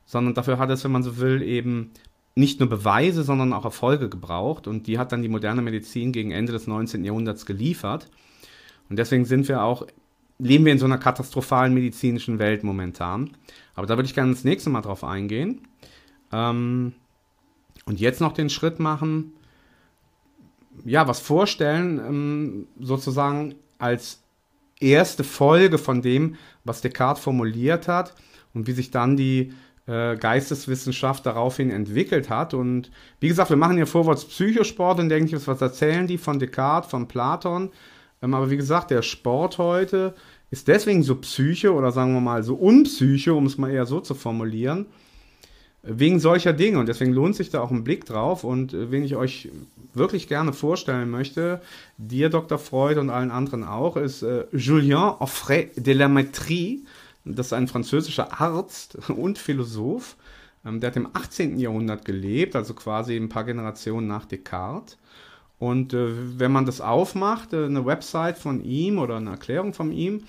sondern 0.05 0.35
dafür 0.35 0.59
hat 0.59 0.71
es, 0.71 0.83
wenn 0.83 0.91
man 0.91 1.05
so 1.05 1.19
will, 1.19 1.41
eben 1.41 1.93
nicht 2.35 2.59
nur 2.59 2.69
Beweise, 2.69 3.23
sondern 3.23 3.53
auch 3.53 3.65
Erfolge 3.65 4.09
gebraucht. 4.09 4.67
Und 4.67 4.89
die 4.89 4.99
hat 4.99 5.13
dann 5.13 5.23
die 5.23 5.29
moderne 5.29 5.63
Medizin 5.63 6.11
gegen 6.11 6.33
Ende 6.33 6.53
des 6.53 6.67
19. 6.67 7.05
Jahrhunderts 7.05 7.47
geliefert. 7.47 8.11
Und 8.91 8.99
deswegen 8.99 9.25
sind 9.25 9.47
wir 9.47 9.63
auch, 9.63 9.87
leben 10.41 10.65
wir 10.65 10.73
in 10.73 10.81
so 10.81 10.87
einer 10.87 10.99
katastrophalen 10.99 11.75
medizinischen 11.75 12.41
Welt 12.41 12.65
momentan. 12.65 13.31
Aber 13.77 13.87
da 13.87 13.97
würde 13.97 14.09
ich 14.09 14.15
gerne 14.15 14.33
das 14.33 14.43
nächste 14.43 14.69
Mal 14.69 14.83
drauf 14.83 15.05
eingehen. 15.05 15.61
Ähm, 16.33 16.93
und 17.85 18.01
jetzt 18.01 18.21
noch 18.21 18.33
den 18.33 18.51
Schritt 18.51 18.81
machen, 18.81 19.33
ja, 20.85 21.07
was 21.07 21.21
vorstellen, 21.21 22.01
ähm, 22.01 22.67
sozusagen 22.81 23.55
als 23.79 24.25
erste 24.81 25.25
Folge 25.25 25.79
von 25.79 26.03
dem, 26.03 26.37
was 26.65 26.81
Descartes 26.81 27.23
formuliert 27.23 27.89
hat 27.89 28.15
und 28.55 28.67
wie 28.67 28.73
sich 28.73 28.91
dann 28.91 29.17
die 29.17 29.53
äh, 29.87 30.17
Geisteswissenschaft 30.17 31.27
daraufhin 31.27 31.71
entwickelt 31.71 32.31
hat. 32.31 32.55
Und 32.55 32.91
wie 33.21 33.29
gesagt, 33.29 33.51
wir 33.51 33.57
machen 33.57 33.77
hier 33.77 33.87
vorwärts 33.87 34.27
Psychosport 34.27 35.01
und 35.01 35.09
denke 35.09 35.35
ich, 35.35 35.47
was 35.47 35.61
erzählen 35.61 36.07
die 36.07 36.19
von 36.19 36.39
Descartes, 36.39 36.91
von 36.91 37.09
Platon. 37.09 37.71
Ähm, 38.23 38.35
aber 38.35 38.51
wie 38.51 38.57
gesagt, 38.57 38.91
der 38.91 39.03
Sport 39.03 39.59
heute 39.59 40.15
ist 40.51 40.69
deswegen 40.69 41.03
so 41.03 41.17
Psyche 41.17 41.73
oder 41.73 41.93
sagen 41.93 42.15
wir 42.15 42.21
mal 42.21 42.43
so 42.43 42.55
Unpsyche, 42.55 43.35
um 43.35 43.47
es 43.47 43.59
mal 43.59 43.71
eher 43.71 43.87
so 43.87 44.01
zu 44.01 44.15
formulieren, 44.15 44.87
wegen 45.89 46.21
solcher 46.21 46.53
Dinge. 46.53 46.79
Und 46.79 46.87
deswegen 46.87 47.13
lohnt 47.13 47.37
sich 47.37 47.51
da 47.51 47.61
auch 47.61 47.71
ein 47.71 47.85
Blick 47.85 48.05
drauf. 48.05 48.45
Und 48.45 48.75
äh, 48.75 48.91
wen 48.91 49.05
ich 49.05 49.17
euch 49.17 49.51
wirklich 49.95 50.29
gerne 50.29 50.53
vorstellen 50.53 51.11
möchte, 51.11 51.61
dir, 51.97 52.29
Dr. 52.29 52.59
Freud 52.59 53.01
und 53.01 53.11
allen 53.11 53.31
anderen 53.31 53.65
auch, 53.65 53.97
ist 53.97 54.23
äh, 54.23 54.45
Julien 54.53 55.15
Offray 55.19 55.71
de 55.77 55.95
la 55.95 56.07
Métrie. 56.07 56.81
Das 57.25 57.47
ist 57.47 57.53
ein 57.53 57.69
französischer 57.69 58.41
Arzt 58.41 58.99
und 59.09 59.39
Philosoph. 59.39 60.17
Ähm, 60.65 60.81
der 60.81 60.91
hat 60.91 60.97
im 60.97 61.09
18. 61.13 61.59
Jahrhundert 61.59 62.05
gelebt, 62.05 62.57
also 62.57 62.75
quasi 62.75 63.17
ein 63.17 63.29
paar 63.29 63.45
Generationen 63.45 64.07
nach 64.07 64.27
Descartes. 64.27 64.97
Und 65.59 65.93
äh, 65.93 66.39
wenn 66.39 66.53
man 66.53 66.67
das 66.67 66.81
aufmacht, 66.81 67.53
äh, 67.53 67.65
eine 67.65 67.85
Website 67.85 68.39
von 68.39 68.63
ihm 68.63 68.99
oder 68.99 69.17
eine 69.17 69.31
Erklärung 69.31 69.75
von 69.75 69.93
ihm, 69.93 70.25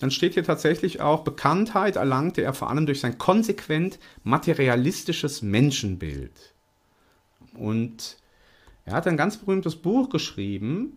dann 0.00 0.10
steht 0.10 0.34
hier 0.34 0.44
tatsächlich 0.44 1.00
auch, 1.00 1.22
Bekanntheit 1.24 1.96
erlangte 1.96 2.42
er 2.42 2.54
vor 2.54 2.70
allem 2.70 2.86
durch 2.86 3.00
sein 3.00 3.18
konsequent 3.18 3.98
materialistisches 4.24 5.42
Menschenbild. 5.42 6.54
Und 7.54 8.16
er 8.86 8.94
hat 8.94 9.06
ein 9.06 9.18
ganz 9.18 9.36
berühmtes 9.36 9.76
Buch 9.76 10.08
geschrieben, 10.08 10.96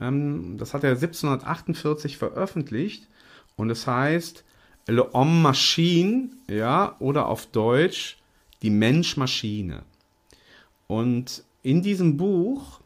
ähm, 0.00 0.56
das 0.58 0.74
hat 0.74 0.84
er 0.84 0.90
1748 0.90 2.16
veröffentlicht 2.16 3.08
und 3.56 3.70
es 3.70 3.86
heißt 3.86 4.44
Le 4.86 5.10
Homme 5.12 5.40
Machine, 5.40 6.30
ja, 6.48 6.94
oder 7.00 7.26
auf 7.28 7.46
Deutsch 7.46 8.18
Die 8.62 8.70
Mensch-Maschine. 8.70 9.82
Und 10.86 11.42
in 11.62 11.82
diesem 11.82 12.16
Buch 12.16 12.80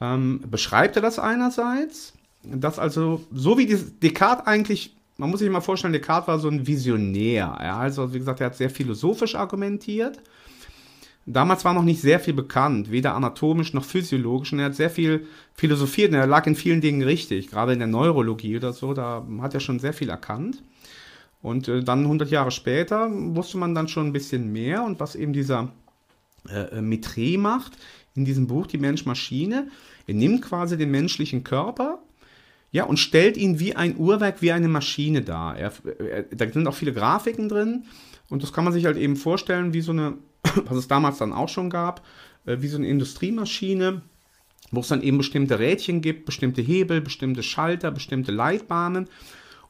ähm, 0.00 0.40
beschreibt 0.50 0.96
er 0.96 1.02
das 1.02 1.18
einerseits, 1.18 2.14
dass 2.44 2.78
also, 2.78 3.22
so 3.32 3.58
wie 3.58 3.66
Descartes 3.66 4.46
eigentlich, 4.46 4.96
man 5.16 5.30
muss 5.30 5.40
sich 5.40 5.50
mal 5.50 5.60
vorstellen, 5.60 5.92
Descartes 5.92 6.28
war 6.28 6.38
so 6.38 6.48
ein 6.48 6.66
Visionär. 6.66 7.56
Ja, 7.60 7.78
also, 7.78 8.12
wie 8.12 8.18
gesagt, 8.18 8.40
er 8.40 8.46
hat 8.46 8.56
sehr 8.56 8.70
philosophisch 8.70 9.34
argumentiert. 9.34 10.20
Damals 11.26 11.64
war 11.64 11.72
noch 11.72 11.82
nicht 11.82 12.02
sehr 12.02 12.20
viel 12.20 12.34
bekannt, 12.34 12.90
weder 12.90 13.14
anatomisch 13.14 13.72
noch 13.72 13.84
physiologisch. 13.84 14.52
Und 14.52 14.58
er 14.58 14.66
hat 14.66 14.74
sehr 14.74 14.90
viel 14.90 15.26
philosophiert 15.54 16.10
und 16.10 16.18
er 16.18 16.26
lag 16.26 16.46
in 16.46 16.54
vielen 16.54 16.82
Dingen 16.82 17.02
richtig, 17.02 17.50
gerade 17.50 17.72
in 17.72 17.78
der 17.78 17.88
Neurologie 17.88 18.56
oder 18.56 18.74
so, 18.74 18.92
da 18.92 19.26
hat 19.40 19.54
er 19.54 19.60
schon 19.60 19.78
sehr 19.78 19.94
viel 19.94 20.10
erkannt. 20.10 20.62
Und 21.40 21.68
äh, 21.68 21.82
dann 21.82 22.02
100 22.02 22.30
Jahre 22.30 22.50
später 22.50 23.08
wusste 23.10 23.58
man 23.58 23.74
dann 23.74 23.88
schon 23.88 24.06
ein 24.06 24.12
bisschen 24.12 24.52
mehr 24.52 24.82
und 24.82 25.00
was 25.00 25.14
eben 25.14 25.32
dieser 25.32 25.72
äh, 26.48 26.80
Mitre 26.80 27.38
macht 27.38 27.72
in 28.14 28.24
diesem 28.24 28.46
Buch 28.46 28.66
Die 28.66 28.78
Mensch-Maschine. 28.78 29.68
Er 30.06 30.14
nimmt 30.14 30.42
quasi 30.42 30.76
den 30.76 30.90
menschlichen 30.90 31.44
Körper 31.44 32.00
ja, 32.74 32.82
und 32.82 32.96
stellt 32.96 33.36
ihn 33.36 33.60
wie 33.60 33.76
ein 33.76 33.96
Uhrwerk, 33.96 34.42
wie 34.42 34.50
eine 34.50 34.66
Maschine 34.66 35.22
dar. 35.22 35.56
Er, 35.56 35.72
er, 36.00 36.24
da 36.24 36.50
sind 36.50 36.66
auch 36.66 36.74
viele 36.74 36.92
Grafiken 36.92 37.48
drin 37.48 37.84
und 38.28 38.42
das 38.42 38.52
kann 38.52 38.64
man 38.64 38.72
sich 38.72 38.84
halt 38.84 38.96
eben 38.96 39.14
vorstellen 39.14 39.72
wie 39.72 39.80
so 39.80 39.92
eine, 39.92 40.14
was 40.64 40.78
es 40.78 40.88
damals 40.88 41.18
dann 41.18 41.32
auch 41.32 41.48
schon 41.48 41.70
gab, 41.70 42.04
äh, 42.46 42.56
wie 42.58 42.66
so 42.66 42.76
eine 42.76 42.88
Industriemaschine, 42.88 44.02
wo 44.72 44.80
es 44.80 44.88
dann 44.88 45.02
eben 45.02 45.18
bestimmte 45.18 45.60
Rädchen 45.60 46.00
gibt, 46.00 46.26
bestimmte 46.26 46.62
Hebel, 46.62 47.00
bestimmte 47.00 47.44
Schalter, 47.44 47.92
bestimmte 47.92 48.32
Leitbahnen. 48.32 49.08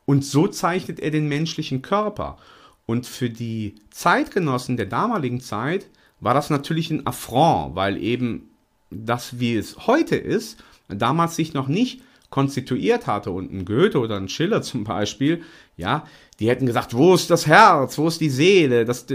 Und 0.06 0.24
so 0.24 0.48
zeichnet 0.48 0.98
er 0.98 1.10
den 1.10 1.28
menschlichen 1.28 1.82
Körper. 1.82 2.38
Und 2.86 3.06
für 3.06 3.28
die 3.28 3.74
Zeitgenossen 3.90 4.78
der 4.78 4.86
damaligen 4.86 5.42
Zeit 5.42 5.90
war 6.20 6.32
das 6.32 6.48
natürlich 6.48 6.90
ein 6.90 7.06
Affront, 7.06 7.76
weil 7.76 8.02
eben 8.02 8.48
das, 8.88 9.38
wie 9.40 9.56
es 9.56 9.86
heute 9.86 10.16
ist, 10.16 10.56
damals 10.88 11.36
sich 11.36 11.52
noch 11.52 11.68
nicht 11.68 12.00
konstituiert 12.34 13.06
hatte 13.06 13.30
und 13.30 13.52
ein 13.52 13.64
Goethe 13.64 14.00
oder 14.00 14.16
ein 14.16 14.28
Schiller 14.28 14.60
zum 14.60 14.82
Beispiel, 14.82 15.42
ja, 15.76 16.04
die 16.40 16.48
hätten 16.48 16.66
gesagt, 16.66 16.92
wo 16.92 17.14
ist 17.14 17.30
das 17.30 17.46
Herz, 17.46 17.96
wo 17.96 18.08
ist 18.08 18.20
die 18.20 18.28
Seele, 18.28 18.84
das, 18.84 19.06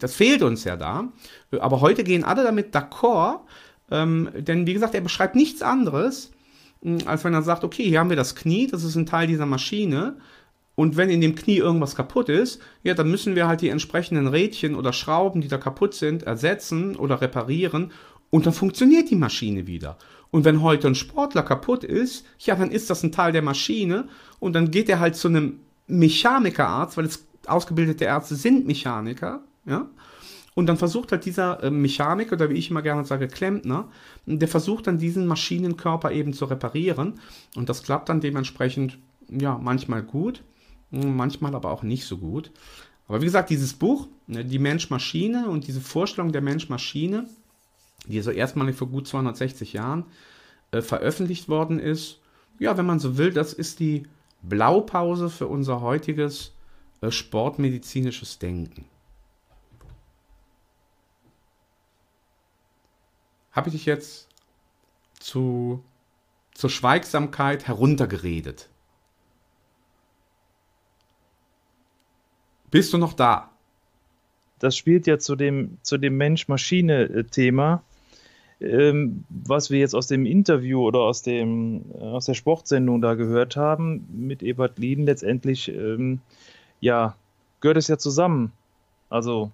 das 0.00 0.16
fehlt 0.16 0.42
uns 0.42 0.64
ja 0.64 0.76
da. 0.76 1.12
Aber 1.60 1.80
heute 1.80 2.02
gehen 2.02 2.24
alle 2.24 2.42
damit 2.42 2.74
d'accord, 2.74 3.42
ähm, 3.92 4.30
denn 4.36 4.66
wie 4.66 4.72
gesagt, 4.72 4.96
er 4.96 5.00
beschreibt 5.00 5.36
nichts 5.36 5.62
anderes, 5.62 6.32
als 7.06 7.22
wenn 7.22 7.34
er 7.34 7.42
sagt, 7.42 7.62
okay, 7.62 7.84
hier 7.84 8.00
haben 8.00 8.10
wir 8.10 8.16
das 8.16 8.34
Knie, 8.34 8.66
das 8.66 8.82
ist 8.82 8.96
ein 8.96 9.06
Teil 9.06 9.28
dieser 9.28 9.46
Maschine, 9.46 10.16
und 10.74 10.96
wenn 10.96 11.08
in 11.08 11.20
dem 11.20 11.36
Knie 11.36 11.58
irgendwas 11.58 11.94
kaputt 11.94 12.28
ist, 12.28 12.60
ja, 12.82 12.94
dann 12.94 13.08
müssen 13.12 13.36
wir 13.36 13.46
halt 13.46 13.60
die 13.60 13.68
entsprechenden 13.68 14.26
Rädchen 14.26 14.74
oder 14.74 14.92
Schrauben, 14.92 15.40
die 15.40 15.46
da 15.46 15.58
kaputt 15.58 15.94
sind, 15.94 16.24
ersetzen 16.24 16.96
oder 16.96 17.20
reparieren 17.20 17.92
und 18.30 18.46
dann 18.46 18.54
funktioniert 18.54 19.08
die 19.08 19.16
Maschine 19.16 19.68
wieder. 19.68 19.98
Und 20.30 20.44
wenn 20.44 20.62
heute 20.62 20.86
ein 20.86 20.94
Sportler 20.94 21.42
kaputt 21.42 21.84
ist, 21.84 22.24
ja, 22.38 22.54
dann 22.54 22.70
ist 22.70 22.90
das 22.90 23.02
ein 23.02 23.12
Teil 23.12 23.32
der 23.32 23.42
Maschine 23.42 24.08
und 24.38 24.52
dann 24.52 24.70
geht 24.70 24.88
er 24.88 25.00
halt 25.00 25.16
zu 25.16 25.28
einem 25.28 25.60
Mechanikerarzt, 25.88 26.96
weil 26.96 27.06
es 27.06 27.26
ausgebildete 27.46 28.04
Ärzte 28.04 28.36
sind 28.36 28.66
Mechaniker, 28.66 29.42
ja. 29.66 29.88
Und 30.54 30.66
dann 30.66 30.76
versucht 30.76 31.12
halt 31.12 31.24
dieser 31.24 31.62
äh, 31.62 31.70
Mechaniker, 31.70 32.32
oder 32.32 32.50
wie 32.50 32.54
ich 32.54 32.70
immer 32.70 32.82
gerne 32.82 33.04
sage, 33.04 33.28
Klempner, 33.28 33.88
der 34.26 34.48
versucht 34.48 34.88
dann 34.88 34.98
diesen 34.98 35.26
Maschinenkörper 35.26 36.10
eben 36.10 36.32
zu 36.32 36.44
reparieren. 36.44 37.20
Und 37.54 37.68
das 37.68 37.84
klappt 37.84 38.08
dann 38.08 38.20
dementsprechend, 38.20 38.98
ja, 39.30 39.58
manchmal 39.58 40.02
gut, 40.02 40.42
manchmal 40.90 41.54
aber 41.54 41.70
auch 41.70 41.84
nicht 41.84 42.04
so 42.04 42.18
gut. 42.18 42.50
Aber 43.06 43.20
wie 43.20 43.26
gesagt, 43.26 43.50
dieses 43.50 43.74
Buch, 43.74 44.08
ne, 44.26 44.44
die 44.44 44.58
Mensch-Maschine 44.58 45.48
und 45.48 45.66
diese 45.66 45.80
Vorstellung 45.80 46.32
der 46.32 46.42
Mensch-Maschine, 46.42 47.28
die 48.06 48.20
so 48.20 48.30
erstmalig 48.30 48.76
vor 48.76 48.88
gut 48.88 49.06
260 49.06 49.72
Jahren 49.72 50.04
äh, 50.72 50.82
veröffentlicht 50.82 51.48
worden 51.48 51.78
ist, 51.78 52.20
ja, 52.58 52.76
wenn 52.76 52.86
man 52.86 52.98
so 52.98 53.16
will, 53.16 53.32
das 53.32 53.52
ist 53.52 53.80
die 53.80 54.06
Blaupause 54.42 55.30
für 55.30 55.46
unser 55.46 55.80
heutiges 55.80 56.52
äh, 57.00 57.10
sportmedizinisches 57.10 58.38
Denken. 58.38 58.84
Habe 63.52 63.68
ich 63.68 63.74
dich 63.74 63.86
jetzt 63.86 64.28
zu, 65.18 65.82
zur 66.54 66.70
Schweigsamkeit 66.70 67.66
heruntergeredet? 67.66 68.68
Bist 72.70 72.92
du 72.92 72.98
noch 72.98 73.14
da? 73.14 73.50
Das 74.60 74.76
spielt 74.76 75.06
ja 75.06 75.18
zu 75.18 75.34
dem, 75.34 75.78
zu 75.82 75.98
dem 75.98 76.16
Mensch-Maschine-Thema, 76.16 77.82
ähm, 78.60 79.24
was 79.28 79.70
wir 79.70 79.78
jetzt 79.78 79.94
aus 79.94 80.06
dem 80.06 80.26
Interview 80.26 80.86
oder 80.86 81.00
aus, 81.00 81.22
dem, 81.22 81.84
äh, 81.94 82.02
aus 82.02 82.26
der 82.26 82.34
Sportsendung 82.34 83.00
da 83.00 83.14
gehört 83.14 83.56
haben 83.56 84.06
mit 84.12 84.42
Ebert 84.42 84.78
Lieden. 84.78 85.06
Letztendlich, 85.06 85.68
ähm, 85.68 86.20
ja, 86.80 87.16
gehört 87.60 87.78
es 87.78 87.88
ja 87.88 87.98
zusammen. 87.98 88.52
Also 89.08 89.50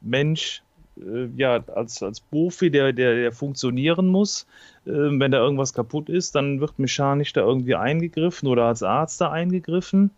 Mensch, 0.00 0.62
äh, 0.98 1.28
ja, 1.36 1.62
als, 1.68 2.02
als 2.02 2.20
Profi, 2.20 2.70
der, 2.70 2.92
der, 2.92 3.14
der 3.14 3.32
funktionieren 3.32 4.08
muss. 4.08 4.46
Äh, 4.86 4.90
wenn 4.90 5.30
da 5.30 5.38
irgendwas 5.38 5.72
kaputt 5.72 6.08
ist, 6.08 6.34
dann 6.34 6.60
wird 6.60 6.78
mechanisch 6.78 7.32
da 7.32 7.42
irgendwie 7.42 7.76
eingegriffen 7.76 8.48
oder 8.48 8.64
als 8.64 8.82
Arzt 8.82 9.20
da 9.20 9.30
eingegriffen 9.30 10.10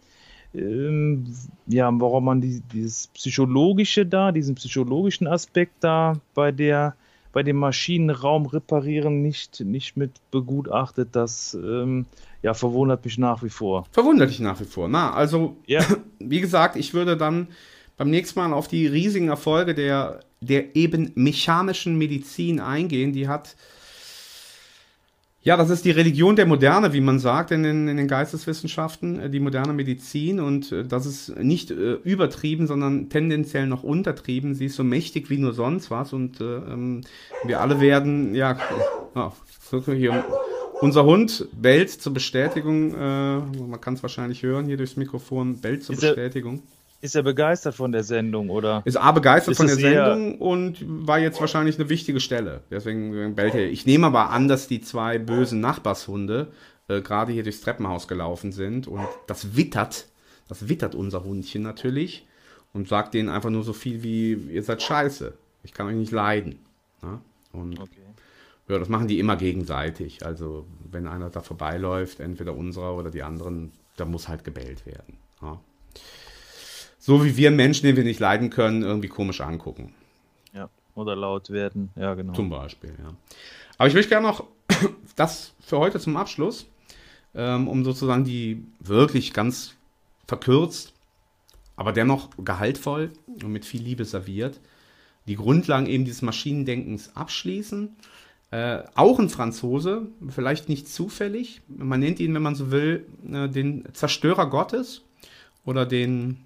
ähm, 0.56 1.26
ja, 1.66 1.90
warum 1.92 2.24
man 2.24 2.40
die, 2.40 2.60
dieses 2.72 3.08
psychologische 3.08 4.06
da, 4.06 4.32
diesen 4.32 4.54
psychologischen 4.54 5.26
Aspekt 5.26 5.74
da 5.80 6.14
bei 6.34 6.52
der 6.52 6.94
bei 7.36 7.42
dem 7.42 7.56
Maschinenraum 7.56 8.46
reparieren 8.46 9.20
nicht, 9.20 9.60
nicht 9.60 9.94
mit 9.94 10.10
begutachtet, 10.30 11.10
das 11.12 11.52
ähm, 11.52 12.06
ja, 12.40 12.54
verwundert 12.54 13.04
mich 13.04 13.18
nach 13.18 13.42
wie 13.42 13.50
vor. 13.50 13.84
Verwundert 13.92 14.30
dich 14.30 14.40
nach 14.40 14.58
wie 14.58 14.64
vor. 14.64 14.88
Na, 14.88 15.12
also, 15.12 15.54
ja. 15.66 15.84
wie 16.18 16.40
gesagt, 16.40 16.76
ich 16.76 16.94
würde 16.94 17.14
dann 17.14 17.48
beim 17.98 18.08
nächsten 18.08 18.40
Mal 18.40 18.54
auf 18.54 18.68
die 18.68 18.86
riesigen 18.86 19.28
Erfolge 19.28 19.74
der, 19.74 20.20
der 20.40 20.76
eben 20.76 21.12
mechanischen 21.14 21.98
Medizin 21.98 22.58
eingehen. 22.58 23.12
Die 23.12 23.28
hat 23.28 23.54
Ja, 25.46 25.56
das 25.56 25.70
ist 25.70 25.84
die 25.84 25.92
Religion 25.92 26.34
der 26.34 26.44
Moderne, 26.44 26.92
wie 26.92 27.00
man 27.00 27.20
sagt 27.20 27.52
in 27.52 27.62
den, 27.62 27.86
in 27.86 27.96
den 27.96 28.08
Geisteswissenschaften, 28.08 29.20
äh, 29.20 29.30
die 29.30 29.38
moderne 29.38 29.72
Medizin. 29.72 30.40
Und 30.40 30.72
äh, 30.72 30.84
das 30.84 31.06
ist 31.06 31.36
nicht 31.36 31.70
äh, 31.70 31.92
übertrieben, 32.02 32.66
sondern 32.66 33.10
tendenziell 33.10 33.68
noch 33.68 33.84
untertrieben. 33.84 34.56
Sie 34.56 34.64
ist 34.66 34.74
so 34.74 34.82
mächtig 34.82 35.30
wie 35.30 35.38
nur 35.38 35.52
sonst 35.52 35.88
was. 35.88 36.12
Und 36.12 36.40
äh, 36.40 36.44
ähm, 36.44 37.02
wir 37.44 37.60
alle 37.60 37.80
werden, 37.80 38.34
ja, 38.34 38.58
ja 39.14 39.32
hier, 39.86 40.24
unser 40.80 41.04
Hund 41.04 41.46
bellt 41.52 41.90
zur 41.90 42.12
Bestätigung. 42.12 42.92
Äh, 42.92 43.38
man 43.38 43.80
kann 43.80 43.94
es 43.94 44.02
wahrscheinlich 44.02 44.42
hören 44.42 44.66
hier 44.66 44.76
durchs 44.76 44.96
Mikrofon, 44.96 45.60
bellt 45.60 45.84
zur 45.84 45.94
er- 45.94 46.00
Bestätigung. 46.00 46.64
Ist 47.06 47.14
er 47.14 47.22
begeistert 47.22 47.74
von 47.76 47.92
der 47.92 48.02
Sendung 48.02 48.50
oder? 48.50 48.82
Ist 48.84 48.96
A 48.96 49.12
begeistert 49.12 49.52
Ist 49.52 49.58
von 49.58 49.68
der 49.68 49.76
Sendung 49.76 50.38
und 50.38 50.84
war 50.86 51.20
jetzt 51.20 51.40
wahrscheinlich 51.40 51.78
eine 51.78 51.88
wichtige 51.88 52.18
Stelle. 52.18 52.62
Deswegen 52.70 53.36
bellt 53.36 53.54
er. 53.54 53.70
Ich 53.70 53.86
nehme 53.86 54.08
aber 54.08 54.30
an, 54.30 54.48
dass 54.48 54.66
die 54.66 54.80
zwei 54.80 55.18
bösen 55.18 55.60
Nachbarshunde 55.60 56.48
äh, 56.88 57.00
gerade 57.00 57.32
hier 57.32 57.44
durchs 57.44 57.60
Treppenhaus 57.60 58.08
gelaufen 58.08 58.50
sind 58.50 58.88
und 58.88 59.06
das 59.28 59.56
wittert, 59.56 60.06
das 60.48 60.68
wittert 60.68 60.96
unser 60.96 61.22
Hundchen 61.22 61.62
natürlich 61.62 62.26
und 62.72 62.88
sagt 62.88 63.14
denen 63.14 63.28
einfach 63.28 63.50
nur 63.50 63.62
so 63.62 63.72
viel 63.72 64.02
wie, 64.02 64.32
ihr 64.32 64.62
seid 64.64 64.82
scheiße. 64.82 65.32
Ich 65.62 65.72
kann 65.72 65.86
euch 65.86 65.94
nicht 65.94 66.12
leiden. 66.12 66.58
Ja? 67.02 67.20
Und 67.52 67.78
ja, 68.68 68.78
das 68.78 68.88
machen 68.88 69.06
die 69.06 69.20
immer 69.20 69.36
gegenseitig. 69.36 70.26
Also 70.26 70.66
wenn 70.90 71.06
einer 71.06 71.30
da 71.30 71.40
vorbeiläuft, 71.40 72.18
entweder 72.18 72.56
unserer 72.56 72.96
oder 72.96 73.10
die 73.10 73.22
anderen, 73.22 73.70
da 73.96 74.04
muss 74.04 74.28
halt 74.28 74.42
gebellt 74.42 74.86
werden. 74.86 75.18
Ja? 75.40 75.60
So 77.06 77.24
wie 77.24 77.36
wir 77.36 77.52
Menschen, 77.52 77.86
den 77.86 77.94
wir 77.94 78.02
nicht 78.02 78.18
leiden 78.18 78.50
können, 78.50 78.82
irgendwie 78.82 79.06
komisch 79.06 79.40
angucken. 79.40 79.94
Ja, 80.52 80.68
oder 80.96 81.14
laut 81.14 81.50
werden. 81.50 81.90
Ja, 81.94 82.14
genau. 82.14 82.32
Zum 82.32 82.50
Beispiel, 82.50 82.94
ja. 83.00 83.14
Aber 83.78 83.86
ich 83.86 83.94
möchte 83.94 84.08
gerne 84.08 84.26
noch 84.26 84.42
das 85.14 85.54
für 85.60 85.78
heute 85.78 86.00
zum 86.00 86.16
Abschluss, 86.16 86.66
ähm, 87.32 87.68
um 87.68 87.84
sozusagen 87.84 88.24
die 88.24 88.66
wirklich 88.80 89.32
ganz 89.32 89.76
verkürzt, 90.26 90.94
aber 91.76 91.92
dennoch 91.92 92.30
gehaltvoll 92.38 93.12
und 93.28 93.52
mit 93.52 93.64
viel 93.64 93.82
Liebe 93.82 94.04
serviert, 94.04 94.58
die 95.28 95.36
Grundlagen 95.36 95.86
eben 95.86 96.04
dieses 96.04 96.22
Maschinendenkens 96.22 97.14
abschließen. 97.14 97.94
Äh, 98.50 98.82
auch 98.96 99.20
ein 99.20 99.28
Franzose, 99.28 100.08
vielleicht 100.28 100.68
nicht 100.68 100.88
zufällig, 100.88 101.60
man 101.68 102.00
nennt 102.00 102.18
ihn, 102.18 102.34
wenn 102.34 102.42
man 102.42 102.56
so 102.56 102.72
will, 102.72 103.06
äh, 103.30 103.48
den 103.48 103.84
Zerstörer 103.92 104.50
Gottes 104.50 105.02
oder 105.64 105.86
den, 105.86 106.38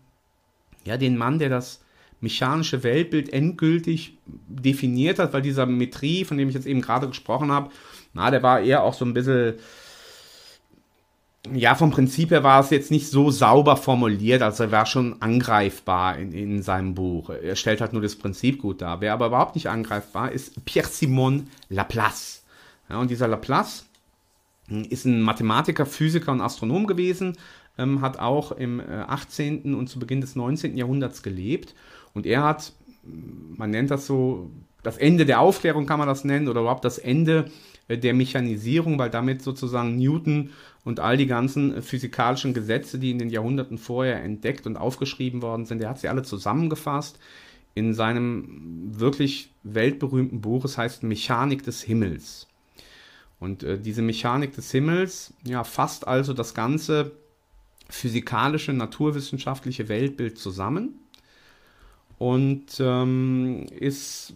ja, 0.84 0.96
den 0.96 1.16
Mann, 1.16 1.38
der 1.38 1.48
das 1.48 1.80
mechanische 2.20 2.82
Weltbild 2.82 3.32
endgültig 3.32 4.18
definiert 4.26 5.18
hat, 5.18 5.32
weil 5.32 5.42
dieser 5.42 5.66
Metrie, 5.66 6.24
von 6.24 6.36
dem 6.36 6.48
ich 6.48 6.54
jetzt 6.54 6.66
eben 6.66 6.82
gerade 6.82 7.08
gesprochen 7.08 7.50
habe, 7.50 7.70
na, 8.12 8.30
der 8.30 8.42
war 8.42 8.60
eher 8.60 8.82
auch 8.82 8.94
so 8.94 9.04
ein 9.04 9.14
bisschen, 9.14 9.54
ja, 11.52 11.74
vom 11.74 11.90
Prinzip 11.90 12.30
her 12.30 12.42
war 12.42 12.60
es 12.60 12.70
jetzt 12.70 12.90
nicht 12.90 13.08
so 13.08 13.30
sauber 13.30 13.76
formuliert, 13.76 14.42
also 14.42 14.64
er 14.64 14.72
war 14.72 14.86
schon 14.86 15.20
angreifbar 15.22 16.18
in, 16.18 16.32
in 16.32 16.62
seinem 16.62 16.94
Buch. 16.94 17.30
Er 17.30 17.56
stellt 17.56 17.80
halt 17.80 17.92
nur 17.92 18.02
das 18.02 18.16
Prinzip 18.16 18.60
gut 18.60 18.82
dar. 18.82 19.00
Wer 19.00 19.14
aber 19.14 19.28
überhaupt 19.28 19.54
nicht 19.54 19.68
angreifbar 19.68 20.32
ist, 20.32 20.64
Pierre-Simon 20.64 21.48
Laplace. 21.70 22.44
Ja, 22.90 22.98
und 22.98 23.10
dieser 23.10 23.28
Laplace 23.28 23.86
hm, 24.68 24.84
ist 24.90 25.06
ein 25.06 25.22
Mathematiker, 25.22 25.86
Physiker 25.86 26.32
und 26.32 26.42
Astronom 26.42 26.86
gewesen, 26.86 27.38
ähm, 27.80 28.00
hat 28.00 28.18
auch 28.18 28.52
im 28.52 28.80
äh, 28.80 28.84
18. 28.84 29.74
und 29.74 29.88
zu 29.88 29.98
Beginn 29.98 30.20
des 30.20 30.36
19. 30.36 30.76
Jahrhunderts 30.76 31.22
gelebt. 31.22 31.74
Und 32.14 32.26
er 32.26 32.44
hat, 32.44 32.72
man 33.02 33.70
nennt 33.70 33.90
das 33.90 34.06
so, 34.06 34.50
das 34.82 34.98
Ende 34.98 35.26
der 35.26 35.40
Aufklärung 35.40 35.86
kann 35.86 35.98
man 35.98 36.08
das 36.08 36.24
nennen, 36.24 36.48
oder 36.48 36.60
überhaupt 36.60 36.84
das 36.84 36.98
Ende 36.98 37.50
äh, 37.88 37.98
der 37.98 38.14
Mechanisierung, 38.14 38.98
weil 38.98 39.10
damit 39.10 39.42
sozusagen 39.42 39.96
Newton 39.96 40.50
und 40.84 41.00
all 41.00 41.16
die 41.16 41.26
ganzen 41.26 41.74
äh, 41.74 41.82
physikalischen 41.82 42.54
Gesetze, 42.54 42.98
die 42.98 43.10
in 43.10 43.18
den 43.18 43.30
Jahrhunderten 43.30 43.78
vorher 43.78 44.22
entdeckt 44.22 44.66
und 44.66 44.76
aufgeschrieben 44.76 45.42
worden 45.42 45.64
sind, 45.64 45.82
er 45.82 45.90
hat 45.90 46.00
sie 46.00 46.08
alle 46.08 46.22
zusammengefasst 46.22 47.18
in 47.74 47.94
seinem 47.94 48.90
wirklich 48.98 49.52
weltberühmten 49.62 50.40
Buch, 50.40 50.64
es 50.64 50.76
heißt 50.76 51.02
Mechanik 51.02 51.62
des 51.62 51.82
Himmels. 51.82 52.48
Und 53.38 53.62
äh, 53.62 53.78
diese 53.78 54.02
Mechanik 54.02 54.54
des 54.54 54.70
Himmels 54.70 55.32
ja, 55.44 55.64
fasst 55.64 56.06
also 56.06 56.34
das 56.34 56.54
ganze 56.54 57.12
physikalische, 57.90 58.72
naturwissenschaftliche 58.72 59.88
Weltbild 59.88 60.38
zusammen 60.38 61.00
und 62.20 62.66
ähm, 62.80 63.64
ist, 63.78 64.34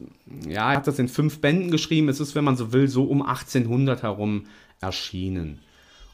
ja, 0.48 0.72
er 0.72 0.78
hat 0.78 0.86
das 0.86 0.98
in 0.98 1.06
fünf 1.08 1.42
Bänden 1.42 1.70
geschrieben. 1.70 2.08
Es 2.08 2.18
ist, 2.18 2.34
wenn 2.34 2.42
man 2.42 2.56
so 2.56 2.72
will, 2.72 2.88
so 2.88 3.04
um 3.04 3.20
1800 3.20 4.02
herum 4.02 4.44
erschienen. 4.80 5.60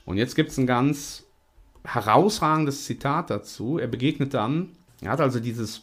Und 0.05 0.17
jetzt 0.17 0.35
gibt 0.35 0.51
es 0.51 0.59
ein 0.59 0.67
ganz 0.67 1.27
herausragendes 1.85 2.87
Zitat 2.87 3.31
dazu. 3.31 3.79
Er 3.79 3.87
begegnet 3.87 4.35
dann, 4.35 4.71
er 5.01 5.13
hat 5.13 5.21
also 5.21 5.39
dieses, 5.39 5.83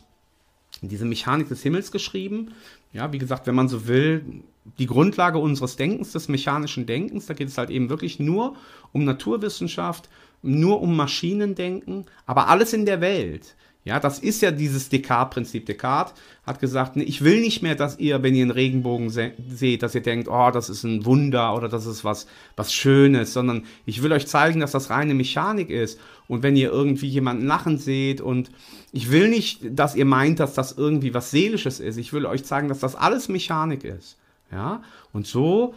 diese 0.82 1.05
Mechanik 1.05 1.47
des 1.47 1.64
Himmels 1.64 1.93
geschrieben. 1.93 2.51
Ja, 2.91 3.14
wie 3.14 3.18
gesagt, 3.18 3.47
wenn 3.47 3.55
man 3.55 3.70
so 3.70 3.88
will, 3.88 4.43
die 4.80 4.88
Grundlage 4.88 5.38
unseres 5.38 5.78
Denkens, 5.78 6.12
des 6.12 6.28
mechanischen 6.28 6.86
Denkens, 6.86 7.28
da 7.28 7.34
geht 7.34 7.47
es 7.47 7.58
halt 7.58 7.70
eben 7.70 7.89
wirklich 7.89 8.20
nur 8.20 8.58
um 8.91 9.05
Naturwissenschaft, 9.05 10.10
nur 10.41 10.81
um 10.81 10.95
Maschinendenken, 10.95 12.05
aber 12.25 12.47
alles 12.47 12.73
in 12.73 12.85
der 12.85 13.01
Welt. 13.01 13.55
Ja, 13.88 14.01
das 14.01 14.19
ist 14.19 14.41
ja 14.41 14.51
dieses 14.51 14.89
Descartes-Prinzip. 14.89 15.65
Descartes 15.65 16.13
hat 16.45 16.59
gesagt, 16.59 16.97
nee, 16.97 17.05
ich 17.05 17.23
will 17.23 17.39
nicht 17.39 17.63
mehr, 17.63 17.75
dass 17.75 17.97
ihr, 17.99 18.21
wenn 18.21 18.35
ihr 18.35 18.41
einen 18.41 18.51
Regenbogen 18.51 19.09
se 19.09 19.31
seht, 19.49 19.81
dass 19.81 19.95
ihr 19.95 20.01
denkt, 20.01 20.27
oh, 20.27 20.51
das 20.51 20.69
ist 20.69 20.83
ein 20.83 21.05
Wunder 21.05 21.55
oder 21.55 21.69
das 21.69 21.85
ist 21.85 22.03
was, 22.03 22.27
was 22.57 22.73
Schönes, 22.73 23.31
sondern 23.31 23.63
ich 23.85 24.03
will 24.03 24.11
euch 24.11 24.27
zeigen, 24.27 24.59
dass 24.59 24.73
das 24.73 24.89
reine 24.89 25.13
Mechanik 25.13 25.69
ist. 25.69 26.01
Und 26.27 26.43
wenn 26.43 26.57
ihr 26.57 26.69
irgendwie 26.69 27.07
jemanden 27.07 27.47
lachen 27.47 27.77
seht 27.77 28.19
und 28.19 28.51
ich 28.91 29.09
will 29.09 29.29
nicht, 29.29 29.61
dass 29.63 29.95
ihr 29.95 30.03
meint, 30.03 30.41
dass 30.41 30.53
das 30.53 30.73
irgendwie 30.77 31.13
was 31.13 31.31
Seelisches 31.31 31.79
ist. 31.79 31.95
Ich 31.95 32.11
will 32.11 32.25
euch 32.25 32.43
zeigen, 32.43 32.67
dass 32.67 32.79
das 32.79 32.95
alles 32.95 33.29
Mechanik 33.29 33.85
ist. 33.85 34.17
Ja, 34.51 34.83
und 35.13 35.27
so 35.27 35.75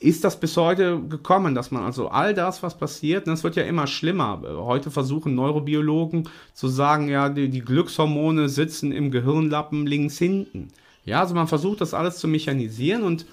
ist 0.00 0.24
das 0.24 0.38
bis 0.38 0.56
heute 0.56 1.00
gekommen, 1.00 1.54
dass 1.54 1.70
man 1.70 1.82
also 1.82 2.08
all 2.08 2.34
das, 2.34 2.62
was 2.62 2.78
passiert, 2.78 3.26
und 3.26 3.32
das 3.32 3.44
wird 3.44 3.56
ja 3.56 3.64
immer 3.64 3.86
schlimmer. 3.86 4.40
Heute 4.42 4.90
versuchen 4.90 5.34
Neurobiologen 5.34 6.28
zu 6.54 6.68
sagen, 6.68 7.08
ja, 7.08 7.28
die, 7.28 7.48
die 7.48 7.60
Glückshormone 7.60 8.48
sitzen 8.48 8.92
im 8.92 9.10
Gehirnlappen 9.10 9.86
links 9.86 10.18
hinten. 10.18 10.68
Ja, 11.04 11.20
also 11.20 11.34
man 11.34 11.48
versucht 11.48 11.80
das 11.80 11.94
alles 11.94 12.18
zu 12.18 12.28
mechanisieren 12.28 13.02
und 13.02 13.26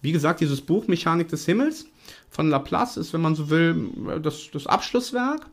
wie 0.00 0.12
gesagt, 0.12 0.40
dieses 0.40 0.60
Buch 0.60 0.88
Mechanik 0.88 1.28
des 1.28 1.46
Himmels 1.46 1.86
von 2.28 2.50
Laplace 2.50 2.96
ist, 2.96 3.12
wenn 3.12 3.20
man 3.20 3.34
so 3.34 3.50
will, 3.50 3.90
das, 4.20 4.50
das 4.52 4.66
Abschlusswerk. 4.66 5.46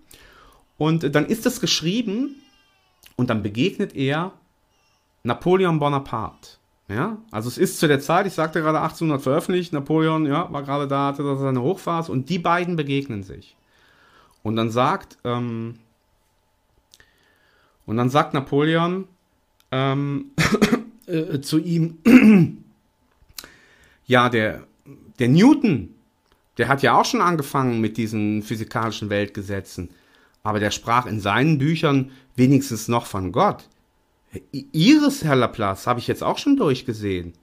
Und 0.77 1.13
dann 1.13 1.27
ist 1.27 1.45
das 1.45 1.61
geschrieben 1.61 2.35
und 3.15 3.29
dann 3.29 3.43
begegnet 3.43 3.95
er 3.95 4.31
Napoleon 5.23 5.79
Bonaparte. 5.79 6.58
Ja, 6.89 7.19
also 7.29 7.47
es 7.49 7.59
ist 7.59 7.79
zu 7.79 7.87
der 7.87 7.99
Zeit, 7.99 8.25
ich 8.25 8.33
sagte 8.33 8.61
gerade 8.61 8.81
1800 8.81 9.21
veröffentlicht, 9.21 9.73
Napoleon, 9.73 10.25
ja, 10.25 10.51
war 10.51 10.63
gerade 10.63 10.87
da, 10.87 11.07
hatte 11.07 11.21
da 11.21 11.35
seine 11.35 11.61
Hochphase 11.61 12.11
und 12.11 12.29
die 12.29 12.39
beiden 12.39 12.75
begegnen 12.75 13.21
sich. 13.21 13.55
Und 14.41 14.55
dann 14.55 14.71
sagt, 14.71 15.19
ähm, 15.23 15.75
und 17.85 17.97
dann 17.97 18.09
sagt 18.09 18.33
Napoleon 18.33 19.07
ähm, 19.71 20.31
äh, 21.05 21.39
zu 21.41 21.59
ihm, 21.59 21.99
ja, 24.07 24.29
der, 24.29 24.63
der 25.19 25.27
Newton, 25.27 25.93
der 26.57 26.69
hat 26.69 26.81
ja 26.81 26.99
auch 26.99 27.05
schon 27.05 27.21
angefangen 27.21 27.81
mit 27.81 27.97
diesen 27.97 28.41
physikalischen 28.41 29.11
Weltgesetzen, 29.11 29.91
aber 30.41 30.59
der 30.59 30.71
sprach 30.71 31.05
in 31.05 31.19
seinen 31.19 31.59
Büchern 31.59 32.09
wenigstens 32.35 32.87
noch 32.87 33.05
von 33.05 33.31
Gott. 33.31 33.67
Ihres, 34.51 35.23
Herr 35.23 35.35
Laplace, 35.35 35.87
habe 35.87 35.99
ich 35.99 36.07
jetzt 36.07 36.23
auch 36.23 36.37
schon 36.37 36.55
durchgesehen. 36.55 37.33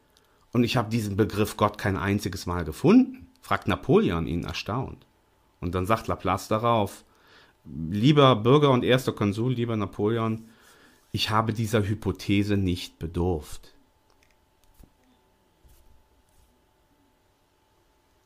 Und 0.52 0.64
ich 0.64 0.76
habe 0.76 0.88
diesen 0.88 1.16
Begriff 1.16 1.56
Gott 1.56 1.78
kein 1.78 1.96
einziges 1.96 2.46
Mal 2.46 2.64
gefunden, 2.64 3.26
fragt 3.40 3.68
Napoleon 3.68 4.26
ihn 4.26 4.44
erstaunt. 4.44 5.06
Und 5.60 5.74
dann 5.74 5.86
sagt 5.86 6.06
Laplace 6.06 6.48
darauf, 6.48 7.04
lieber 7.64 8.36
Bürger 8.36 8.70
und 8.70 8.84
erster 8.84 9.12
Konsul, 9.12 9.52
lieber 9.52 9.76
Napoleon, 9.76 10.48
ich 11.12 11.30
habe 11.30 11.52
dieser 11.52 11.82
Hypothese 11.82 12.56
nicht 12.56 12.98
bedurft. 12.98 13.74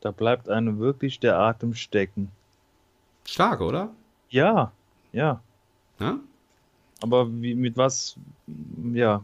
Da 0.01 0.11
bleibt 0.11 0.49
einem 0.49 0.79
wirklich 0.79 1.19
der 1.19 1.37
Atem 1.37 1.73
stecken. 1.73 2.31
Stark, 3.25 3.61
oder? 3.61 3.93
Ja, 4.29 4.71
ja. 5.11 5.41
Ja? 5.99 6.19
Aber 7.01 7.29
wie, 7.41 7.55
mit 7.55 7.77
was, 7.77 8.15
ja, 8.93 9.23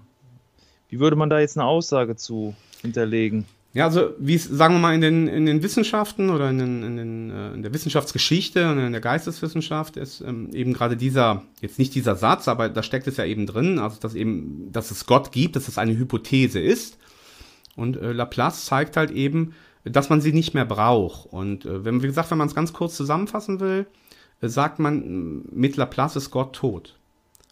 wie 0.90 1.00
würde 1.00 1.16
man 1.16 1.30
da 1.30 1.40
jetzt 1.40 1.58
eine 1.58 1.66
Aussage 1.66 2.16
zu 2.16 2.56
hinterlegen? 2.82 3.46
Ja, 3.74 3.86
also 3.86 4.10
wie 4.18 4.38
sagen 4.38 4.76
wir 4.76 4.80
mal, 4.80 4.96
in 4.96 5.02
den, 5.02 5.28
in 5.28 5.46
den 5.46 5.62
Wissenschaften 5.62 6.32
oder 6.32 6.50
in, 6.50 6.58
den, 6.58 6.84
in, 6.84 6.98
den, 6.98 7.30
äh, 7.30 7.54
in 7.54 7.62
der 7.62 7.74
Wissenschaftsgeschichte 7.74 8.72
und 8.72 8.80
in 8.80 8.92
der 8.92 9.02
Geisteswissenschaft 9.02 9.98
ist 9.98 10.22
ähm, 10.22 10.50
eben 10.54 10.74
gerade 10.74 10.98
dieser, 10.98 11.44
jetzt 11.62 11.78
nicht 11.78 11.94
dieser 11.94 12.16
Satz, 12.16 12.48
aber 12.48 12.70
da 12.70 12.82
steckt 12.82 13.06
es 13.06 13.18
ja 13.18 13.26
eben 13.26 13.46
drin, 13.46 13.78
also 13.78 14.00
dass 14.00 14.16
eben, 14.16 14.72
dass 14.72 14.90
es 14.90 15.06
Gott 15.06 15.32
gibt, 15.32 15.56
dass 15.56 15.68
es 15.68 15.78
eine 15.78 15.96
Hypothese 15.96 16.60
ist. 16.60 16.98
Und 17.76 17.98
äh, 17.98 18.14
Laplace 18.14 18.66
zeigt 18.66 18.98
halt 18.98 19.12
eben, 19.12 19.54
dass 19.84 20.10
man 20.10 20.22
sie 20.22 20.34
nicht 20.34 20.56
mehr 20.56 20.66
braucht. 20.66 21.32
Und 21.32 21.66
äh, 21.66 21.86
wenn, 21.86 22.02
wie 22.02 22.08
gesagt, 22.08 22.32
wenn 22.32 22.40
man 22.40 22.48
es 22.48 22.56
ganz 22.56 22.74
kurz 22.74 22.96
zusammenfassen 22.96 23.60
will, 23.60 23.86
äh, 24.42 24.48
sagt 24.48 24.80
man, 24.80 25.44
mit 25.52 25.78
Laplace 25.78 26.16
ist 26.16 26.32
Gott 26.32 26.56
tot. 26.56 26.97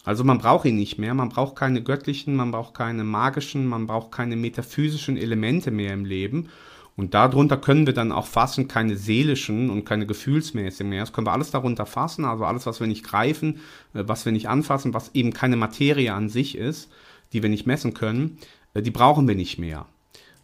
Also 0.05 0.23
man 0.23 0.37
braucht 0.37 0.65
ihn 0.65 0.75
nicht 0.75 0.99
mehr, 0.99 1.15
man 1.15 1.29
braucht 1.29 1.55
keine 1.55 1.81
göttlichen, 1.81 2.35
man 2.35 2.51
braucht 2.51 2.75
keine 2.75 3.03
magischen, 3.03 3.65
man 3.65 3.87
braucht 3.87 4.11
keine 4.11 4.35
metaphysischen 4.35 5.17
Elemente 5.17 5.71
mehr 5.71 5.93
im 5.93 6.05
Leben. 6.05 6.49
Und 6.95 7.13
darunter 7.13 7.57
können 7.57 7.87
wir 7.87 7.93
dann 7.93 8.11
auch 8.13 8.27
fassen, 8.27 8.69
keine 8.69 8.95
seelischen 8.95 9.69
und 9.69 9.83
keine 9.83 10.05
gefühlsmäßigen 10.05 10.89
mehr. 10.89 11.01
Das 11.01 11.11
können 11.11 11.27
wir 11.27 11.33
alles 11.33 11.51
darunter 11.51 11.85
fassen, 11.85 12.23
also 12.23 12.45
alles, 12.45 12.65
was 12.65 12.79
wir 12.79 12.87
nicht 12.87 13.03
greifen, 13.03 13.57
äh, 13.93 14.03
was 14.05 14.25
wir 14.25 14.31
nicht 14.31 14.47
anfassen, 14.47 14.93
was 14.93 15.13
eben 15.13 15.33
keine 15.33 15.57
Materie 15.57 16.13
an 16.13 16.29
sich 16.29 16.57
ist, 16.57 16.89
die 17.33 17.41
wir 17.41 17.49
nicht 17.49 17.65
messen 17.65 17.93
können, 17.93 18.37
äh, 18.75 18.81
die 18.81 18.91
brauchen 18.91 19.27
wir 19.27 19.35
nicht 19.35 19.57
mehr. 19.57 19.87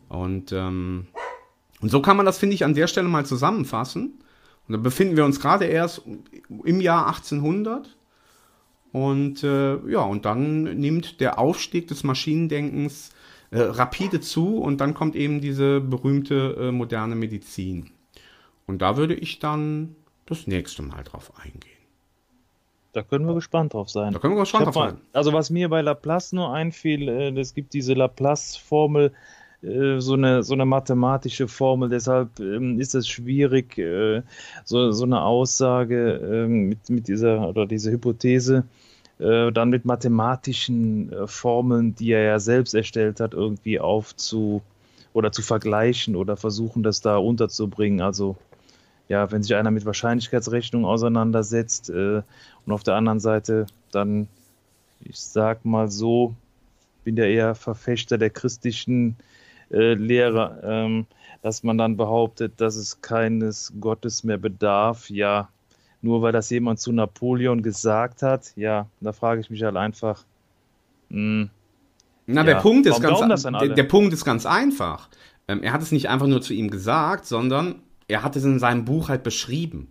Und, 0.09 0.51
ähm, 0.51 1.07
und 1.79 1.89
so 1.89 2.01
kann 2.01 2.17
man 2.17 2.25
das, 2.25 2.39
finde 2.39 2.55
ich, 2.55 2.65
an 2.65 2.73
der 2.73 2.87
Stelle 2.87 3.07
mal 3.07 3.25
zusammenfassen. 3.25 4.19
Und 4.67 4.73
da 4.73 4.77
befinden 4.77 5.15
wir 5.15 5.23
uns 5.23 5.39
gerade 5.39 5.65
erst 5.65 6.01
im 6.65 6.81
Jahr 6.81 7.07
1800. 7.07 7.95
Und 8.91 9.43
äh, 9.43 9.77
ja, 9.89 10.01
und 10.01 10.25
dann 10.25 10.63
nimmt 10.63 11.21
der 11.21 11.39
Aufstieg 11.39 11.87
des 11.87 12.03
Maschinendenkens 12.03 13.11
äh, 13.51 13.59
rapide 13.59 14.19
zu 14.19 14.57
und 14.57 14.81
dann 14.81 14.93
kommt 14.93 15.15
eben 15.15 15.39
diese 15.41 15.79
berühmte 15.79 16.55
äh, 16.59 16.71
moderne 16.71 17.15
Medizin. 17.15 17.91
Und 18.67 18.81
da 18.81 18.97
würde 18.97 19.13
ich 19.15 19.39
dann 19.39 19.95
das 20.25 20.47
nächste 20.47 20.81
Mal 20.81 21.03
drauf 21.03 21.31
eingehen. 21.41 21.71
Da 22.93 23.03
können 23.03 23.25
wir 23.25 23.33
gespannt 23.33 23.73
drauf 23.73 23.89
sein. 23.89 24.11
Da 24.11 24.19
können 24.19 24.35
wir 24.35 24.41
gespannt 24.41 24.65
drauf 24.65 24.75
mal- 24.75 24.89
sein. 24.91 25.01
Also 25.13 25.31
was 25.31 25.49
mir 25.49 25.69
bei 25.69 25.81
Laplace 25.81 26.33
nur 26.33 26.53
einfiel, 26.53 27.07
äh, 27.07 27.39
es 27.39 27.53
gibt 27.53 27.73
diese 27.73 27.93
Laplace-Formel, 27.93 29.13
so 29.61 30.13
eine, 30.13 30.43
so 30.43 30.53
eine 30.53 30.65
mathematische 30.65 31.47
Formel, 31.47 31.89
deshalb 31.89 32.39
ähm, 32.39 32.79
ist 32.79 32.95
es 32.95 33.07
schwierig, 33.07 33.77
äh, 33.77 34.23
so, 34.65 34.91
so 34.91 35.03
eine 35.03 35.21
Aussage 35.21 36.13
ähm, 36.13 36.69
mit, 36.69 36.89
mit 36.89 37.07
dieser 37.07 37.47
oder 37.47 37.67
diese 37.67 37.91
Hypothese 37.91 38.65
äh, 39.19 39.51
dann 39.51 39.69
mit 39.69 39.85
mathematischen 39.85 41.13
äh, 41.13 41.27
Formeln, 41.27 41.93
die 41.93 42.11
er 42.11 42.23
ja 42.23 42.39
selbst 42.39 42.73
erstellt 42.73 43.19
hat, 43.19 43.33
irgendwie 43.33 43.79
aufzu 43.79 44.63
oder 45.13 45.31
zu 45.31 45.43
vergleichen 45.43 46.15
oder 46.15 46.37
versuchen, 46.37 46.81
das 46.81 47.01
da 47.01 47.17
unterzubringen. 47.17 48.01
Also 48.01 48.37
ja, 49.09 49.31
wenn 49.31 49.43
sich 49.43 49.55
einer 49.55 49.69
mit 49.69 49.85
Wahrscheinlichkeitsrechnung 49.85 50.85
auseinandersetzt 50.85 51.91
äh, 51.91 52.23
und 52.65 52.73
auf 52.73 52.81
der 52.81 52.95
anderen 52.95 53.19
Seite 53.19 53.67
dann, 53.91 54.27
ich 55.01 55.19
sag 55.19 55.65
mal 55.65 55.91
so, 55.91 56.33
bin 57.03 57.15
ja 57.15 57.25
eher 57.25 57.53
Verfechter 57.53 58.17
der 58.17 58.31
christlichen 58.31 59.17
äh, 59.71 59.93
Lehre, 59.93 60.61
ähm, 60.63 61.05
dass 61.41 61.63
man 61.63 61.77
dann 61.77 61.97
behauptet, 61.97 62.53
dass 62.61 62.75
es 62.75 63.01
keines 63.01 63.73
Gottes 63.79 64.23
mehr 64.23 64.37
bedarf. 64.37 65.09
Ja, 65.09 65.49
nur 66.01 66.21
weil 66.21 66.31
das 66.31 66.49
jemand 66.49 66.79
zu 66.79 66.91
Napoleon 66.91 67.61
gesagt 67.61 68.23
hat, 68.23 68.53
ja, 68.55 68.87
da 68.99 69.13
frage 69.13 69.41
ich 69.41 69.49
mich 69.49 69.63
halt 69.63 69.75
einfach, 69.77 70.23
hm, 71.09 71.49
Na, 72.25 72.41
Ja, 72.41 72.45
der 72.45 72.55
Punkt 72.55 72.85
ist 72.87 73.01
ganz 73.01 73.43
der, 73.43 73.69
der 73.69 73.83
Punkt 73.83 74.13
ist 74.13 74.25
ganz 74.25 74.45
einfach. 74.45 75.09
Ähm, 75.47 75.63
er 75.63 75.73
hat 75.73 75.81
es 75.81 75.91
nicht 75.91 76.09
einfach 76.09 76.27
nur 76.27 76.41
zu 76.41 76.53
ihm 76.53 76.69
gesagt, 76.69 77.25
sondern 77.25 77.81
er 78.07 78.23
hat 78.23 78.35
es 78.35 78.43
in 78.43 78.59
seinem 78.59 78.85
Buch 78.85 79.09
halt 79.09 79.23
beschrieben. 79.23 79.89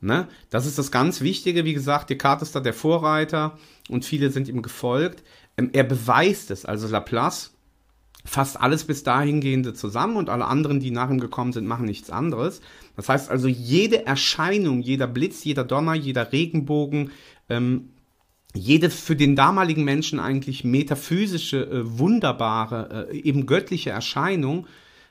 Ne? 0.00 0.28
Das 0.50 0.66
ist 0.66 0.78
das 0.78 0.90
ganz 0.90 1.20
Wichtige. 1.20 1.64
Wie 1.64 1.74
gesagt, 1.74 2.10
Descartes 2.10 2.48
ist 2.48 2.56
da 2.56 2.60
der 2.60 2.74
Vorreiter 2.74 3.58
und 3.88 4.04
viele 4.04 4.30
sind 4.30 4.48
ihm 4.48 4.62
gefolgt. 4.62 5.22
Ähm, 5.56 5.70
er 5.72 5.84
beweist 5.84 6.50
es. 6.50 6.64
Also 6.64 6.88
Laplace 6.88 7.52
fasst 8.24 8.60
alles 8.60 8.84
bis 8.84 9.02
dahingehende 9.02 9.72
zusammen 9.74 10.16
und 10.16 10.28
alle 10.28 10.46
anderen, 10.46 10.80
die 10.80 10.90
nach 10.90 11.10
ihm 11.10 11.20
gekommen 11.20 11.52
sind, 11.52 11.66
machen 11.66 11.86
nichts 11.86 12.10
anderes. 12.10 12.60
Das 12.96 13.08
heißt 13.08 13.30
also, 13.30 13.48
jede 13.48 14.06
Erscheinung, 14.06 14.80
jeder 14.80 15.06
Blitz, 15.06 15.44
jeder 15.44 15.64
Donner, 15.64 15.94
jeder 15.94 16.32
Regenbogen, 16.32 17.10
ähm, 17.48 17.90
jede 18.54 18.90
für 18.90 19.16
den 19.16 19.36
damaligen 19.36 19.84
Menschen 19.84 20.18
eigentlich 20.18 20.64
metaphysische, 20.64 21.64
äh, 21.70 21.98
wunderbare, 21.98 23.08
äh, 23.10 23.18
eben 23.18 23.46
göttliche 23.46 23.90
Erscheinung 23.90 24.66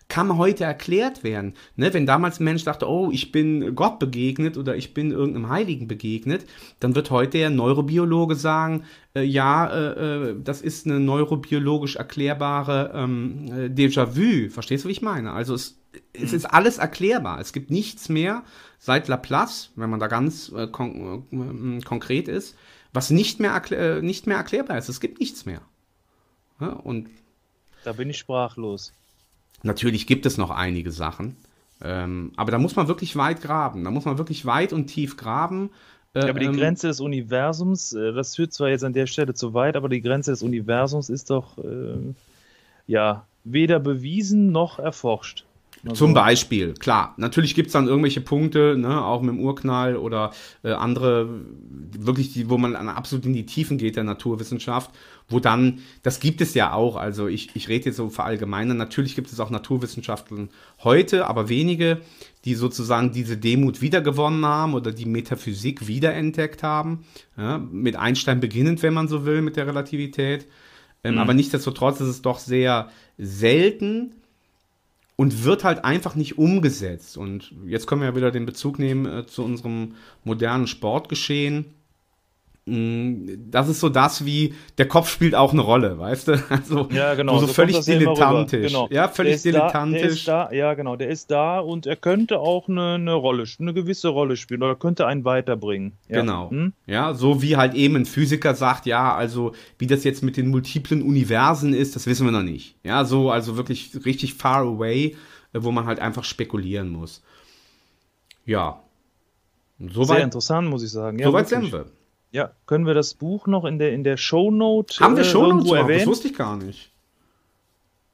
kann 0.10 0.38
heute 0.38 0.64
erklärt 0.64 1.24
werden. 1.24 1.54
Ne? 1.76 1.94
Wenn 1.94 2.08
damals 2.08 2.40
ein 2.40 2.44
Mensch 2.44 2.64
dachte, 2.64 2.90
oh, 2.90 3.12
ich 3.12 3.32
bin 3.32 3.76
Gott 3.76 4.00
begegnet 4.00 4.58
oder 4.58 4.76
ich 4.76 4.94
bin 4.96 5.12
irgendeinem 5.12 5.50
Heiligen 5.50 5.88
begegnet, 5.88 6.46
dann 6.80 6.96
wird 6.96 7.12
heute 7.12 7.38
der 7.38 7.52
Neurobiologe 7.52 8.36
sagen, 8.36 8.84
äh, 9.16 9.22
ja, 9.22 9.68
äh, 9.68 10.32
äh, 10.32 10.36
das 10.44 10.62
ist 10.62 10.88
eine 10.88 11.00
neurobiologisch 11.00 11.96
erklärbare 11.96 12.92
ähm, 12.96 13.46
äh, 13.50 13.66
Déjà-vu. 13.68 14.50
Verstehst 14.50 14.84
du, 14.84 14.88
wie 14.90 14.94
ich 14.94 15.04
meine? 15.04 15.32
Also 15.32 15.54
es, 15.54 15.80
es 16.14 16.34
ist 16.34 16.46
alles 16.46 16.80
erklärbar. 16.80 17.40
Es 17.40 17.54
gibt 17.54 17.70
nichts 17.70 18.10
mehr 18.10 18.44
seit 18.80 19.08
Laplace, 19.08 19.72
wenn 19.76 19.92
man 19.92 20.00
da 20.00 20.08
ganz 20.08 20.52
äh, 20.52 20.68
kon 20.68 21.24
äh, 21.32 21.82
konkret 21.82 22.28
ist, 22.28 22.56
was 22.94 23.12
nicht 23.12 23.40
mehr, 23.40 24.02
nicht 24.02 24.26
mehr 24.26 24.38
erklärbar 24.38 24.80
ist. 24.80 24.90
Es 24.90 25.00
gibt 25.00 25.20
nichts 25.20 25.46
mehr. 25.46 25.62
Ja, 26.60 26.70
und 26.70 27.10
da 27.84 27.94
bin 27.94 28.10
ich 28.10 28.18
sprachlos. 28.18 28.92
Natürlich 29.64 30.08
gibt 30.08 30.26
es 30.26 30.38
noch 30.38 30.52
einige 30.52 30.92
Sachen, 30.92 31.38
ähm, 31.82 32.32
aber 32.36 32.52
da 32.52 32.58
muss 32.58 32.76
man 32.76 32.88
wirklich 32.88 33.16
weit 33.16 33.42
graben. 33.42 33.84
Da 33.84 33.92
muss 33.92 34.06
man 34.06 34.18
wirklich 34.18 34.46
weit 34.46 34.74
und 34.74 34.88
tief 34.88 35.18
graben. 35.18 35.70
Äh, 36.14 36.22
Ja, 36.22 36.30
aber 36.30 36.40
die 36.40 36.48
ähm, 36.48 36.58
Grenze 36.58 36.88
des 36.88 37.00
Universums, 37.00 37.94
äh, 37.94 38.14
das 38.14 38.36
führt 38.36 38.54
zwar 38.54 38.70
jetzt 38.70 38.84
an 38.84 38.94
der 38.94 39.08
Stelle 39.08 39.34
zu 39.34 39.54
weit, 39.54 39.76
aber 39.76 39.90
die 39.90 40.02
Grenze 40.02 40.32
des 40.32 40.42
Universums 40.42 41.10
ist 41.10 41.30
doch 41.30 41.58
äh, 41.58 42.14
ja 42.88 43.26
weder 43.44 43.80
bewiesen 43.80 44.52
noch 44.52 44.80
erforscht. 44.80 45.46
Also, 45.84 45.96
Zum 46.06 46.14
Beispiel, 46.14 46.74
klar. 46.74 47.14
Natürlich 47.18 47.56
gibt 47.56 47.68
es 47.68 47.74
dann 47.74 47.88
irgendwelche 47.88 48.22
Punkte, 48.22 48.76
ne, 48.78 49.04
auch 49.04 49.22
mit 49.22 49.36
dem 49.36 49.40
Urknall 49.40 49.96
oder 49.96 50.32
äh, 50.64 50.72
andere, 50.72 51.30
wirklich, 51.98 52.34
die, 52.34 52.50
wo 52.50 52.58
man 52.58 52.76
absolut 52.76 53.26
in 53.26 53.34
die 53.34 53.46
Tiefen 53.46 53.78
geht 53.78 53.96
der 53.96 54.04
Naturwissenschaft, 54.04 54.92
wo 55.30 55.40
dann, 55.40 55.80
das 56.04 56.20
gibt 56.20 56.42
es 56.42 56.54
ja 56.54 56.74
auch, 56.74 56.96
also 56.96 57.28
ich, 57.28 57.56
ich 57.56 57.70
rede 57.70 57.86
jetzt 57.86 57.98
so 57.98 58.10
verallgemeinern, 58.10 58.78
natürlich 58.78 59.16
gibt 59.16 59.32
es 59.32 59.40
auch 59.40 59.50
Naturwissenschaften 59.50 60.50
heute, 60.84 61.28
aber 61.28 61.50
wenige, 61.50 62.02
die 62.46 62.56
sozusagen 62.56 63.12
diese 63.12 63.38
Demut 63.38 63.82
wiedergewonnen 63.82 64.46
haben 64.46 64.74
oder 64.74 64.92
die 64.92 65.06
Metaphysik 65.06 65.88
wiederentdeckt 65.88 66.64
haben. 66.64 67.06
Ja, 67.38 67.58
mit 67.58 67.96
Einstein 67.96 68.40
beginnend, 68.40 68.84
wenn 68.84 68.94
man 68.94 69.08
so 69.08 69.26
will, 69.26 69.42
mit 69.42 69.56
der 69.56 69.68
Relativität. 69.68 70.48
Ähm, 71.04 71.16
Mhm. 71.16 71.20
Aber 71.20 71.34
nichtsdestotrotz 71.34 72.02
ist 72.02 72.08
es 72.08 72.22
doch 72.22 72.40
sehr 72.40 72.90
selten, 73.18 74.16
und 75.20 75.44
wird 75.44 75.66
halt 75.66 75.84
einfach 75.84 76.16
nicht 76.16 76.38
umgesetzt. 76.38 77.18
Und 77.18 77.54
jetzt 77.66 77.88
können 77.88 78.00
wir 78.00 78.08
ja 78.08 78.16
wieder 78.16 78.32
den 78.32 78.46
Bezug 78.46 78.80
nehmen 78.80 79.06
äh, 79.06 79.26
zu 79.26 79.44
unserem 79.44 79.96
modernen 80.24 80.66
Sportgeschehen. 80.66 81.66
Mm, 82.70 83.50
Das 83.52 83.68
ist 83.68 83.80
so 83.80 83.90
das 83.90 84.26
wie, 84.26 84.54
der 84.78 84.88
Kopf 84.88 85.10
spielt 85.10 85.36
auch 85.36 85.52
eine 85.54 85.62
Rolle, 85.62 85.98
weißt 85.98 86.28
du? 86.28 86.34
Also, 86.50 86.88
Ja, 86.92 87.16
genau. 87.16 87.40
So, 87.40 87.48
so 87.48 87.54
völlig 87.54 87.80
dilettantisch. 87.82 88.68
Genau. 88.68 88.88
Ja, 88.92 89.08
völlig 89.08 89.32
der 89.32 89.36
ist 89.36 89.46
Da, 89.46 89.52
der 89.52 89.60
dilettantisch. 89.62 90.12
ist 90.20 90.28
da, 90.28 90.52
ja, 90.52 90.74
genau. 90.74 90.96
Der 90.96 91.10
ist 91.10 91.32
da 91.32 91.60
und 91.60 91.86
er 91.86 91.96
könnte 91.96 92.40
auch 92.40 92.68
eine, 92.70 92.94
eine 92.96 93.14
Rolle, 93.14 93.46
eine 93.60 93.74
gewisse 93.74 94.10
Rolle 94.10 94.38
spielen 94.38 94.64
oder 94.64 94.76
könnte 94.76 95.08
einen 95.08 95.26
weiterbringen. 95.26 95.94
Ja. 96.08 96.22
Genau. 96.22 96.50
Hm? 96.52 96.74
Ja, 96.86 97.14
so 97.14 97.42
wie 97.42 97.58
halt 97.58 97.74
eben 97.74 97.96
ein 97.96 98.06
Physiker 98.06 98.56
sagt, 98.56 98.86
ja, 98.86 99.16
also 99.16 99.54
wie 99.78 99.88
das 99.88 100.04
jetzt 100.04 100.24
mit 100.24 100.38
den 100.38 100.50
multiplen 100.50 101.02
Universen 101.02 101.74
ist, 101.74 101.96
das 101.96 102.06
wissen 102.08 102.26
wir 102.26 102.32
noch 102.32 102.44
nicht. 102.44 102.76
Ja, 102.84 103.06
so 103.06 103.32
also 103.32 103.58
wirklich 103.58 103.92
richtig 104.06 104.36
far 104.36 104.62
away, 104.64 105.16
äh, 105.54 105.60
wo 105.64 105.72
man 105.72 105.86
halt 105.86 106.00
einfach 106.00 106.24
spekulieren 106.24 106.90
muss. 106.90 107.24
Ja. 108.46 108.82
Sehr 109.80 109.90
Soweit 109.94 110.24
interessant, 110.24 110.68
muss 110.70 110.84
ich 110.84 110.92
sagen. 110.92 111.20
Ja, 111.20 111.28
soweit 111.28 111.50
wirklich. 111.52 111.72
sind 111.72 111.80
wir. 111.86 111.92
Ja, 112.32 112.52
können 112.68 112.86
wir 112.86 112.94
das 112.94 113.16
Buch 113.16 113.48
noch 113.48 113.66
in 113.66 113.80
der, 113.80 113.92
in 113.94 114.04
der 114.04 114.18
Shownote 114.18 115.00
Haben 115.00 115.16
wir 115.16 115.24
äh, 115.24 115.26
Shownotes 115.26 115.52
irgendwo 115.52 115.70
gemacht? 115.72 115.84
Das 115.90 115.90
erwähnt? 115.96 116.08
wusste 116.08 116.28
ich 116.28 116.36
gar 116.36 116.58
nicht. 116.58 116.92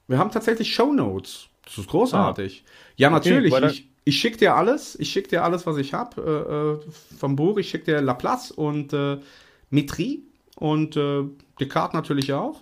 Wir 0.07 0.17
haben 0.17 0.31
tatsächlich 0.31 0.73
Shownotes. 0.73 1.47
Das 1.65 1.77
ist 1.77 1.89
großartig. 1.89 2.63
Ja, 2.95 3.07
Okay, 3.09 3.13
natürlich. 3.15 3.53
ich 3.71 3.89
ich 4.07 4.19
schicke 4.19 4.37
dir 4.37 4.55
alles. 4.55 4.97
Ich 4.99 5.09
schicke 5.11 5.29
dir 5.29 5.43
alles, 5.43 5.65
was 5.65 5.77
ich 5.77 5.93
habe 5.95 6.79
äh, 6.85 6.87
äh, 6.87 7.17
vom 7.17 7.35
Buch. 7.35 7.57
Ich 7.57 7.69
schicke 7.69 7.85
dir 7.85 8.01
Laplace 8.01 8.51
und 8.51 8.93
äh, 8.93 9.17
Metri 9.71 10.21
und 10.57 10.95
äh, 10.95 11.23
Descartes 11.59 11.95
natürlich 11.95 12.31
auch. 12.31 12.61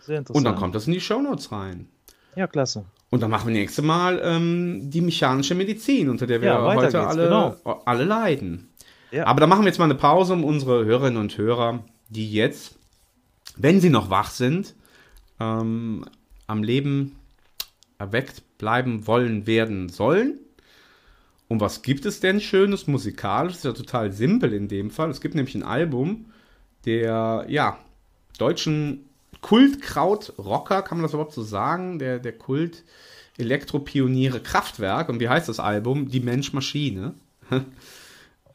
Sehr 0.00 0.16
Und 0.18 0.22
interessant. 0.22 0.46
dann 0.46 0.56
kommt 0.56 0.74
das 0.74 0.86
in 0.88 0.92
die 0.92 1.00
Shownotes 1.00 1.52
rein. 1.52 1.88
Ja, 2.34 2.48
klasse. 2.48 2.84
Und 3.10 3.22
dann 3.22 3.30
machen 3.30 3.46
wir 3.46 3.54
nächste 3.54 3.82
Mal 3.82 4.20
ähm, 4.24 4.90
die 4.90 5.00
mechanische 5.00 5.54
Medizin, 5.54 6.08
unter 6.10 6.26
der 6.26 6.40
wir 6.40 6.48
Ja, 6.48 6.74
heute 6.74 7.06
alle, 7.06 7.24
genau. 7.24 7.82
alle 7.84 8.04
leiden. 8.04 8.68
Ja. 9.10 9.26
Aber 9.26 9.40
da 9.40 9.46
machen 9.46 9.62
wir 9.62 9.68
jetzt 9.68 9.78
mal 9.78 9.84
eine 9.84 9.94
Pause, 9.94 10.32
um 10.32 10.44
unsere 10.44 10.84
Hörerinnen 10.84 11.20
und 11.20 11.36
Hörer, 11.38 11.84
die 12.08 12.32
jetzt, 12.32 12.76
wenn 13.56 13.80
sie 13.80 13.90
noch 13.90 14.10
wach 14.10 14.30
sind, 14.30 14.74
ähm, 15.40 16.04
am 16.46 16.62
Leben 16.62 17.16
erweckt 17.98 18.42
bleiben 18.58 19.06
wollen, 19.06 19.46
werden 19.46 19.88
sollen. 19.88 20.38
Und 21.48 21.60
was 21.60 21.82
gibt 21.82 22.06
es 22.06 22.20
denn 22.20 22.40
Schönes 22.40 22.86
musikalisch? 22.86 23.52
Das 23.52 23.58
ist 23.58 23.64
ja 23.64 23.72
total 23.72 24.12
simpel 24.12 24.52
in 24.52 24.68
dem 24.68 24.90
Fall. 24.90 25.10
Es 25.10 25.20
gibt 25.20 25.34
nämlich 25.34 25.54
ein 25.54 25.62
Album 25.62 26.26
der, 26.84 27.46
ja, 27.48 27.78
deutschen 28.38 29.08
Kultkraut-Rocker, 29.42 30.82
kann 30.82 30.98
man 30.98 31.02
das 31.02 31.12
überhaupt 31.12 31.34
so 31.34 31.42
sagen? 31.42 31.98
Der, 31.98 32.18
der 32.18 32.32
Kult, 32.32 32.84
Elektropioniere 33.38 34.40
Kraftwerk. 34.40 35.08
Und 35.08 35.20
wie 35.20 35.28
heißt 35.28 35.48
das 35.48 35.60
Album? 35.60 36.08
Die 36.08 36.20
Mensch-Maschine. 36.20 37.14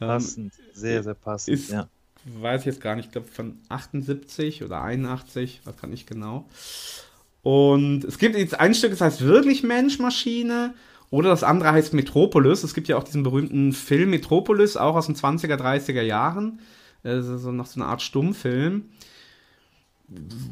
Passend, 0.07 0.53
sehr, 0.73 1.03
sehr 1.03 1.13
passend. 1.13 1.57
Ist, 1.57 1.71
ja. 1.71 1.87
weiß 2.25 2.61
ich 2.61 2.67
jetzt 2.67 2.81
gar 2.81 2.95
nicht, 2.95 3.07
ich 3.07 3.11
glaube 3.11 3.27
von 3.27 3.59
78 3.69 4.63
oder 4.63 4.81
81, 4.81 5.61
was 5.63 5.77
kann 5.77 5.93
ich 5.93 6.05
genau. 6.05 6.45
Und 7.43 8.03
es 8.03 8.17
gibt 8.17 8.35
jetzt 8.35 8.59
ein 8.59 8.73
Stück, 8.73 8.91
das 8.91 9.01
heißt 9.01 9.21
wirklich 9.21 9.63
Mensch-Maschine. 9.63 10.73
Oder 11.09 11.29
das 11.29 11.43
andere 11.43 11.71
heißt 11.71 11.93
Metropolis. 11.93 12.63
Es 12.63 12.73
gibt 12.73 12.87
ja 12.87 12.97
auch 12.97 13.03
diesen 13.03 13.23
berühmten 13.23 13.73
Film 13.73 14.11
Metropolis, 14.11 14.77
auch 14.77 14.95
aus 14.95 15.07
den 15.07 15.15
20er, 15.15 15.57
30er 15.57 16.01
Jahren. 16.01 16.59
Das 17.03 17.27
ist 17.27 17.41
so 17.41 17.51
noch 17.51 17.65
so 17.65 17.81
eine 17.81 17.89
Art 17.89 18.01
Stummfilm. 18.01 18.85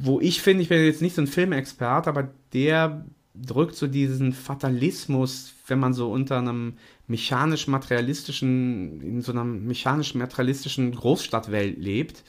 Wo 0.02 0.20
ich 0.20 0.42
finde, 0.42 0.64
ich 0.64 0.70
bin 0.70 0.84
jetzt 0.84 1.02
nicht 1.02 1.16
so 1.16 1.22
ein 1.22 1.28
Filmexperte, 1.28 2.10
aber 2.10 2.30
der 2.54 3.06
drückt 3.36 3.76
so 3.76 3.88
diesen 3.88 4.34
Fatalismus, 4.34 5.54
wenn 5.70 5.80
man 5.80 5.94
so 5.94 6.12
unter 6.12 6.38
einem 6.38 6.78
mechanisch-materialistischen, 7.08 9.02
in 9.02 9.22
so 9.22 9.32
einer 9.32 9.44
mechanisch-materialistischen 9.44 10.94
Großstadtwelt 10.96 11.78
lebt. 11.78 12.24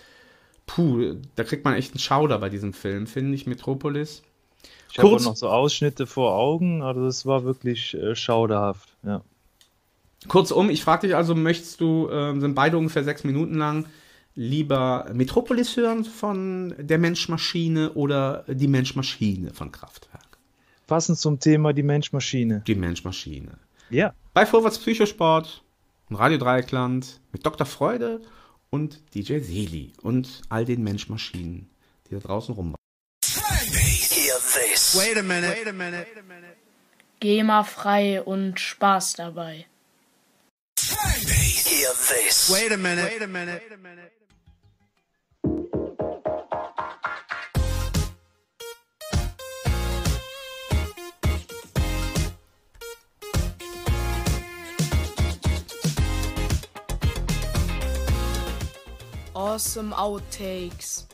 Puh, 0.66 1.16
da 1.34 1.44
kriegt 1.44 1.64
man 1.64 1.74
echt 1.74 1.92
einen 1.92 2.00
Schauder 2.00 2.38
bei 2.38 2.48
diesem 2.48 2.72
Film, 2.72 3.06
finde 3.06 3.34
ich, 3.34 3.46
Metropolis. 3.46 4.22
Ich 4.92 4.98
habe 4.98 5.22
noch 5.22 5.36
so 5.36 5.48
Ausschnitte 5.48 6.06
vor 6.06 6.34
Augen, 6.34 6.82
also 6.82 7.04
das 7.04 7.24
war 7.24 7.44
wirklich 7.44 7.94
äh, 7.94 8.14
schauderhaft, 8.14 8.96
ja. 9.04 9.22
Kurzum, 10.28 10.68
ich 10.68 10.84
frage 10.84 11.06
dich 11.06 11.16
also, 11.16 11.34
möchtest 11.34 11.80
du, 11.80 12.08
äh, 12.08 12.38
sind 12.38 12.54
beide 12.54 12.76
ungefähr 12.76 13.04
sechs 13.04 13.24
Minuten 13.24 13.54
lang, 13.54 13.86
lieber 14.34 15.06
Metropolis 15.14 15.76
hören 15.76 16.04
von 16.04 16.74
der 16.78 16.98
Mensch-Maschine 16.98 17.92
oder 17.92 18.44
die 18.46 18.68
Mensch-Maschine 18.68 19.52
von 19.54 19.72
Kraftwerk? 19.72 20.09
Passend 20.90 21.20
zum 21.20 21.38
Thema 21.38 21.72
die 21.72 21.84
Mensch-Maschine. 21.84 22.64
Die 22.66 22.74
Mensch-Maschine. 22.74 23.58
Ja. 23.90 24.12
Bei 24.34 24.44
Vorwärts 24.44 24.76
Psychosport, 24.76 25.62
Radio 26.10 26.36
Dreieckland, 26.36 27.20
mit 27.30 27.46
Dr. 27.46 27.64
Freude 27.64 28.20
und 28.70 29.00
DJ 29.14 29.38
Seli 29.38 29.92
und 30.02 30.42
all 30.48 30.64
den 30.64 30.82
Mensch-Maschinen, 30.82 31.70
die 32.08 32.14
da 32.14 32.18
draußen 32.18 32.56
rum 32.56 32.74
Wait 33.22 35.16
a 35.16 35.22
minute. 35.22 35.52
Wait 35.52 35.68
a 35.68 35.72
minute. 35.72 36.06
GEMA-frei 37.20 38.22
und 38.22 38.58
Spaß 38.58 39.12
dabei. 39.12 39.66
Hear 40.76 41.92
this. 41.92 42.50
Wait 42.52 42.72
a 42.72 42.76
minute. 42.76 43.06
Wait 43.06 43.22
a 43.22 43.28
minute. 43.28 43.62
Awesome 59.40 59.94
Outtakes. 59.94 61.08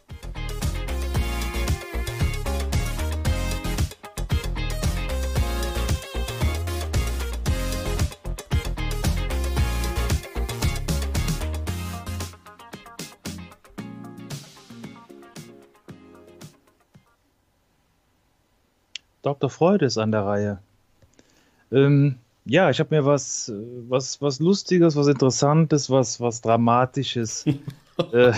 Dr. 19.22 19.48
Freude 19.50 19.86
ist 19.86 19.98
an 19.98 20.10
der 20.10 20.24
Reihe. 20.24 20.58
Ähm, 21.70 22.18
ja, 22.44 22.70
ich 22.70 22.80
habe 22.80 22.92
mir 22.92 23.04
was, 23.06 23.50
äh, 23.50 23.54
was, 23.88 24.20
was 24.20 24.40
Lustiges, 24.40 24.96
was 24.96 25.06
Interessantes, 25.06 25.88
was, 25.90 26.20
was 26.20 26.40
Dramatisches. 26.40 27.44
äh, 28.12 28.32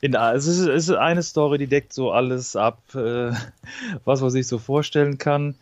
in, 0.00 0.14
es, 0.14 0.46
ist, 0.46 0.60
es 0.60 0.88
ist 0.88 0.94
eine 0.94 1.22
Story, 1.22 1.58
die 1.58 1.66
deckt 1.66 1.92
so 1.92 2.12
alles 2.12 2.56
ab, 2.56 2.82
äh, 2.94 3.32
was 4.04 4.20
man 4.20 4.30
sich 4.30 4.46
so 4.46 4.58
vorstellen 4.58 5.18
kann. 5.18 5.54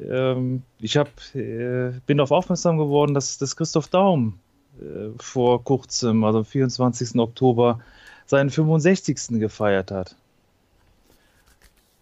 Ähm, 0.00 0.62
ich 0.80 0.96
hab, 0.96 1.08
äh, 1.34 1.92
bin 2.06 2.18
darauf 2.18 2.32
aufmerksam 2.32 2.78
geworden, 2.78 3.14
dass, 3.14 3.38
dass 3.38 3.56
Christoph 3.56 3.88
Daum 3.88 4.38
äh, 4.80 5.10
vor 5.18 5.62
kurzem, 5.62 6.24
also 6.24 6.38
am 6.38 6.44
24. 6.44 7.16
Oktober, 7.16 7.80
seinen 8.26 8.50
65. 8.50 9.38
gefeiert 9.38 9.90
hat. 9.90 10.16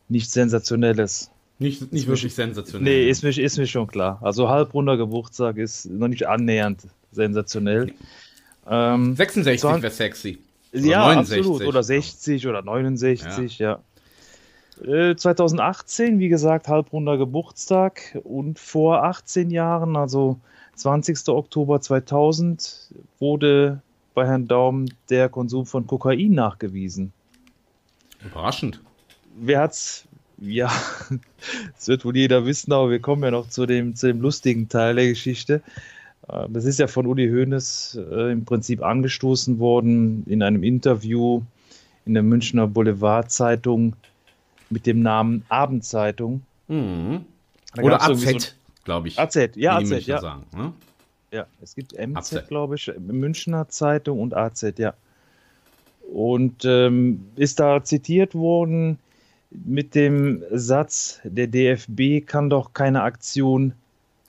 Nichts 0.08 0.32
Sensationelles. 0.32 1.30
Nicht, 1.58 1.92
nicht 1.92 2.06
wirklich 2.08 2.34
sensationell. 2.34 2.82
Nee, 2.82 3.08
ist 3.08 3.22
mir, 3.22 3.36
ist 3.36 3.56
mir 3.56 3.66
schon 3.66 3.86
klar. 3.86 4.18
Also 4.20 4.48
halbrunder 4.48 4.96
Geburtstag 4.96 5.58
ist 5.58 5.86
noch 5.86 6.08
nicht 6.08 6.26
annähernd 6.26 6.82
sensationell. 7.12 7.92
Ähm, 8.68 9.14
66 9.14 9.82
wäre 9.82 9.90
sexy. 9.90 10.38
Oder 10.72 10.82
ja, 10.82 11.06
69. 11.14 11.38
absolut. 11.38 11.66
Oder 11.66 11.82
60 11.82 12.46
oder 12.46 12.62
69, 12.62 13.58
ja. 13.58 13.80
ja. 14.80 15.10
Äh, 15.10 15.16
2018, 15.16 16.18
wie 16.18 16.28
gesagt, 16.28 16.68
halbrunder 16.68 17.18
Geburtstag 17.18 18.18
und 18.24 18.58
vor 18.58 19.04
18 19.04 19.50
Jahren, 19.50 19.96
also 19.96 20.38
20. 20.76 21.28
Oktober 21.28 21.80
2000, 21.80 22.92
wurde 23.18 23.80
bei 24.14 24.26
Herrn 24.26 24.48
Daum 24.48 24.86
der 25.10 25.28
Konsum 25.28 25.66
von 25.66 25.86
Kokain 25.86 26.32
nachgewiesen. 26.32 27.12
Überraschend. 28.24 28.80
Wer 29.36 29.60
hat's 29.60 30.06
ja, 30.38 30.72
das 31.76 31.88
wird 31.88 32.04
wohl 32.04 32.16
jeder 32.16 32.44
wissen, 32.44 32.72
aber 32.72 32.90
wir 32.90 32.98
kommen 32.98 33.22
ja 33.22 33.30
noch 33.30 33.48
zu 33.48 33.64
dem, 33.64 33.94
zu 33.94 34.08
dem 34.08 34.20
lustigen 34.20 34.68
Teil 34.68 34.96
der 34.96 35.06
Geschichte. 35.06 35.62
Das 36.26 36.64
ist 36.64 36.78
ja 36.78 36.86
von 36.86 37.06
Uli 37.06 37.28
Hoeneß 37.28 37.98
äh, 38.10 38.32
im 38.32 38.44
Prinzip 38.44 38.82
angestoßen 38.82 39.58
worden 39.58 40.24
in 40.26 40.42
einem 40.42 40.62
Interview 40.62 41.42
in 42.06 42.14
der 42.14 42.22
Münchner 42.22 42.66
Boulevardzeitung 42.66 43.94
mit 44.70 44.86
dem 44.86 45.02
Namen 45.02 45.44
Abendzeitung. 45.48 46.42
Mhm. 46.68 47.24
Oder 47.80 48.02
AZ, 48.02 48.20
so 48.20 48.48
glaube 48.84 49.08
ich. 49.08 49.18
AZ, 49.18 49.36
ja, 49.56 49.76
AZ, 49.76 50.06
ja. 50.06 50.20
Sagen, 50.20 50.44
ne? 50.56 50.72
Ja, 51.32 51.46
es 51.62 51.74
gibt 51.74 51.94
MZ, 51.98 52.46
glaube 52.48 52.76
ich, 52.76 52.92
Münchner 52.98 53.68
Zeitung 53.68 54.20
und 54.20 54.34
AZ, 54.34 54.74
ja. 54.78 54.94
Und 56.12 56.64
ähm, 56.64 57.26
ist 57.36 57.58
da 57.58 57.82
zitiert 57.82 58.34
worden, 58.34 58.98
mit 59.50 59.94
dem 59.94 60.42
Satz, 60.50 61.20
der 61.24 61.46
DFB 61.46 62.26
kann 62.26 62.50
doch 62.50 62.74
keine 62.74 63.02
Aktion, 63.02 63.72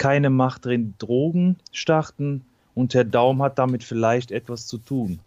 keine 0.04 0.30
Macht 0.30 0.66
drin 0.66 0.96
Drogen 0.98 1.56
starten 1.72 2.42
und 2.76 2.94
Herr 2.94 3.06
Daum 3.06 3.42
hat 3.42 3.58
damit 3.58 3.86
vielleicht 3.86 4.32
etwas 4.32 4.68
zu 4.68 4.78
tun. 4.78 5.20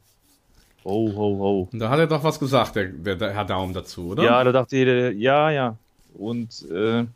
Ho, 0.85 1.11
ho, 1.17 1.39
ho. 1.39 1.69
Da 1.73 1.89
hat 1.89 1.99
er 1.99 2.07
doch 2.07 2.23
was 2.23 2.39
gesagt, 2.39 2.77
der, 2.77 2.89
der 2.89 3.33
Herr 3.33 3.47
Daum 3.47 3.73
dazu, 3.73 4.09
oder? 4.09 4.23
Ja, 4.23 4.45
da 4.45 4.53
dachte 4.53 4.77
jeder, 4.77 5.13
ja, 5.13 5.51
ja. 5.51 5.77
Und 6.13 6.71
äh, 6.71 7.07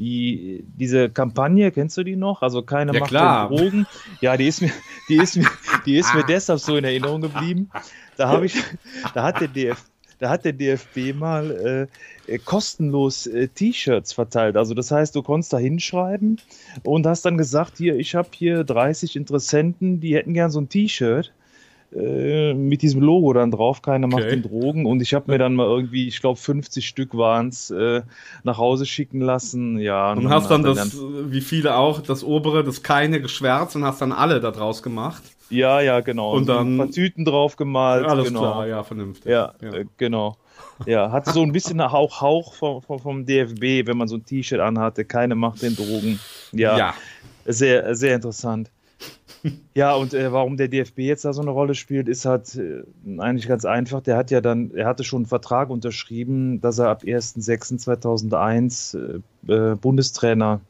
die, 0.00 0.64
diese 0.76 1.08
Kampagne, 1.08 1.70
kennst 1.70 1.96
du 1.96 2.02
die 2.02 2.16
noch? 2.16 2.42
Also 2.42 2.62
keine 2.62 2.92
ja, 2.92 2.98
Macht 2.98 3.10
klar. 3.10 3.50
drin 3.50 3.56
Drogen. 3.56 3.86
Ja, 4.20 4.36
die 4.36 4.48
ist 4.48 4.60
mir, 4.60 4.72
die 5.08 5.18
ist 5.18 5.36
mir, 5.36 5.48
die 5.86 5.98
ist 5.98 6.12
mir 6.12 6.24
deshalb 6.24 6.58
so 6.58 6.76
in 6.76 6.82
Erinnerung 6.82 7.20
geblieben. 7.20 7.70
Da 8.16 8.30
habe 8.30 8.46
ich, 8.46 8.60
da 9.14 9.22
hat 9.22 9.40
der 9.40 9.48
DFB 9.48 9.95
da 10.18 10.30
hat 10.30 10.44
der 10.44 10.52
DFB 10.52 11.12
mal 11.14 11.88
äh, 12.26 12.38
kostenlos 12.38 13.26
äh, 13.26 13.48
T-Shirts 13.48 14.12
verteilt. 14.12 14.56
Also 14.56 14.74
das 14.74 14.90
heißt, 14.90 15.14
du 15.14 15.22
konntest 15.22 15.52
da 15.52 15.58
hinschreiben 15.58 16.40
und 16.82 17.06
hast 17.06 17.24
dann 17.24 17.38
gesagt, 17.38 17.76
hier, 17.78 17.96
ich 17.96 18.14
habe 18.14 18.28
hier 18.32 18.64
30 18.64 19.16
Interessenten, 19.16 20.00
die 20.00 20.14
hätten 20.14 20.34
gern 20.34 20.50
so 20.50 20.60
ein 20.60 20.68
T-Shirt 20.68 21.32
äh, 21.92 22.54
mit 22.54 22.82
diesem 22.82 23.00
Logo 23.00 23.32
dann 23.32 23.50
drauf, 23.50 23.82
keiner 23.82 24.06
macht 24.08 24.24
Okay. 24.24 24.30
den 24.30 24.42
Drogen. 24.42 24.86
Und 24.86 25.00
ich 25.02 25.14
habe 25.14 25.30
mir 25.30 25.38
dann 25.38 25.54
mal 25.54 25.66
irgendwie, 25.66 26.08
ich 26.08 26.20
glaube 26.20 26.38
50 26.38 26.86
Stück 26.86 27.14
waren 27.16 27.48
es, 27.48 27.70
äh, 27.70 28.02
nach 28.42 28.58
Hause 28.58 28.86
schicken 28.86 29.20
lassen. 29.20 29.78
Ja, 29.78 30.12
Und 30.12 30.24
man 30.24 30.32
hast 30.32 30.48
dann 30.50 30.64
das, 30.64 30.96
wie 30.96 31.40
viele 31.40 31.76
auch, 31.76 32.00
das 32.00 32.24
obere, 32.24 32.64
das 32.64 32.82
keine 32.82 33.20
geschwärzt 33.20 33.76
und 33.76 33.84
hast 33.84 34.00
dann 34.00 34.12
alle 34.12 34.40
da 34.40 34.50
draus 34.50 34.82
gemacht. 34.82 35.22
Ja, 35.48 35.80
ja, 35.80 36.00
genau. 36.00 36.32
Und 36.32 36.48
dann- 36.48 36.74
ein 36.74 36.78
paar 36.78 36.90
Tüten 36.90 37.24
drauf 37.24 37.56
gemalt. 37.56 38.04
Alles 38.06 38.28
genau. 38.28 38.40
klar, 38.40 38.66
ja, 38.66 38.82
vernünftig. 38.82 39.26
Ja, 39.30 39.54
Ja. 39.60 39.72
Äh, 39.74 39.84
genau. 39.96 40.36
Ja, 40.86 41.10
hat 41.12 41.26
so 41.26 41.42
ein 41.42 41.52
bisschen 41.52 41.80
einen 41.80 41.92
Hauch, 41.92 42.20
Hauch 42.20 42.54
vom, 42.54 42.82
vom, 42.82 42.98
vom 42.98 43.24
DFB, 43.26 43.86
wenn 43.86 43.96
man 43.96 44.08
so 44.08 44.16
ein 44.16 44.24
T-Shirt 44.24 44.60
anhatte. 44.60 45.04
Keine 45.04 45.34
Macht 45.34 45.62
den 45.62 45.76
Drogen. 45.76 46.18
Ja, 46.52 46.76
Ja. 46.76 46.94
sehr, 47.44 47.94
sehr 47.94 48.14
interessant. 48.16 48.70
Ja, 49.74 49.94
und 49.94 50.12
äh, 50.12 50.32
warum 50.32 50.56
der 50.56 50.66
DFB 50.68 50.98
jetzt 51.00 51.24
da 51.24 51.32
so 51.32 51.40
eine 51.40 51.50
Rolle 51.50 51.74
spielt, 51.76 52.08
ist 52.08 52.24
halt 52.24 52.56
äh, 52.56 52.82
eigentlich 53.18 53.46
ganz 53.46 53.64
einfach. 53.64 54.00
Der 54.00 54.16
hat 54.16 54.30
ja 54.32 54.40
dann, 54.40 54.72
er 54.74 54.86
hatte 54.86 55.04
schon 55.04 55.18
einen 55.20 55.26
Vertrag 55.26 55.70
unterschrieben, 55.70 56.60
dass 56.60 56.78
er 56.80 56.88
ab 56.88 57.04
1.6.2001 57.04 58.96
äh, 59.48 59.52
äh, 59.52 59.74
Bundestrainer 59.76 60.60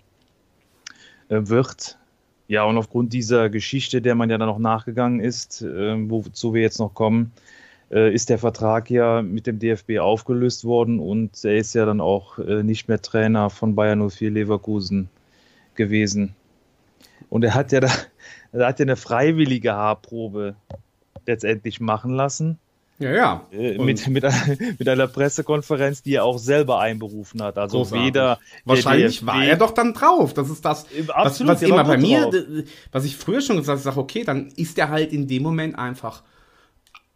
äh, 1.29 1.41
wird. 1.45 1.97
Ja, 2.49 2.64
und 2.64 2.78
aufgrund 2.78 3.12
dieser 3.12 3.51
Geschichte, 3.51 4.01
der 4.01 4.14
man 4.14 4.30
ja 4.30 4.38
dann 4.38 4.49
noch 4.49 4.59
nachgegangen 4.59 5.20
ist, 5.20 5.62
äh, 5.62 5.97
wozu 6.11 6.55
wir 6.55 6.62
jetzt 6.62 6.78
noch 6.78 6.94
kommen, 6.94 7.32
äh, 7.90 8.12
ist 8.12 8.30
der 8.30 8.38
Vertrag 8.38 8.90
ja 8.90 9.22
mit 9.22 9.47
dem 9.47 9.59
DFB 9.59 9.99
aufgelöst 9.99 10.64
worden 10.64 11.01
und 11.01 11.44
er 11.44 11.57
ist 11.57 11.74
ja 11.74 11.84
dann 11.86 12.01
auch 12.01 12.38
äh, 12.38 12.62
nicht 12.62 12.88
mehr 12.88 13.03
Trainer 13.03 13.51
von 13.51 13.74
Bayern 13.74 14.09
04 14.09 14.30
Leverkusen 14.30 15.09
gewesen. 15.74 16.34
Und 17.30 17.44
er 17.44 17.55
hat 17.55 17.72
ja 17.72 17.80
da, 17.80 17.90
er 18.53 18.66
hat 18.68 18.78
ja 18.78 18.84
eine 18.84 18.97
freiwillige 18.97 19.72
Haarprobe 19.72 20.55
letztendlich 21.26 21.80
machen 21.80 22.12
lassen. 22.12 22.59
Ja, 22.99 23.12
ja. 23.12 23.47
Äh, 23.53 23.76
mit, 23.78 24.07
mit, 24.09 24.24
einer- 24.24 24.57
mit 24.78 24.88
einer 24.88 25.07
Pressekonferenz, 25.07 26.03
die 26.03 26.14
er 26.14 26.24
auch 26.24 26.38
selber 26.38 26.80
einberufen 26.80 27.42
hat. 27.42 27.59
Also 27.59 27.78
Großartig. 27.78 28.07
weder 28.07 28.22
der 28.36 28.38
Wahrscheinlich 28.64 29.16
DFB 29.18 29.26
war 29.26 29.44
er 29.44 29.57
doch 29.57 29.72
dann 29.72 29.92
drauf. 29.92 30.32
Das 30.32 30.49
ist 30.49 30.64
das, 30.64 30.86
was, 31.07 31.11
absolut, 31.11 31.53
was 31.55 31.62
immer 31.62 31.84
bei 31.84 31.99
mir, 31.99 32.22
drauf. 32.22 32.34
was 32.92 33.05
ich 33.05 33.16
früher 33.16 33.40
schon 33.42 33.57
gesagt 33.59 33.68
habe, 33.68 33.78
ich 33.78 33.84
sage, 33.84 34.01
okay, 34.01 34.24
dann 34.24 34.49
ist 34.57 34.78
er 34.78 34.88
halt 34.88 35.12
in 35.12 35.28
dem 35.28 35.42
Moment 35.42 35.78
einfach 35.78 36.22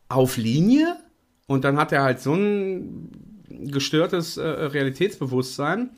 auf 0.09 0.37
Linie 0.37 0.97
und 1.47 1.65
dann 1.65 1.79
hat 1.79 1.93
er 1.93 2.03
halt 2.03 2.21
so 2.21 2.35
ein 2.35 3.11
gestörtes 3.49 4.37
äh, 4.37 4.43
Realitätsbewusstsein, 4.47 5.91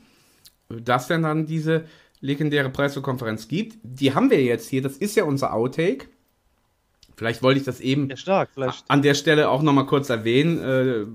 dass 0.69 1.09
er 1.09 1.19
dann 1.19 1.45
diese 1.45 1.85
legendäre 2.21 2.69
Pressekonferenz 2.69 3.47
gibt. 3.47 3.77
Die 3.83 4.13
haben 4.15 4.29
wir 4.31 4.41
jetzt 4.41 4.69
hier, 4.69 4.81
das 4.81 4.97
ist 4.97 5.15
ja 5.15 5.25
unser 5.25 5.53
Outtake. 5.53 6.07
Vielleicht 7.15 7.43
wollte 7.43 7.59
ich 7.59 7.65
das 7.65 7.79
eben 7.79 8.09
Ja, 8.09 8.17
stark, 8.17 8.49
an 8.87 9.01
der 9.01 9.13
Stelle 9.13 9.49
auch 9.49 9.61
noch 9.61 9.73
mal 9.73 9.85
kurz 9.85 10.09
erwähnen, 10.09 10.59
äh, 10.59 11.05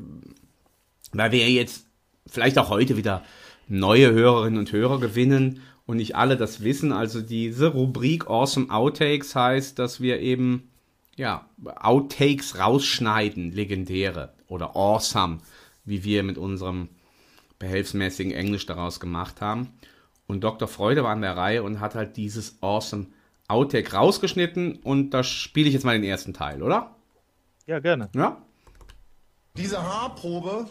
weil 1.13 1.33
wir 1.33 1.51
jetzt 1.51 1.87
vielleicht 2.27 2.59
auch 2.59 2.71
heute 2.71 2.97
wieder 2.97 3.25
neue 3.69 4.13
Hörerinnen 4.13 4.59
und 4.59 4.73
Hörer 4.73 5.01
gewinnen 5.01 5.61
und 5.87 5.97
nicht 5.97 6.17
alle 6.17 6.37
das 6.37 6.63
wissen. 6.63 6.93
Also 6.93 7.21
diese 7.21 7.69
Rubrik 7.69 8.29
Awesome 8.29 8.71
Outtakes 8.71 9.35
heißt, 9.35 9.79
dass 9.79 10.01
wir 10.01 10.21
eben 10.21 10.71
ja 11.17 11.49
Outtakes 11.65 12.59
rausschneiden, 12.59 13.53
legendäre 13.53 14.33
oder 14.47 14.77
awesome, 14.77 15.39
wie 15.85 16.05
wir 16.05 16.23
mit 16.23 16.39
unserem 16.39 16.89
behelfsmäßigen 17.59 18.33
Englisch 18.33 18.67
daraus 18.67 19.01
gemacht 19.01 19.41
haben. 19.41 19.69
Und 20.27 20.45
Dr. 20.45 20.69
Freude 20.69 21.03
war 21.03 21.11
an 21.11 21.23
der 21.23 21.37
Reihe 21.37 21.63
und 21.63 21.81
hat 21.81 21.95
halt 21.95 22.17
dieses 22.17 22.63
awesome 22.63 23.07
Outtake 23.49 23.93
rausgeschnitten 23.93 24.77
und 24.77 25.11
da 25.11 25.25
spiele 25.25 25.69
ich 25.69 25.75
jetzt 25.75 25.85
mal 25.85 25.95
den 25.95 26.05
ersten 26.05 26.35
Teil, 26.35 26.63
oder? 26.63 26.95
Ja, 27.67 27.81
gerne. 27.81 28.09
Ja? 28.15 28.43
Diese 29.57 29.83
Haarprobe 29.83 30.69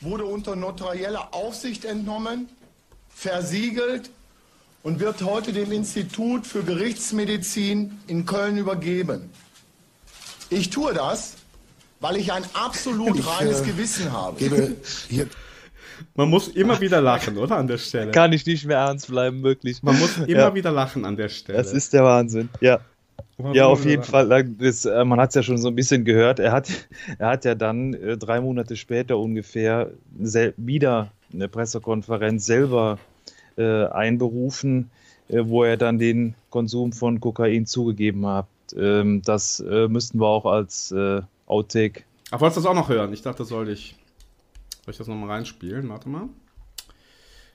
wurde 0.00 0.26
unter 0.26 0.56
notarieller 0.56 1.34
Aufsicht 1.34 1.84
entnommen, 1.84 2.48
versiegelt 3.08 4.10
und 4.82 5.00
wird 5.00 5.22
heute 5.22 5.52
dem 5.52 5.72
Institut 5.72 6.46
für 6.46 6.62
Gerichtsmedizin 6.62 7.98
in 8.06 8.26
Köln 8.26 8.58
übergeben. 8.58 9.30
Ich 10.50 10.70
tue 10.70 10.94
das, 10.94 11.34
weil 12.00 12.16
ich 12.16 12.30
ein 12.30 12.44
absolut 12.54 13.18
Ich, 13.18 13.26
reines 13.26 13.62
äh, 13.62 13.64
Gewissen 13.64 14.12
habe. 14.12 14.38
gebe 14.38 14.76
hier 15.08 15.28
Man 16.14 16.28
muss 16.30 16.48
immer 16.48 16.80
wieder 16.80 17.00
lachen, 17.00 17.36
oder? 17.38 17.56
An 17.56 17.66
der 17.66 17.78
Stelle. 17.78 18.10
Kann 18.10 18.32
ich 18.32 18.44
nicht 18.46 18.66
mehr 18.66 18.78
ernst 18.78 19.08
bleiben, 19.08 19.42
wirklich. 19.42 19.82
Man 19.82 19.98
muss 19.98 20.16
immer 20.26 20.28
Ja. 20.28 20.54
wieder 20.54 20.70
lachen 20.72 21.04
an 21.04 21.16
der 21.16 21.28
Stelle. 21.28 21.58
Das 21.58 21.72
ist 21.72 21.92
der 21.92 22.04
Wahnsinn, 22.04 22.48
ja. 22.60 22.80
Ja, 23.52 23.66
auf 23.66 23.84
jeden 23.84 24.02
Fall. 24.02 24.46
Das, 24.58 24.86
äh, 24.86 25.04
man 25.04 25.20
hat 25.20 25.28
es 25.30 25.34
ja 25.34 25.42
schon 25.42 25.58
so 25.58 25.68
ein 25.68 25.74
bisschen 25.74 26.04
gehört. 26.04 26.38
Er 26.38 26.52
hat, 26.52 26.68
er 27.18 27.28
hat 27.28 27.44
ja 27.44 27.54
dann 27.54 27.92
äh, 27.94 28.16
drei 28.16 28.40
Monate 28.40 28.76
später 28.76 29.18
ungefähr 29.18 29.90
wieder 30.56 31.10
eine 31.32 31.48
Pressekonferenz 31.48 32.46
selber 32.46 32.98
äh, 33.58 33.84
einberufen, 33.86 34.90
äh, 35.28 35.40
wo 35.44 35.64
er 35.64 35.76
dann 35.76 35.98
den 35.98 36.34
Konsum 36.50 36.92
von 36.92 37.20
Kokain 37.20 37.66
zugegeben 37.66 38.26
hat. 38.26 38.46
Ähm, 38.76 39.20
das 39.22 39.60
äh, 39.60 39.86
müssten 39.88 40.18
wir 40.18 40.26
auch 40.28 40.46
als 40.46 40.92
äh, 40.92 41.20
Outtake. 41.46 42.04
Ach, 42.30 42.40
wolltest 42.40 42.56
du 42.58 42.60
das 42.62 42.70
auch 42.70 42.74
noch 42.74 42.88
hören? 42.88 43.12
Ich 43.12 43.22
dachte, 43.22 43.38
das 43.38 43.48
sollte 43.48 43.72
ich. 43.72 43.96
Soll 44.86 44.92
ich 44.92 44.98
das 44.98 45.08
nochmal 45.08 45.30
reinspielen? 45.30 45.88
Warte 45.88 46.08
mal. 46.08 46.28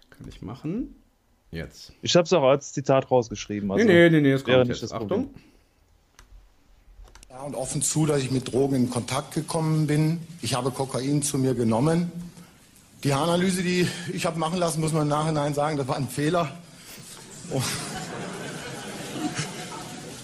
Kann 0.10 0.28
ich 0.28 0.42
machen. 0.42 0.94
Jetzt. 1.50 1.94
Ich 2.02 2.18
habe 2.18 2.26
es 2.26 2.34
auch 2.34 2.44
als 2.44 2.74
Zitat 2.74 3.10
rausgeschrieben. 3.10 3.72
Also 3.72 3.86
nee, 3.86 3.94
nee, 3.94 4.10
nee, 4.10 4.22
nee, 4.22 4.32
es 4.34 4.46
wäre 4.46 4.58
kommt 4.58 4.70
nicht 4.70 4.82
jetzt. 4.82 4.92
das 4.92 5.00
Problem. 5.00 5.30
Achtung. 5.30 5.42
Ja, 7.30 7.42
und 7.44 7.56
offen 7.56 7.82
zu, 7.82 8.06
dass 8.06 8.22
ich 8.22 8.32
mit 8.32 8.52
Drogen 8.52 8.76
in 8.76 8.90
Kontakt 8.90 9.34
gekommen 9.34 9.88
bin. 9.88 10.20
Ich 10.42 10.56
habe 10.56 10.72
Kokain 10.72 11.24
zu 11.24 11.38
mir 11.38 11.56
genommen. 11.56 12.12
Die 13.06 13.14
Haaranalyse, 13.14 13.64
die 13.64 13.88
ich 14.12 14.26
habe 14.26 14.38
machen 14.38 14.60
lassen, 14.60 14.82
muss 14.82 14.92
man 14.92 15.04
im 15.04 15.08
Nachhinein 15.08 15.54
sagen, 15.54 15.78
das 15.78 15.88
war 15.88 15.96
ein 15.96 16.10
Fehler. 16.10 16.52
Oh. 17.52 17.62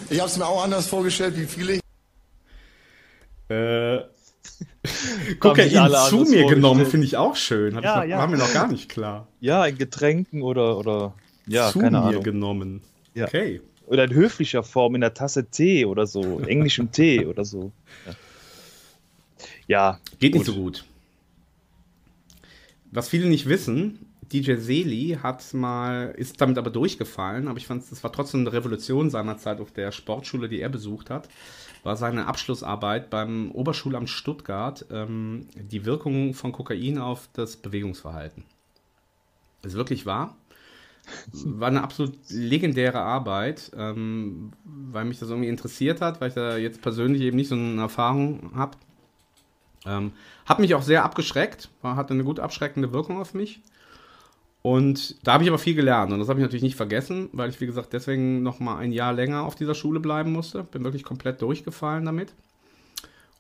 Ich 0.10 0.20
habe 0.20 0.30
es 0.30 0.36
mir 0.36 0.46
auch 0.46 0.62
anders 0.62 0.88
vorgestellt, 0.88 1.38
wie 1.38 1.46
viele. 1.46 1.80
Äh, 3.48 4.04
Kokain 5.40 5.92
zu 6.10 6.24
mir 6.24 6.46
genommen, 6.46 6.86
finde 6.86 7.06
ich 7.06 7.18
auch 7.18 7.36
schön. 7.36 7.74
Ja, 7.74 7.80
ich 7.80 7.86
noch, 7.86 8.04
ja. 8.06 8.18
War 8.20 8.28
mir 8.28 8.38
noch 8.38 8.54
gar 8.54 8.68
nicht 8.68 8.90
klar. 8.90 9.28
Ja, 9.40 9.66
in 9.66 9.78
Getränken 9.78 10.42
oder, 10.42 10.78
oder 10.78 11.14
ja, 11.46 11.70
zu 11.72 11.80
keine 11.80 12.00
mir 12.00 12.06
Ahnung. 12.06 12.24
genommen. 12.24 12.82
Ja. 13.14 13.26
Okay. 13.26 13.62
Oder 13.88 14.06
in 14.06 14.14
höflicher 14.14 14.64
Form, 14.64 14.96
in 14.96 15.02
der 15.02 15.14
Tasse 15.14 15.50
Tee 15.50 15.86
oder 15.86 16.06
so, 16.08 16.40
englischem 16.42 16.92
Tee 16.92 17.26
oder 17.28 17.46
so. 17.46 17.72
Ja, 18.06 18.14
ja 19.68 20.00
Geht 20.20 20.34
nicht 20.34 20.46
so 20.46 20.54
gut. 20.54 20.86
Was 22.92 23.10
viele 23.10 23.28
nicht 23.28 23.48
wissen, 23.48 24.00
DJ 24.32 24.56
Seli 24.56 25.18
hat 25.22 25.54
mal, 25.54 26.14
ist 26.18 26.42
damit 26.42 26.58
aber 26.58 26.70
durchgefallen, 26.70 27.48
aber 27.48 27.58
ich 27.58 27.68
fand, 27.68 27.84
es 27.90 28.04
war 28.04 28.12
trotzdem 28.12 28.42
eine 28.42 28.54
Revolution 28.54 29.10
seinerzeit 29.10 29.62
auf 29.62 29.72
der 29.72 29.92
Sportschule, 29.92 30.50
die 30.50 30.60
er 30.60 30.70
besucht 30.70 31.10
hat, 31.10 31.30
war 31.88 31.96
seine 31.96 32.28
Abschlussarbeit 32.28 33.10
beim 33.10 33.50
Oberschulamt 33.52 34.10
Stuttgart, 34.10 34.86
ähm, 34.92 35.48
die 35.56 35.86
Wirkung 35.86 36.34
von 36.34 36.52
Kokain 36.52 36.98
auf 36.98 37.30
das 37.32 37.56
Bewegungsverhalten. 37.56 38.44
Das 39.62 39.72
ist 39.72 39.78
wirklich 39.78 40.06
wahr. 40.06 40.36
War 41.32 41.70
eine 41.70 41.82
absolut 41.82 42.18
legendäre 42.28 43.00
Arbeit, 43.00 43.72
ähm, 43.78 44.52
weil 44.66 45.06
mich 45.06 45.20
das 45.20 45.30
irgendwie 45.30 45.48
interessiert 45.48 46.02
hat, 46.02 46.20
weil 46.20 46.28
ich 46.28 46.36
da 46.36 46.58
jetzt 46.58 46.82
persönlich 46.82 47.22
eben 47.22 47.38
nicht 47.38 47.48
so 47.48 47.56
eine 47.56 47.80
Erfahrung 47.80 48.52
habe. 48.54 48.78
Ähm, 49.86 50.12
hat 50.46 50.60
mich 50.60 50.76
auch 50.76 50.82
sehr 50.82 51.06
abgeschreckt, 51.06 51.70
war, 51.82 51.96
hatte 51.96 52.14
eine 52.14 52.26
gut 52.26 52.42
abschreckende 52.42 52.92
Wirkung 52.92 53.18
auf 53.18 53.34
mich. 53.34 53.62
Und 54.62 55.16
da 55.26 55.34
habe 55.34 55.44
ich 55.44 55.50
aber 55.50 55.60
viel 55.60 55.76
gelernt 55.76 56.12
und 56.12 56.20
das 56.20 56.28
habe 56.28 56.40
ich 56.40 56.44
natürlich 56.44 56.64
nicht 56.64 56.76
vergessen, 56.76 57.30
weil 57.32 57.50
ich, 57.50 57.62
wie 57.62 57.66
gesagt, 57.66 57.94
deswegen 57.94 58.44
noch 58.44 58.60
mal 58.60 58.78
ein 58.78 58.92
Jahr 58.92 59.14
länger 59.14 59.44
auf 59.44 59.56
dieser 59.56 59.76
Schule 59.76 60.00
bleiben 60.00 60.34
musste. 60.34 60.64
Bin 60.64 60.84
wirklich 60.84 61.04
komplett 61.04 61.42
durchgefallen 61.42 62.06
damit. 62.06 62.34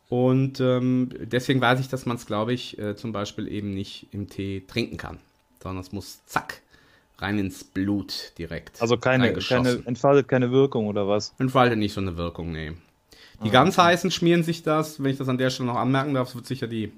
Und 0.09 0.61
ähm, 0.61 1.09
deswegen 1.20 1.59
weiß 1.59 1.82
ich, 1.82 1.89
dass 1.89 2.05
man 2.05 2.15
es, 2.15 2.26
glaube 2.26 2.53
ich, 2.53 2.80
äh, 2.80 2.95
zum 2.95 3.11
Beispiel 3.11 3.47
eben 3.47 3.72
nicht 3.72 4.07
im 4.11 4.30
Tee 4.30 4.63
trinken 4.65 4.95
kann, 4.95 5.20
sondern 5.61 5.82
es 5.82 5.91
muss 5.91 6.26
zack 6.26 6.61
rein 7.18 7.39
ins 7.39 7.63
Blut 7.63 8.32
direkt. 8.38 8.82
Also 8.82 8.97
keine, 8.97 9.34
keine, 9.34 9.82
entfaltet 9.86 10.28
keine 10.28 10.51
Wirkung 10.51 10.88
oder 10.88 11.07
was? 11.07 11.34
Entfaltet 11.39 11.78
nicht 11.78 11.93
so 11.93 11.99
eine 11.99 12.15
Wirkung, 12.15 12.51
nee. 12.51 12.74
Die 13.43 13.49
ganz 13.51 13.78
heißen 13.78 14.09
schmieren 14.09 14.43
sich 14.43 14.63
das, 14.63 15.03
wenn 15.03 15.11
ich 15.11 15.18
das 15.18 15.30
an 15.30 15.38
der 15.38 15.49
Stelle 15.49 15.68
noch 15.68 15.76
anmerken 15.76 16.13
darf, 16.13 16.34
wird 16.34 16.47
sicher 16.47 16.68
die 16.68 16.91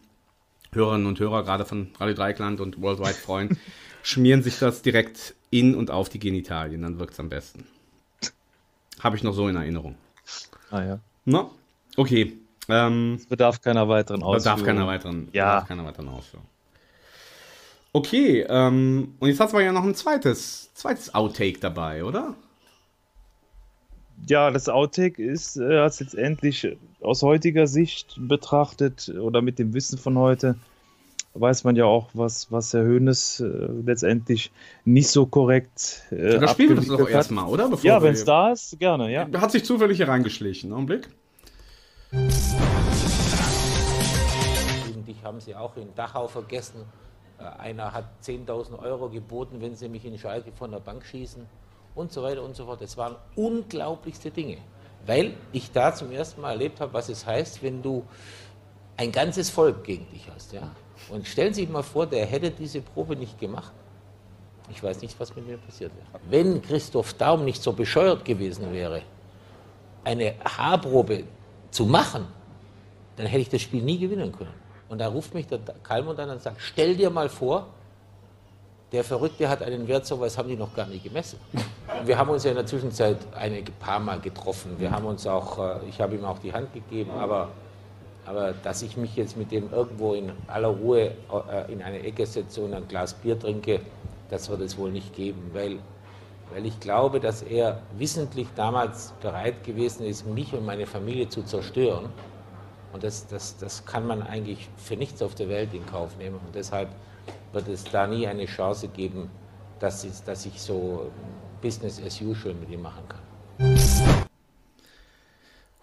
Hörerinnen 0.72 1.08
und 1.08 1.20
Hörer 1.20 1.44
gerade 1.44 1.66
von 1.66 1.90
Radio 2.00 2.16
Dreikland 2.16 2.62
und 2.62 2.82
Worldwide 2.82 3.16
freuen, 3.16 3.58
schmieren 4.04 4.44
sich 4.44 4.60
das 4.60 4.82
direkt 4.82 5.36
in 5.52 5.76
und 5.76 5.92
auf 5.92 6.10
die 6.10 6.20
Genitalien, 6.20 6.82
dann 6.82 7.00
wirkt 7.00 7.14
es 7.14 7.20
am 7.20 7.30
besten. 7.30 7.66
Habe 9.00 9.16
ich 9.16 9.24
noch 9.24 9.34
so 9.34 9.48
in 9.48 9.56
Erinnerung. 9.56 9.96
Ah 10.72 10.84
ja. 10.84 11.00
Na, 11.26 11.50
okay. 11.98 12.34
Ähm, 12.68 13.20
Bedarf 13.30 13.62
keiner 13.62 13.88
weiteren 13.90 14.22
Ausführungen. 14.22 14.62
bedarf 14.62 14.64
keiner 14.64 14.88
weiteren, 14.88 15.30
Ja. 15.34 15.46
bedarf 15.56 15.68
keiner 15.68 15.86
weiteren 15.86 16.10
Ausführung. 16.10 16.46
Okay, 17.92 18.46
ähm, 18.48 19.16
und 19.20 19.30
jetzt 19.30 19.40
hat 19.40 19.52
wir 19.54 19.62
ja 19.62 19.72
noch 19.72 19.84
ein 19.84 19.96
zweites, 19.96 20.72
zweites 20.76 21.16
Outtake 21.16 21.60
dabei, 21.60 22.04
oder? 22.04 22.36
Ja, 24.28 24.52
das 24.52 24.70
Outtake 24.70 25.24
ist 25.24 25.58
äh, 25.58 25.78
als 25.78 26.00
letztendlich 26.00 26.78
aus 27.02 27.24
heutiger 27.24 27.66
Sicht 27.66 28.16
betrachtet 28.20 29.10
oder 29.20 29.42
mit 29.42 29.58
dem 29.58 29.74
Wissen 29.74 29.98
von 29.98 30.18
heute 30.20 30.56
weiß 31.34 31.64
man 31.64 31.76
ja 31.76 31.86
auch, 31.86 32.10
was, 32.14 32.52
was 32.52 32.74
Herr 32.74 32.84
Hönes 32.84 33.40
äh, 33.40 33.46
letztendlich 33.86 34.52
nicht 34.86 35.10
so 35.10 35.26
korrekt 35.26 36.04
äh, 36.12 36.34
Ja, 36.34 36.40
da 36.40 36.48
spielen 36.48 36.70
wir 36.70 36.76
das 36.78 36.88
doch 36.88 37.10
erstmal, 37.10 37.46
oder? 37.46 37.70
Bevor 37.70 37.86
ja, 37.86 38.02
wenn 38.02 38.14
es 38.14 38.26
da 38.26 38.52
ist, 38.52 38.80
gerne, 38.80 39.12
ja. 39.12 39.28
Hat 39.40 39.52
sich 39.52 39.64
zufällig 39.64 39.98
hier 39.98 40.08
reingeschlichen. 40.08 40.74
Augenblick. 40.74 41.10
Dich 45.06 45.24
haben 45.24 45.40
sie 45.40 45.56
auch 45.56 45.76
in 45.78 45.94
Dachau 45.96 46.28
vergessen. 46.28 46.86
Äh, 47.40 47.44
Einer 47.44 47.94
hat 47.94 48.06
10.000 48.24 48.80
Euro 48.80 49.10
geboten, 49.10 49.62
wenn 49.62 49.76
sie 49.76 49.90
mich 49.90 50.06
in 50.06 50.18
Schalke 50.18 50.52
von 50.52 50.72
der 50.72 50.80
Bank 50.80 51.06
schießen 51.06 51.46
und 51.96 52.12
so 52.12 52.24
weiter 52.24 52.44
und 52.44 52.56
so 52.56 52.66
fort. 52.66 52.82
Das 52.82 52.98
waren 52.98 53.16
unglaublichste 53.36 54.32
Dinge, 54.32 54.58
weil 55.06 55.34
ich 55.52 55.72
da 55.72 55.94
zum 55.94 56.12
ersten 56.12 56.42
Mal 56.42 56.52
erlebt 56.52 56.80
habe, 56.80 56.94
was 56.94 57.10
es 57.10 57.26
heißt, 57.26 57.62
wenn 57.64 57.82
du 57.82 58.04
ein 58.98 59.12
ganzes 59.12 59.50
Volk 59.50 59.84
gegen 59.84 60.10
dich 60.12 60.30
hast. 60.34 60.54
Ja? 60.54 60.72
Und 61.10 61.28
stellen 61.28 61.54
Sie 61.54 61.62
sich 61.62 61.70
mal 61.70 61.84
vor, 61.84 62.06
der 62.06 62.26
hätte 62.26 62.52
diese 62.52 62.82
Probe 62.82 63.16
nicht 63.16 63.40
gemacht. 63.40 63.72
Ich 64.72 64.84
weiß 64.84 65.02
nicht, 65.02 65.20
was 65.20 65.36
mit 65.36 65.48
mir 65.48 65.58
passiert 65.58 65.92
wäre. 65.96 66.24
Wenn 66.30 66.62
Christoph 66.62 67.14
Daum 67.14 67.46
nicht 67.46 67.62
so 67.62 67.74
bescheuert 67.74 68.24
gewesen 68.24 68.72
wäre, 68.72 69.02
eine 70.04 70.36
Haarprobe 70.46 71.24
zu 71.72 71.86
machen, 71.86 72.28
dann 73.16 73.26
hätte 73.26 73.42
ich 73.42 73.50
das 73.50 73.62
Spiel 73.62 73.82
nie 73.82 73.98
gewinnen 73.98 74.32
können. 74.32 74.54
Und 74.88 75.00
da 75.00 75.08
ruft 75.08 75.34
mich 75.34 75.48
der 75.48 75.60
Kalmund 75.84 76.20
an 76.20 76.30
und 76.30 76.42
sagt, 76.42 76.58
stell 76.60 76.96
dir 76.96 77.10
mal 77.10 77.30
vor, 77.30 77.68
der 78.92 79.04
Verrückte 79.04 79.48
hat 79.48 79.62
einen 79.62 79.88
Wert, 79.88 80.06
sowas 80.06 80.38
haben 80.38 80.50
die 80.50 80.56
noch 80.56 80.74
gar 80.74 80.88
nicht 80.88 81.04
gemessen. 81.04 81.40
Wir 82.06 82.18
haben 82.18 82.30
uns 82.30 82.44
ja 82.44 82.52
in 82.52 82.56
der 82.56 82.66
Zwischenzeit 82.66 83.18
einige 83.36 83.72
paar 83.72 84.00
Mal 84.00 84.20
getroffen. 84.20 84.76
Wir 84.80 84.90
haben 84.90 85.06
uns 85.06 85.28
auch, 85.28 85.60
äh, 85.60 85.88
ich 85.88 86.02
habe 86.02 86.16
ihm 86.16 86.26
auch 86.26 86.40
die 86.40 86.52
Hand 86.52 86.74
gegeben, 86.74 87.12
aber, 87.12 87.50
aber 88.30 88.54
dass 88.54 88.84
ich 88.84 88.96
mich 88.96 89.16
jetzt 89.16 89.36
mit 89.38 89.52
dem 89.52 89.74
irgendwo 89.74 90.14
in 90.14 90.32
aller 90.46 90.68
Ruhe 90.68 91.16
äh, 91.52 91.74
in 91.74 91.82
eine 91.82 92.00
Ecke 92.04 92.28
setze 92.28 92.62
und 92.62 92.76
ein 92.76 92.88
Glas 92.88 93.16
Bier 93.16 93.40
trinke, 93.40 93.82
das 94.30 94.48
wird 94.50 94.62
es 94.62 94.78
wohl 94.78 94.92
nicht 94.92 95.16
geben, 95.16 95.50
weil, 95.52 95.80
weil 96.54 96.64
ich 96.68 96.80
glaube, 96.80 97.20
dass 97.20 97.42
er 97.42 97.82
wissentlich 97.98 98.48
damals 98.56 99.14
bereit 99.20 99.64
gewesen 99.64 100.06
ist, 100.06 100.28
mich 100.28 100.54
und 100.54 100.64
meine 100.64 100.86
Familie 100.86 101.28
zu 101.28 101.42
zerstören. 101.42 102.10
Und 102.94 103.04
das, 103.04 103.26
das, 103.26 103.58
das 103.58 103.84
kann 103.84 104.06
man 104.06 104.22
eigentlich 104.22 104.70
für 104.78 104.96
nichts 104.96 105.24
auf 105.24 105.34
der 105.34 105.50
Welt 105.50 105.74
in 105.74 105.84
Kauf 105.88 106.16
nehmen. 106.18 106.40
Und 106.46 106.54
deshalb 106.54 106.90
wird 107.52 107.68
es 107.68 107.84
da 107.86 108.06
nie 108.06 108.28
eine 108.28 108.46
Chance 108.46 108.90
geben, 108.90 109.32
dass 109.80 110.04
ich, 110.04 110.12
dass 110.26 110.46
ich 110.46 110.62
so 110.62 111.10
Business 111.64 112.00
as 112.00 112.22
usual 112.22 112.54
mit 112.54 112.70
ihm 112.70 112.84
machen 112.84 113.04
kann. 113.10 113.22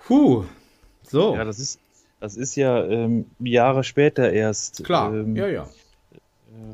Puh, 0.06 0.44
so. 1.02 1.34
Ja, 1.34 1.44
das 1.44 1.58
ist, 1.58 1.80
das 2.20 2.36
ist 2.36 2.56
ja 2.56 2.84
ähm, 2.84 3.26
Jahre 3.38 3.84
später 3.84 4.32
erst 4.32 4.84
Klar, 4.84 5.14
ähm, 5.14 5.36
ja, 5.36 5.48
ja. 5.48 5.68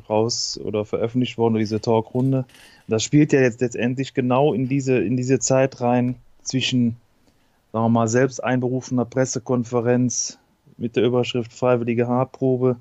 raus 0.09 0.59
oder 0.63 0.85
veröffentlicht 0.85 1.37
worden, 1.37 1.55
diese 1.55 1.81
Talkrunde. 1.81 2.45
Das 2.87 3.03
spielt 3.03 3.33
ja 3.33 3.41
jetzt 3.41 3.61
letztendlich 3.61 4.13
genau 4.13 4.53
in 4.53 4.67
diese, 4.67 4.97
in 4.97 5.17
diese 5.17 5.39
Zeit 5.39 5.81
rein 5.81 6.15
zwischen, 6.43 6.97
sagen 7.71 7.85
wir 7.85 7.89
mal, 7.89 8.07
selbst 8.07 8.43
einberufener 8.43 9.05
Pressekonferenz 9.05 10.37
mit 10.77 10.95
der 10.95 11.03
Überschrift 11.03 11.53
Freiwillige 11.53 12.07
Haarprobe 12.07 12.77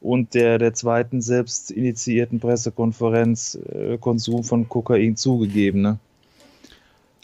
und 0.00 0.34
der, 0.34 0.58
der 0.58 0.74
zweiten 0.74 1.20
selbst 1.20 1.70
initiierten 1.70 2.40
Pressekonferenz 2.40 3.58
äh, 3.72 3.98
Konsum 3.98 4.44
von 4.44 4.68
Kokain 4.68 5.16
zugegeben. 5.16 5.82
Ne? 5.82 5.98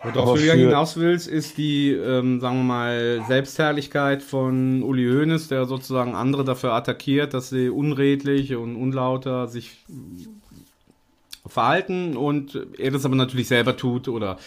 Worauf 0.03 0.39
du 0.39 0.47
ja 0.47 0.55
hinaus 0.55 0.97
willst, 0.97 1.27
ist 1.27 1.57
die, 1.57 1.91
ähm, 1.93 2.41
sagen 2.41 2.59
wir 2.59 2.65
mal, 2.65 3.25
Selbstherrlichkeit 3.27 4.23
von 4.23 4.83
Uli 4.83 5.09
Hoeneß, 5.09 5.49
der 5.49 5.65
sozusagen 5.65 6.15
andere 6.15 6.45
dafür 6.45 6.75
attackiert, 6.75 7.33
dass 7.33 7.49
sie 7.49 7.71
unredlich 7.71 8.55
und 8.55 8.77
unlauter 8.77 9.49
sich 9.49 9.85
verhalten 11.47 12.17
und 12.17 12.61
er 12.79 12.91
das 12.91 13.05
aber 13.05 13.15
natürlich 13.15 13.49
selber 13.49 13.77
tut 13.77 14.09
oder 14.09 14.39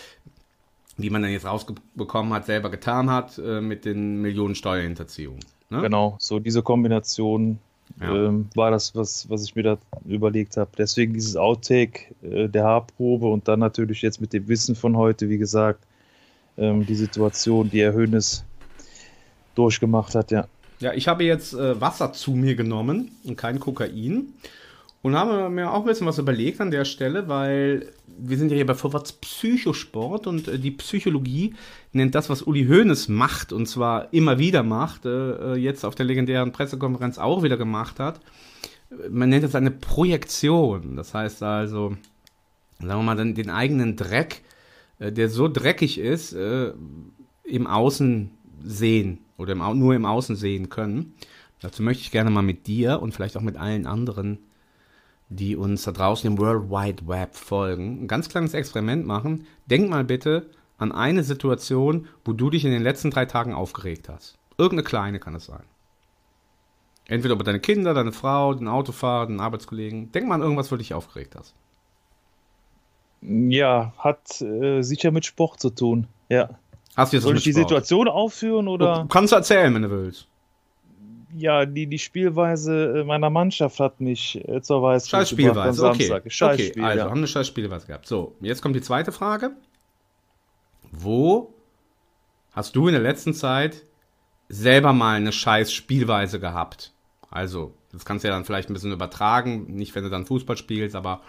wie 0.97 1.09
man 1.09 1.21
dann 1.21 1.31
jetzt 1.31 1.45
rausbekommen 1.45 2.33
hat, 2.33 2.45
selber 2.45 2.69
getan 2.69 3.09
hat 3.09 3.37
äh, 3.37 3.61
mit 3.61 3.85
den 3.85 4.21
Millionen 4.21 4.53
Steuerhinterziehungen. 4.53 5.39
Ne? 5.69 5.81
Genau, 5.81 6.17
so 6.19 6.39
diese 6.39 6.61
Kombination 6.61 7.59
Ja. 7.99 8.15
ähm, 8.15 8.47
war 8.55 8.71
das, 8.71 8.95
was, 8.95 9.29
was 9.29 9.43
ich 9.43 9.55
mir 9.55 9.63
da 9.63 9.77
überlegt 10.05 10.57
habe. 10.57 10.71
Deswegen 10.77 11.13
dieses 11.13 11.35
Outtake 11.35 12.15
äh, 12.21 12.47
der 12.47 12.63
Haarprobe 12.63 13.27
und 13.27 13.47
dann 13.47 13.59
natürlich 13.59 14.01
jetzt 14.01 14.21
mit 14.21 14.33
dem 14.33 14.47
Wissen 14.47 14.75
von 14.75 14.95
heute, 14.95 15.29
wie 15.29 15.37
gesagt, 15.37 15.83
ähm, 16.57 16.85
die 16.85 16.95
Situation, 16.95 17.69
die 17.69 17.81
Herr 17.81 17.93
Hönes 17.93 18.45
durchgemacht 19.55 20.15
hat, 20.15 20.31
ja. 20.31 20.47
Ja, 20.79 20.93
ich 20.93 21.09
habe 21.09 21.25
jetzt 21.25 21.53
äh, 21.53 21.79
Wasser 21.81 22.13
zu 22.13 22.31
mir 22.31 22.55
genommen 22.55 23.11
und 23.25 23.35
kein 23.35 23.59
Kokain. 23.59 24.33
Und 25.01 25.15
habe 25.15 25.49
mir 25.49 25.71
auch 25.71 25.81
ein 25.81 25.85
bisschen 25.85 26.07
was 26.07 26.17
überlegt 26.17 26.59
an 26.59 26.71
der 26.71 26.83
Stelle, 26.83 27.29
weil 27.29 27.89
wir 28.17 28.37
sind 28.37 28.51
ja 28.51 28.55
hier 28.55 28.65
bei 28.65 28.73
Vorwärts 28.73 29.13
Psychosport 29.13 30.27
und 30.27 30.47
äh, 30.49 30.59
die 30.59 30.71
Psychologie 30.71 31.55
nennt 31.93 32.15
das, 32.15 32.29
was 32.29 32.41
Uli 32.41 32.67
Hoeneß 32.67 33.07
macht, 33.07 33.53
und 33.53 33.67
zwar 33.67 34.13
immer 34.13 34.39
wieder 34.39 34.61
macht, 34.61 35.05
äh, 35.05 35.53
äh, 35.53 35.55
jetzt 35.55 35.85
auf 35.85 35.95
der 35.95 36.05
legendären 36.05 36.51
Pressekonferenz 36.51 37.17
auch 37.17 37.43
wieder 37.43 37.55
gemacht 37.55 37.99
hat. 37.99 38.19
Man 39.09 39.29
nennt 39.29 39.43
das 39.43 39.55
eine 39.55 39.71
Projektion. 39.71 40.97
Das 40.97 41.13
heißt 41.13 41.43
also, 41.43 41.95
sagen 42.79 43.05
wir 43.05 43.15
mal, 43.15 43.33
den, 43.33 43.49
eigenen 43.49 43.95
Dreck, 43.95 44.41
der 44.97 45.29
so 45.29 45.47
dreckig 45.47 45.99
ist, 45.99 46.33
im 46.33 47.67
Außen 47.67 48.31
sehen 48.63 49.19
oder 49.37 49.53
nur 49.53 49.93
im 49.93 50.05
Außen 50.05 50.35
sehen 50.35 50.69
können. 50.69 51.13
Dazu 51.61 51.83
möchte 51.83 52.01
ich 52.01 52.09
gerne 52.09 52.31
mal 52.31 52.41
mit 52.41 52.65
dir 52.65 52.99
und 52.99 53.13
vielleicht 53.13 53.37
auch 53.37 53.41
mit 53.41 53.57
allen 53.57 53.85
anderen, 53.85 54.39
die 55.29 55.55
uns 55.55 55.83
da 55.83 55.91
draußen 55.91 56.29
im 56.29 56.37
World 56.39 56.69
Wide 56.69 57.07
Web 57.07 57.35
folgen, 57.35 58.03
ein 58.03 58.07
ganz 58.07 58.29
kleines 58.29 58.53
Experiment 58.53 59.05
machen. 59.05 59.45
Denk 59.67 59.89
mal 59.89 60.03
bitte 60.03 60.49
an 60.77 60.91
eine 60.91 61.23
Situation, 61.23 62.07
wo 62.25 62.33
du 62.33 62.49
dich 62.49 62.65
in 62.65 62.71
den 62.71 62.81
letzten 62.83 63.11
drei 63.11 63.25
Tagen 63.25 63.53
aufgeregt 63.53 64.09
hast. 64.09 64.37
Irgendeine 64.57 64.83
kleine 64.83 65.19
kann 65.19 65.35
es 65.35 65.45
sein. 65.45 65.63
Entweder 67.05 67.35
über 67.35 67.43
deine 67.43 67.59
Kinder, 67.59 67.93
deine 67.93 68.11
Frau, 68.11 68.53
den 68.53 68.67
Autofahrer, 68.67 69.27
den 69.27 69.39
Arbeitskollegen. 69.39 70.11
Denk 70.11 70.27
mal 70.27 70.35
an 70.35 70.41
irgendwas, 70.41 70.71
wo 70.71 70.75
du 70.75 70.79
dich 70.79 70.93
aufgeregt 70.93 71.35
hast. 71.35 71.55
Ja, 73.21 73.93
hat 73.97 74.41
äh, 74.41 74.81
sicher 74.81 75.11
mit 75.11 75.25
Sport 75.25 75.59
zu 75.59 75.71
tun, 75.71 76.07
ja. 76.29 76.49
Hast 76.95 77.13
du 77.13 77.17
jetzt 77.17 77.23
Soll 77.23 77.37
ich 77.37 77.43
die 77.43 77.51
Sport? 77.51 77.69
Situation 77.69 78.07
aufführen 78.07 78.67
oder? 78.67 79.01
Du 79.03 79.07
kannst 79.07 79.33
erzählen, 79.33 79.73
wenn 79.73 79.81
du 79.81 79.89
willst. 79.89 80.27
Ja, 81.35 81.65
die, 81.65 81.87
die 81.87 81.99
Spielweise 81.99 82.99
äh, 82.99 83.03
meiner 83.03 83.29
Mannschaft 83.29 83.79
hat 83.79 84.01
mich 84.01 84.43
äh, 84.47 84.61
zur 84.61 84.81
Weißglut 84.81 85.09
Scheiß 85.11 85.29
Spielweise, 85.29 85.87
okay. 85.87 86.21
Scheißspiel, 86.27 86.71
okay, 86.71 86.81
also 86.81 87.03
ja. 87.03 87.09
haben 87.09 87.17
eine 87.17 87.27
scheiß 87.27 87.47
Spielweise 87.47 87.87
gehabt. 87.87 88.07
So, 88.07 88.35
jetzt 88.41 88.61
kommt 88.61 88.75
die 88.75 88.81
zweite 88.81 89.11
Frage. 89.11 89.51
Wo 90.91 91.53
hast 92.51 92.75
du 92.75 92.87
in 92.87 92.93
der 92.93 93.01
letzten 93.01 93.33
Zeit 93.33 93.83
selber 94.47 94.91
mal 94.93 95.17
eine 95.17 95.31
scheiß 95.31 95.71
Spielweise 95.71 96.39
gehabt? 96.39 96.93
Also, 97.29 97.75
das 97.91 98.05
kannst 98.05 98.23
du 98.23 98.29
ja 98.29 98.33
dann 98.33 98.45
vielleicht 98.45 98.69
ein 98.69 98.73
bisschen 98.73 98.91
übertragen, 98.91 99.67
nicht 99.75 99.93
wenn 99.93 100.03
du 100.03 100.09
dann 100.09 100.25
Fußball 100.25 100.57
spielst, 100.57 100.95
aber 100.95 101.21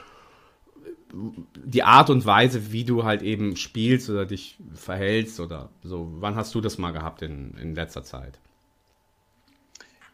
die 1.13 1.83
Art 1.83 2.11
und 2.11 2.25
Weise, 2.25 2.73
wie 2.73 2.85
du 2.85 3.05
halt 3.05 3.23
eben 3.23 3.57
spielst 3.57 4.09
oder 4.11 4.27
dich 4.27 4.59
verhältst 4.75 5.41
oder 5.41 5.71
so. 5.83 6.09
Wann 6.21 6.37
hast 6.37 6.55
du 6.55 6.61
das 6.61 6.79
mal 6.79 6.93
gehabt 6.93 7.23
in, 7.23 7.55
in 7.61 7.75
letzter 7.75 8.03
Zeit? 8.05 8.39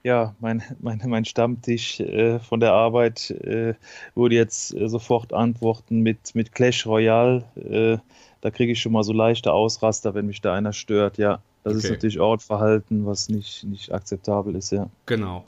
Ja, 0.07 0.37
mein, 0.39 0.63
mein, 0.81 1.03
mein 1.07 1.25
Stammtisch 1.25 1.99
äh, 2.01 2.39
von 2.39 2.61
der 2.61 2.73
Arbeit 2.73 3.31
äh, 3.31 3.75
würde 4.15 4.37
jetzt 4.37 4.73
äh, 4.75 4.89
sofort 4.89 5.33
antworten 5.33 6.01
mit, 6.01 6.35
mit 6.35 6.53
Clash 6.53 6.87
Royale. 6.87 7.45
Äh, 7.57 7.99
da 8.41 8.51
kriege 8.53 8.73
ich 8.73 8.81
schon 8.81 8.93
mal 8.93 9.03
so 9.03 9.13
leichte 9.13 9.53
Ausraster, 9.53 10.15
wenn 10.15 10.27
mich 10.27 10.41
da 10.41 10.55
einer 10.55 10.73
stört. 10.73 11.19
Ja, 11.19 11.43
das 11.65 11.75
ist 11.75 11.89
Okay. 11.89 11.91
natürlich 11.91 12.21
Ortverhalten, 12.21 13.05
was 13.07 13.29
nicht, 13.29 13.65
nicht 13.65 13.93
akzeptabel 13.93 14.55
ist, 14.55 14.71
ja. 14.71 14.91
Genau. 15.07 15.45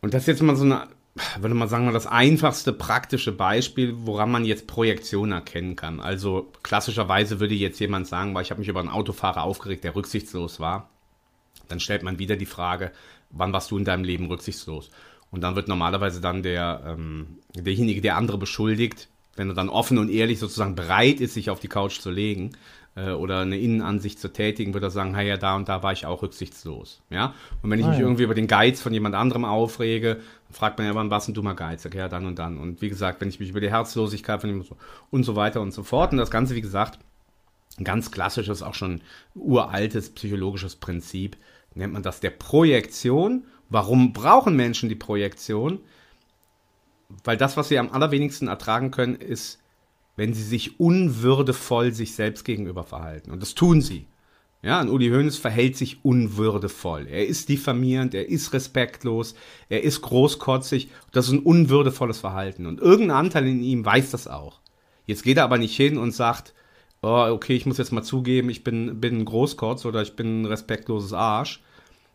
Und 0.00 0.14
das 0.14 0.22
ist 0.22 0.26
jetzt 0.28 0.42
mal 0.42 0.56
so 0.56 0.64
eine, 0.64 0.88
würde 1.40 1.54
man 1.54 1.68
sagen, 1.68 1.84
mal 1.86 1.92
das 1.92 2.06
einfachste 2.06 2.72
praktische 2.72 3.32
Beispiel, 3.32 3.94
woran 4.06 4.30
man 4.30 4.44
jetzt 4.44 4.66
Projektion 4.66 5.32
erkennen 5.32 5.76
kann. 5.76 6.00
Also 6.00 6.52
klassischerweise 6.62 7.40
würde 7.40 7.54
jetzt 7.54 7.80
jemand 7.80 8.06
sagen, 8.06 8.34
weil 8.34 8.42
ich 8.42 8.50
habe 8.50 8.60
mich 8.60 8.68
über 8.68 8.80
einen 8.80 8.88
Autofahrer 8.88 9.42
aufgeregt, 9.42 9.84
der 9.84 9.96
rücksichtslos 9.96 10.60
war. 10.60 10.88
Dann 11.68 11.80
stellt 11.80 12.02
man 12.02 12.18
wieder 12.18 12.36
die 12.36 12.46
Frage, 12.46 12.92
wann 13.30 13.52
warst 13.52 13.70
du 13.70 13.78
in 13.78 13.84
deinem 13.84 14.04
Leben 14.04 14.26
rücksichtslos? 14.26 14.90
Und 15.30 15.42
dann 15.42 15.56
wird 15.56 15.68
normalerweise 15.68 16.20
dann 16.20 16.42
der, 16.42 16.82
ähm, 16.86 17.38
derjenige, 17.54 18.00
der 18.00 18.16
andere 18.16 18.38
beschuldigt, 18.38 19.08
wenn 19.36 19.48
er 19.48 19.54
dann 19.54 19.68
offen 19.68 19.98
und 19.98 20.10
ehrlich 20.10 20.38
sozusagen 20.38 20.74
bereit 20.74 21.20
ist, 21.20 21.34
sich 21.34 21.50
auf 21.50 21.60
die 21.60 21.68
Couch 21.68 22.00
zu 22.00 22.10
legen 22.10 22.52
äh, 22.96 23.10
oder 23.10 23.40
eine 23.40 23.58
Innenansicht 23.58 24.18
zu 24.18 24.32
tätigen, 24.32 24.74
wird 24.74 24.82
er 24.82 24.90
sagen, 24.90 25.14
hey, 25.14 25.28
ja, 25.28 25.36
da 25.36 25.54
und 25.54 25.68
da 25.68 25.82
war 25.82 25.92
ich 25.92 26.06
auch 26.06 26.22
rücksichtslos. 26.22 27.02
Ja? 27.10 27.34
Und 27.62 27.70
wenn 27.70 27.78
ich 27.78 27.84
Ah, 27.84 27.90
mich 27.90 27.98
ja. 27.98 28.04
irgendwie 28.04 28.24
über 28.24 28.34
den 28.34 28.46
Geiz 28.48 28.80
von 28.80 28.92
jemand 28.92 29.14
anderem 29.14 29.44
aufrege, 29.44 30.14
dann 30.14 30.54
fragt 30.54 30.78
man 30.78 30.86
ja, 30.86 30.94
wann 30.94 31.10
warst 31.10 31.28
du 31.28 31.42
mal 31.42 31.52
geizig? 31.52 31.94
Ja, 31.94 32.08
dann 32.08 32.26
und 32.26 32.38
dann. 32.38 32.58
Und 32.58 32.80
wie 32.80 32.88
gesagt, 32.88 33.20
wenn 33.20 33.28
ich 33.28 33.38
mich 33.38 33.50
über 33.50 33.60
die 33.60 33.70
Herzlosigkeit 33.70 34.40
von 34.40 34.50
jemandem 34.50 34.70
so 34.70 34.76
und 35.10 35.24
so 35.24 35.36
weiter 35.36 35.60
und 35.60 35.72
so 35.72 35.82
fort. 35.82 36.12
Und 36.12 36.18
das 36.18 36.30
Ganze, 36.30 36.54
wie 36.54 36.62
gesagt, 36.62 36.98
ein 37.78 37.84
ganz 37.84 38.10
klassisches, 38.10 38.62
auch 38.62 38.74
schon 38.74 39.02
uraltes 39.34 40.10
psychologisches 40.10 40.74
Prinzip, 40.74 41.36
nennt 41.78 41.92
man 41.92 42.02
das 42.02 42.20
der 42.20 42.30
Projektion. 42.30 43.44
Warum 43.70 44.12
brauchen 44.12 44.56
Menschen 44.56 44.88
die 44.88 44.94
Projektion? 44.94 45.80
Weil 47.24 47.36
das, 47.36 47.56
was 47.56 47.68
sie 47.68 47.78
am 47.78 47.90
allerwenigsten 47.90 48.48
ertragen 48.48 48.90
können, 48.90 49.16
ist, 49.16 49.60
wenn 50.16 50.34
sie 50.34 50.42
sich 50.42 50.78
unwürdevoll 50.80 51.92
sich 51.92 52.14
selbst 52.14 52.44
gegenüber 52.44 52.84
verhalten. 52.84 53.30
Und 53.30 53.40
das 53.40 53.54
tun 53.54 53.80
sie. 53.80 54.06
Ja, 54.60 54.80
und 54.80 54.90
Uli 54.90 55.08
Hoeneß 55.08 55.36
verhält 55.36 55.76
sich 55.76 56.04
unwürdevoll. 56.04 57.06
Er 57.06 57.26
ist 57.26 57.48
diffamierend, 57.48 58.12
er 58.12 58.28
ist 58.28 58.52
respektlos, 58.52 59.36
er 59.68 59.84
ist 59.84 60.02
großkotzig. 60.02 60.90
Das 61.12 61.26
ist 61.26 61.32
ein 61.32 61.38
unwürdevolles 61.38 62.18
Verhalten. 62.18 62.66
Und 62.66 62.80
irgendein 62.80 63.16
Anteil 63.16 63.46
in 63.46 63.62
ihm 63.62 63.84
weiß 63.84 64.10
das 64.10 64.26
auch. 64.26 64.60
Jetzt 65.06 65.22
geht 65.22 65.36
er 65.36 65.44
aber 65.44 65.58
nicht 65.58 65.76
hin 65.76 65.96
und 65.96 66.10
sagt, 66.10 66.54
oh, 67.02 67.28
okay, 67.30 67.54
ich 67.54 67.66
muss 67.66 67.78
jetzt 67.78 67.92
mal 67.92 68.02
zugeben, 68.02 68.50
ich 68.50 68.64
bin, 68.64 69.00
bin 69.00 69.18
ein 69.18 69.24
Großkotz 69.24 69.84
oder 69.84 70.02
ich 70.02 70.16
bin 70.16 70.42
ein 70.42 70.46
respektloses 70.46 71.12
Arsch. 71.12 71.62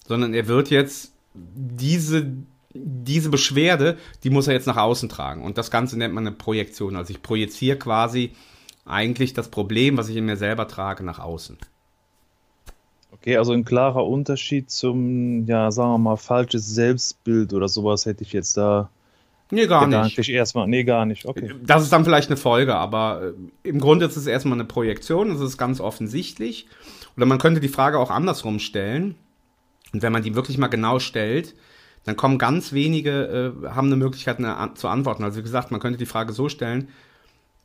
Sondern 0.07 0.33
er 0.33 0.47
wird 0.47 0.69
jetzt 0.69 1.13
diese, 1.33 2.31
diese 2.73 3.29
Beschwerde, 3.29 3.97
die 4.23 4.29
muss 4.29 4.47
er 4.47 4.53
jetzt 4.53 4.67
nach 4.67 4.77
außen 4.77 5.09
tragen. 5.09 5.43
Und 5.43 5.57
das 5.57 5.71
Ganze 5.71 5.97
nennt 5.97 6.13
man 6.13 6.27
eine 6.27 6.35
Projektion. 6.35 6.95
Also 6.95 7.11
ich 7.11 7.21
projiziere 7.21 7.77
quasi 7.77 8.33
eigentlich 8.85 9.33
das 9.33 9.49
Problem, 9.49 9.97
was 9.97 10.09
ich 10.09 10.17
in 10.17 10.25
mir 10.25 10.37
selber 10.37 10.67
trage, 10.67 11.03
nach 11.03 11.19
außen. 11.19 11.57
Okay, 13.11 13.37
also 13.37 13.53
ein 13.53 13.63
klarer 13.63 14.05
Unterschied 14.05 14.69
zum, 14.69 15.45
ja, 15.45 15.71
sagen 15.71 15.91
wir 15.91 15.97
mal, 15.97 16.17
falsches 16.17 16.67
Selbstbild 16.67 17.53
oder 17.53 17.69
sowas 17.69 18.05
hätte 18.05 18.23
ich 18.23 18.33
jetzt 18.33 18.57
da 18.57 18.89
Nee, 19.53 19.67
gar 19.67 19.85
nicht. 19.87 20.29
Erstmal. 20.29 20.67
Nee, 20.67 20.83
gar 20.83 21.05
nicht. 21.05 21.25
Okay. 21.25 21.53
Das 21.63 21.83
ist 21.83 21.93
dann 21.93 22.05
vielleicht 22.05 22.29
eine 22.29 22.37
Folge, 22.37 22.75
aber 22.75 23.33
äh, 23.63 23.69
im 23.69 23.79
Grunde 23.79 24.05
ist 24.05 24.17
es 24.17 24.25
erstmal 24.25 24.55
eine 24.55 24.65
Projektion, 24.65 25.29
das 25.29 25.41
ist 25.41 25.57
ganz 25.57 25.79
offensichtlich. 25.79 26.67
Oder 27.15 27.27
man 27.27 27.37
könnte 27.37 27.59
die 27.59 27.67
Frage 27.67 27.99
auch 27.99 28.09
andersrum 28.09 28.57
stellen. 28.59 29.15
Und 29.93 30.01
wenn 30.01 30.11
man 30.11 30.23
die 30.23 30.35
wirklich 30.35 30.57
mal 30.57 30.67
genau 30.67 30.99
stellt, 30.99 31.55
dann 32.03 32.17
kommen 32.17 32.37
ganz 32.37 32.73
wenige, 32.73 33.53
äh, 33.63 33.69
haben 33.69 33.87
eine 33.87 33.95
Möglichkeit 33.95 34.39
eine, 34.39 34.57
an, 34.57 34.75
zu 34.75 34.87
antworten. 34.87 35.23
Also 35.23 35.37
wie 35.37 35.43
gesagt, 35.43 35.71
man 35.71 35.79
könnte 35.79 35.99
die 35.99 36.05
Frage 36.05 36.33
so 36.33 36.49
stellen, 36.49 36.89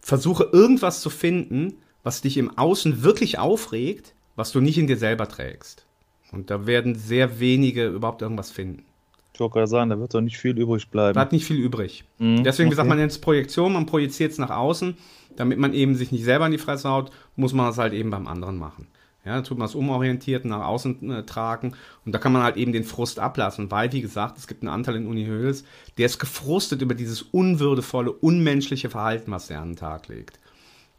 versuche 0.00 0.48
irgendwas 0.52 1.00
zu 1.00 1.10
finden, 1.10 1.74
was 2.04 2.20
dich 2.20 2.36
im 2.36 2.56
Außen 2.56 3.02
wirklich 3.02 3.38
aufregt, 3.38 4.14
was 4.36 4.52
du 4.52 4.60
nicht 4.60 4.78
in 4.78 4.86
dir 4.86 4.96
selber 4.96 5.28
trägst. 5.28 5.84
Und 6.30 6.50
da 6.50 6.66
werden 6.66 6.94
sehr 6.94 7.40
wenige 7.40 7.88
überhaupt 7.88 8.22
irgendwas 8.22 8.50
finden. 8.50 8.84
Ich 9.32 9.40
wollte 9.40 9.54
gerade 9.54 9.66
sagen, 9.68 9.90
da 9.90 9.98
wird 9.98 10.14
doch 10.14 10.20
nicht 10.20 10.38
viel 10.38 10.58
übrig 10.58 10.88
bleiben. 10.88 11.14
Bleibt 11.14 11.32
nicht 11.32 11.44
viel 11.44 11.58
übrig. 11.58 12.04
Mhm, 12.18 12.44
Deswegen, 12.44 12.66
wie 12.66 12.70
gesagt, 12.70 12.86
okay. 12.86 12.90
man 12.90 12.98
nennt 12.98 13.12
es 13.12 13.20
Projektion, 13.20 13.72
man 13.72 13.86
projiziert 13.86 14.32
es 14.32 14.38
nach 14.38 14.50
außen. 14.50 14.96
Damit 15.36 15.58
man 15.58 15.74
eben 15.74 15.94
sich 15.94 16.10
nicht 16.10 16.24
selber 16.24 16.46
in 16.46 16.52
die 16.52 16.58
Fresse 16.58 16.88
haut, 16.88 17.10
muss 17.36 17.52
man 17.52 17.66
das 17.66 17.78
halt 17.78 17.92
eben 17.92 18.10
beim 18.10 18.26
anderen 18.26 18.58
machen. 18.58 18.88
Ja, 19.28 19.42
tut 19.42 19.58
man 19.58 19.66
es 19.66 19.74
umorientiert 19.74 20.46
nach 20.46 20.64
außen 20.64 21.10
äh, 21.10 21.22
tragen 21.24 21.74
und 22.06 22.12
da 22.12 22.18
kann 22.18 22.32
man 22.32 22.42
halt 22.42 22.56
eben 22.56 22.72
den 22.72 22.84
Frust 22.84 23.18
ablassen, 23.18 23.70
weil, 23.70 23.92
wie 23.92 24.00
gesagt, 24.00 24.38
es 24.38 24.46
gibt 24.46 24.62
einen 24.62 24.72
Anteil 24.72 24.96
in 24.96 25.06
Uni 25.06 25.26
Höhles, 25.26 25.64
der 25.98 26.06
ist 26.06 26.18
gefrustet 26.18 26.80
über 26.80 26.94
dieses 26.94 27.20
unwürdevolle, 27.20 28.10
unmenschliche 28.10 28.88
Verhalten, 28.88 29.30
was 29.30 29.50
er 29.50 29.60
an 29.60 29.72
den 29.72 29.76
Tag 29.76 30.08
legt. 30.08 30.40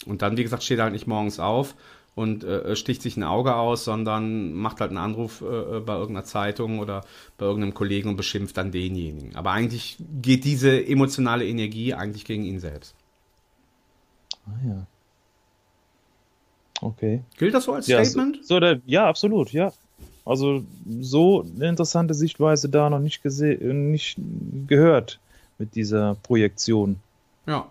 Und 0.06 0.22
dann, 0.22 0.38
wie 0.38 0.44
gesagt, 0.44 0.62
steht 0.62 0.78
er 0.78 0.84
halt 0.84 0.94
nicht 0.94 1.08
morgens 1.08 1.40
auf 1.40 1.74
und 2.14 2.44
äh, 2.44 2.76
sticht 2.76 3.02
sich 3.02 3.18
ein 3.18 3.24
Auge 3.24 3.56
aus, 3.56 3.84
sondern 3.84 4.54
macht 4.54 4.80
halt 4.80 4.92
einen 4.92 5.00
Anruf 5.00 5.42
äh, 5.42 5.80
bei 5.80 5.94
irgendeiner 5.94 6.26
Zeitung 6.26 6.78
oder 6.78 7.04
bei 7.40 7.48
irgendeinem 7.48 7.74
Kollegen 7.74 8.10
und 8.10 8.16
beschimpft 8.16 8.58
dann 8.58 8.72
denjenigen. 8.72 9.36
Aber 9.36 9.52
eigentlich 9.52 9.98
geht 10.22 10.44
diese 10.44 10.86
emotionale 10.86 11.48
Energie 11.48 11.96
eigentlich 11.96 12.26
gegen 12.26 12.44
ihn 12.44 12.60
selbst. 12.60 12.94
Ah, 14.46 14.68
ja. 14.68 14.88
Okay. 16.82 17.22
Gilt 17.38 17.54
das 17.54 17.66
so 17.66 17.74
als 17.74 17.88
Ja, 17.88 18.04
Statement? 18.04 18.38
So, 18.38 18.56
so 18.56 18.60
der, 18.60 18.82
ja, 18.86 19.08
absolut, 19.08 19.52
ja. 19.52 19.74
Also 20.26 20.64
so 21.02 21.46
eine 21.56 21.70
interessante 21.70 22.14
Sichtweise 22.14 22.70
da 22.70 22.90
noch 22.90 23.00
nicht 23.00 23.24
gesehen, 23.24 23.92
nicht 23.92 24.18
gehört 24.68 25.20
mit 25.58 25.76
dieser 25.76 26.16
Projektion. 26.22 26.98
Ja. 27.48 27.68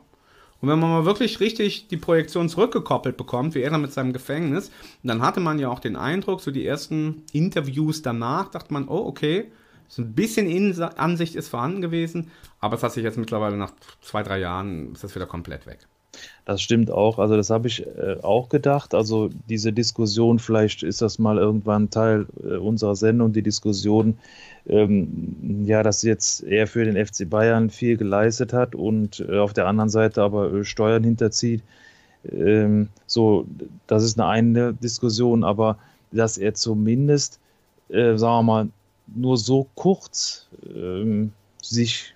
Und 0.60 0.68
wenn 0.68 0.78
man 0.78 0.90
mal 0.90 1.04
wirklich 1.04 1.38
richtig 1.38 1.86
die 1.86 1.96
Projektion 1.96 2.48
zurückgekoppelt 2.48 3.16
bekommt, 3.16 3.54
wie 3.54 3.60
er 3.60 3.70
dann 3.70 3.80
mit 3.80 3.92
seinem 3.92 4.12
Gefängnis, 4.12 4.72
dann 5.04 5.22
hatte 5.22 5.38
man 5.38 5.60
ja 5.60 5.68
auch 5.68 5.78
den 5.78 5.94
Eindruck, 5.94 6.40
so 6.40 6.50
die 6.50 6.66
ersten 6.66 7.22
Interviews 7.32 8.02
danach, 8.02 8.50
dachte 8.50 8.72
man, 8.72 8.88
oh, 8.88 9.06
okay, 9.06 9.52
so 9.86 10.02
ein 10.02 10.14
bisschen 10.14 10.82
Ansicht 10.82 11.36
ist 11.36 11.48
vorhanden 11.48 11.80
gewesen, 11.80 12.30
aber 12.60 12.76
es 12.76 12.82
hat 12.82 12.92
sich 12.92 13.04
jetzt 13.04 13.18
mittlerweile 13.18 13.56
nach 13.56 13.72
zwei, 14.02 14.22
drei 14.22 14.40
Jahren, 14.40 14.92
ist 14.92 15.04
das 15.04 15.14
wieder 15.14 15.26
komplett 15.26 15.66
weg. 15.66 15.86
Das 16.44 16.62
stimmt 16.62 16.90
auch. 16.90 17.18
Also 17.18 17.36
das 17.36 17.50
habe 17.50 17.68
ich 17.68 17.86
äh, 17.86 18.16
auch 18.22 18.48
gedacht. 18.48 18.94
Also 18.94 19.28
diese 19.48 19.72
Diskussion, 19.72 20.38
vielleicht 20.38 20.82
ist 20.82 21.02
das 21.02 21.18
mal 21.18 21.36
irgendwann 21.36 21.90
Teil 21.90 22.26
äh, 22.42 22.56
unserer 22.56 22.96
Sendung, 22.96 23.32
die 23.32 23.42
Diskussion, 23.42 24.16
ähm, 24.66 25.64
ja, 25.66 25.82
dass 25.82 26.02
jetzt 26.02 26.42
er 26.44 26.66
für 26.66 26.84
den 26.84 27.04
FC 27.04 27.28
Bayern 27.28 27.70
viel 27.70 27.96
geleistet 27.96 28.52
hat 28.52 28.74
und 28.74 29.20
äh, 29.28 29.38
auf 29.38 29.52
der 29.52 29.66
anderen 29.66 29.90
Seite 29.90 30.22
aber 30.22 30.52
äh, 30.52 30.64
Steuern 30.64 31.04
hinterzieht. 31.04 31.62
Ähm, 32.30 32.88
so, 33.06 33.46
das 33.86 34.02
ist 34.02 34.18
eine 34.18 34.28
eine 34.28 34.74
Diskussion, 34.74 35.44
aber 35.44 35.78
dass 36.12 36.38
er 36.38 36.54
zumindest, 36.54 37.38
äh, 37.88 38.16
sagen 38.16 38.38
wir 38.38 38.42
mal, 38.42 38.68
nur 39.06 39.36
so 39.36 39.66
kurz 39.74 40.46
ähm, 40.74 41.32
sich 41.62 42.14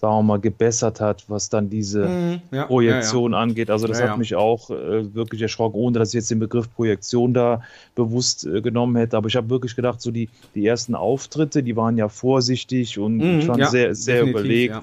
sagen 0.00 0.14
wir 0.14 0.22
mal, 0.22 0.40
gebessert 0.40 0.98
hat, 1.00 1.24
was 1.28 1.50
dann 1.50 1.68
diese 1.68 2.08
Mhm, 2.08 2.40
ja, 2.52 2.64
Projektion 2.64 3.32
ja, 3.32 3.38
ja. 3.38 3.42
angeht. 3.42 3.70
Also 3.70 3.86
das 3.86 4.00
hat 4.00 4.16
mich 4.16 4.34
auch 4.34 4.70
äh, 4.70 5.14
wirklich 5.14 5.42
erschrocken, 5.42 5.76
ohne 5.76 5.98
dass 5.98 6.08
ich 6.08 6.14
jetzt 6.14 6.30
den 6.30 6.38
Begriff 6.38 6.72
Projektion 6.74 7.34
da 7.34 7.62
bewusst 7.94 8.46
äh, 8.46 8.62
genommen 8.62 8.96
hätte. 8.96 9.18
Aber 9.18 9.28
ich 9.28 9.36
habe 9.36 9.50
wirklich 9.50 9.76
gedacht, 9.76 10.00
so 10.00 10.10
die, 10.10 10.30
die 10.54 10.66
ersten 10.66 10.94
Auftritte, 10.94 11.62
die 11.62 11.76
waren 11.76 11.98
ja 11.98 12.08
vorsichtig 12.08 12.98
und 12.98 13.18
Mhm, 13.18 13.40
ja, 13.58 13.68
sehr, 13.68 13.94
sehr 13.94 14.22
überlegt. 14.22 14.80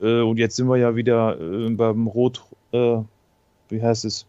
Äh, 0.00 0.20
und 0.20 0.38
jetzt 0.38 0.54
sind 0.54 0.68
wir 0.68 0.76
ja 0.76 0.94
wieder 0.94 1.36
äh, 1.40 1.70
beim 1.70 2.06
Rot, 2.06 2.44
äh, 2.70 2.98
wie 3.70 3.82
heißt 3.82 4.04
es, 4.04 4.24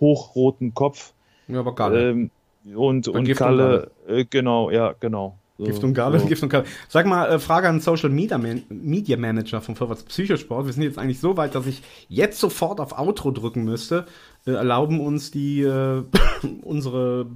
hochroten 0.00 0.74
Kopf. 0.74 1.12
Ja, 1.46 1.60
aber 1.60 1.74
Galle. 1.74 2.10
Ähm, 2.10 2.30
und, 2.74 3.06
Bei 3.06 3.18
und 3.18 3.28
und 3.28 3.34
Kalle, 3.36 3.90
äh, 4.08 4.24
genau, 4.28 4.70
ja, 4.70 4.94
genau. 4.98 5.38
So, 5.58 5.64
Gift 5.64 5.82
und 5.82 5.92
Galle, 5.94 6.20
so. 6.20 6.26
Gift 6.26 6.42
und 6.44 6.50
Galle. 6.50 6.64
Sag 6.88 7.06
mal, 7.06 7.28
äh, 7.30 7.38
Frage 7.40 7.68
an 7.68 7.80
Social 7.80 8.10
Media, 8.10 8.38
Man 8.38 8.62
Media 8.68 9.16
Manager 9.16 9.60
von 9.60 9.74
Vorwärts 9.74 10.04
Psychosport. 10.04 10.66
Wir 10.66 10.72
sind 10.72 10.84
jetzt 10.84 10.98
eigentlich 10.98 11.18
so 11.18 11.36
weit, 11.36 11.56
dass 11.56 11.66
ich 11.66 11.82
jetzt 12.08 12.38
sofort 12.38 12.78
auf 12.80 12.96
Outro 12.96 13.32
drücken 13.32 13.64
müsste. 13.64 14.06
Äh, 14.46 14.52
erlauben 14.52 15.00
uns 15.00 15.32
die 15.32 15.62
äh, 15.62 16.04
unsere 16.62 17.26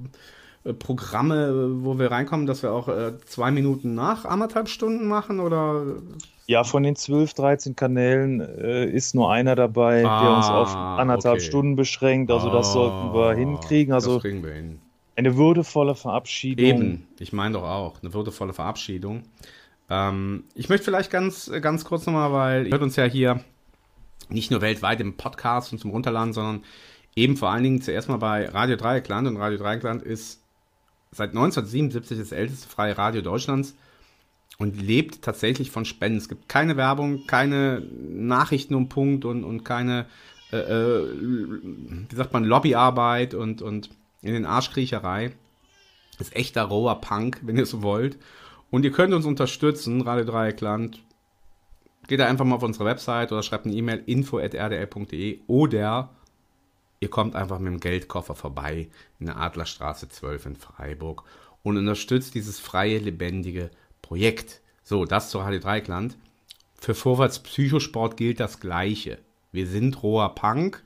äh, 0.63 0.73
Programme, 0.73 1.47
äh, 1.47 1.83
wo 1.83 1.99
wir 1.99 2.11
reinkommen, 2.11 2.45
dass 2.45 2.63
wir 2.63 2.71
auch 2.71 2.87
äh, 2.87 3.17
zwei 3.25 3.51
Minuten 3.51 3.93
nach 3.93 4.23
anderthalb 4.23 4.69
Stunden 4.69 5.05
machen 5.07 5.41
oder 5.41 5.83
Ja, 6.47 6.63
von 6.63 6.83
den 6.83 6.95
12, 6.95 7.33
13 7.33 7.75
Kanälen 7.75 8.39
äh, 8.39 8.85
ist 8.85 9.15
nur 9.15 9.33
einer 9.33 9.55
dabei, 9.55 10.01
der 10.01 10.31
uns 10.37 10.45
Ah, 10.45 10.61
auf 10.61 10.73
anderthalb 10.75 11.39
okay. 11.39 11.45
Stunden 11.45 11.75
beschränkt. 11.75 12.31
Also 12.31 12.49
das 12.49 12.71
sollten 12.71 13.13
wir 13.13 13.33
hinkriegen. 13.33 13.93
Also 13.93 14.13
das 14.13 14.21
kriegen 14.21 14.43
wir 14.43 14.53
hin. 14.53 14.79
Eine 15.15 15.37
würdevolle 15.37 15.95
Verabschiedung. 15.95 16.65
Eben, 16.65 17.07
ich 17.19 17.33
meine 17.33 17.53
doch 17.53 17.63
auch, 17.63 18.01
eine 18.01 18.13
würdevolle 18.13 18.53
Verabschiedung. 18.53 19.23
Ähm, 19.89 20.45
ich 20.55 20.69
möchte 20.69 20.85
vielleicht 20.85 21.11
ganz, 21.11 21.51
ganz 21.61 21.85
kurz 21.85 22.05
nochmal, 22.05 22.31
weil 22.31 22.65
ihr 22.65 22.71
hört 22.71 22.81
uns 22.81 22.95
ja 22.95 23.05
hier 23.05 23.43
nicht 24.29 24.51
nur 24.51 24.61
weltweit 24.61 25.01
im 25.01 25.17
Podcast 25.17 25.71
und 25.71 25.79
zum 25.79 25.91
Runterladen, 25.91 26.33
sondern 26.33 26.63
eben 27.15 27.37
vor 27.37 27.51
allen 27.51 27.63
Dingen 27.63 27.81
zuerst 27.81 28.09
mal 28.09 28.17
bei 28.17 28.47
Radio 28.49 28.75
Dreieckland. 28.75 29.27
Und 29.27 29.37
Radio 29.37 29.57
Dreieckland 29.57 30.01
ist 30.01 30.41
seit 31.11 31.29
1977 31.29 32.17
das 32.17 32.31
älteste 32.31 32.67
freie 32.67 32.97
Radio 32.97 33.21
Deutschlands 33.21 33.75
und 34.57 34.81
lebt 34.81 35.21
tatsächlich 35.21 35.71
von 35.71 35.85
Spenden. 35.85 36.17
Es 36.17 36.29
gibt 36.29 36.49
keine 36.49 36.77
Werbung, 36.77 37.25
keine 37.27 37.81
Nachrichten 37.81 38.75
um 38.75 38.89
Punkt 38.89 39.25
und, 39.25 39.43
und 39.43 39.63
keine, 39.63 40.05
äh, 40.51 40.57
äh, 40.57 41.07
wie 42.09 42.15
sagt 42.15 42.33
man, 42.33 42.43
Lobbyarbeit 42.43 43.33
und, 43.33 43.61
und 43.61 43.89
in 44.23 44.33
den 44.33 44.45
Arschkriecherei. 44.45 45.33
Ist 46.19 46.35
echter 46.35 46.63
roher 46.63 47.01
Punk, 47.01 47.41
wenn 47.43 47.57
ihr 47.57 47.65
so 47.65 47.83
wollt. 47.83 48.17
Und 48.71 48.85
ihr 48.85 48.91
könnt 48.91 49.13
uns 49.13 49.25
unterstützen, 49.25 50.01
Radio 50.01 50.25
Dreieckland. 50.25 51.03
Geht 52.07 52.19
da 52.19 52.27
einfach 52.27 52.45
mal 52.45 52.55
auf 52.55 52.63
unsere 52.63 52.85
Website 52.85 53.31
oder 53.31 53.43
schreibt 53.43 53.65
eine 53.65 53.75
E-Mail 53.75 54.03
info.rdl.de 54.05 55.39
oder 55.47 56.09
ihr 56.99 57.09
kommt 57.09 57.35
einfach 57.35 57.59
mit 57.59 57.71
dem 57.71 57.79
Geldkoffer 57.79 58.35
vorbei 58.35 58.89
in 59.19 59.27
der 59.27 59.37
Adlerstraße 59.37 60.09
12 60.09 60.45
in 60.47 60.55
Freiburg 60.55 61.23
und 61.61 61.77
unterstützt 61.77 62.35
dieses 62.35 62.59
freie, 62.59 62.97
lebendige 62.97 63.71
Projekt. 64.01 64.61
So, 64.83 65.05
das 65.05 65.29
zu 65.29 65.39
Radio 65.39 65.59
Dreieckland. 65.59 66.17
Für 66.79 66.93
Vorwärts 66.93 67.39
Psychosport 67.39 68.17
gilt 68.17 68.39
das 68.39 68.59
Gleiche. 68.59 69.19
Wir 69.53 69.67
sind 69.67 70.03
roher 70.03 70.35
Punk. 70.35 70.83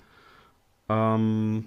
Ähm, 0.90 1.66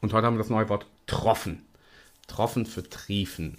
und 0.00 0.12
heute 0.12 0.26
haben 0.26 0.34
wir 0.34 0.42
das 0.42 0.50
neue 0.50 0.68
Wort 0.68 0.86
Troffen. 1.08 1.64
Troffen 2.28 2.66
für 2.66 2.88
Triefen. 2.88 3.56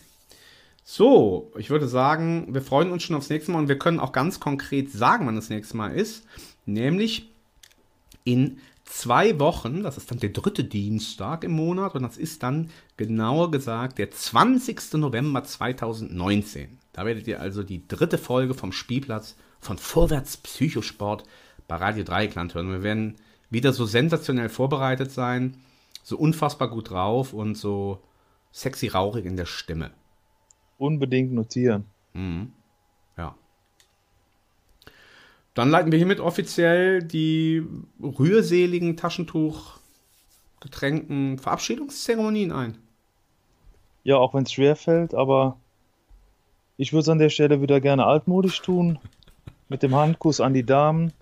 So, 0.91 1.51
ich 1.55 1.69
würde 1.69 1.87
sagen, 1.87 2.47
wir 2.51 2.63
freuen 2.63 2.89
uns 2.89 3.03
schon 3.03 3.15
aufs 3.15 3.29
nächste 3.29 3.51
Mal 3.51 3.59
und 3.59 3.67
wir 3.67 3.77
können 3.77 3.99
auch 3.99 4.11
ganz 4.11 4.39
konkret 4.39 4.91
sagen, 4.91 5.27
wann 5.27 5.35
das 5.35 5.51
nächste 5.51 5.77
Mal 5.77 5.89
ist. 5.89 6.25
Nämlich 6.65 7.29
in 8.23 8.57
zwei 8.85 9.39
Wochen, 9.39 9.83
das 9.83 9.97
ist 9.97 10.09
dann 10.09 10.17
der 10.17 10.31
dritte 10.31 10.63
Dienstag 10.63 11.43
im 11.43 11.51
Monat 11.51 11.93
und 11.93 12.01
das 12.01 12.17
ist 12.17 12.41
dann 12.41 12.71
genauer 12.97 13.51
gesagt 13.51 13.99
der 13.99 14.09
20. 14.09 14.93
November 14.93 15.43
2019. 15.43 16.79
Da 16.91 17.05
werdet 17.05 17.27
ihr 17.27 17.39
also 17.39 17.61
die 17.61 17.87
dritte 17.87 18.17
Folge 18.17 18.55
vom 18.55 18.71
Spielplatz 18.71 19.35
von 19.59 19.77
Vorwärts 19.77 20.37
Psychosport 20.37 21.23
bei 21.67 21.75
Radio 21.75 22.03
Dreieckland 22.03 22.55
hören. 22.55 22.71
Wir 22.71 22.81
werden 22.81 23.17
wieder 23.51 23.73
so 23.73 23.85
sensationell 23.85 24.49
vorbereitet 24.49 25.11
sein, 25.11 25.57
so 26.01 26.17
unfassbar 26.17 26.67
gut 26.67 26.89
drauf 26.89 27.31
und 27.31 27.53
so 27.53 28.01
sexy 28.51 28.87
rauchig 28.87 29.25
in 29.25 29.37
der 29.37 29.45
Stimme. 29.45 29.91
Unbedingt 30.79 31.33
notieren. 31.33 31.85
Mhm. 32.13 32.53
Ja. 33.17 33.35
Dann 35.53 35.69
leiten 35.69 35.91
wir 35.91 35.99
hiermit 35.99 36.21
offiziell 36.21 37.03
die 37.03 37.63
rührseligen 38.01 38.97
Taschentuch 38.97 39.77
getränkten 40.61 41.37
Verabschiedungszeremonien 41.37 42.51
ein. 42.51 42.77
Ja, 44.03 44.15
auch 44.17 44.33
wenn 44.33 44.43
es 44.43 44.53
schwer 44.53 44.75
fällt, 44.75 45.13
aber 45.13 45.57
ich 46.77 46.93
würde 46.93 47.01
es 47.01 47.09
an 47.09 47.19
der 47.19 47.29
Stelle 47.29 47.61
wieder 47.61 47.81
gerne 47.81 48.05
altmodisch 48.05 48.61
tun. 48.61 48.99
Mit 49.69 49.83
dem 49.83 49.93
Handkuss 49.93 50.39
an 50.39 50.53
die 50.53 50.65
Damen 50.65 51.13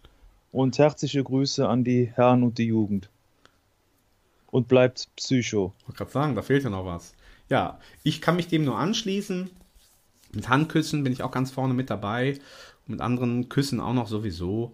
und 0.51 0.77
herzliche 0.77 1.23
Grüße 1.23 1.67
an 1.67 1.83
die 1.83 2.11
Herren 2.13 2.43
und 2.43 2.59
die 2.59 2.67
Jugend. 2.67 3.09
Und 4.51 4.67
bleibt 4.67 5.09
Psycho. 5.15 5.73
Ich 5.79 5.87
wollte 5.87 5.97
gerade 5.97 6.11
sagen, 6.11 6.35
da 6.35 6.41
fehlt 6.43 6.63
ja 6.63 6.69
noch 6.69 6.85
was. 6.85 7.13
Ja, 7.49 7.79
ich 8.03 8.21
kann 8.21 8.35
mich 8.35 8.47
dem 8.47 8.65
nur 8.65 8.77
anschließen. 8.77 9.49
Mit 10.33 10.49
Handküssen 10.49 11.03
bin 11.03 11.13
ich 11.13 11.23
auch 11.23 11.31
ganz 11.31 11.51
vorne 11.51 11.73
mit 11.73 11.89
dabei. 11.89 12.39
Mit 12.85 13.01
anderen 13.01 13.49
Küssen 13.49 13.79
auch 13.79 13.93
noch 13.93 14.07
sowieso. 14.07 14.73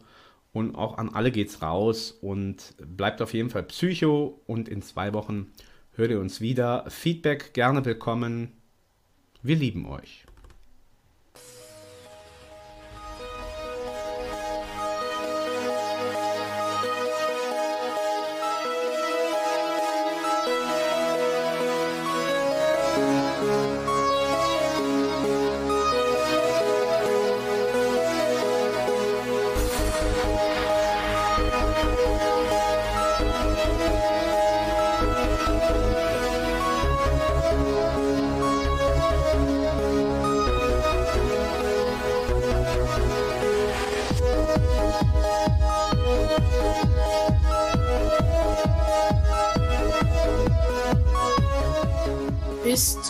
Und 0.51 0.75
auch 0.75 0.97
an 0.97 1.09
alle 1.09 1.31
geht's 1.31 1.61
raus. 1.61 2.11
Und 2.21 2.75
bleibt 2.77 3.21
auf 3.21 3.33
jeden 3.33 3.49
Fall 3.49 3.63
Psycho. 3.63 4.41
Und 4.47 4.67
in 4.69 4.81
zwei 4.81 5.13
Wochen 5.13 5.51
hört 5.93 6.11
ihr 6.11 6.19
uns 6.19 6.41
wieder. 6.41 6.85
Feedback 6.89 7.53
gerne 7.53 7.85
willkommen. 7.85 8.51
Wir 9.41 9.55
lieben 9.55 9.85
euch. 9.85 10.25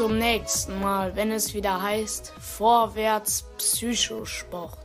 Zum 0.04 0.18
nächsten 0.18 0.82
Mal, 0.82 1.16
wenn 1.16 1.32
es 1.32 1.54
wieder 1.54 1.82
heißt 1.82 2.34
Vorwärts 2.38 3.46
Psychosport. 3.58 4.78